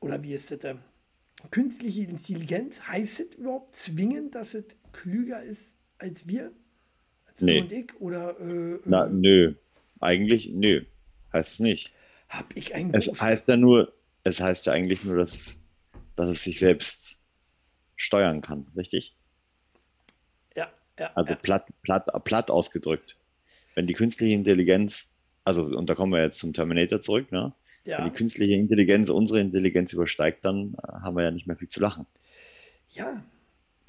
Oder 0.00 0.20
wie 0.24 0.34
ist 0.34 0.50
das 0.50 0.58
denn? 0.58 0.80
Künstliche 1.52 2.08
Intelligenz, 2.08 2.80
heißt 2.88 3.20
es 3.20 3.34
überhaupt 3.36 3.76
zwingend, 3.76 4.34
dass 4.34 4.54
es 4.54 4.64
klüger 4.92 5.40
ist 5.44 5.76
als 5.98 6.26
wir? 6.26 6.50
Als 7.26 7.40
Nee. 7.40 7.60
und 7.60 7.70
ich? 7.70 8.00
Oder 8.00 8.40
äh, 8.40 8.80
Na, 8.84 9.06
äh, 9.06 9.10
nö. 9.10 9.54
Eigentlich, 10.00 10.48
nö. 10.52 10.84
Heißt 11.32 11.52
es 11.54 11.60
nicht. 11.60 11.92
hab 12.28 12.56
ich 12.56 12.74
einen 12.74 12.92
Es 12.94 13.20
heißt 13.20 13.46
ja 13.46 13.56
nur, 13.56 13.92
es 14.24 14.40
heißt 14.40 14.66
ja 14.66 14.72
eigentlich 14.72 15.04
nur, 15.04 15.16
dass 15.18 15.34
es, 15.34 15.62
dass 16.16 16.28
es 16.28 16.42
sich 16.42 16.58
selbst 16.58 17.18
steuern 17.94 18.40
kann, 18.40 18.66
richtig? 18.76 19.14
Ja, 20.56 20.68
ja, 20.98 21.10
Also 21.14 21.32
ja. 21.32 21.36
platt, 21.36 21.66
platt, 21.82 22.24
platt 22.24 22.50
ausgedrückt. 22.50 23.16
Wenn 23.74 23.86
die 23.86 23.94
künstliche 23.94 24.34
Intelligenz, 24.34 25.14
also, 25.44 25.64
und 25.64 25.88
da 25.88 25.94
kommen 25.94 26.12
wir 26.12 26.22
jetzt 26.22 26.40
zum 26.40 26.52
Terminator 26.52 27.00
zurück, 27.00 27.30
ne? 27.30 27.52
Ja. 27.84 27.98
Wenn 27.98 28.06
die 28.06 28.16
künstliche 28.16 28.54
Intelligenz 28.54 29.08
unsere 29.08 29.38
Intelligenz 29.38 29.92
übersteigt, 29.92 30.44
dann 30.44 30.74
äh, 30.74 30.92
haben 31.02 31.16
wir 31.16 31.22
ja 31.22 31.30
nicht 31.30 31.46
mehr 31.46 31.56
viel 31.56 31.68
zu 31.68 31.80
lachen. 31.80 32.04
Ja, 32.90 33.22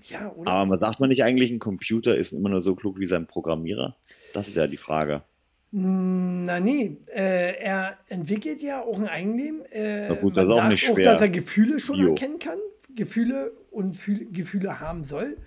ja, 0.04 0.32
oder? 0.34 0.52
Aber 0.52 0.66
man 0.66 0.80
sagt 0.80 1.00
man 1.00 1.10
nicht 1.10 1.24
eigentlich, 1.24 1.52
ein 1.52 1.60
Computer 1.60 2.16
ist 2.16 2.32
immer 2.32 2.50
nur 2.50 2.62
so 2.62 2.76
klug 2.76 3.00
wie 3.00 3.08
sein 3.08 3.26
Programmierer? 3.26 3.96
Das 4.34 4.48
ist 4.48 4.56
ja 4.56 4.68
die 4.68 4.78
Frage. 4.78 5.24
Na 5.72 6.60
nee, 6.60 6.98
äh, 7.14 7.60
er 7.60 7.98
entwickelt 8.08 8.62
ja 8.62 8.82
auch 8.82 9.00
ein 9.00 9.08
Eigenleben. 9.08 9.64
Äh, 9.72 10.16
gut, 10.22 10.38
das 10.38 10.46
ist 10.46 10.52
auch 10.52 10.92
auch, 10.92 11.00
dass 11.00 11.22
er 11.22 11.30
Gefühle 11.30 11.80
schon 11.80 11.98
Bio. 11.98 12.10
erkennen 12.10 12.40
kann, 12.40 12.58
Gefühle 12.96 13.52
und 13.72 13.96
Fühl 13.96 14.32
Gefühle 14.32 14.80
haben 14.80 15.04
soll. 15.04 15.38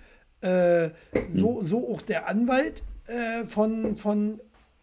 Äh, 0.41 0.89
so, 1.27 1.59
hm. 1.59 1.65
so 1.65 1.91
auch 1.91 2.01
der 2.03 2.27
Anwalt 2.27 2.83
äh, 3.07 3.45
von, 3.45 3.95
von, 3.95 4.39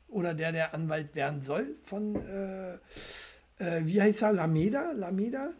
oder 0.08 0.34
der 0.34 0.52
der 0.52 0.74
Anwalt 0.74 1.14
werden 1.14 1.42
soll, 1.42 1.76
von, 1.84 2.16
äh, 2.16 2.74
äh, 3.58 3.84
wie 3.84 4.02
heißt 4.02 4.22
er, 4.22 4.32
Lameda? 4.32 4.92
Lameda? 4.92 5.50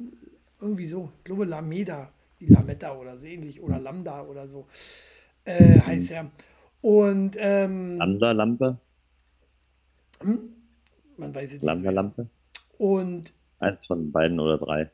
Irgendwie 0.61 0.87
so, 0.87 1.13
ich 1.19 1.25
glaube 1.25 1.45
Lameda, 1.45 2.11
wie 2.41 2.47
Lametta 2.47 2.97
oder 2.97 3.17
so 3.17 3.27
ähnlich, 3.27 3.61
oder 3.61 3.79
Lambda 3.79 4.23
oder 4.23 4.49
so, 4.49 4.67
heißt 5.47 6.11
er. 6.13 6.31
Und, 6.81 7.37
ähm, 7.39 7.97
Lambda, 7.97 8.33
Lampe? 8.33 8.79
Hm? 10.21 10.51
Man 11.17 11.35
weiß 11.35 11.49
es 11.49 11.53
nicht. 11.55 11.63
Lambda, 11.63 11.91
Lampe? 11.91 12.29
Und. 12.79 13.33
Eins 13.59 13.79
von 13.87 14.13
beiden 14.13 14.39
oder 14.39 14.59
drei. 14.59 14.91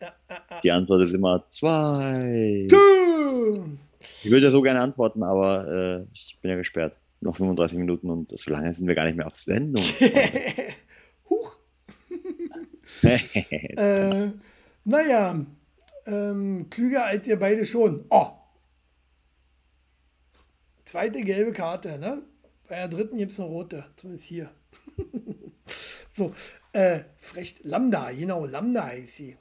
Ja, 0.00 0.12
ja, 0.30 0.36
ja. 0.50 0.60
Die 0.60 0.70
Antwort 0.70 1.02
ist 1.02 1.12
immer 1.12 1.44
zwei. 1.48 2.66
Du! 2.68 3.78
Ich 4.22 4.30
würde 4.30 4.46
ja 4.46 4.50
so 4.50 4.62
gerne 4.62 4.80
antworten, 4.80 5.22
aber 5.22 5.66
äh, 5.66 6.06
ich 6.12 6.38
bin 6.40 6.50
ja 6.50 6.56
gesperrt. 6.56 7.00
Noch 7.20 7.36
35 7.36 7.78
Minuten 7.78 8.10
und 8.10 8.38
so 8.38 8.52
lange 8.52 8.72
sind 8.72 8.86
wir 8.86 8.94
gar 8.94 9.04
nicht 9.04 9.16
mehr 9.16 9.26
auf 9.26 9.36
Sendung. 9.36 9.84
Huch! 11.28 11.56
äh, 13.02 14.28
naja, 14.84 15.44
ähm, 16.06 16.66
klüger 16.70 17.06
als 17.06 17.26
ihr 17.26 17.38
beide 17.38 17.64
schon. 17.64 18.04
Oh! 18.10 18.28
Zweite 20.84 21.20
gelbe 21.20 21.52
Karte, 21.52 21.98
ne? 21.98 22.22
Bei 22.68 22.76
der 22.76 22.88
dritten 22.88 23.16
gibt 23.16 23.32
es 23.32 23.40
eine 23.40 23.48
rote, 23.48 23.86
zumindest 23.96 24.28
hier. 24.28 24.50
so, 26.12 26.34
äh, 26.72 27.00
frech, 27.16 27.60
Lambda, 27.62 28.10
genau, 28.10 28.44
Lambda 28.44 28.86
heißt 28.86 29.16
sie. 29.16 29.36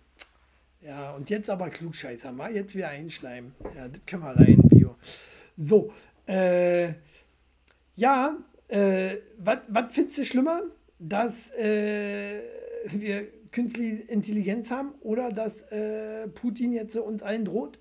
Ja, 0.82 1.14
und 1.14 1.30
jetzt 1.30 1.50
aber 1.50 1.70
Klugscheißer, 1.70 2.32
mal 2.32 2.56
jetzt 2.56 2.74
wieder 2.76 2.90
einschleimen. 2.90 3.54
Ja, 3.76 3.90
das 3.90 4.00
können 4.06 4.24
wir 4.24 4.30
allein, 4.30 4.62
Bio. 4.70 4.96
So, 5.58 5.92
äh, 6.26 6.94
ja, 7.96 8.38
äh, 8.70 9.18
was 9.38 9.94
findest 9.94 10.20
du 10.20 10.24
schlimmer, 10.26 10.62
dass 11.00 11.52
äh, 11.52 12.42
wir 12.86 13.28
künstliche 13.52 14.04
Intelligenz 14.04 14.72
haben 14.72 14.94
oder 15.02 15.32
dass 15.32 15.64
äh, 15.64 16.30
Putin 16.30 16.72
jetzt 16.72 16.96
uns 16.96 17.24
allen 17.24 17.44
droht? 17.44 17.80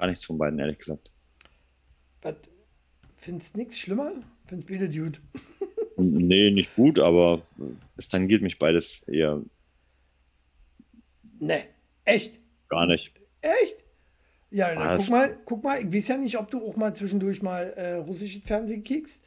Gar 0.00 0.06
nichts 0.06 0.24
von 0.24 0.38
beiden, 0.38 0.58
ehrlich 0.58 0.78
gesagt. 0.78 1.10
Was? 2.22 2.36
Findest 3.16 3.54
du 3.54 3.58
nichts 3.58 3.78
schlimmer? 3.78 4.12
Findest 4.46 4.70
du 4.70 4.72
beide 4.72 4.88
Dude? 4.88 5.18
nee, 5.98 6.50
nicht 6.50 6.74
gut, 6.74 6.98
aber 6.98 7.42
es 7.98 8.08
tangiert 8.08 8.40
mich 8.40 8.58
beides 8.58 9.02
eher. 9.02 9.42
Nee, 11.38 11.64
echt? 12.06 12.40
Gar 12.70 12.86
nicht. 12.86 13.12
Echt? 13.42 13.84
Ja, 14.50 14.74
dann 14.74 14.96
guck 14.96 15.10
mal, 15.10 15.38
guck 15.44 15.64
mal, 15.64 15.80
ich 15.82 15.92
weiß 15.92 16.08
ja 16.08 16.16
nicht, 16.16 16.38
ob 16.38 16.50
du 16.50 16.66
auch 16.66 16.76
mal 16.76 16.94
zwischendurch 16.94 17.42
mal 17.42 17.64
äh, 17.76 17.96
russisches 17.96 18.42
Fernsehen 18.42 18.82
kickst. 18.82 19.22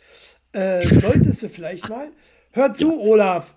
Äh, 0.53 0.99
solltest 0.99 1.43
du 1.43 1.49
vielleicht 1.49 1.87
mal. 1.87 2.11
Hör 2.51 2.73
zu, 2.73 2.99
Olaf. 2.99 3.55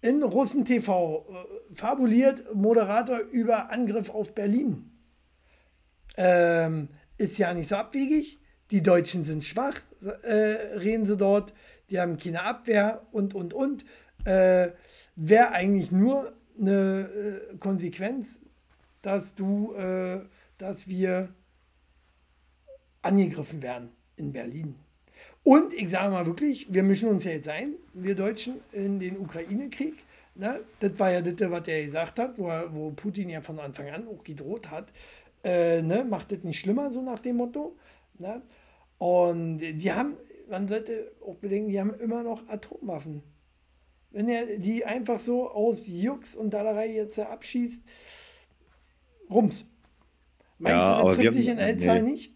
In 0.00 0.22
Russen 0.22 0.64
TV 0.64 1.26
äh, 1.28 1.74
fabuliert 1.74 2.54
Moderator 2.54 3.18
über 3.18 3.72
Angriff 3.72 4.10
auf 4.10 4.32
Berlin. 4.32 4.92
Ähm, 6.16 6.88
ist 7.18 7.38
ja 7.38 7.52
nicht 7.54 7.68
so 7.68 7.76
abwegig. 7.76 8.38
Die 8.70 8.82
Deutschen 8.82 9.24
sind 9.24 9.44
schwach, 9.44 9.80
äh, 10.22 10.76
reden 10.78 11.06
sie 11.06 11.16
dort. 11.16 11.52
Die 11.90 12.00
haben 12.00 12.18
keine 12.18 12.42
Abwehr 12.42 13.02
und, 13.12 13.34
und, 13.34 13.54
und. 13.54 13.84
Äh, 14.24 14.70
Wäre 15.14 15.52
eigentlich 15.52 15.92
nur 15.92 16.34
eine 16.60 17.08
äh, 17.52 17.56
Konsequenz, 17.58 18.40
dass 19.02 19.34
du, 19.34 19.72
äh, 19.74 20.20
dass 20.58 20.88
wir 20.88 21.30
angegriffen 23.02 23.62
werden 23.62 23.90
in 24.16 24.32
Berlin. 24.32 24.74
Und 25.42 25.72
ich 25.72 25.90
sage 25.90 26.10
mal 26.10 26.26
wirklich, 26.26 26.66
wir 26.72 26.82
mischen 26.82 27.08
uns 27.08 27.24
ja 27.24 27.30
jetzt 27.30 27.48
ein, 27.48 27.74
wir 27.94 28.14
Deutschen, 28.14 28.56
in 28.72 28.98
den 28.98 29.18
Ukraine-Krieg. 29.18 29.94
Ne? 30.34 30.60
Das 30.80 30.98
war 30.98 31.12
ja 31.12 31.22
das, 31.22 31.50
was 31.50 31.68
er 31.68 31.86
gesagt 31.86 32.18
hat, 32.18 32.36
wo, 32.36 32.48
er, 32.48 32.74
wo 32.74 32.90
Putin 32.90 33.30
ja 33.30 33.40
von 33.40 33.58
Anfang 33.58 33.88
an 33.88 34.08
auch 34.08 34.22
gedroht 34.24 34.70
hat 34.70 34.92
äh, 35.46 35.80
ne, 35.80 36.04
macht 36.04 36.32
das 36.32 36.42
nicht 36.42 36.58
schlimmer, 36.58 36.90
so 36.90 37.00
nach 37.00 37.20
dem 37.20 37.36
Motto. 37.36 37.76
Ne? 38.18 38.42
Und 38.98 39.58
die 39.58 39.92
haben, 39.92 40.16
man 40.48 40.66
sollte 40.66 41.12
auch 41.24 41.36
bedenken, 41.36 41.68
die 41.68 41.78
haben 41.78 41.94
immer 41.94 42.24
noch 42.24 42.48
Atomwaffen. 42.48 43.22
Wenn 44.10 44.28
er 44.28 44.58
die 44.58 44.84
einfach 44.84 45.20
so 45.20 45.48
aus 45.48 45.86
Jux 45.86 46.34
und 46.34 46.52
Dallerei 46.52 46.92
jetzt 46.92 47.18
abschießt, 47.18 47.84
rums. 49.30 49.66
Meinst 50.58 50.76
ja, 50.76 51.00
du, 51.00 51.06
das 51.06 51.16
trifft 51.16 51.34
dich 51.34 51.48
in 51.48 51.58
Elzai 51.58 52.00
nee. 52.00 52.10
nicht? 52.10 52.34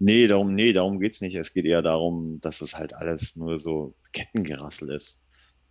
Nee, 0.00 0.26
darum, 0.26 0.54
nee, 0.54 0.72
darum 0.72 0.98
geht 0.98 1.12
es 1.12 1.20
nicht. 1.20 1.36
Es 1.36 1.54
geht 1.54 1.66
eher 1.66 1.82
darum, 1.82 2.40
dass 2.40 2.62
es 2.62 2.76
halt 2.76 2.94
alles 2.94 3.36
nur 3.36 3.58
so 3.58 3.94
Kettengerassel 4.12 4.90
ist. 4.90 5.22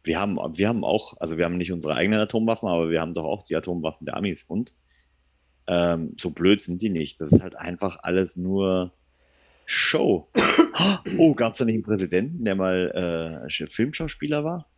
Wir 0.03 0.19
haben, 0.19 0.37
wir 0.37 0.69
haben 0.69 0.85
auch, 0.85 1.17
also 1.19 1.37
wir 1.37 1.43
haben 1.43 1.57
nicht 1.57 1.73
unsere 1.73 1.95
eigenen 1.95 2.21
Atomwaffen, 2.21 2.69
aber 2.69 2.89
wir 2.89 3.01
haben 3.01 3.13
doch 3.13 3.25
auch 3.25 3.43
die 3.43 3.55
Atomwaffen 3.55 4.05
der 4.05 4.15
Amis. 4.15 4.45
Und 4.45 4.73
ähm, 5.71 6.15
so 6.19 6.31
blöd 6.31 6.61
sind 6.61 6.81
die 6.81 6.89
nicht. 6.89 7.21
Das 7.21 7.31
ist 7.31 7.41
halt 7.41 7.55
einfach 7.55 7.99
alles 8.03 8.35
nur 8.35 8.91
Show. 9.65 10.27
Oh, 11.17 11.33
gab 11.33 11.53
es 11.53 11.59
da 11.59 11.65
nicht 11.65 11.75
einen 11.75 11.83
Präsidenten, 11.83 12.43
der 12.43 12.55
mal 12.55 13.47
äh, 13.47 13.67
Filmschauspieler 13.67 14.43
war? 14.43 14.69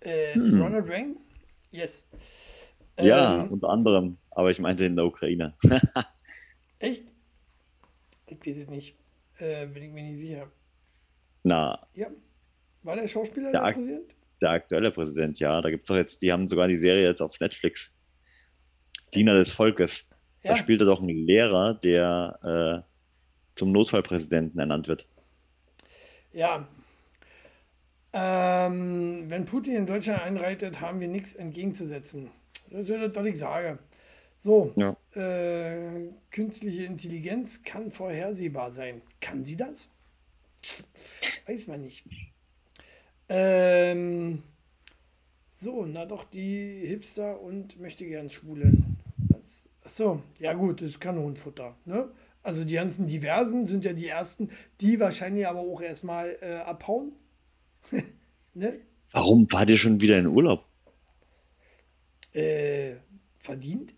Äh, 0.00 0.34
hm. 0.34 0.60
Ronald 0.60 0.88
Reagan? 0.88 1.16
Yes. 1.70 2.04
Ja, 2.98 3.44
ähm, 3.44 3.52
unter 3.52 3.68
anderem. 3.68 4.16
Aber 4.32 4.50
ich 4.50 4.58
meinte 4.58 4.84
in 4.84 4.96
der 4.96 5.04
Ukraine. 5.04 5.54
Echt? 6.80 7.04
Ich 8.26 8.44
weiß 8.44 8.56
es 8.56 8.68
nicht. 8.68 8.96
Äh, 9.38 9.66
bin 9.66 9.84
ich 9.84 9.90
mir 9.92 10.02
nicht 10.02 10.18
sicher. 10.18 10.50
Na. 11.44 11.86
Ja. 11.94 12.08
War 12.82 12.96
der 12.96 13.06
Schauspieler 13.06 13.52
der, 13.52 13.62
der 13.62 13.72
Präsident? 13.72 14.14
Der 14.40 14.50
aktuelle 14.50 14.90
Präsident, 14.90 15.38
ja. 15.38 15.60
Da 15.60 15.70
gibt 15.70 15.84
es 15.84 15.88
doch 15.88 15.96
jetzt, 15.96 16.22
die 16.22 16.32
haben 16.32 16.48
sogar 16.48 16.66
die 16.66 16.78
Serie 16.78 17.06
jetzt 17.06 17.20
auf 17.20 17.38
Netflix. 17.38 17.96
Diener 19.14 19.34
des 19.34 19.52
Volkes. 19.52 20.08
Ja. 20.42 20.52
Da 20.52 20.56
spielt 20.56 20.80
er 20.80 20.86
doch 20.86 21.00
einen 21.00 21.10
Lehrer, 21.10 21.74
der 21.74 22.84
äh, 22.84 22.90
zum 23.54 23.72
Notfallpräsidenten 23.72 24.58
ernannt 24.58 24.88
wird. 24.88 25.08
Ja. 26.32 26.66
Ähm, 28.12 29.24
wenn 29.28 29.44
Putin 29.44 29.76
in 29.76 29.86
Deutschland 29.86 30.22
einreitet, 30.22 30.80
haben 30.80 31.00
wir 31.00 31.08
nichts 31.08 31.34
entgegenzusetzen. 31.34 32.30
Das 32.70 32.82
ist 32.82 32.90
das, 32.90 33.14
was 33.16 33.26
ich 33.26 33.38
sage. 33.38 33.78
So, 34.38 34.72
ja. 34.76 34.96
äh, 35.14 36.08
künstliche 36.30 36.84
Intelligenz 36.84 37.62
kann 37.62 37.90
vorhersehbar 37.90 38.72
sein. 38.72 39.02
Kann 39.20 39.44
sie 39.44 39.56
das? 39.56 39.88
Weiß 41.46 41.66
man 41.66 41.82
nicht. 41.82 42.06
Ähm, 43.28 44.42
so, 45.60 45.84
na 45.84 46.06
doch, 46.06 46.24
die 46.24 46.86
Hipster 46.86 47.40
und 47.40 47.78
möchte 47.78 48.06
gern 48.06 48.30
Schwulen. 48.30 48.89
Achso, 49.90 50.22
ja 50.38 50.52
gut, 50.52 50.80
das 50.80 50.90
ist 50.90 51.00
Kanonenfutter. 51.00 51.76
Ne? 51.84 52.08
Also 52.44 52.64
die 52.64 52.74
ganzen 52.74 53.06
Diversen 53.06 53.66
sind 53.66 53.84
ja 53.84 53.92
die 53.92 54.06
ersten, 54.06 54.50
die 54.80 55.00
wahrscheinlich 55.00 55.48
aber 55.48 55.58
auch 55.58 55.82
erstmal 55.82 56.38
äh, 56.40 56.58
abhauen. 56.58 57.10
ne? 58.54 58.82
Warum 59.10 59.48
war 59.50 59.66
der 59.66 59.76
schon 59.76 60.00
wieder 60.00 60.16
in 60.16 60.28
Urlaub? 60.28 60.64
Äh, 62.32 62.98
verdient. 63.40 63.92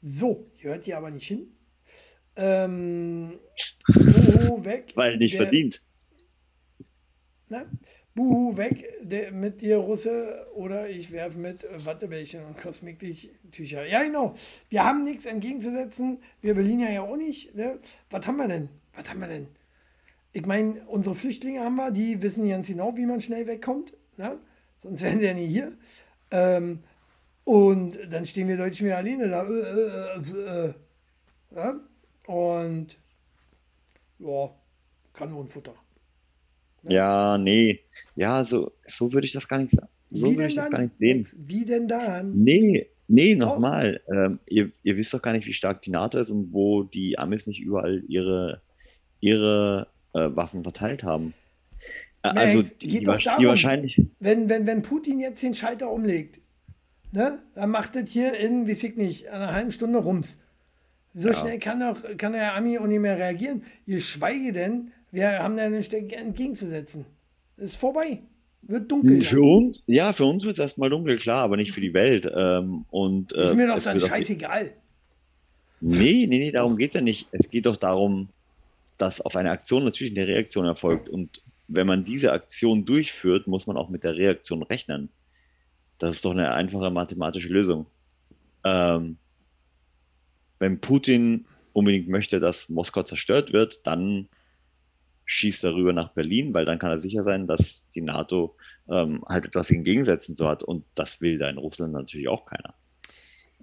So, 0.00 0.50
hört 0.60 0.86
ihr 0.86 0.96
aber 0.96 1.10
nicht 1.10 1.26
hin. 1.26 1.52
Ähm, 2.34 3.38
weg. 3.88 4.92
Weil 4.94 5.18
nicht 5.18 5.34
der, 5.34 5.42
verdient. 5.42 5.82
Na? 7.50 7.66
Buhu, 8.18 8.56
weg 8.56 8.84
mit 9.32 9.60
dir, 9.60 9.76
Russe, 9.76 10.44
oder 10.56 10.90
ich 10.90 11.12
werfe 11.12 11.38
mit 11.38 11.64
Wattebällchen 11.84 12.44
und 12.44 12.56
Kosmetiktücher. 12.56 13.86
Ja, 13.86 14.02
genau. 14.02 14.34
Wir 14.70 14.82
haben 14.82 15.04
nichts 15.04 15.24
entgegenzusetzen. 15.24 16.18
Wir 16.40 16.54
Berliner 16.54 16.90
ja 16.90 17.02
auch 17.02 17.16
nicht. 17.16 17.54
Ne? 17.54 17.78
Was 18.10 18.26
haben 18.26 18.38
wir 18.38 18.48
denn? 18.48 18.70
Was 18.92 19.08
haben 19.08 19.20
wir 19.20 19.28
denn? 19.28 19.46
Ich 20.32 20.44
meine, 20.46 20.82
unsere 20.88 21.14
Flüchtlinge 21.14 21.60
haben 21.60 21.76
wir, 21.76 21.92
die 21.92 22.20
wissen 22.20 22.48
ganz 22.48 22.66
genau, 22.66 22.96
wie 22.96 23.06
man 23.06 23.20
schnell 23.20 23.46
wegkommt. 23.46 23.92
Ne? 24.16 24.36
Sonst 24.82 25.00
wären 25.00 25.20
sie 25.20 25.26
ja 25.26 25.34
nie 25.34 25.46
hier. 25.46 25.72
Ähm, 26.32 26.80
und 27.44 27.98
dann 28.10 28.26
stehen 28.26 28.48
wir 28.48 28.56
Deutschen 28.56 28.86
wieder 28.86 28.96
alleine 28.96 29.28
da. 29.28 29.44
Äh, 29.44 30.24
äh, 30.34 30.66
äh, 30.66 30.74
ja? 31.54 31.80
Und 32.26 32.98
ja, 34.18 34.50
Kanonenfutter. 35.12 35.74
Ja, 36.82 37.38
nee. 37.38 37.80
Ja, 38.14 38.44
so, 38.44 38.72
so 38.86 39.12
würde 39.12 39.26
ich 39.26 39.32
das 39.32 39.48
gar 39.48 39.58
nicht 39.58 39.70
sagen. 39.72 39.88
So 40.10 40.26
Wie 40.26 40.36
würde 40.36 40.42
denn 40.42 40.48
ich 40.50 40.54
das 40.56 40.64
dann? 40.64 40.72
gar 40.72 40.80
nicht 40.82 40.98
sehen. 40.98 41.28
Wie 41.46 41.64
denn 41.64 41.88
dann? 41.88 42.42
Nee, 42.42 42.86
nee, 43.08 43.34
nochmal. 43.34 44.00
Ähm, 44.10 44.38
ihr, 44.48 44.70
ihr 44.82 44.96
wisst 44.96 45.12
doch 45.12 45.20
gar 45.22 45.32
nicht, 45.32 45.46
wie 45.46 45.52
stark 45.52 45.82
die 45.82 45.90
NATO 45.90 46.18
ist 46.18 46.30
und 46.30 46.52
wo 46.52 46.82
die 46.84 47.18
Amis 47.18 47.46
nicht 47.46 47.60
überall 47.60 48.02
ihre, 48.08 48.62
ihre 49.20 49.88
äh, 50.14 50.20
Waffen 50.34 50.62
verteilt 50.62 51.02
haben. 51.02 51.34
Äh, 52.22 52.28
also 52.28 52.62
geht 52.62 52.82
die, 52.82 53.02
doch 53.04 53.18
darum. 53.20 53.40
die 53.40 53.46
wahrscheinlich. 53.48 54.00
Wenn, 54.20 54.48
wenn, 54.48 54.66
wenn 54.66 54.82
Putin 54.82 55.20
jetzt 55.20 55.42
den 55.42 55.54
Schalter 55.54 55.90
umlegt, 55.90 56.40
ne, 57.12 57.42
dann 57.54 57.70
macht 57.70 57.96
das 57.96 58.10
hier 58.10 58.34
in, 58.38 58.66
weiß 58.68 58.82
ich 58.84 58.96
nicht, 58.96 59.28
einer 59.28 59.52
halben 59.52 59.72
Stunde 59.72 59.98
rums. 59.98 60.38
So 61.14 61.28
Ja. 61.28 61.34
schnell 61.34 61.58
kann, 61.58 61.80
doch, 61.80 62.02
kann 62.16 62.32
der 62.32 62.54
Ami 62.54 62.78
auch 62.78 62.86
nicht 62.86 63.00
mehr 63.00 63.18
reagieren. 63.18 63.62
Geschweige 63.86 64.52
denn, 64.52 64.92
wir 65.10 65.42
haben 65.42 65.56
da 65.56 65.68
nichts 65.68 65.92
entgegenzusetzen. 65.92 67.04
Ist 67.56 67.76
vorbei. 67.76 68.22
Wird 68.62 68.90
dunkel. 68.90 69.20
Für 69.20 69.40
uns, 69.40 69.82
ja, 69.86 70.12
für 70.12 70.24
uns 70.24 70.44
wird 70.44 70.54
es 70.54 70.58
erstmal 70.58 70.90
dunkel, 70.90 71.16
klar, 71.16 71.42
aber 71.42 71.56
nicht 71.56 71.72
für 71.72 71.80
die 71.80 71.94
Welt. 71.94 72.30
Ähm, 72.34 72.84
und, 72.90 73.34
äh, 73.34 73.50
ist 73.50 73.54
mir 73.54 73.66
doch 73.66 73.76
es 73.76 73.84
dann 73.84 73.98
scheißegal. 73.98 74.72
Nee, 75.80 76.26
nee, 76.28 76.38
nee, 76.38 76.50
darum 76.50 76.76
geht 76.76 76.94
ja 76.94 77.00
nicht. 77.00 77.28
Es 77.32 77.48
geht 77.50 77.66
doch 77.66 77.76
darum, 77.76 78.28
dass 78.98 79.20
auf 79.20 79.36
eine 79.36 79.50
Aktion 79.50 79.84
natürlich 79.84 80.16
eine 80.16 80.26
Reaktion 80.26 80.66
erfolgt. 80.66 81.08
Und 81.08 81.42
wenn 81.68 81.86
man 81.86 82.04
diese 82.04 82.32
Aktion 82.32 82.84
durchführt, 82.84 83.46
muss 83.46 83.66
man 83.66 83.76
auch 83.76 83.88
mit 83.88 84.02
der 84.02 84.16
Reaktion 84.16 84.62
rechnen. 84.62 85.08
Das 85.98 86.10
ist 86.10 86.24
doch 86.24 86.32
eine 86.32 86.52
einfache 86.52 86.90
mathematische 86.90 87.48
Lösung. 87.48 87.86
Ähm, 88.64 89.18
wenn 90.58 90.80
Putin 90.80 91.46
unbedingt 91.72 92.08
möchte, 92.08 92.40
dass 92.40 92.68
Moskau 92.68 93.04
zerstört 93.04 93.52
wird, 93.52 93.86
dann 93.86 94.28
schießt 95.28 95.62
er 95.64 95.74
rüber 95.74 95.92
nach 95.92 96.12
Berlin, 96.14 96.54
weil 96.54 96.64
dann 96.64 96.78
kann 96.78 96.90
er 96.90 96.98
sicher 96.98 97.22
sein, 97.22 97.46
dass 97.46 97.88
die 97.90 98.00
NATO 98.00 98.56
ähm, 98.88 99.22
halt 99.28 99.46
etwas 99.46 99.70
entgegensetzen 99.70 100.34
so 100.34 100.48
hat. 100.48 100.62
Und 100.62 100.84
das 100.94 101.20
will 101.20 101.38
da 101.38 101.48
in 101.48 101.58
Russland 101.58 101.92
natürlich 101.92 102.28
auch 102.28 102.46
keiner. 102.46 102.74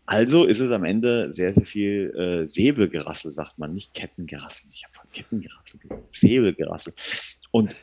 Also 0.06 0.46
ist 0.46 0.60
es 0.60 0.70
am 0.70 0.84
Ende 0.84 1.34
sehr, 1.34 1.52
sehr 1.52 1.66
viel 1.66 2.14
äh, 2.16 2.46
Säbelgerassel, 2.46 3.32
sagt 3.32 3.58
man, 3.58 3.74
nicht 3.74 3.96
Kettengerassel. 3.96 4.70
Ich 4.72 4.84
habe 4.84 4.94
von 4.94 5.10
Kettengerassel 5.12 5.80
gesagt, 5.80 6.14
Säbelgerassel. 6.14 6.94
Und 7.50 7.76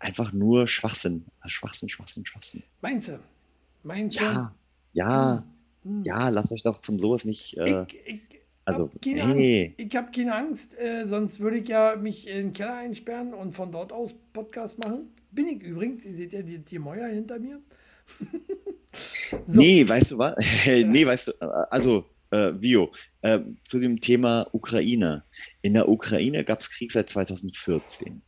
einfach 0.00 0.32
nur 0.32 0.68
Schwachsinn. 0.68 1.24
Schwachsinn, 1.46 1.88
Schwachsinn, 1.88 2.26
Schwachsinn. 2.26 2.62
Meinst 2.82 3.08
du? 3.08 3.18
Meinst 3.82 4.20
du? 4.20 4.24
Ja, 4.24 4.54
ja, 4.92 5.44
Hm. 5.84 6.04
ja, 6.04 6.28
lasst 6.28 6.52
euch 6.52 6.62
doch 6.62 6.82
von 6.82 6.98
sowas 6.98 7.24
nicht. 7.24 7.56
Äh, 7.56 7.86
Ich, 7.88 7.98
ich 8.04 8.37
also, 8.68 8.88
habe 8.88 8.98
keine 8.98 9.34
nee. 9.34 9.66
Angst. 9.66 9.74
Ich 9.78 9.96
habe 9.96 10.10
keine 10.10 10.34
Angst, 10.34 10.78
äh, 10.78 11.06
sonst 11.06 11.40
würde 11.40 11.58
ich 11.58 11.68
ja 11.68 11.96
mich 11.96 12.28
in 12.28 12.36
den 12.36 12.52
Keller 12.52 12.76
einsperren 12.76 13.34
und 13.34 13.52
von 13.52 13.72
dort 13.72 13.92
aus 13.92 14.14
Podcast 14.32 14.78
machen. 14.78 15.12
Bin 15.30 15.46
ich 15.46 15.62
übrigens. 15.62 16.04
Ihr 16.04 16.16
seht 16.16 16.32
ja 16.32 16.42
die, 16.42 16.58
die 16.58 16.78
Mäuer 16.78 17.08
hinter 17.08 17.38
mir. 17.38 17.60
So. 19.46 19.60
Nee, 19.60 19.86
weißt 19.86 20.12
du 20.12 20.18
was? 20.18 20.34
nee, 20.66 21.06
weißt 21.06 21.28
du, 21.28 21.32
äh, 21.40 21.64
also, 21.70 22.06
äh, 22.30 22.52
Vio, 22.58 22.90
äh, 23.22 23.40
zu 23.64 23.78
dem 23.78 24.00
Thema 24.00 24.48
Ukraine. 24.52 25.24
In 25.62 25.74
der 25.74 25.88
Ukraine 25.88 26.44
gab 26.44 26.60
es 26.60 26.70
Krieg 26.70 26.90
seit 26.90 27.08
2014. 27.10 28.22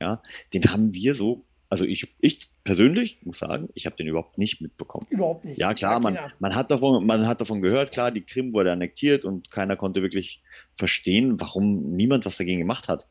Ja, 0.00 0.22
den 0.52 0.64
haben 0.64 0.92
wir 0.92 1.14
so, 1.14 1.44
also 1.68 1.84
ich, 1.84 2.14
ich 2.20 2.48
persönlich 2.64 3.18
muss 3.24 3.38
sagen, 3.38 3.68
ich 3.74 3.86
habe 3.86 3.96
den 3.96 4.06
überhaupt 4.06 4.38
nicht 4.38 4.60
mitbekommen. 4.60 5.06
Überhaupt 5.10 5.44
nicht. 5.44 5.58
Ja, 5.58 5.74
klar, 5.74 6.00
man, 6.00 6.18
man, 6.38 6.54
hat 6.54 6.70
davon, 6.70 7.04
man 7.06 7.26
hat 7.26 7.40
davon 7.40 7.62
gehört, 7.62 7.92
klar, 7.92 8.10
die 8.10 8.22
Krim 8.22 8.52
wurde 8.52 8.72
annektiert 8.72 9.24
und 9.24 9.50
keiner 9.50 9.76
konnte 9.76 10.02
wirklich 10.02 10.42
verstehen, 10.74 11.40
warum 11.40 11.96
niemand 11.96 12.26
was 12.26 12.36
dagegen 12.36 12.60
gemacht 12.60 12.88
hat. 12.88 13.08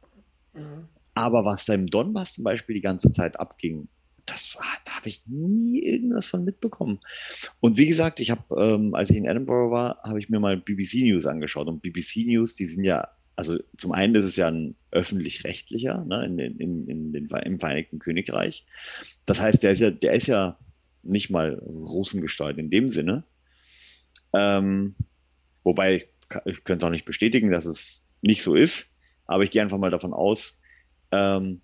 Mhm. 0.53 0.87
Aber 1.13 1.45
was 1.45 1.65
da 1.65 1.73
im 1.73 1.87
Donbass 1.87 2.33
zum 2.33 2.43
Beispiel 2.43 2.75
die 2.75 2.81
ganze 2.81 3.11
Zeit 3.11 3.39
abging, 3.39 3.87
das 4.25 4.57
da 4.85 4.91
habe 4.95 5.07
ich 5.07 5.27
nie 5.27 5.83
irgendwas 5.83 6.25
von 6.25 6.43
mitbekommen. 6.43 6.99
Und 7.59 7.77
wie 7.77 7.85
gesagt, 7.87 8.19
ich 8.19 8.31
habe, 8.31 8.43
ähm, 8.59 8.95
als 8.95 9.09
ich 9.09 9.17
in 9.17 9.25
Edinburgh 9.25 9.71
war, 9.71 9.99
habe 10.03 10.19
ich 10.19 10.29
mir 10.29 10.39
mal 10.39 10.57
BBC 10.57 11.03
News 11.03 11.25
angeschaut. 11.25 11.67
Und 11.67 11.81
BBC 11.81 12.25
News, 12.25 12.55
die 12.55 12.65
sind 12.65 12.85
ja, 12.85 13.07
also 13.35 13.57
zum 13.77 13.91
einen 13.91 14.15
ist 14.15 14.25
es 14.25 14.35
ja 14.35 14.47
ein 14.47 14.75
öffentlich-rechtlicher 14.91 16.05
ne, 16.05 16.25
in, 16.25 16.39
in, 16.39 16.87
in 16.87 17.13
den, 17.13 17.25
im 17.25 17.59
Vereinigten 17.59 17.99
Königreich. 17.99 18.65
Das 19.25 19.39
heißt, 19.39 19.63
der 19.63 19.71
ist 19.71 19.79
ja, 19.81 19.91
der 19.91 20.13
ist 20.13 20.27
ja 20.27 20.57
nicht 21.03 21.29
mal 21.29 21.55
russengesteuert 21.55 22.57
in 22.57 22.69
dem 22.69 22.87
Sinne. 22.87 23.23
Ähm, 24.33 24.95
wobei, 25.63 25.95
ich 25.95 26.07
ich 26.45 26.63
könnte 26.63 26.85
es 26.85 26.87
auch 26.87 26.91
nicht 26.91 27.05
bestätigen, 27.05 27.51
dass 27.51 27.65
es 27.65 28.05
nicht 28.21 28.41
so 28.41 28.55
ist, 28.55 28.93
aber 29.25 29.43
ich 29.43 29.51
gehe 29.51 29.61
einfach 29.61 29.77
mal 29.77 29.91
davon 29.91 30.13
aus. 30.13 30.57
Ähm, 31.11 31.61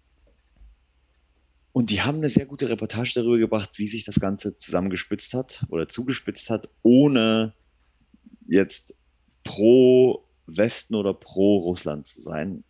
und 1.73 1.89
die 1.89 2.02
haben 2.02 2.18
eine 2.18 2.30
sehr 2.30 2.45
gute 2.45 2.69
Reportage 2.69 3.14
darüber 3.15 3.38
gebracht, 3.38 3.80
wie 3.80 3.88
sich 3.88 4.03
das 4.03 4.19
Ganze 4.19 4.57
zusammengespitzt 4.57 5.34
hat 5.34 5.65
oder 5.69 5.88
zugespitzt 5.88 6.49
hat, 6.49 6.69
ohne 6.84 7.53
jetzt 8.48 8.95
pro 9.43 10.27
Westen 10.47 10.95
oder 10.95 11.13
pro 11.13 11.59
Russland 11.59 12.07
zu 12.07 12.22
sein. 12.22 12.63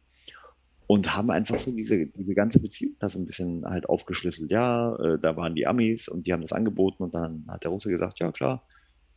Und 0.87 1.15
haben 1.15 1.31
einfach 1.31 1.57
so 1.57 1.71
diese, 1.71 2.05
diese 2.05 2.33
ganze 2.33 2.61
Beziehung 2.61 2.95
da 2.99 3.07
so 3.07 3.19
ein 3.19 3.25
bisschen 3.25 3.63
halt 3.65 3.87
aufgeschlüsselt. 3.87 4.51
Ja, 4.51 4.93
äh, 4.97 5.17
da 5.19 5.37
waren 5.37 5.55
die 5.55 5.65
Amis 5.65 6.09
und 6.09 6.27
die 6.27 6.33
haben 6.33 6.41
das 6.41 6.51
angeboten 6.51 7.03
und 7.03 7.13
dann 7.13 7.45
hat 7.47 7.63
der 7.63 7.71
Russe 7.71 7.89
gesagt, 7.89 8.19
ja 8.19 8.31
klar, 8.33 8.67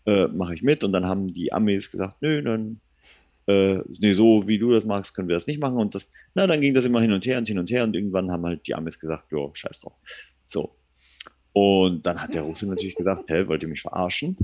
äh, 0.07 0.29
mache 0.29 0.55
ich 0.55 0.63
mit. 0.63 0.85
Und 0.85 0.93
dann 0.93 1.07
haben 1.07 1.33
die 1.33 1.53
Amis 1.53 1.91
gesagt, 1.91 2.23
nö, 2.23 2.43
dann, 2.43 2.81
äh, 3.47 3.81
nee, 3.99 4.13
so 4.13 4.47
wie 4.47 4.59
du 4.59 4.71
das 4.71 4.85
magst, 4.85 5.15
können 5.15 5.27
wir 5.27 5.35
das 5.35 5.49
nicht 5.49 5.59
machen. 5.59 5.79
Und 5.79 5.97
das, 5.97 6.13
na, 6.35 6.47
dann 6.47 6.61
ging 6.61 6.75
das 6.75 6.85
immer 6.85 7.01
hin 7.01 7.13
und 7.13 7.27
her 7.27 7.39
und 7.39 7.49
hin 7.49 7.59
und 7.59 7.71
her 7.71 7.83
und 7.83 7.95
irgendwann 7.95 8.31
haben 8.31 8.45
halt 8.45 8.67
die 8.69 8.75
Amis 8.77 9.01
gesagt, 9.01 9.33
jo, 9.33 9.51
scheiß 9.53 9.81
drauf. 9.81 9.95
So. 10.47 10.77
Und 11.53 12.05
dann 12.05 12.21
hat 12.21 12.35
der 12.35 12.43
Russe 12.43 12.69
natürlich 12.69 12.97
gesagt, 12.97 13.31
hä, 13.31 13.47
wollt 13.47 13.63
ihr 13.63 13.69
mich 13.69 13.83
verarschen? 13.83 14.37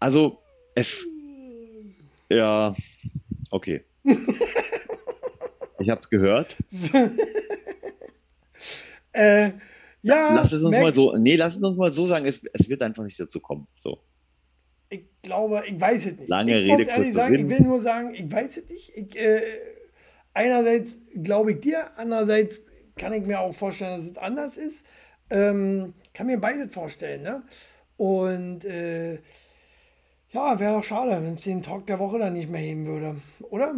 Also, 0.00 0.38
es, 0.74 1.06
ja, 2.34 2.76
okay. 3.50 3.84
Ich 5.78 5.90
hab's 5.90 6.08
gehört. 6.08 6.56
Äh, 9.14 9.52
ja, 10.02 10.34
Lass 10.34 10.52
es 10.52 10.64
uns 10.64 10.74
Max, 10.74 10.82
mal 10.82 10.92
so, 10.92 11.16
nee, 11.16 11.36
lass 11.36 11.56
es 11.56 11.62
uns 11.62 11.78
mal 11.78 11.92
so 11.92 12.06
sagen, 12.06 12.26
es, 12.26 12.44
es 12.52 12.68
wird 12.68 12.82
einfach 12.82 13.04
nicht 13.04 13.18
dazu 13.18 13.40
kommen. 13.40 13.68
So. 13.80 14.00
Ich 14.90 15.04
glaube, 15.22 15.62
ich 15.66 15.80
weiß 15.80 16.06
es 16.06 16.18
nicht. 16.18 16.28
Lange 16.28 16.52
ich 16.52 16.70
Rede, 16.70 16.78
muss 16.78 16.86
ehrlich 16.88 17.14
sagen, 17.14 17.36
Sinn. 17.36 17.50
ich 17.50 17.58
will 17.58 17.66
nur 17.66 17.80
sagen, 17.80 18.14
ich 18.14 18.30
weiß 18.30 18.56
es 18.58 18.68
nicht. 18.68 18.92
Ich, 18.94 19.16
äh, 19.16 19.40
einerseits 20.34 20.98
glaube 21.22 21.52
ich 21.52 21.60
dir, 21.60 21.96
andererseits 21.96 22.66
kann 22.96 23.12
ich 23.12 23.24
mir 23.24 23.40
auch 23.40 23.54
vorstellen, 23.54 23.98
dass 23.98 24.10
es 24.10 24.18
anders 24.18 24.56
ist. 24.56 24.84
Ähm, 25.30 25.94
kann 26.12 26.26
mir 26.26 26.38
beides 26.38 26.74
vorstellen. 26.74 27.22
Ne? 27.22 27.42
Und 27.96 28.64
äh, 28.64 29.20
ja, 30.34 30.58
wäre 30.58 30.74
doch 30.74 30.84
schade, 30.84 31.12
wenn 31.22 31.34
es 31.34 31.42
den 31.42 31.62
Talk 31.62 31.86
der 31.86 31.98
Woche 31.98 32.18
dann 32.18 32.32
nicht 32.32 32.50
mehr 32.50 32.60
heben 32.60 32.86
würde. 32.86 33.16
Oder? 33.50 33.74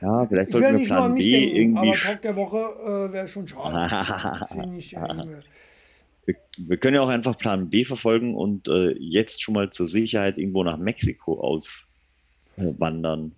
Ja, 0.00 0.26
vielleicht 0.26 0.50
sollten 0.50 0.66
wir 0.66 0.78
nicht 0.78 0.88
Plan 0.88 1.14
B 1.14 1.30
denken, 1.30 1.56
irgendwie. 1.56 1.90
aber 1.90 2.00
Talk 2.00 2.22
der 2.22 2.36
Woche 2.36 2.56
äh, 2.58 3.12
wäre 3.12 3.28
schon 3.28 3.46
schade. 3.46 4.66
nicht 4.68 4.92
wir, 6.26 6.34
wir 6.58 6.76
können 6.78 6.94
ja 6.94 7.02
auch 7.02 7.08
einfach 7.08 7.36
Plan 7.38 7.68
B 7.68 7.84
verfolgen 7.84 8.34
und 8.34 8.68
äh, 8.68 8.92
jetzt 8.98 9.42
schon 9.42 9.54
mal 9.54 9.70
zur 9.70 9.86
Sicherheit 9.86 10.38
irgendwo 10.38 10.64
nach 10.64 10.78
Mexiko 10.78 11.40
auswandern. 12.56 13.32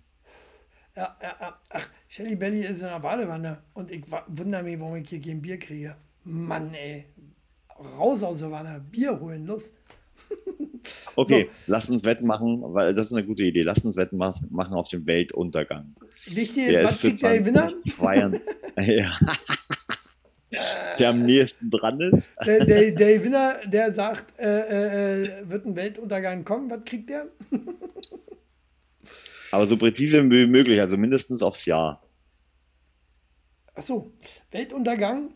Ja, 0.95 1.15
ja, 1.21 1.35
ja. 1.39 1.59
Ach, 1.69 1.89
Shelly 2.07 2.35
Belly 2.35 2.61
ist 2.63 2.81
in 2.81 2.87
der 2.87 2.99
Badewanne 2.99 3.59
und 3.73 3.91
ich 3.91 4.03
wundere 4.27 4.63
mich, 4.63 4.79
warum 4.79 4.95
ich 4.95 5.09
hier 5.09 5.21
kein 5.21 5.41
Bier 5.41 5.57
kriege. 5.57 5.95
Mann, 6.23 6.73
ey. 6.73 7.05
Raus 7.97 8.23
aus 8.23 8.39
der 8.39 8.51
Wanne, 8.51 8.83
Bier 8.91 9.17
holen, 9.19 9.45
los. 9.45 9.71
Okay, 11.15 11.49
lasst 11.67 11.89
uns 11.89 12.03
Wetten 12.05 12.25
machen, 12.25 12.61
weil 12.61 12.93
das 12.93 13.07
ist 13.07 13.13
eine 13.13 13.25
gute 13.25 13.43
Idee. 13.43 13.61
Lasst 13.61 13.85
uns 13.85 13.95
Wetten 13.95 14.17
machen 14.17 14.73
auf 14.73 14.87
den 14.87 15.05
Weltuntergang. 15.05 15.95
Wichtig 16.25 16.69
ist, 16.69 16.83
was 16.83 16.99
kriegt 16.99 17.21
der 17.21 17.39
Gewinner? 17.39 17.73
2022 17.97 18.41
ja. 18.97 19.19
Der 20.97 21.09
am 21.09 21.25
nächsten 21.25 21.69
dran 21.69 22.01
ist. 22.01 22.35
Der, 22.43 22.65
der, 22.65 22.91
der 22.91 23.19
Gewinner, 23.19 23.57
der 23.67 23.93
sagt, 23.93 24.39
äh, 24.39 25.25
äh, 25.25 25.47
wird 25.47 25.65
ein 25.65 25.75
Weltuntergang 25.75 26.43
kommen, 26.43 26.71
was 26.71 26.83
kriegt 26.85 27.09
der? 27.11 27.27
Aber 29.51 29.67
so 29.67 29.77
präzise 29.77 30.23
wie 30.29 30.47
möglich, 30.47 30.81
also 30.81 30.97
mindestens 30.97 31.43
aufs 31.43 31.65
Jahr. 31.65 32.01
Achso, 33.75 34.11
Weltuntergang? 34.51 35.33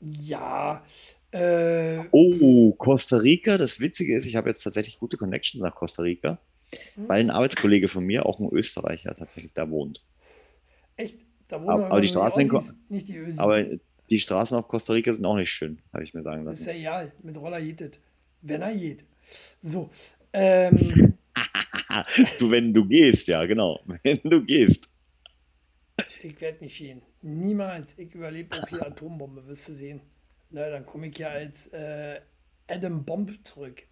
Ja. 0.00 0.82
Äh, 1.34 2.04
Oh, 2.12 2.72
Costa 2.72 3.16
Rica. 3.16 3.58
Das 3.58 3.80
Witzige 3.80 4.14
ist, 4.16 4.26
ich 4.26 4.36
habe 4.36 4.48
jetzt 4.48 4.62
tatsächlich 4.62 4.98
gute 4.98 5.16
Connections 5.16 5.62
nach 5.62 5.74
Costa 5.74 6.02
Rica, 6.02 6.38
weil 6.96 7.20
ein 7.20 7.30
Arbeitskollege 7.30 7.88
von 7.88 8.04
mir, 8.04 8.24
auch 8.26 8.38
ein 8.40 8.48
Österreicher, 8.52 9.14
tatsächlich 9.14 9.52
da 9.52 9.68
wohnt. 9.68 10.02
echt? 10.96 11.18
Da 11.48 11.60
wohnen 11.60 11.70
Aber- 11.70 11.86
aber 11.90 12.00
die 12.00 12.08
Straßen 12.08 12.42
in 12.42 12.50
Ossis, 12.52 12.74
nicht 12.88 13.08
die 13.08 13.16
Ösis. 13.18 13.38
Aber 13.38 13.62
die 14.08 14.20
Straßen 14.20 14.56
auf 14.56 14.68
Costa 14.68 14.92
Rica 14.94 15.12
sind 15.12 15.24
auch 15.26 15.36
nicht 15.36 15.50
schön, 15.50 15.78
habe 15.92 16.04
ich 16.04 16.14
mir 16.14 16.22
sagen 16.22 16.44
Das 16.44 16.60
ist 16.60 16.66
lassen. 16.66 16.80
ja 16.80 17.00
egal, 17.02 17.12
mit 17.22 17.36
Roller 17.36 17.60
geht 17.60 17.80
es. 17.80 17.90
Wenn 18.42 18.62
er 18.62 18.74
geht. 18.74 19.04
So. 19.62 19.90
Ähm, 20.32 21.14
Du, 22.38 22.50
wenn 22.50 22.72
du 22.72 22.86
gehst, 22.86 23.28
ja, 23.28 23.44
genau. 23.46 23.80
Wenn 24.02 24.20
du 24.24 24.42
gehst. 24.44 24.88
Ich 26.22 26.40
werde 26.40 26.62
nicht 26.64 26.76
gehen. 26.78 27.02
Niemals. 27.22 27.96
Ich 27.98 28.12
überlebe 28.14 28.56
auch 28.60 28.68
hier 28.68 28.82
Atombombe, 28.86 29.46
wirst 29.46 29.68
du 29.68 29.72
sehen. 29.74 30.00
Na, 30.54 30.70
dann 30.70 30.86
komme 30.86 31.08
ich 31.08 31.18
ja 31.18 31.30
als 31.30 31.66
äh, 31.72 32.20
Adam 32.68 33.04
Bomb 33.04 33.44
zurück. 33.44 33.82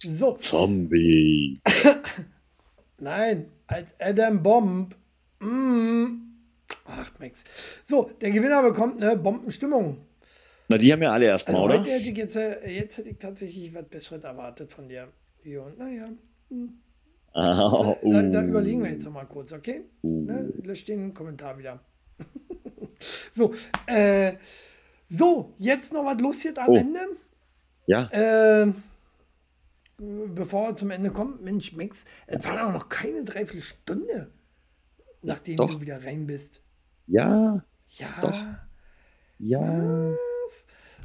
So. 0.00 0.36
Zombie. 0.36 1.60
Nein, 2.98 3.50
als 3.66 3.92
Adam 3.98 4.40
Bomb. 4.40 4.94
Mm. 5.40 6.06
Ach, 6.84 7.12
Max. 7.18 7.42
So, 7.88 8.08
der 8.20 8.30
Gewinner 8.30 8.62
bekommt 8.62 9.02
eine 9.02 9.16
Bombenstimmung. 9.16 9.98
Na, 10.68 10.78
die 10.78 10.92
haben 10.92 11.02
ja 11.02 11.10
alle 11.10 11.26
erstmal, 11.26 11.56
Also 11.56 11.64
oder? 11.66 11.78
heute 11.80 11.90
hätte 11.90 12.08
ich 12.10 12.16
jetzt, 12.16 12.36
äh, 12.36 12.70
jetzt 12.70 12.98
hätte 12.98 13.08
ich 13.08 13.18
tatsächlich 13.18 13.74
was 13.74 13.88
Besseres 13.88 14.22
erwartet 14.22 14.72
von 14.72 14.88
dir. 14.88 15.08
Jo, 15.42 15.68
naja. 15.76 16.08
hm. 16.50 16.72
Ah, 17.32 17.96
Da, 18.00 18.22
da 18.22 18.42
uh. 18.42 18.46
überlegen 18.46 18.84
wir 18.84 18.92
jetzt 18.92 19.04
noch 19.04 19.12
mal 19.12 19.24
kurz, 19.24 19.52
okay? 19.52 19.82
Ne? 20.02 20.52
Lösch 20.62 20.84
den 20.84 21.12
Kommentar 21.12 21.58
wieder. 21.58 21.80
so, 23.34 23.52
äh, 23.88 24.34
so, 25.08 25.54
jetzt 25.58 25.92
noch 25.92 26.04
was 26.04 26.20
lustig 26.20 26.58
am 26.58 26.68
Oh. 26.68 26.76
Ende. 26.76 27.00
Ja, 27.86 28.10
Äh, 28.10 28.72
bevor 29.98 30.68
wir 30.68 30.76
zum 30.76 30.90
Ende 30.90 31.10
kommen, 31.10 31.38
Mensch, 31.42 31.72
Max, 31.72 32.04
es 32.26 32.44
war 32.44 32.58
doch 32.58 32.72
noch 32.72 32.88
keine 32.88 33.22
Dreiviertelstunde, 33.24 34.32
nachdem 35.22 35.56
Doch. 35.58 35.70
du 35.70 35.80
wieder 35.80 36.04
rein 36.04 36.26
bist. 36.26 36.60
ja, 37.06 37.64
Ja. 37.88 38.08
Doch. 38.20 38.44
ja. 39.38 40.12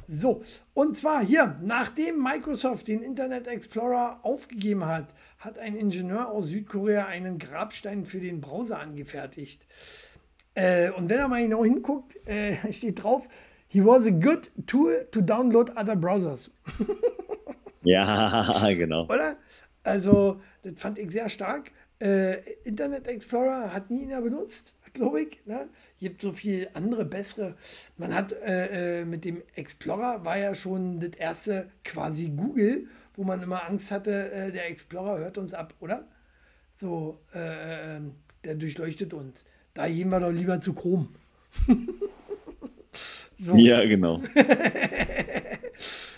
So, 0.08 0.42
und 0.74 0.98
zwar 0.98 1.24
hier, 1.24 1.56
nachdem 1.62 2.20
Microsoft 2.22 2.88
den 2.88 3.02
Internet 3.02 3.46
Explorer 3.46 4.18
aufgegeben 4.24 4.84
hat, 4.84 5.14
hat 5.38 5.58
ein 5.60 5.76
Ingenieur 5.76 6.28
aus 6.28 6.48
Südkorea 6.48 7.06
einen 7.06 7.38
Grabstein 7.38 8.04
für 8.04 8.18
den 8.20 8.40
Browser 8.40 8.80
angefertigt. 8.80 9.64
Äh, 10.54 10.90
und 10.90 11.08
wenn 11.08 11.18
er 11.18 11.28
mal 11.28 11.40
genau 11.40 11.64
hinguckt, 11.64 12.16
äh, 12.26 12.56
steht 12.72 13.02
drauf, 13.02 13.28
he 13.72 13.80
was 13.80 14.06
a 14.06 14.10
good 14.10 14.48
tool 14.66 14.92
to 15.10 15.20
download 15.22 15.70
other 15.76 15.96
browsers. 15.96 16.50
Ja, 17.84 18.70
genau. 18.74 19.06
Oder? 19.06 19.36
Also, 19.82 20.40
das 20.62 20.74
fand 20.76 21.00
ich 21.00 21.10
sehr 21.10 21.28
stark. 21.28 21.72
Äh, 22.00 22.36
Internet 22.62 23.08
Explorer 23.08 23.72
hat 23.72 23.90
nie 23.90 24.04
einer 24.04 24.20
benutzt, 24.20 24.74
glaube 24.92 25.22
ich. 25.22 25.40
Ne? 25.46 25.68
Gibt 25.98 26.22
so 26.22 26.32
viel 26.32 26.68
andere, 26.74 27.04
bessere. 27.04 27.56
Man 27.96 28.14
hat 28.14 28.30
äh, 28.32 29.00
äh, 29.00 29.04
mit 29.04 29.24
dem 29.24 29.42
Explorer 29.56 30.24
war 30.24 30.38
ja 30.38 30.54
schon 30.54 31.00
das 31.00 31.16
erste 31.18 31.70
quasi 31.82 32.28
Google, 32.28 32.86
wo 33.16 33.24
man 33.24 33.42
immer 33.42 33.68
Angst 33.68 33.90
hatte, 33.90 34.30
äh, 34.30 34.52
der 34.52 34.70
Explorer 34.70 35.18
hört 35.18 35.38
uns 35.38 35.52
ab, 35.52 35.74
oder? 35.80 36.06
So, 36.76 37.18
äh, 37.34 37.96
äh, 37.96 38.00
der 38.44 38.54
durchleuchtet 38.54 39.12
uns. 39.12 39.44
Da 39.74 39.88
gehen 39.88 40.10
wir 40.10 40.20
doch 40.20 40.30
lieber 40.30 40.60
zu 40.60 40.72
Chrome. 40.72 41.08
so. 43.42 43.56
Ja, 43.56 43.84
genau. 43.84 44.20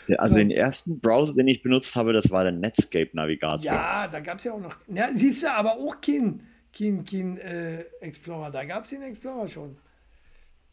Ja, 0.06 0.16
also 0.16 0.34
den 0.34 0.50
ersten 0.50 1.00
Browser, 1.00 1.32
den 1.32 1.48
ich 1.48 1.62
benutzt 1.62 1.96
habe, 1.96 2.12
das 2.12 2.30
war 2.30 2.42
der 2.42 2.52
Netscape-Navigator. 2.52 3.64
Ja, 3.64 4.06
da 4.06 4.20
gab 4.20 4.36
es 4.38 4.44
ja 4.44 4.52
auch 4.52 4.60
noch. 4.60 4.76
Ja, 4.88 5.08
siehst 5.14 5.42
du, 5.42 5.50
aber 5.50 5.78
auch 5.78 5.98
kein, 6.00 6.42
kein, 6.76 7.04
kein 7.06 7.38
äh, 7.38 7.80
Explorer. 8.00 8.50
Da 8.50 8.64
gab 8.64 8.84
es 8.84 8.90
den 8.90 9.00
Explorer 9.00 9.48
schon. 9.48 9.76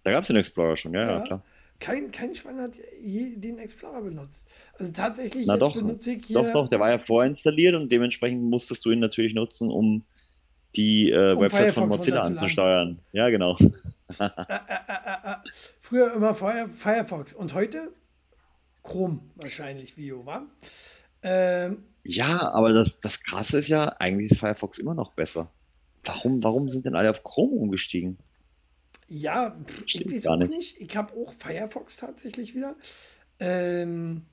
Da 0.03 0.11
gab 0.11 0.21
es 0.21 0.27
den 0.27 0.35
Explorer 0.35 0.75
schon, 0.75 0.93
ja, 0.93 1.03
ja, 1.03 1.19
Ja. 1.19 1.23
klar. 1.25 1.43
Kein, 1.79 2.11
kein 2.11 2.35
Schwein 2.35 2.59
hat 2.59 2.73
je 3.01 3.37
den 3.37 3.57
Explorer 3.57 4.01
benutzt. 4.01 4.45
Also 4.77 4.91
tatsächlich 4.91 5.47
Na 5.47 5.57
doch, 5.57 5.73
benutze 5.73 6.11
ich 6.11 6.25
hier 6.25 6.35
doch, 6.43 6.51
doch, 6.51 6.69
der 6.69 6.79
war 6.79 6.91
ja 6.91 6.99
vorinstalliert 6.99 7.73
und 7.75 7.91
dementsprechend 7.91 8.43
musstest 8.43 8.85
du 8.85 8.91
ihn 8.91 8.99
natürlich 8.99 9.33
nutzen, 9.33 9.71
um 9.71 10.03
die 10.75 11.09
äh, 11.09 11.33
Um 11.33 11.39
Website 11.41 11.73
von 11.73 11.85
Firefox 11.85 11.97
Mozilla 11.97 12.21
runterzuladen. 12.21 12.37
anzusteuern. 12.37 12.99
Ja, 13.13 13.29
genau. 13.29 13.57
Früher 15.81 16.13
immer 16.13 16.35
Fire, 16.35 16.67
Firefox 16.67 17.33
und 17.33 17.53
heute 17.53 17.93
Chrome 18.83 19.19
wahrscheinlich, 19.35 19.95
Vio, 19.95 20.25
war. 20.25 20.47
Ähm, 21.23 21.83
Ja, 22.03 22.51
aber 22.51 22.73
das, 22.73 22.99
das 22.99 23.23
Krasse 23.23 23.59
ist 23.59 23.67
ja, 23.67 23.95
eigentlich 23.99 24.31
ist 24.31 24.39
Firefox 24.39 24.79
immer 24.79 24.95
noch 24.95 25.13
besser. 25.13 25.51
Warum, 26.03 26.43
warum 26.43 26.69
sind 26.69 26.85
denn 26.85 26.95
alle 26.95 27.11
auf 27.11 27.23
Chrome 27.23 27.53
umgestiegen? 27.55 28.17
Ja, 29.07 29.55
ich 29.93 30.09
weiß 30.11 30.27
auch 30.27 30.37
nicht. 30.37 30.49
nicht. 30.49 30.81
Ich 30.81 30.95
habe 30.95 31.13
auch 31.13 31.33
Firefox 31.33 31.97
tatsächlich 31.97 32.55
wieder. 32.55 32.75
Ähm, 33.39 34.25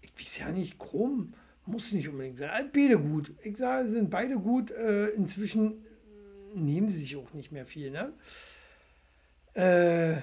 ich 0.00 0.12
weiß 0.18 0.38
ja 0.38 0.48
nicht, 0.50 0.78
Chrome 0.78 1.32
muss 1.66 1.92
nicht 1.92 2.08
unbedingt 2.08 2.38
sein. 2.38 2.50
Äh, 2.50 2.68
Beide 2.72 2.98
gut. 2.98 3.32
Ich 3.42 3.56
sage, 3.56 3.88
sind 3.88 4.10
beide 4.10 4.36
gut. 4.38 4.70
Äh, 4.70 5.08
inzwischen 5.08 5.84
äh, 6.54 6.58
nehmen 6.58 6.88
sie 6.90 7.00
sich 7.00 7.16
auch 7.16 7.32
nicht 7.34 7.52
mehr 7.52 7.66
viel. 7.66 7.90
Ne? 7.90 8.12
Äh, 9.54 10.14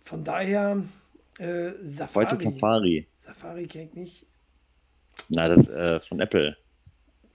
von 0.00 0.24
daher, 0.24 0.82
äh, 1.38 1.70
Safari. 1.84 2.26
Heute 2.26 2.44
Safari. 2.44 3.06
Safari 3.18 3.66
kenn 3.66 3.88
ich 3.88 3.94
nicht. 3.94 4.26
Na, 5.30 5.48
das 5.48 5.68
äh, 5.68 6.00
von 6.00 6.20
Apple. 6.20 6.56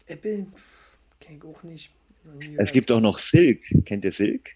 Apple 0.05 0.45
kenn 1.19 1.37
ich 1.37 1.43
auch 1.43 1.63
nicht. 1.63 1.91
Es 2.57 2.71
gibt 2.71 2.91
auch 2.91 2.99
noch 2.99 3.17
Silk. 3.17 3.63
Kennt 3.85 4.05
ihr 4.05 4.11
Silk? 4.11 4.49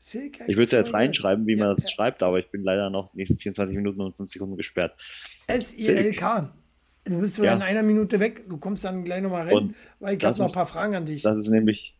Silk 0.00 0.40
Ich 0.48 0.56
würde 0.56 0.64
es 0.64 0.72
ja 0.72 0.80
jetzt 0.80 0.92
reinschreiben, 0.92 1.46
wie 1.46 1.52
Ja, 1.56 1.66
man 1.66 1.76
das 1.76 1.84
ja. 1.84 1.90
schreibt, 1.90 2.22
aber 2.22 2.38
ich 2.40 2.50
bin 2.50 2.62
leider 2.64 2.90
noch 2.90 3.12
die 3.12 3.18
nächsten 3.18 3.38
24 3.38 3.76
Minuten 3.76 4.00
und 4.00 4.16
5 4.16 4.30
Sekunden 4.32 4.56
gesperrt. 4.56 5.00
S-I-L-K. 5.46 6.52
Du 7.04 7.20
bist 7.20 7.38
Ja. 7.38 7.52
in 7.54 7.62
einer 7.62 7.82
Minute 7.82 8.18
weg. 8.18 8.48
Du 8.48 8.56
kommst 8.56 8.84
dann 8.84 9.04
gleich 9.04 9.22
nochmal 9.22 9.42
rein, 9.46 9.52
Und 9.54 9.74
weil 10.00 10.16
ich 10.16 10.24
habe 10.24 10.36
noch 10.36 10.46
ein 10.46 10.52
paar 10.52 10.66
Fragen 10.66 10.96
an 10.96 11.06
dich. 11.06 11.22
Das 11.22 11.36
ist 11.38 11.48
nämlich, 11.48 11.94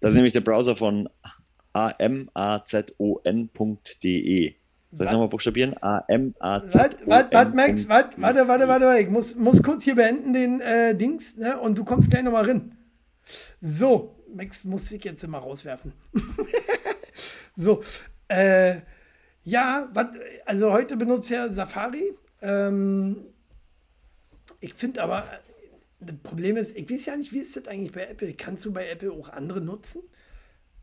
das 0.00 0.10
ist 0.10 0.16
nämlich 0.16 0.32
der 0.32 0.40
Browser 0.42 0.76
von 0.76 1.08
amazon.de. 1.72 2.94
Soll 4.94 5.06
ich 5.06 5.12
nochmal 5.12 5.28
buchstabieren? 5.28 5.74
amazon. 5.80 6.34
Was, 6.44 6.90
was, 7.06 7.24
was, 7.32 7.54
Max, 7.54 7.88
was? 7.88 8.04
Warte, 8.16 8.46
warte, 8.46 8.68
warte, 8.68 8.68
warte. 8.68 9.00
Ich 9.00 9.08
muss, 9.08 9.34
muss 9.36 9.62
kurz 9.62 9.84
hier 9.84 9.94
beenden, 9.94 10.34
den 10.34 10.60
äh, 10.60 10.94
Dings, 10.94 11.36
ne? 11.36 11.58
Und 11.58 11.78
du 11.78 11.84
kommst 11.84 12.10
gleich 12.10 12.22
nochmal 12.22 12.44
rein. 12.44 12.76
So, 13.60 14.22
Max 14.34 14.64
muss 14.64 14.88
sich 14.88 15.02
jetzt 15.04 15.24
immer 15.24 15.38
rauswerfen. 15.38 15.92
so, 17.56 17.82
äh, 18.28 18.80
ja, 19.44 19.88
wat, 19.92 20.16
also 20.44 20.72
heute 20.72 20.96
benutzt 20.96 21.30
ja 21.30 21.50
Safari. 21.52 22.14
Ähm, 22.40 23.24
ich 24.60 24.74
finde 24.74 25.02
aber, 25.02 25.24
äh, 25.24 25.38
das 26.00 26.16
Problem 26.22 26.56
ist, 26.56 26.76
ich 26.76 26.90
weiß 26.90 27.06
ja 27.06 27.16
nicht, 27.16 27.32
wie 27.32 27.38
ist 27.38 27.56
das 27.56 27.68
eigentlich 27.68 27.92
bei 27.92 28.06
Apple? 28.06 28.34
Kannst 28.34 28.64
du 28.64 28.72
bei 28.72 28.88
Apple 28.88 29.12
auch 29.12 29.30
andere 29.30 29.60
nutzen? 29.60 30.02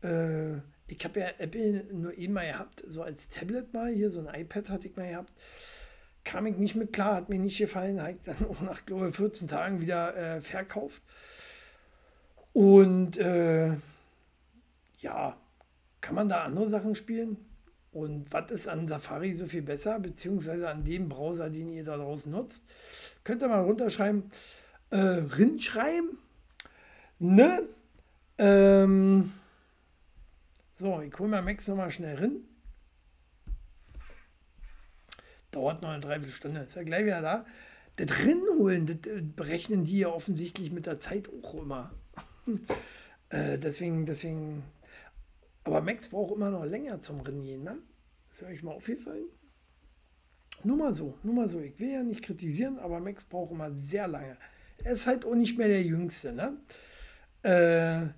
Äh, 0.02 0.58
ich 0.90 1.04
habe 1.04 1.20
ja 1.20 1.28
Apple 1.38 1.84
nur 1.92 2.16
eben 2.16 2.34
mal 2.34 2.50
gehabt, 2.50 2.82
so 2.86 3.02
als 3.02 3.28
Tablet 3.28 3.72
mal 3.72 3.92
hier, 3.92 4.10
so 4.10 4.26
ein 4.26 4.40
iPad 4.40 4.70
hatte 4.70 4.88
ich 4.88 4.96
mal 4.96 5.08
gehabt. 5.08 5.32
Kam 6.24 6.46
ich 6.46 6.56
nicht 6.56 6.74
mit 6.74 6.92
klar, 6.92 7.14
hat 7.14 7.28
mir 7.28 7.38
nicht 7.38 7.58
gefallen, 7.58 8.00
habe 8.00 8.12
ich 8.12 8.18
dann 8.24 8.46
auch 8.50 8.60
nach, 8.60 8.84
glaube 8.84 9.08
ich, 9.08 9.16
14 9.16 9.48
Tagen 9.48 9.80
wieder 9.80 10.16
äh, 10.16 10.40
verkauft. 10.40 11.02
Und 12.52 13.18
äh, 13.18 13.74
ja, 14.98 15.36
kann 16.00 16.14
man 16.14 16.28
da 16.28 16.42
andere 16.42 16.68
Sachen 16.68 16.94
spielen? 16.94 17.36
Und 17.92 18.32
was 18.32 18.50
ist 18.50 18.68
an 18.68 18.86
Safari 18.86 19.34
so 19.34 19.46
viel 19.46 19.62
besser, 19.62 19.98
beziehungsweise 19.98 20.68
an 20.68 20.84
dem 20.84 21.08
Browser, 21.08 21.50
den 21.50 21.72
ihr 21.72 21.84
da 21.84 21.96
draußen 21.96 22.30
nutzt? 22.30 22.64
Könnt 23.24 23.42
ihr 23.42 23.48
mal 23.48 23.62
runterschreiben, 23.62 24.24
äh, 24.90 24.96
rinschreiben, 24.96 26.18
ne? 27.18 27.62
Ähm, 28.38 29.32
so, 30.80 31.02
ich 31.02 31.16
hole 31.18 31.28
mal 31.28 31.42
Max 31.42 31.68
nochmal 31.68 31.90
schnell 31.90 32.16
rein. 32.16 32.40
Dauert 35.50 35.82
noch 35.82 35.90
eine 35.90 36.00
Dreiviertelstunde. 36.00 36.60
Ist 36.60 36.74
ja 36.74 36.82
gleich 36.84 37.04
wieder 37.04 37.20
da. 37.20 37.44
Das 37.96 38.24
Rinholen, 38.24 38.86
das 38.86 39.12
äh, 39.12 39.20
berechnen 39.20 39.84
die 39.84 39.98
ja 39.98 40.08
offensichtlich 40.08 40.72
mit 40.72 40.86
der 40.86 40.98
Zeit 40.98 41.28
auch 41.28 41.54
immer. 41.54 41.92
äh, 43.28 43.58
deswegen, 43.58 44.06
deswegen. 44.06 44.64
Aber 45.64 45.82
Max 45.82 46.08
braucht 46.08 46.34
immer 46.34 46.50
noch 46.50 46.64
länger 46.64 47.02
zum 47.02 47.20
Rennen 47.20 47.62
ne? 47.62 47.76
Ist 48.32 48.42
euch 48.42 48.62
mal 48.62 48.72
aufgefallen? 48.72 49.26
Nur 50.64 50.78
mal 50.78 50.94
so, 50.94 51.18
nur 51.22 51.34
mal 51.34 51.48
so. 51.50 51.60
Ich 51.60 51.78
will 51.78 51.90
ja 51.90 52.02
nicht 52.02 52.22
kritisieren, 52.22 52.78
aber 52.78 53.00
Max 53.00 53.24
braucht 53.24 53.50
immer 53.52 53.70
sehr 53.72 54.08
lange. 54.08 54.38
Er 54.82 54.92
ist 54.92 55.06
halt 55.06 55.26
auch 55.26 55.34
nicht 55.34 55.58
mehr 55.58 55.68
der 55.68 55.82
Jüngste, 55.82 56.32
ne? 56.32 56.56
Äh, 57.42 58.14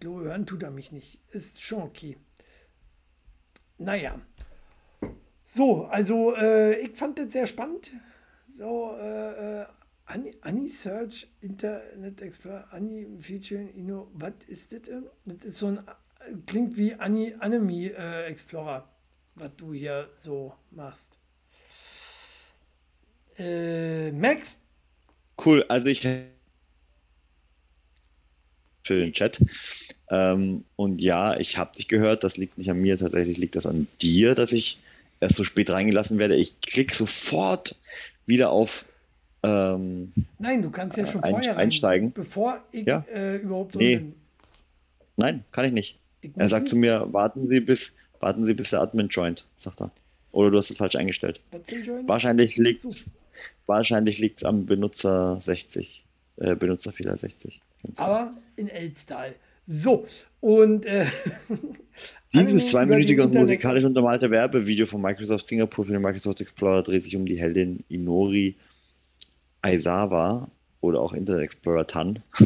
ich 0.00 0.08
hören 0.08 0.46
tut 0.46 0.62
er 0.62 0.70
mich 0.70 0.92
nicht. 0.92 1.20
Ist 1.30 1.62
schon 1.62 1.82
okay. 1.82 2.16
Naja. 3.78 4.20
So, 5.44 5.84
also 5.86 6.34
äh, 6.36 6.78
ich 6.80 6.96
fand 6.96 7.18
das 7.18 7.32
sehr 7.32 7.46
spannend. 7.46 7.92
So, 8.52 8.96
äh, 8.96 9.62
äh, 9.62 9.66
Ani, 10.06 10.36
Ani 10.42 10.68
Search 10.68 11.28
Internet 11.40 12.20
Explorer, 12.20 12.72
Ani 12.72 13.06
Feature, 13.20 13.62
Inno, 13.62 14.10
was 14.14 14.32
ist 14.46 14.72
das? 14.72 14.82
Das 15.24 15.44
ist 15.44 15.58
so 15.58 15.68
ein, 15.68 15.80
klingt 16.46 16.76
wie 16.76 16.94
Ani 16.94 17.34
Anime 17.38 17.92
äh, 17.92 18.26
Explorer, 18.26 18.88
was 19.34 19.50
du 19.56 19.72
hier 19.72 20.10
so 20.18 20.52
machst. 20.70 21.16
Äh, 23.38 24.12
Max, 24.12 24.58
Cool, 25.42 25.64
also 25.68 25.88
ich 25.88 26.06
für 28.90 28.98
den 28.98 29.12
Chat. 29.12 29.38
Ähm, 30.10 30.64
und 30.74 31.00
ja, 31.00 31.38
ich 31.38 31.56
habe 31.56 31.76
dich 31.76 31.86
gehört, 31.86 32.24
das 32.24 32.36
liegt 32.36 32.58
nicht 32.58 32.68
an 32.70 32.80
mir, 32.80 32.96
tatsächlich 32.98 33.38
liegt 33.38 33.54
das 33.54 33.64
an 33.66 33.86
dir, 34.02 34.34
dass 34.34 34.50
ich 34.50 34.80
erst 35.20 35.36
so 35.36 35.44
spät 35.44 35.70
reingelassen 35.70 36.18
werde. 36.18 36.34
Ich 36.34 36.60
klicke 36.60 36.92
sofort 36.94 37.76
wieder 38.26 38.50
auf 38.50 38.86
ähm, 39.44 40.12
Nein, 40.40 40.62
du 40.62 40.70
kannst 40.70 40.98
ja 40.98 41.06
schon 41.06 41.22
ein, 41.22 41.30
vorher 41.30 41.56
einsteigen. 41.56 42.12
Bevor 42.12 42.58
ich 42.72 42.84
Ja. 42.86 43.04
äh, 43.14 43.36
überhaupt 43.36 43.74
drin 43.76 43.82
Nee. 43.82 43.96
bin. 43.98 44.14
Nein, 45.16 45.44
kann 45.52 45.64
ich 45.64 45.72
nicht. 45.72 45.98
Ich 46.20 46.30
Er 46.36 46.48
sagt 46.48 46.68
zu 46.68 46.74
nicht- 46.74 46.80
mir, 46.90 47.12
warten 47.12 47.46
Sie 47.48 47.60
bis, 47.60 47.94
warten 48.18 48.44
Sie 48.44 48.54
bis 48.54 48.70
der 48.70 48.80
Admin 48.82 49.06
joint, 49.08 49.46
sagt 49.56 49.80
er. 49.80 49.92
Oder 50.32 50.50
du 50.50 50.58
hast 50.58 50.70
es 50.70 50.76
falsch 50.76 50.96
eingestellt. 50.96 51.40
Wahrscheinlich 52.06 52.56
liegt 52.56 52.82
So. 52.82 52.88
es 52.88 53.10
wahrscheinlich 53.66 54.18
liegt's 54.18 54.44
am 54.44 54.66
Benutzer 54.66 55.38
60. 55.40 56.04
Äh, 56.38 56.54
Benutzerfehler 56.56 57.16
60. 57.16 57.60
Aber 57.96 58.30
in 58.56 58.68
Elstall. 58.68 59.34
So, 59.66 60.04
und 60.40 60.86
äh, 60.86 61.06
Dieses 62.34 62.70
zweiminütige 62.70 63.24
und 63.24 63.34
musikalisch 63.34 63.84
untermalte 63.84 64.30
Werbevideo 64.30 64.86
von 64.86 65.02
Microsoft 65.02 65.46
Singapur 65.46 65.84
für 65.84 65.92
den 65.92 66.02
Microsoft 66.02 66.40
Explorer 66.40 66.82
dreht 66.82 67.02
sich 67.02 67.16
um 67.16 67.26
die 67.26 67.40
Heldin 67.40 67.84
Inori 67.88 68.56
Aizawa 69.62 70.50
oder 70.80 71.00
auch 71.00 71.12
Internet 71.12 71.42
Explorer 71.42 71.86
Tan, 71.86 72.22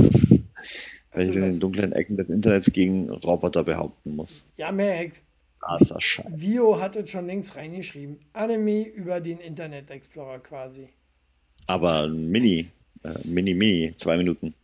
welche 1.12 1.38
in 1.38 1.42
was? 1.42 1.54
den 1.54 1.60
dunklen 1.60 1.92
Ecken 1.92 2.16
des 2.16 2.28
Internets 2.28 2.72
gegen 2.72 3.10
Roboter 3.10 3.64
behaupten 3.64 4.16
muss. 4.16 4.46
Ja, 4.56 4.72
Max, 4.72 5.24
Krasser 5.60 6.00
Scheiß. 6.00 6.26
Vio 6.34 6.80
hat 6.80 6.96
es 6.96 7.10
schon 7.10 7.26
längst 7.26 7.56
reingeschrieben. 7.56 8.18
Anime 8.32 8.86
über 8.86 9.20
den 9.20 9.38
Internet 9.38 9.90
Explorer 9.90 10.38
quasi. 10.40 10.88
Aber 11.66 12.08
Mini, 12.08 12.68
äh, 13.02 13.14
Mini, 13.24 13.54
Mini, 13.54 13.94
zwei 14.00 14.16
Minuten. 14.16 14.54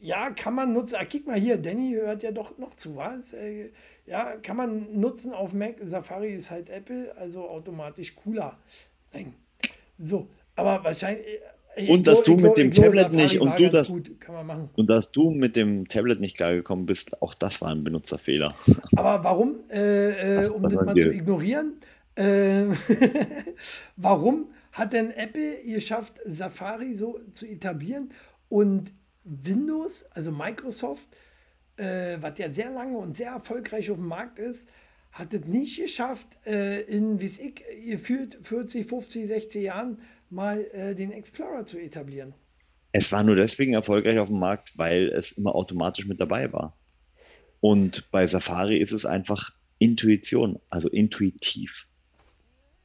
Ja, 0.00 0.30
kann 0.30 0.54
man 0.54 0.72
nutzen. 0.72 0.96
Ah, 1.00 1.04
guck 1.10 1.26
mal 1.26 1.36
hier, 1.38 1.56
Danny 1.56 1.92
hört 1.92 2.22
ja 2.22 2.30
doch 2.30 2.56
noch 2.58 2.74
zu, 2.74 2.96
was? 2.96 3.32
Äh, 3.32 3.70
ja, 4.06 4.36
kann 4.42 4.56
man 4.56 5.00
nutzen 5.00 5.32
auf 5.32 5.52
Mac. 5.52 5.76
Safari 5.84 6.28
ist 6.28 6.50
halt 6.50 6.70
Apple, 6.70 7.12
also 7.16 7.48
automatisch 7.48 8.14
cooler. 8.14 8.56
Nein. 9.12 9.34
So, 9.98 10.28
aber 10.54 10.82
wahrscheinlich. 10.84 11.26
äh, 11.74 11.88
Und 11.90 12.06
dass 12.06 12.22
glaub- 12.22 12.38
du 12.38 12.42
mit 12.42 12.42
glaub- 12.42 12.56
dem 12.56 12.70
Tablet 12.70 13.12
Safari 13.12 13.28
nicht 13.28 13.40
und 13.40 13.58
du 13.58 13.70
das- 13.70 13.86
gut, 13.88 14.20
kann 14.20 14.34
man 14.36 14.46
machen. 14.46 14.70
Und 14.76 14.86
dass 14.88 15.10
du 15.12 15.30
mit 15.30 15.56
dem 15.56 15.88
Tablet 15.88 16.20
nicht 16.20 16.36
klargekommen 16.36 16.86
bist, 16.86 17.20
auch 17.20 17.34
das 17.34 17.60
war 17.60 17.70
ein 17.70 17.82
Benutzerfehler. 17.84 18.54
Aber 18.96 19.24
warum, 19.24 19.56
äh, 19.68 20.44
äh, 20.44 20.48
um 20.48 20.62
Was 20.62 20.70
das 20.72 20.78
war 20.78 20.84
mal 20.86 20.94
dir? 20.94 21.06
zu 21.06 21.12
ignorieren, 21.12 21.74
äh, 22.14 22.66
warum 23.96 24.46
hat 24.72 24.92
denn 24.92 25.10
Apple 25.10 25.56
geschafft, 25.64 26.14
Safari 26.24 26.94
so 26.94 27.18
zu 27.32 27.46
etablieren 27.46 28.10
und 28.48 28.92
Windows, 29.28 30.04
also 30.10 30.32
Microsoft, 30.32 31.08
äh, 31.76 32.16
was 32.20 32.38
ja 32.38 32.50
sehr 32.50 32.70
lange 32.70 32.96
und 32.96 33.16
sehr 33.16 33.30
erfolgreich 33.30 33.90
auf 33.90 33.98
dem 33.98 34.08
Markt 34.08 34.38
ist, 34.38 34.68
hat 35.12 35.34
es 35.34 35.46
nicht 35.46 35.80
geschafft, 35.80 36.26
äh, 36.46 36.82
in, 36.82 37.20
wie 37.20 37.26
es 37.26 37.38
ich, 37.38 37.62
gefühlt 37.84 38.38
40, 38.42 38.88
50, 38.88 39.26
60 39.26 39.62
Jahren 39.62 40.00
mal 40.30 40.64
äh, 40.72 40.94
den 40.94 41.12
Explorer 41.12 41.66
zu 41.66 41.78
etablieren. 41.78 42.34
Es 42.92 43.12
war 43.12 43.22
nur 43.22 43.36
deswegen 43.36 43.74
erfolgreich 43.74 44.18
auf 44.18 44.28
dem 44.28 44.38
Markt, 44.38 44.76
weil 44.76 45.08
es 45.08 45.32
immer 45.32 45.54
automatisch 45.54 46.06
mit 46.06 46.20
dabei 46.20 46.52
war. 46.52 46.76
Und 47.60 48.10
bei 48.10 48.26
Safari 48.26 48.78
ist 48.78 48.92
es 48.92 49.04
einfach 49.04 49.52
Intuition, 49.78 50.58
also 50.70 50.88
intuitiv. 50.88 51.86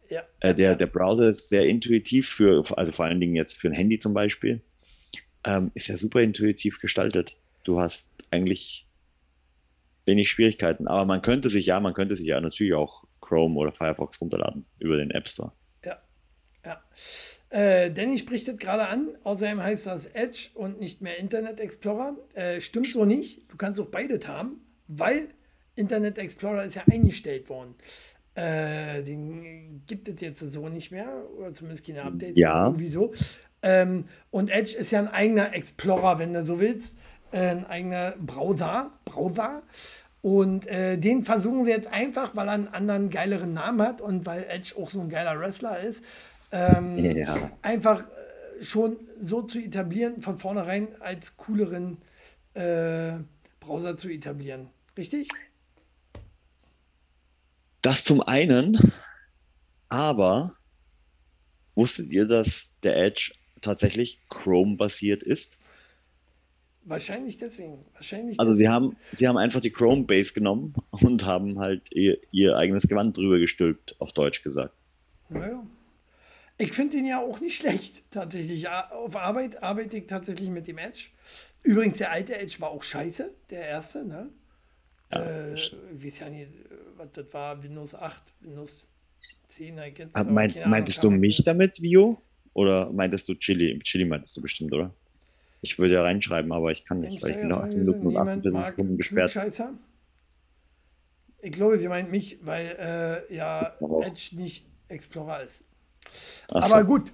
Ja, 0.09 0.23
Äh, 0.41 0.53
der, 0.53 0.75
der 0.75 0.87
Browser 0.87 1.29
ist 1.29 1.49
sehr 1.49 1.65
intuitiv 1.65 2.29
für, 2.29 2.63
also 2.77 2.91
vor 2.91 3.05
allen 3.05 3.19
Dingen 3.19 3.35
jetzt 3.35 3.53
für 3.57 3.69
ein 3.69 3.73
Handy 3.73 3.99
zum 3.99 4.13
Beispiel, 4.13 4.61
ähm, 5.45 5.71
ist 5.73 5.87
ja 5.87 5.97
super 5.97 6.21
intuitiv 6.21 6.79
gestaltet. 6.79 7.37
Du 7.63 7.79
hast 7.79 8.11
eigentlich 8.31 8.87
wenig 10.05 10.29
Schwierigkeiten, 10.29 10.87
aber 10.87 11.05
man 11.05 11.21
könnte 11.21 11.49
sich 11.49 11.65
ja, 11.67 11.79
man 11.79 11.93
könnte 11.93 12.15
sich 12.15 12.27
ja 12.27 12.41
natürlich 12.41 12.73
auch 12.73 13.05
Chrome 13.21 13.57
oder 13.57 13.71
Firefox 13.71 14.19
runterladen 14.21 14.65
über 14.79 14.97
den 14.97 15.11
App 15.11 15.27
Store. 15.27 15.53
Ja, 15.85 16.01
ja. 16.65 16.81
Äh, 17.49 17.91
Danny 17.91 18.17
spricht 18.17 18.47
es 18.47 18.57
gerade 18.57 18.87
an. 18.87 19.09
Außerdem 19.23 19.61
heißt 19.61 19.87
das 19.87 20.07
Edge 20.07 20.49
und 20.55 20.79
nicht 20.79 21.01
mehr 21.01 21.19
Internet 21.19 21.59
Explorer. 21.59 22.17
Äh, 22.33 22.59
stimmt 22.59 22.87
so 22.87 23.05
nicht. 23.05 23.51
Du 23.51 23.57
kannst 23.57 23.79
auch 23.79 23.87
beides 23.87 24.27
haben, 24.27 24.61
weil 24.87 25.29
Internet 25.75 26.17
Explorer 26.17 26.63
ist 26.65 26.75
ja 26.75 26.83
eingestellt 26.89 27.49
worden. 27.49 27.75
Äh, 28.35 29.03
den 29.03 29.83
gibt 29.85 30.09
es 30.09 30.19
jetzt 30.21 30.39
so 30.39 30.67
nicht 30.67 30.91
mehr, 30.91 31.23
oder 31.37 31.53
zumindest 31.53 31.85
keine 31.85 32.03
Updates. 32.03 32.37
Ja. 32.37 32.65
Irgendwie 32.65 32.89
so. 32.89 33.13
Ähm, 33.63 34.05
und 34.29 34.49
Edge 34.49 34.75
ist 34.77 34.91
ja 34.91 34.99
ein 34.99 35.07
eigener 35.07 35.53
Explorer, 35.53 36.19
wenn 36.19 36.33
du 36.33 36.43
so 36.43 36.59
willst. 36.59 36.97
Äh, 37.31 37.39
ein 37.49 37.65
eigener 37.65 38.11
Browser. 38.19 38.91
Browser. 39.05 39.63
Und 40.21 40.67
äh, 40.67 40.97
den 40.97 41.23
versuchen 41.23 41.63
sie 41.65 41.71
jetzt 41.71 41.87
einfach, 41.91 42.35
weil 42.35 42.47
er 42.47 42.53
einen 42.53 42.67
anderen 42.69 43.09
geileren 43.09 43.53
Namen 43.53 43.81
hat 43.81 43.99
und 43.99 44.25
weil 44.25 44.45
Edge 44.47 44.75
auch 44.77 44.89
so 44.89 45.01
ein 45.01 45.09
geiler 45.09 45.37
Wrestler 45.39 45.79
ist, 45.79 46.05
ähm, 46.51 46.97
Ja. 47.17 47.51
einfach 47.61 48.01
äh, 48.01 48.63
schon 48.63 48.97
so 49.19 49.41
zu 49.41 49.59
etablieren, 49.59 50.21
von 50.21 50.37
vornherein 50.37 50.87
als 51.01 51.35
cooleren 51.35 51.97
äh, 52.53 53.13
Browser 53.59 53.97
zu 53.97 54.09
etablieren. 54.09 54.69
Richtig? 54.97 55.29
Das 57.81 58.05
zum 58.05 58.21
einen, 58.21 58.93
aber 59.89 60.55
wusstet 61.75 62.11
ihr, 62.11 62.25
dass 62.27 62.75
der 62.83 62.95
Edge 62.95 63.33
tatsächlich 63.63 64.19
Chrome-basiert 64.29 65.23
ist? 65.23 65.59
Wahrscheinlich 66.85 67.37
deswegen. 67.37 67.85
Wahrscheinlich 67.93 68.39
Also 68.39 68.53
sie 68.53 68.63
deswegen. 68.63 68.73
haben, 68.73 68.97
die 69.19 69.27
haben 69.27 69.37
einfach 69.37 69.61
die 69.61 69.71
Chrome-Base 69.71 70.33
genommen 70.33 70.73
und 70.91 71.25
haben 71.25 71.59
halt 71.59 71.91
ihr, 71.93 72.17
ihr 72.31 72.57
eigenes 72.57 72.87
Gewand 72.87 73.17
drüber 73.17 73.39
gestülpt, 73.39 73.95
auf 73.99 74.11
Deutsch 74.11 74.43
gesagt. 74.43 74.75
Naja. 75.29 75.65
Ich 76.57 76.73
finde 76.73 76.97
den 76.97 77.05
ja 77.05 77.19
auch 77.19 77.39
nicht 77.39 77.55
schlecht, 77.57 78.03
tatsächlich. 78.11 78.61
Ja, 78.61 78.91
Auf 78.91 79.15
Arbeit 79.15 79.63
arbeite 79.63 79.97
ich 79.97 80.05
tatsächlich 80.05 80.49
mit 80.49 80.67
dem 80.67 80.77
Edge. 80.77 81.07
Übrigens, 81.63 81.97
der 81.97 82.11
alte 82.11 82.37
Edge 82.37 82.57
war 82.59 82.69
auch 82.69 82.83
scheiße, 82.83 83.33
der 83.49 83.67
erste, 83.67 84.05
ne? 84.05 84.29
äh, 85.09 85.53
ich 85.55 85.75
weiß 85.93 86.19
ja 86.19 86.29
nicht, 86.29 86.49
was 86.97 87.07
das 87.13 87.25
war, 87.33 87.63
Windows 87.63 87.95
8, 87.95 88.21
Windows 88.41 88.87
10, 89.49 89.77
ich 89.79 89.97
jetzt, 89.97 90.15
meint, 90.15 90.57
Ahnung, 90.57 90.69
meintest 90.69 91.03
du 91.03 91.11
mich 91.11 91.43
damit, 91.43 91.81
Vio? 91.81 92.21
Oder 92.53 92.91
meintest 92.91 93.27
du 93.29 93.35
Chili? 93.35 93.79
Chili 93.79 94.05
meintest 94.05 94.37
du 94.37 94.41
bestimmt, 94.41 94.73
oder? 94.73 94.93
Ich 95.61 95.79
würde 95.79 95.93
ja 95.93 96.01
reinschreiben, 96.03 96.51
aber 96.51 96.71
ich 96.71 96.85
kann 96.85 96.99
nicht, 96.99 97.21
weil 97.23 97.31
ich 97.31 97.37
bin 97.37 97.47
noch 97.47 97.61
18 97.61 97.79
Minuten 97.81 98.01
und 98.01 98.07
Niemand 98.07 98.29
48 98.29 98.51
mag 98.53 98.63
Sekunden 98.65 98.97
gesperrt. 98.97 99.31
Klugscheißer. 99.31 99.73
Ich 101.41 101.51
glaube, 101.51 101.77
sie 101.77 101.87
meint 101.87 102.11
mich, 102.11 102.37
weil 102.41 103.25
äh, 103.29 103.35
ja. 103.35 103.73
Edge 104.01 104.31
nicht 104.33 104.65
Explorer 104.87 105.43
ist. 105.43 105.63
Ach, 106.53 106.63
Aber 106.63 106.83
gut, 106.83 107.11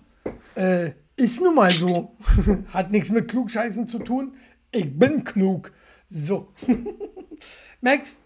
äh, 0.56 0.92
ist 1.16 1.40
nun 1.40 1.56
mal 1.56 1.72
so. 1.72 2.16
Hat 2.74 2.92
nichts 2.92 3.10
mit 3.10 3.30
Klugscheißen 3.30 3.88
zu 3.88 4.00
tun. 4.00 4.34
Ich 4.72 4.98
bin 4.98 5.24
klug. 5.24 5.72
So. 6.10 6.52
Max, 7.82 8.18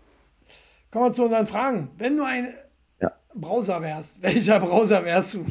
kommen 0.92 1.06
wir 1.06 1.12
zu 1.12 1.24
unseren 1.26 1.48
Fragen. 1.48 1.90
Wenn 1.98 2.18
du 2.18 2.24
ein 2.24 2.54
Ja. 3.02 3.12
Browser 3.34 3.82
wärst, 3.82 4.22
welcher 4.22 4.60
Browser 4.60 5.04
wärst 5.04 5.34
du? 5.36 5.46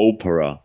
Opera. 0.00 0.64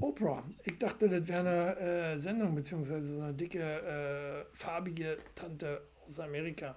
Opera. 0.00 0.44
Ich 0.62 0.78
dachte, 0.78 1.08
das 1.08 1.26
wäre 1.26 1.40
eine 1.40 1.76
äh, 1.80 2.20
Sendung, 2.20 2.54
beziehungsweise 2.54 3.16
so 3.16 3.20
eine 3.20 3.34
dicke, 3.34 3.58
äh, 3.60 4.44
farbige 4.56 5.16
Tante 5.34 5.82
aus 6.06 6.20
Amerika. 6.20 6.76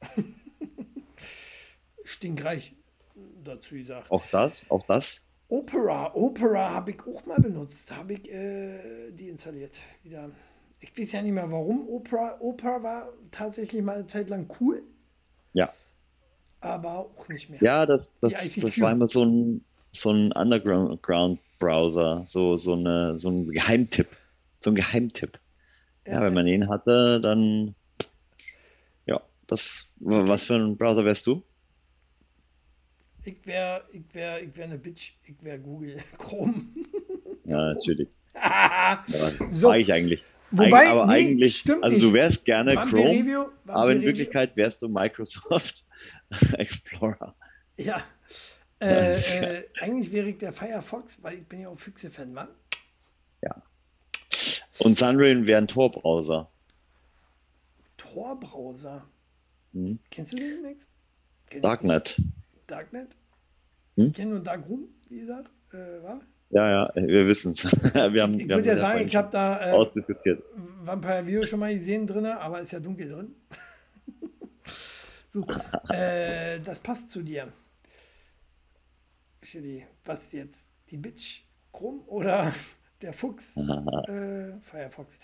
Stinkreich, 2.02 2.74
dazu 3.44 3.76
gesagt. 3.76 4.10
Auch 4.10 4.24
das, 4.32 4.68
auch 4.68 4.84
das. 4.86 5.28
Opera, 5.48 6.12
Opera 6.16 6.70
habe 6.74 6.90
ich 6.90 7.06
auch 7.06 7.24
mal 7.24 7.38
benutzt. 7.38 7.94
Habe 7.96 8.14
ich 8.14 8.28
äh, 8.28 9.12
die 9.12 9.28
installiert. 9.28 9.78
Wieder. 10.02 10.28
Ich 10.80 10.98
weiß 10.98 11.12
ja 11.12 11.22
nicht 11.22 11.32
mehr 11.32 11.50
warum. 11.52 11.88
Opera, 11.88 12.36
Opera 12.40 12.82
war 12.82 13.12
tatsächlich 13.30 13.80
mal 13.82 13.94
eine 13.98 14.06
Zeit 14.08 14.28
lang 14.28 14.48
cool, 14.60 14.82
Ja. 15.52 15.72
aber 16.60 16.98
auch 16.98 17.28
nicht 17.28 17.48
mehr. 17.48 17.62
Ja, 17.62 17.86
das, 17.86 18.02
das, 18.20 18.56
das 18.56 18.80
war 18.80 18.90
immer 18.90 19.06
so 19.06 19.24
ein, 19.24 19.64
so 19.92 20.10
ein 20.12 20.32
Underground-Browser, 20.32 22.22
so, 22.26 22.56
so, 22.56 22.74
eine, 22.74 23.18
so 23.18 23.28
ein 23.30 23.46
Geheimtipp. 23.48 24.08
So 24.60 24.70
ein 24.70 24.74
Geheimtipp. 24.76 25.38
Ja, 26.06 26.22
wenn 26.22 26.34
man 26.34 26.46
ihn 26.46 26.68
hatte, 26.68 27.20
dann. 27.20 27.74
Ja, 29.06 29.20
das. 29.46 29.88
Was 30.00 30.44
für 30.44 30.54
ein 30.54 30.76
Browser 30.76 31.04
wärst 31.04 31.26
du? 31.26 31.42
Ich 33.24 33.44
wäre 33.46 33.82
ich 33.92 34.02
wär, 34.14 34.42
ich 34.42 34.56
wär 34.56 34.64
eine 34.64 34.78
Bitch. 34.78 35.12
Ich 35.24 35.42
wäre 35.42 35.58
Google 35.58 35.96
Chrome. 36.18 36.64
Ja, 37.44 37.74
natürlich. 37.74 38.08
Ja, 38.40 39.04
So. 39.52 39.72
Ich 39.72 39.92
eigentlich. 39.92 40.22
Wobei, 40.52 40.86
Eig- 40.86 40.90
aber 40.90 41.06
nee, 41.06 41.12
eigentlich, 41.14 41.58
stimmt 41.58 41.82
also 41.82 41.96
nicht. 41.96 42.06
du 42.08 42.12
wärst 42.14 42.44
gerne 42.44 42.74
Vampire 42.76 43.02
Chrome, 43.02 43.18
Review, 43.18 43.40
aber 43.66 43.90
in 43.90 43.96
Vampire 43.96 44.02
Wirklichkeit 44.02 44.56
wärst 44.56 44.80
du 44.80 44.88
Microsoft 44.88 45.84
Explorer. 46.56 47.34
Ja, 47.76 48.00
Äh, 48.80 49.16
äh, 49.16 49.64
eigentlich 49.80 50.12
wäre 50.12 50.28
ich 50.28 50.38
der 50.38 50.52
Firefox, 50.52 51.22
weil 51.22 51.38
ich 51.38 51.46
bin 51.46 51.60
ja 51.60 51.68
auch 51.68 51.78
Füchse-Fan, 51.78 52.32
Mann. 52.32 52.48
Ja. 53.42 53.62
Und 54.78 54.98
Sunrain 54.98 55.46
wäre 55.46 55.60
ein 55.60 55.66
Tor-Browser. 55.66 56.48
Tor-Browser? 57.96 59.04
Hm? 59.72 59.98
Kennst 60.10 60.32
du 60.32 60.36
den, 60.36 60.62
Max? 60.62 60.86
Kenn 61.50 61.62
Darknet. 61.62 62.22
Darknet? 62.66 63.08
Hm? 63.96 64.08
Ich 64.08 64.12
kenne 64.14 64.30
nur 64.32 64.40
Darkroom, 64.40 64.88
wie 65.08 65.20
gesagt. 65.20 65.50
Äh, 65.72 66.02
war? 66.02 66.20
Ja, 66.50 66.70
ja, 66.70 66.92
wir 66.94 67.26
wissen 67.26 67.52
es. 67.52 67.64
wir 67.94 68.22
haben, 68.22 68.38
ich 68.38 68.48
wir 68.48 68.56
würde 68.56 68.68
ja 68.68 68.78
sagen, 68.78 69.06
ich 69.06 69.16
habe 69.16 69.28
da 69.30 69.72
äh. 69.72 69.86
Vampire 70.82 71.26
Video 71.26 71.44
schon 71.44 71.60
mal 71.60 71.74
gesehen 71.74 72.06
drin, 72.06 72.24
aber 72.24 72.60
ist 72.60 72.72
ja 72.72 72.80
dunkel 72.80 73.08
drin. 73.10 73.34
so, 75.32 75.44
äh, 75.92 76.60
das 76.60 76.80
passt 76.80 77.10
zu 77.10 77.22
dir. 77.22 77.52
Chili, 79.48 79.86
was 80.04 80.30
jetzt? 80.32 80.68
Die 80.90 80.98
Bitch 80.98 81.40
krumm 81.72 82.02
oder 82.06 82.52
der 83.00 83.14
Fuchs? 83.14 83.56
äh, 84.08 84.60
Firefox. 84.60 85.18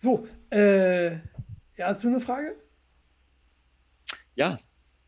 So, 0.00 0.26
äh, 0.50 1.12
ja, 1.76 1.86
hast 1.86 2.02
du 2.02 2.08
eine 2.08 2.20
Frage? 2.20 2.56
Ja, 4.34 4.58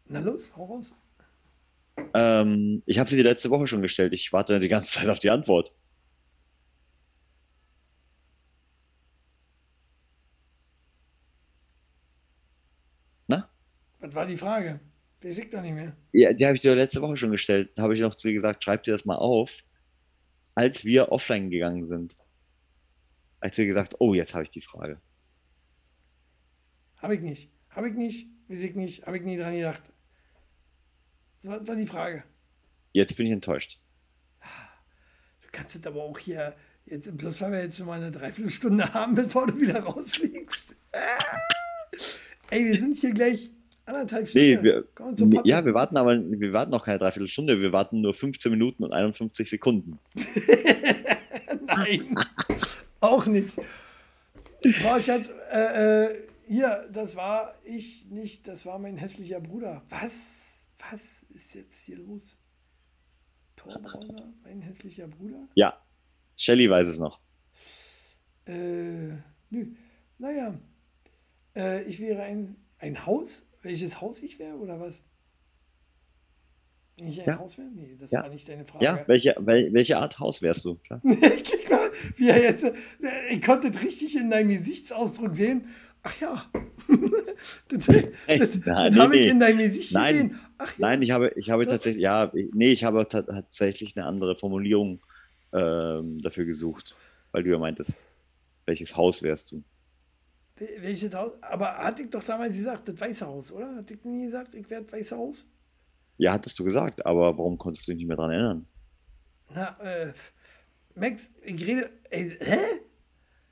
Na 0.04 0.20
los, 0.20 0.50
hau 0.56 0.66
raus. 0.66 0.94
ähm, 2.14 2.82
ich 2.86 3.00
habe 3.00 3.10
sie 3.10 3.16
die 3.16 3.22
letzte 3.22 3.50
Woche 3.50 3.66
schon 3.66 3.82
gestellt. 3.82 4.12
Ich 4.12 4.32
warte 4.32 4.60
die 4.60 4.68
ganze 4.68 4.90
Zeit 5.00 5.08
auf 5.08 5.18
die 5.18 5.30
Antwort. 5.30 5.72
Na? 13.28 13.48
Was 14.00 14.14
war 14.14 14.26
die 14.26 14.36
Frage? 14.36 14.80
Weiß 15.22 15.36
ich 15.36 15.50
doch 15.50 15.60
nicht 15.60 15.74
mehr. 15.74 15.96
Ja, 16.12 16.32
die 16.32 16.46
habe 16.46 16.56
ich 16.56 16.62
dir 16.62 16.74
letzte 16.74 17.02
Woche 17.02 17.16
schon 17.16 17.30
gestellt. 17.30 17.72
Da 17.76 17.82
habe 17.82 17.94
ich 17.94 18.00
noch 18.00 18.14
zu 18.14 18.28
dir 18.28 18.34
gesagt, 18.34 18.64
schreib 18.64 18.84
dir 18.84 18.92
das 18.92 19.04
mal 19.04 19.16
auf, 19.16 19.64
als 20.54 20.84
wir 20.84 21.12
offline 21.12 21.50
gegangen 21.50 21.86
sind. 21.86 22.16
Als 23.40 23.56
dir 23.56 23.66
gesagt, 23.66 23.96
oh, 23.98 24.14
jetzt 24.14 24.34
habe 24.34 24.44
ich 24.44 24.50
die 24.50 24.62
Frage. 24.62 25.00
Habe 26.96 27.14
ich 27.14 27.20
nicht. 27.20 27.50
Habe 27.70 27.88
ich 27.88 27.94
nicht, 27.94 28.28
ich 28.48 28.74
nicht, 28.74 29.06
habe 29.06 29.18
ich 29.18 29.22
nie 29.22 29.36
dran 29.36 29.54
gedacht. 29.54 29.92
Was 31.42 31.66
war 31.66 31.76
die 31.76 31.86
Frage? 31.86 32.24
Jetzt 32.92 33.16
bin 33.16 33.26
ich 33.26 33.32
enttäuscht. 33.32 33.80
Du 35.42 35.48
kannst 35.52 35.76
es 35.76 35.86
aber 35.86 36.02
auch 36.02 36.18
hier, 36.18 36.54
jetzt 36.86 37.16
bloß 37.16 37.40
weil 37.40 37.52
wir 37.52 37.62
jetzt 37.62 37.76
schon 37.76 37.86
mal 37.86 38.00
eine 38.00 38.10
Dreiviertelstunde 38.10 38.92
haben, 38.92 39.14
bevor 39.16 39.46
du 39.46 39.58
wieder 39.60 39.80
rausfliegst. 39.80 40.74
Ey, 42.50 42.64
wir 42.64 42.80
sind 42.80 42.98
hier 42.98 43.12
gleich 43.12 43.50
anderthalb 43.94 44.34
Nee, 44.34 44.52
Stunden. 44.52 44.64
wir, 44.64 44.84
nee, 45.26 45.36
Pappen. 45.36 45.48
ja, 45.48 45.64
wir 45.64 45.74
warten 45.74 45.96
aber, 45.96 46.18
wir 46.18 46.52
warten 46.52 46.70
noch 46.70 46.84
keine 46.84 46.98
Dreiviertelstunde, 46.98 47.60
wir 47.60 47.72
warten 47.72 48.00
nur 48.00 48.14
15 48.14 48.50
Minuten 48.50 48.84
und 48.84 48.92
51 48.92 49.48
Sekunden. 49.48 49.98
Nein, 51.66 52.16
auch 53.00 53.26
nicht. 53.26 53.54
Boah, 54.82 54.98
ich 54.98 55.08
hatte, 55.08 55.30
äh, 55.50 56.28
hier, 56.52 56.88
das 56.92 57.16
war 57.16 57.54
ich 57.64 58.06
nicht, 58.10 58.46
das 58.48 58.66
war 58.66 58.78
mein 58.78 58.96
hässlicher 58.96 59.40
Bruder. 59.40 59.82
Was? 59.88 60.58
Was 60.90 61.22
ist 61.34 61.54
jetzt 61.54 61.84
hier 61.84 61.98
los? 61.98 62.36
Torbrauser, 63.56 64.32
mein 64.42 64.60
hässlicher 64.62 65.06
Bruder? 65.08 65.46
Ja, 65.54 65.78
Shelly 66.36 66.68
weiß 66.70 66.86
es 66.88 66.98
noch. 66.98 67.20
Äh, 68.46 69.08
nö. 69.50 69.66
Naja, 70.18 70.54
äh, 71.54 71.82
ich 71.84 72.00
wäre 72.00 72.22
ein, 72.22 72.56
ein 72.78 73.04
Haus. 73.06 73.46
Welches 73.62 74.00
Haus 74.00 74.22
ich 74.22 74.38
wäre 74.38 74.56
oder 74.56 74.80
was? 74.80 75.02
Wenn 76.96 77.08
ich 77.08 77.20
ein 77.20 77.26
Ja. 77.28 77.38
Haus 77.38 77.58
wäre? 77.58 77.68
Nee, 77.68 77.96
das 77.98 78.10
Ja. 78.10 78.22
war 78.22 78.28
nicht 78.30 78.48
deine 78.48 78.64
Frage. 78.64 78.84
Ja, 78.84 79.04
welche, 79.06 79.34
wel, 79.38 79.72
welche 79.72 79.98
Art 79.98 80.18
Haus 80.18 80.42
wärst 80.42 80.64
du? 80.64 80.76
Klar. 80.76 81.00
Guck 81.04 81.70
mal, 81.70 81.90
wie 82.16 82.28
er 82.28 82.42
jetzt, 82.42 82.64
äh, 82.64 82.72
ich 83.30 83.42
konnte 83.42 83.68
es 83.68 83.82
richtig 83.82 84.16
in 84.16 84.30
deinem 84.30 84.48
Gesichtsausdruck 84.50 85.34
sehen. 85.36 85.66
Ach 86.02 86.18
ja, 86.20 86.50
das, 87.68 87.86
das, 87.86 87.96
das, 88.26 88.58
Nein, 88.64 88.98
habe 88.98 89.18
ich 89.18 89.26
in 89.26 89.38
deinem 89.38 89.58
Gesicht 89.58 89.92
Nein. 89.92 90.12
gesehen. 90.12 90.40
Ach 90.56 90.66
ja, 90.72 90.74
Nein, 90.78 91.02
ich 91.02 91.10
habe, 91.10 91.30
ich 91.36 91.50
habe 91.50 91.66
tatsächlich, 91.66 92.02
ja, 92.02 92.32
nee, 92.52 92.72
ich 92.72 92.84
habe 92.84 93.06
ta- 93.06 93.22
tatsächlich 93.22 93.94
eine 93.96 94.06
andere 94.06 94.34
Formulierung 94.34 95.02
ähm, 95.52 96.22
dafür 96.22 96.46
gesucht, 96.46 96.96
weil 97.32 97.42
du 97.42 97.50
ja 97.50 97.58
meintest, 97.58 98.06
welches 98.64 98.96
Haus 98.96 99.22
wärst 99.22 99.52
du? 99.52 99.62
Wel- 100.60 100.82
welches 100.82 101.14
Haus? 101.14 101.32
Aber 101.40 101.78
hatte 101.78 102.02
ich 102.02 102.10
doch 102.10 102.22
damals 102.22 102.54
gesagt, 102.54 102.88
das 102.88 103.00
Weiße 103.00 103.26
Haus, 103.26 103.50
oder? 103.50 103.74
Hatte 103.76 103.94
ich 103.94 104.04
nie 104.04 104.26
gesagt, 104.26 104.54
ich 104.54 104.68
das 104.68 104.92
Weiße 104.92 105.16
Haus? 105.16 105.46
Ja, 106.18 106.34
hattest 106.34 106.58
du 106.58 106.64
gesagt, 106.64 107.04
aber 107.06 107.38
warum 107.38 107.56
konntest 107.56 107.88
du 107.88 107.92
dich 107.92 108.00
nicht 108.00 108.08
mehr 108.08 108.16
daran 108.16 108.32
erinnern? 108.32 108.66
Na, 109.54 109.80
äh, 109.80 110.12
Max, 110.94 111.30
ich 111.42 111.66
rede, 111.66 111.90
ey, 112.10 112.36
hä? 112.38 112.58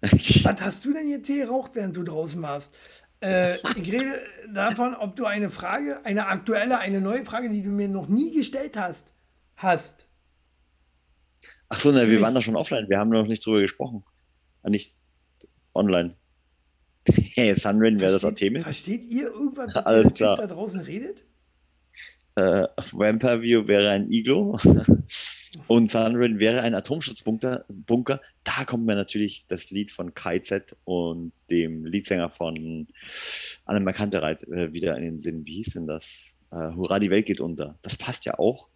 Was 0.45 0.61
hast 0.61 0.85
du 0.85 0.93
denn 0.93 1.09
jetzt 1.09 1.27
hier 1.27 1.47
geraucht, 1.47 1.75
während 1.75 1.97
du 1.97 2.05
draußen 2.05 2.41
warst? 2.43 2.77
Äh, 3.21 3.57
ich 3.77 3.91
rede 3.91 4.21
davon, 4.53 4.95
ob 4.95 5.17
du 5.17 5.25
eine 5.25 5.51
Frage, 5.51 6.05
eine 6.05 6.27
aktuelle, 6.27 6.79
eine 6.79 7.01
neue 7.01 7.25
Frage, 7.25 7.49
die 7.49 7.63
du 7.63 7.71
mir 7.71 7.89
noch 7.89 8.07
nie 8.07 8.33
gestellt 8.33 8.77
hast, 8.77 9.15
hast. 9.57 10.07
Ach 11.71 11.81
so, 11.81 11.91
ne, 11.91 12.09
wir 12.09 12.21
waren 12.21 12.35
da 12.35 12.43
schon 12.43 12.55
offline, 12.55 12.89
wir 12.89 12.99
haben 12.99 13.11
noch 13.11 13.27
nicht 13.27 13.45
drüber 13.45 13.61
gesprochen. 13.61 14.05
Ah, 14.63 14.71
nicht 14.71 14.95
online. 15.75 16.18
Hey, 17.35 17.55
Sunrain 17.55 18.01
wäre 18.01 18.13
das 18.13 18.25
Artemis. 18.25 18.63
Versteht 18.63 19.05
ihr 19.05 19.27
irgendwas, 19.27 19.69
was 19.75 19.87
Alles 19.87 20.03
der 20.15 20.15
Typ 20.15 20.37
da 20.37 20.47
draußen 20.47 20.81
redet? 20.81 21.25
Äh, 22.35 22.69
Vampire 22.93 23.43
View 23.43 23.67
wäre 23.67 23.91
ein 23.91 24.11
Iglo 24.13 24.59
und 25.67 25.91
Sunrain 25.91 26.39
wäre 26.39 26.63
ein 26.63 26.75
Atomschutzbunker. 26.75 27.65
Bunker. 27.69 28.21
Da 28.45 28.65
kommt 28.65 28.87
mir 28.87 28.95
natürlich 28.95 29.47
das 29.49 29.71
Lied 29.71 29.93
von 29.93 30.15
KZ 30.15 30.77
und 30.85 31.33
dem 31.51 31.85
Leadsänger 31.85 32.31
von 32.31 32.87
Anne 33.65 33.81
Markantereit 33.81 34.45
äh, 34.45 34.73
wieder 34.73 34.97
in 34.97 35.05
den 35.05 35.21
Sinn. 35.21 35.47
Wie 35.47 35.55
hieß 35.57 35.75
denn 35.75 35.87
das? 35.87 36.37
Äh, 36.51 36.75
Hurra, 36.75 36.99
die 36.99 37.11
Welt 37.11 37.27
geht 37.27 37.41
unter. 37.41 37.79
Das 37.83 37.97
passt 37.97 38.25
ja 38.25 38.39
auch 38.39 38.69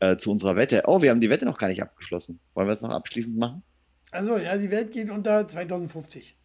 äh, 0.00 0.16
zu 0.16 0.30
unserer 0.30 0.56
Wette. 0.56 0.82
Oh, 0.86 1.02
wir 1.02 1.10
haben 1.10 1.20
die 1.20 1.30
Wette 1.30 1.44
noch 1.44 1.58
gar 1.58 1.68
nicht 1.68 1.82
abgeschlossen. 1.82 2.40
Wollen 2.54 2.68
wir 2.68 2.72
es 2.72 2.82
noch 2.82 2.90
abschließend 2.90 3.36
machen? 3.36 3.62
Also, 4.10 4.36
ja, 4.36 4.56
die 4.56 4.70
Welt 4.70 4.92
geht 4.92 5.10
unter 5.10 5.46
2050. 5.46 6.36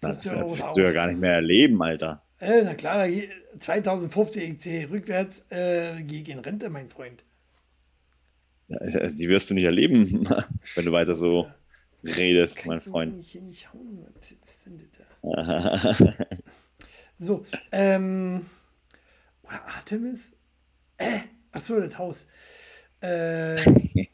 Das 0.00 0.16
15 0.24 0.36
Euro 0.36 0.50
wirst 0.58 0.76
du 0.76 0.80
ja 0.82 0.92
gar 0.92 1.06
nicht 1.08 1.20
mehr 1.20 1.32
erleben, 1.34 1.82
Alter. 1.82 2.22
Äh, 2.38 2.62
na 2.64 2.74
klar, 2.74 2.98
da 2.98 3.08
geht- 3.08 3.30
2050, 3.58 4.42
ich 4.50 4.60
zähle 4.60 4.90
rückwärts, 4.90 5.46
äh, 5.50 6.02
gehe 6.02 6.20
ich 6.22 6.28
in 6.28 6.38
Rente, 6.40 6.68
mein 6.68 6.88
Freund. 6.88 7.24
Ja, 8.68 8.78
also 8.78 9.16
Die 9.16 9.28
wirst 9.28 9.48
du 9.50 9.54
nicht 9.54 9.64
erleben, 9.64 10.28
wenn 10.74 10.84
du 10.84 10.92
weiter 10.92 11.14
so 11.14 11.48
redest, 12.04 12.66
mein 12.66 12.82
Kann 12.82 12.92
Freund. 12.92 13.20
ich 13.20 13.34
nicht 13.40 13.72
hauen. 13.72 14.06
Was 14.14 14.32
ist 14.32 14.66
denn 14.66 14.78
das 14.78 14.88
da? 16.06 16.26
So, 17.18 17.46
ähm, 17.72 18.46
oder 19.42 19.64
Artemis? 19.66 20.32
Äh, 20.98 21.20
ach 21.52 21.60
so, 21.60 21.80
das 21.80 21.96
Haus. 21.98 22.26
Äh, 23.00 23.64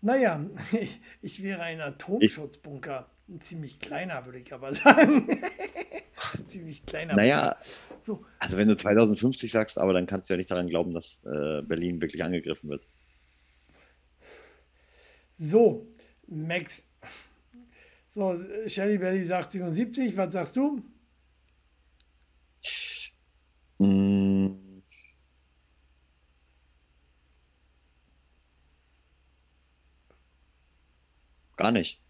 naja, 0.00 0.44
ich, 0.72 1.00
ich 1.22 1.42
wäre 1.42 1.62
ein 1.62 1.80
Atomschutzbunker. 1.80 3.08
Ein 3.28 3.40
ziemlich 3.42 3.78
kleiner, 3.80 4.24
würde 4.24 4.38
ich 4.38 4.52
aber 4.52 4.74
sagen. 4.74 5.26
ziemlich 6.48 6.84
kleiner. 6.86 7.14
Naja. 7.14 7.56
So, 8.02 8.24
Also 8.38 8.56
wenn 8.56 8.68
du 8.68 8.76
2050 8.76 9.50
sagst, 9.50 9.78
aber 9.78 9.92
dann 9.92 10.06
kannst 10.06 10.28
du 10.28 10.34
ja 10.34 10.38
nicht 10.38 10.50
daran 10.50 10.68
glauben, 10.68 10.94
dass 10.94 11.24
äh, 11.24 11.62
Berlin 11.62 12.00
wirklich 12.00 12.22
angegriffen 12.24 12.70
wird. 12.70 12.86
so, 15.38 15.86
Max. 16.26 16.86
So, 18.14 18.36
Shelly 18.66 18.98
Belly 18.98 19.24
sagt 19.24 19.52
77, 19.52 20.16
was 20.16 20.32
sagst 20.32 20.56
du? 20.56 20.82
Mm, 23.80 24.82
gar 31.56 31.72
nicht. 31.72 32.00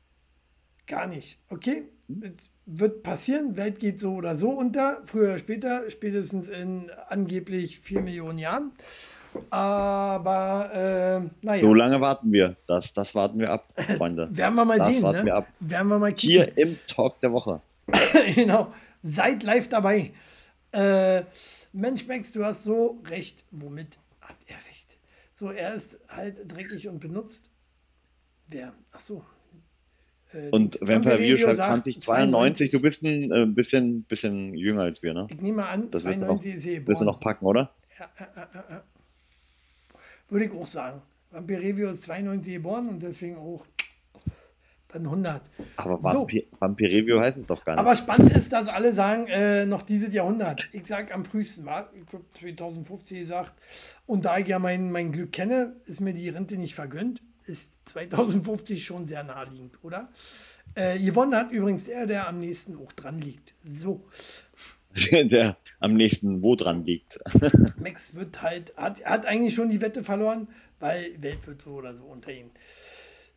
Gar 0.88 1.06
nicht. 1.06 1.38
Okay, 1.50 1.84
es 2.22 2.48
wird 2.66 3.02
passieren. 3.02 3.56
Welt 3.56 3.78
geht 3.78 4.00
so 4.00 4.14
oder 4.14 4.36
so 4.38 4.50
unter. 4.50 5.02
Früher 5.04 5.28
oder 5.30 5.38
später, 5.38 5.88
spätestens 5.90 6.48
in 6.48 6.90
angeblich 7.08 7.78
4 7.80 8.00
Millionen 8.00 8.38
Jahren. 8.38 8.72
Aber, 9.50 10.70
äh, 11.22 11.44
naja. 11.46 11.60
So 11.60 11.74
lange 11.74 12.00
warten 12.00 12.32
wir. 12.32 12.56
Das, 12.66 12.94
das 12.94 13.14
warten 13.14 13.38
wir 13.38 13.50
ab, 13.50 13.66
Freunde. 13.98 14.28
Werden 14.34 14.54
wir 14.54 14.64
mal 14.64 14.78
Das 14.78 14.94
sehen. 14.94 15.02
warten 15.02 15.18
Ne? 15.20 15.24
wir 15.26 15.34
ab. 15.36 15.46
Werden 15.60 15.88
wir 15.88 15.98
mal 15.98 16.12
kicken. 16.12 16.30
Hier 16.30 16.58
im 16.58 16.78
Talk 16.88 17.20
der 17.20 17.32
Woche. 17.32 17.60
genau. 18.34 18.72
Seid 19.02 19.42
live 19.42 19.68
dabei. 19.68 20.12
Äh, 20.72 21.22
Mensch, 21.72 22.06
Max, 22.06 22.32
du 22.32 22.44
hast 22.44 22.64
so 22.64 23.00
recht. 23.06 23.44
Womit 23.50 23.98
hat 24.22 24.36
er 24.46 24.56
recht? 24.68 24.98
So, 25.34 25.50
er 25.50 25.74
ist 25.74 26.00
halt 26.08 26.50
dreckig 26.50 26.88
und 26.88 26.98
benutzt. 26.98 27.50
Wer? 28.48 28.72
Ach 28.92 28.98
so. 29.00 29.22
Äh, 30.32 30.50
Und. 30.50 30.78
Vampire 30.80 31.18
View 31.18 31.38
Vampire 31.38 31.54
schreibt 31.54 31.84
sagt 31.84 32.00
2092. 32.02 32.70
Du 32.70 32.80
bist 32.80 33.02
ein 33.02 33.32
äh, 33.32 33.46
bisschen, 33.46 34.02
bisschen 34.04 34.54
jünger 34.54 34.82
als 34.82 35.02
wir, 35.02 35.14
ne? 35.14 35.26
Ich 35.30 35.40
nehme 35.40 35.66
an, 35.66 35.90
Das 35.90 36.04
wird 36.04 36.16
92 36.16 36.54
ist 36.54 36.64
hier 36.64 36.80
geboren. 36.80 37.06
noch 37.06 37.20
packen, 37.20 37.46
oder? 37.46 37.72
Ja, 37.98 38.08
äh, 38.18 38.74
äh. 38.74 38.80
Würde 40.28 40.44
ich 40.44 40.52
auch 40.52 40.66
sagen. 40.66 41.02
Vampirevio 41.30 41.90
ist 41.90 42.02
92 42.04 42.54
geboren 42.54 42.88
und 42.88 43.02
deswegen 43.02 43.36
auch 43.36 43.64
dann 44.88 45.04
100. 45.04 45.42
Aber 45.76 46.02
Vampir 46.02 46.44
so. 46.50 46.56
Vampirevio 46.60 47.20
heißt 47.20 47.36
es 47.38 47.48
doch 47.48 47.62
gar 47.64 47.74
nicht. 47.74 47.80
Aber 47.80 47.94
spannend 47.94 48.32
ist, 48.34 48.52
dass 48.52 48.68
alle 48.68 48.94
sagen, 48.94 49.26
äh, 49.28 49.66
noch 49.66 49.82
dieses 49.82 50.14
Jahrhundert. 50.14 50.66
Ich 50.72 50.86
sage 50.86 51.14
am 51.14 51.24
frühesten, 51.24 51.66
war, 51.66 51.90
ich 51.94 52.06
glaube 52.06 52.24
2050 52.34 53.20
gesagt. 53.20 53.52
Und 54.06 54.24
da 54.24 54.38
ich 54.38 54.48
ja 54.48 54.58
mein, 54.58 54.90
mein 54.90 55.12
Glück 55.12 55.32
kenne, 55.32 55.76
ist 55.84 56.00
mir 56.00 56.14
die 56.14 56.30
Rente 56.30 56.56
nicht 56.56 56.74
vergönnt. 56.74 57.22
Ist 57.48 57.72
2050 57.86 58.84
schon 58.84 59.06
sehr 59.06 59.24
naheliegend, 59.24 59.82
oder? 59.82 60.10
Äh, 60.74 60.98
gewonnen 60.98 61.34
hat 61.34 61.50
übrigens 61.50 61.84
der, 61.84 62.06
der 62.06 62.28
am 62.28 62.40
nächsten 62.40 62.76
auch 62.76 62.92
dran 62.92 63.18
liegt. 63.18 63.54
So. 63.72 64.04
der 65.12 65.56
am 65.80 65.94
nächsten 65.94 66.42
wo 66.42 66.56
dran 66.56 66.84
liegt. 66.84 67.18
Max 67.80 68.14
wird 68.14 68.42
halt, 68.42 68.76
hat, 68.76 69.02
hat 69.02 69.24
eigentlich 69.24 69.54
schon 69.54 69.70
die 69.70 69.80
Wette 69.80 70.04
verloren, 70.04 70.48
weil 70.78 71.10
Welt 71.22 71.46
wird 71.46 71.62
so 71.62 71.70
oder 71.70 71.94
so 71.94 72.04
unter 72.04 72.32
ihm. 72.32 72.50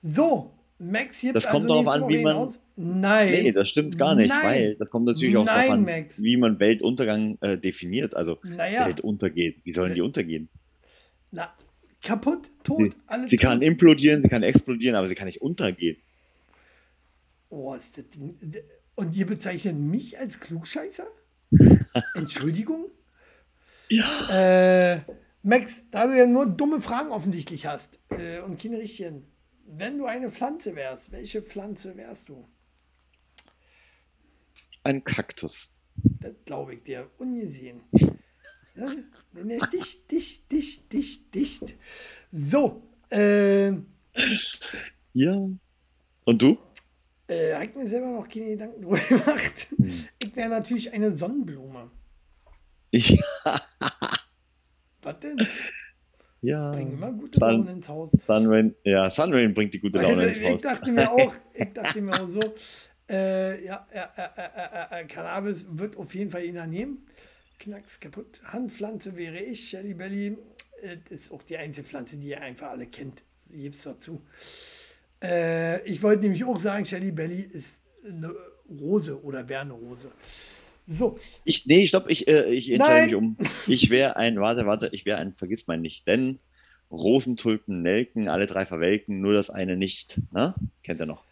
So, 0.01 0.51
Max 0.77 1.21
gibt 1.21 1.35
Das 1.37 1.47
kommt 1.47 1.69
also 1.69 1.83
darauf 1.83 1.87
an, 1.87 2.09
wie 2.09 2.21
man. 2.21 2.35
Hinaus. 2.35 2.59
Nein. 2.75 3.43
Nee, 3.43 3.51
das 3.53 3.69
stimmt 3.69 3.97
gar 3.97 4.15
nicht, 4.15 4.29
Nein. 4.29 4.43
weil 4.43 4.75
das 4.75 4.89
kommt 4.89 5.05
natürlich 5.05 5.37
auch 5.37 5.45
Nein, 5.45 5.55
darauf 5.55 5.73
an, 5.73 5.85
Max. 5.85 6.21
wie 6.21 6.35
man 6.35 6.59
Weltuntergang 6.59 7.37
äh, 7.39 7.57
definiert. 7.57 8.15
Also 8.15 8.39
naja. 8.43 8.87
Welt 8.87 8.99
untergeht. 8.99 9.57
Wie 9.63 9.73
sollen 9.73 9.93
die 9.93 10.01
untergehen? 10.01 10.49
Na, 11.31 11.53
kaputt, 12.01 12.51
tot, 12.63 12.93
sie, 12.93 12.97
alle 13.07 13.27
Sie 13.29 13.37
tot. 13.37 13.39
kann 13.39 13.61
implodieren, 13.61 14.21
sie 14.23 14.29
kann 14.29 14.43
explodieren, 14.43 14.95
aber 14.95 15.07
sie 15.07 15.15
kann 15.15 15.25
nicht 15.27 15.41
untergehen. 15.41 15.97
Oh, 17.49 17.73
ist 17.75 17.97
das 17.97 18.09
Ding. 18.09 18.37
Und 18.95 19.15
ihr 19.15 19.25
bezeichnet 19.25 19.75
mich 19.77 20.17
als 20.19 20.39
Klugscheißer? 20.39 21.05
Entschuldigung? 22.15 22.85
Ja. 23.89 24.93
Äh, 24.93 25.01
Max, 25.43 25.85
da 25.91 26.07
du 26.07 26.17
ja 26.17 26.25
nur 26.25 26.45
dumme 26.45 26.81
Fragen 26.81 27.11
offensichtlich 27.11 27.65
hast 27.65 27.99
äh, 28.09 28.39
und 28.39 28.61
keine 28.61 28.77
richtigen, 28.77 29.25
wenn 29.65 29.97
du 29.97 30.05
eine 30.05 30.29
Pflanze 30.29 30.75
wärst, 30.75 31.11
welche 31.11 31.41
Pflanze 31.41 31.97
wärst 31.97 32.29
du? 32.29 32.47
Ein 34.83 35.03
Kaktus. 35.03 35.73
Das 36.21 36.33
glaube 36.45 36.75
ich 36.75 36.83
dir. 36.83 37.09
Ungesehen. 37.17 37.81
Dicht, 39.33 40.11
dicht, 40.11 40.51
dicht, 40.51 40.93
dicht, 40.93 41.35
dicht. 41.35 41.75
So. 42.31 42.81
Äh, 43.09 43.71
ja. 45.13 45.49
Und 46.25 46.41
du? 46.41 46.57
Äh, 47.27 47.53
habe 47.53 47.65
ich 47.65 47.75
mir 47.75 47.87
selber 47.87 48.07
noch 48.07 48.27
keine 48.27 48.47
Gedanken 48.47 48.81
drüber 48.81 48.99
gemacht. 48.99 49.67
Hm. 49.77 50.05
Ich 50.19 50.35
wäre 50.35 50.49
natürlich 50.49 50.91
eine 50.93 51.15
Sonnenblume. 51.15 51.89
Ja. 52.91 53.61
Was 55.01 55.19
denn? 55.19 55.47
Ja. 56.41 56.71
Bringen 56.71 56.93
immer 56.93 57.11
gute 57.11 57.39
Sun, 57.39 57.49
Laune 57.49 57.71
ins 57.71 57.87
Haus. 57.87 58.11
Sunrain, 58.27 58.75
ja, 58.83 59.09
Sunrain 59.09 59.53
bringt 59.53 59.73
die 59.73 59.79
gute 59.79 60.01
Laune 60.01 60.27
ins 60.27 60.43
Haus. 60.43 60.55
Ich 60.55 60.61
dachte 60.61 60.91
mir 60.91 61.09
auch, 61.09 61.33
ich 61.53 61.71
dachte 61.73 62.01
mir 62.01 62.21
auch 62.21 62.27
so, 62.27 62.53
äh, 63.09 63.65
ja, 63.65 63.87
äh, 63.91 65.01
äh, 65.01 65.05
Cannabis 65.05 65.65
wird 65.69 65.97
auf 65.97 66.13
jeden 66.15 66.31
Fall 66.31 66.43
ihn 66.43 66.69
nehmen. 66.69 67.05
Knacks 67.61 67.99
kaputt. 67.99 68.41
Handpflanze 68.45 69.15
wäre 69.15 69.39
ich, 69.39 69.69
Shelly 69.69 69.93
Belly. 69.93 70.37
das 71.09 71.19
ist 71.19 71.31
auch 71.31 71.43
die 71.43 71.57
einzige 71.57 71.87
Pflanze, 71.87 72.17
die 72.17 72.29
ihr 72.29 72.41
einfach 72.41 72.69
alle 72.69 72.87
kennt. 72.87 73.23
Gibt's 73.49 73.83
dazu. 73.83 74.21
ich 75.85 76.01
wollte 76.01 76.23
nämlich 76.23 76.43
auch 76.43 76.57
sagen, 76.57 76.85
Shelly 76.85 77.11
Belly 77.11 77.41
ist 77.41 77.81
eine 78.05 78.33
Rose 78.69 79.23
oder 79.23 79.47
wäre 79.47 79.61
eine 79.61 79.73
Rose. 79.73 80.11
So. 80.87 81.19
Ich, 81.45 81.65
nee, 81.65 81.85
ich 81.85 81.91
glaube, 81.91 82.11
ich, 82.11 82.27
äh, 82.27 82.53
ich 82.53 82.71
entscheide 82.71 83.05
mich 83.05 83.15
um. 83.15 83.37
Ich 83.67 83.89
wäre 83.89 84.15
ein, 84.15 84.39
warte, 84.39 84.65
warte, 84.65 84.89
ich 84.91 85.05
wäre 85.05 85.19
ein, 85.19 85.33
vergiss 85.33 85.67
mein 85.67 85.81
nicht, 85.81 86.07
denn 86.07 86.39
Rosentulpen, 86.91 87.81
Nelken, 87.81 88.27
alle 88.27 88.47
drei 88.47 88.65
verwelken, 88.65 89.21
nur 89.21 89.33
das 89.33 89.49
eine 89.49 89.77
nicht. 89.77 90.19
Na? 90.31 90.55
Kennt 90.83 90.99
ihr 90.99 91.05
noch? 91.05 91.23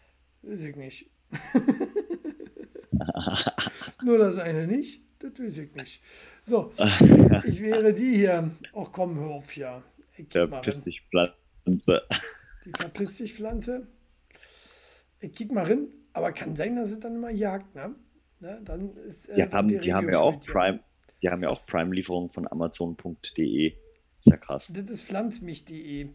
Weiß 0.42 0.62
ich 0.62 0.76
nicht. 0.76 1.10
nur 4.02 4.18
das 4.18 4.38
eine 4.38 4.66
nicht? 4.66 5.02
Das 5.20 5.38
weiß 5.38 5.58
ich 5.58 5.74
nicht. 5.74 6.02
So, 6.42 6.72
ich 7.44 7.60
wäre 7.62 7.92
die 7.92 8.16
hier. 8.16 8.50
Ach 8.74 8.88
komm, 8.90 9.18
hör 9.18 9.30
auf 9.30 9.50
hier. 9.50 9.82
Verpiss 10.28 10.82
dich, 10.84 11.02
Pflanze. 11.10 12.02
Die 12.64 12.72
verpiss 12.78 13.16
dich, 13.18 13.34
Pflanze. 13.34 13.86
Ich 15.20 15.32
kick 15.32 15.52
mal 15.52 15.64
rein, 15.64 15.88
aber 16.14 16.32
kann 16.32 16.56
sein, 16.56 16.76
dass 16.76 16.90
es 16.90 17.00
dann 17.00 17.16
immer 17.16 17.30
jagt, 17.30 17.74
ne? 17.74 17.94
Ne? 18.40 18.60
Dann 18.64 18.96
ist, 18.96 19.28
äh, 19.28 19.34
die, 19.36 19.52
haben, 19.52 19.68
die 19.68 19.92
haben 19.92 20.08
ja 20.10 20.20
auch 20.20 20.40
Prime, 20.40 20.80
die 21.22 21.28
haben 21.28 21.42
ja 21.42 21.50
auch 21.50 21.64
Prime-Lieferung 21.66 22.30
von 22.30 22.50
Amazon.de. 22.50 23.74
Ist 24.18 24.26
ja 24.26 24.36
krass. 24.38 24.72
Das 24.74 24.90
ist 24.90 25.02
pflanzmich.de. 25.02 26.08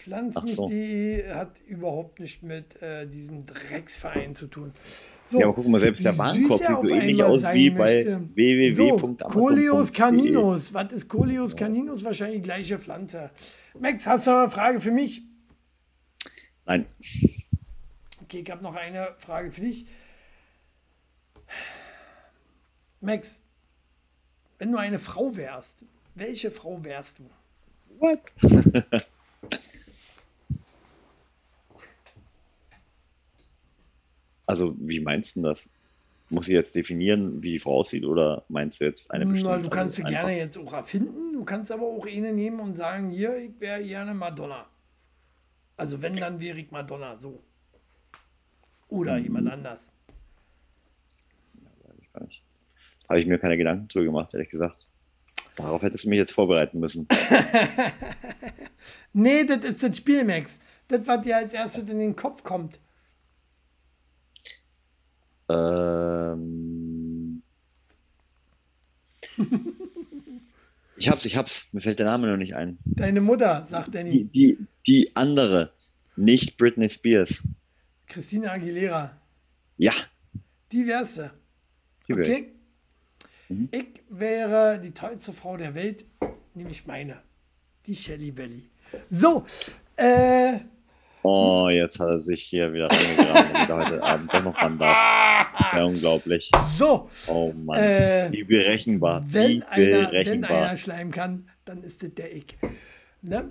Pflanzmich.de 0.00 1.28
so. 1.28 1.34
hat 1.34 1.60
überhaupt 1.66 2.20
nicht 2.20 2.42
mit 2.42 2.80
äh, 2.80 3.06
diesem 3.06 3.44
Drecksverein 3.44 4.34
zu 4.34 4.46
tun. 4.46 4.72
So, 5.24 5.38
ja, 5.38 5.46
aber 5.46 5.54
guck 5.54 5.68
mal, 5.68 5.80
selbst 5.80 6.04
der 6.04 6.16
Warenkorb 6.16 6.58
sieht 6.58 6.68
so 6.68 6.88
ähnlich 6.88 7.22
aus 7.22 7.42
wie 7.42 7.70
bei 7.70 8.18
www.amazon.de. 8.34 9.28
So, 9.28 9.28
Coleus 9.28 9.92
caninus. 9.92 10.72
Was 10.72 10.92
ist 10.92 11.08
Coleus 11.08 11.54
caninus? 11.54 12.02
Wahrscheinlich 12.04 12.38
die 12.40 12.44
gleiche 12.44 12.78
Pflanze. 12.78 13.30
Max, 13.78 14.06
hast 14.06 14.26
du 14.26 14.30
noch 14.30 14.38
eine 14.38 14.50
Frage 14.50 14.80
für 14.80 14.90
mich? 14.90 15.22
Nein. 16.64 16.86
Okay, 18.22 18.42
ich 18.44 18.50
habe 18.50 18.62
noch 18.62 18.74
eine 18.74 19.08
Frage 19.18 19.50
für 19.50 19.60
dich. 19.60 19.86
Max, 23.00 23.42
wenn 24.58 24.72
du 24.72 24.78
eine 24.78 24.98
Frau 24.98 25.36
wärst, 25.36 25.84
welche 26.14 26.50
Frau 26.50 26.82
wärst 26.84 27.18
du? 27.18 27.30
What? 27.98 28.20
also, 34.50 34.74
wie 34.78 35.00
meinst 35.00 35.36
du 35.36 35.42
das? 35.42 35.70
Muss 36.28 36.46
ich 36.46 36.54
jetzt 36.54 36.74
definieren, 36.74 37.42
wie 37.42 37.52
die 37.52 37.58
Frau 37.58 37.78
aussieht, 37.78 38.04
oder 38.04 38.44
meinst 38.48 38.80
du 38.80 38.84
jetzt 38.84 39.10
eine 39.12 39.26
bestimmte? 39.26 39.56
Na, 39.56 39.62
du 39.62 39.70
kannst 39.70 39.96
sie 39.96 40.02
gerne 40.02 40.36
jetzt 40.36 40.58
auch 40.58 40.72
erfinden, 40.72 41.32
du 41.32 41.44
kannst 41.44 41.72
aber 41.72 41.84
auch 41.84 42.06
eine 42.06 42.32
nehmen 42.32 42.60
und 42.60 42.74
sagen, 42.74 43.10
hier, 43.10 43.36
ich 43.36 43.60
wäre 43.60 43.82
gerne 43.82 44.14
Madonna. 44.14 44.66
Also 45.76 46.02
wenn, 46.02 46.16
dann 46.16 46.38
wäre 46.40 46.58
ich 46.58 46.70
Madonna, 46.70 47.16
so. 47.16 47.42
Oder 48.88 49.16
mhm. 49.16 49.24
jemand 49.24 49.50
anders. 49.50 49.88
Ja, 52.14 52.20
ich 52.28 52.42
habe 53.08 53.20
ich 53.20 53.26
mir 53.26 53.38
keine 53.38 53.56
Gedanken 53.56 53.88
drüber 53.88 54.06
gemacht, 54.06 54.34
ehrlich 54.34 54.50
gesagt. 54.50 54.86
Darauf 55.56 55.82
hättest 55.82 56.04
du 56.04 56.08
mich 56.08 56.18
jetzt 56.18 56.32
vorbereiten 56.32 56.78
müssen. 56.78 57.08
nee, 59.12 59.44
das 59.44 59.64
ist 59.64 59.82
das 59.82 59.96
Spiel, 59.96 60.24
Max. 60.24 60.60
Das, 60.88 61.06
was 61.06 61.22
dir 61.22 61.36
als 61.36 61.54
erstes 61.54 61.88
in 61.88 61.98
den 61.98 62.16
Kopf 62.16 62.42
kommt. 62.42 62.78
Ähm. 65.50 67.42
ich 70.96 71.08
hab's, 71.08 71.24
ich 71.24 71.36
hab's. 71.36 71.66
Mir 71.72 71.80
fällt 71.80 71.98
der 71.98 72.06
Name 72.06 72.28
noch 72.28 72.36
nicht 72.36 72.54
ein. 72.54 72.78
Deine 72.84 73.20
Mutter, 73.20 73.66
sagt 73.68 73.94
Danny. 73.94 74.24
Die, 74.24 74.24
die, 74.24 74.58
die 74.86 75.16
andere. 75.16 75.72
Nicht 76.16 76.56
Britney 76.58 76.88
Spears. 76.88 77.46
Christina 78.06 78.52
Aguilera. 78.52 79.16
Ja. 79.76 79.92
Du. 82.08 82.20
okay. 82.20 82.52
Mhm. 83.48 83.68
Ich 83.72 84.02
wäre 84.08 84.80
die 84.80 84.92
tollste 84.92 85.32
Frau 85.32 85.56
der 85.56 85.74
Welt, 85.74 86.04
nämlich 86.54 86.86
meine, 86.86 87.22
die 87.86 87.94
Shelly 87.94 88.30
Belly. 88.30 88.70
So, 89.10 89.44
äh. 89.96 90.58
Oh, 91.22 91.68
jetzt 91.68 92.00
hat 92.00 92.08
er 92.08 92.18
sich 92.18 92.42
hier 92.42 92.72
wieder 92.72 92.88
reingegraben, 92.90 93.52
damit 93.52 93.68
er 93.68 93.76
heute 93.76 94.02
Abend 94.02 94.32
doch 94.32 94.42
noch 94.42 94.56
ran 94.56 94.78
darf. 94.78 95.48
Ja, 95.74 95.84
unglaublich. 95.84 96.50
So. 96.78 97.10
Oh 97.28 97.52
Mann. 97.52 97.78
Äh, 97.78 98.28
Wie 98.30 98.44
berechenbar. 98.44 99.22
Wenn, 99.26 99.50
Wie 99.50 99.62
einer, 99.64 100.08
berechenbar. 100.08 100.50
wenn 100.50 100.56
einer 100.56 100.76
schleimen 100.76 101.12
kann, 101.12 101.48
dann 101.64 101.82
ist 101.82 102.02
das 102.02 102.14
der 102.14 102.34
Ich. 102.34 102.56
Ne? 103.20 103.46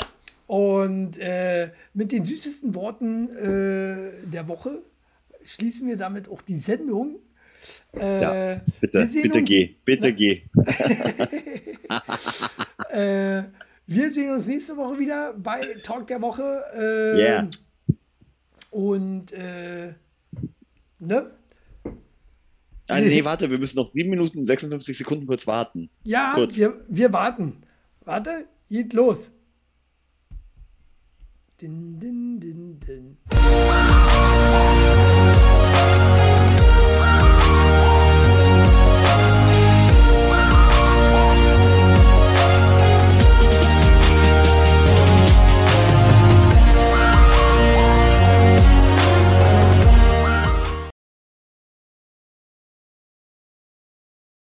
Und 0.47 1.19
äh, 1.19 1.69
mit 1.93 2.11
den 2.11 2.25
süßesten 2.25 2.73
Worten 2.73 3.29
äh, 3.35 4.27
der 4.27 4.47
Woche 4.47 4.81
schließen 5.43 5.87
wir 5.87 5.97
damit 5.97 6.27
auch 6.27 6.41
die 6.41 6.57
Sendung. 6.57 7.17
Äh, 7.93 8.21
ja, 8.21 8.61
bitte, 8.81 9.09
bitte 9.21 9.37
uns, 9.37 9.47
geh, 9.47 9.75
bitte 9.85 10.07
na, 10.07 10.11
geh. 10.11 10.41
wir 13.89 14.13
sehen 14.13 14.35
uns 14.35 14.45
nächste 14.45 14.77
Woche 14.77 14.99
wieder 14.99 15.33
bei 15.33 15.75
Talk 15.81 16.07
der 16.07 16.21
Woche. 16.21 16.63
Äh, 16.75 17.17
yeah. 17.17 17.49
Und, 18.69 19.31
äh, 19.31 19.95
ne? 20.99 21.31
Ah, 22.87 22.99
nee, 22.99 23.23
warte, 23.23 23.49
wir 23.49 23.57
müssen 23.57 23.77
noch 23.77 23.91
7 23.91 24.09
Minuten 24.09 24.43
56 24.43 24.97
Sekunden 24.97 25.25
kurz 25.25 25.47
warten. 25.47 25.89
Ja, 26.03 26.33
kurz. 26.35 26.55
Wir, 26.55 26.85
wir 26.87 27.11
warten. 27.13 27.63
Warte, 28.05 28.47
geht 28.69 28.93
los. 28.93 29.31
Din, 31.59 31.99
din, 31.99 32.39
din, 32.39 32.79
din. 32.79 33.17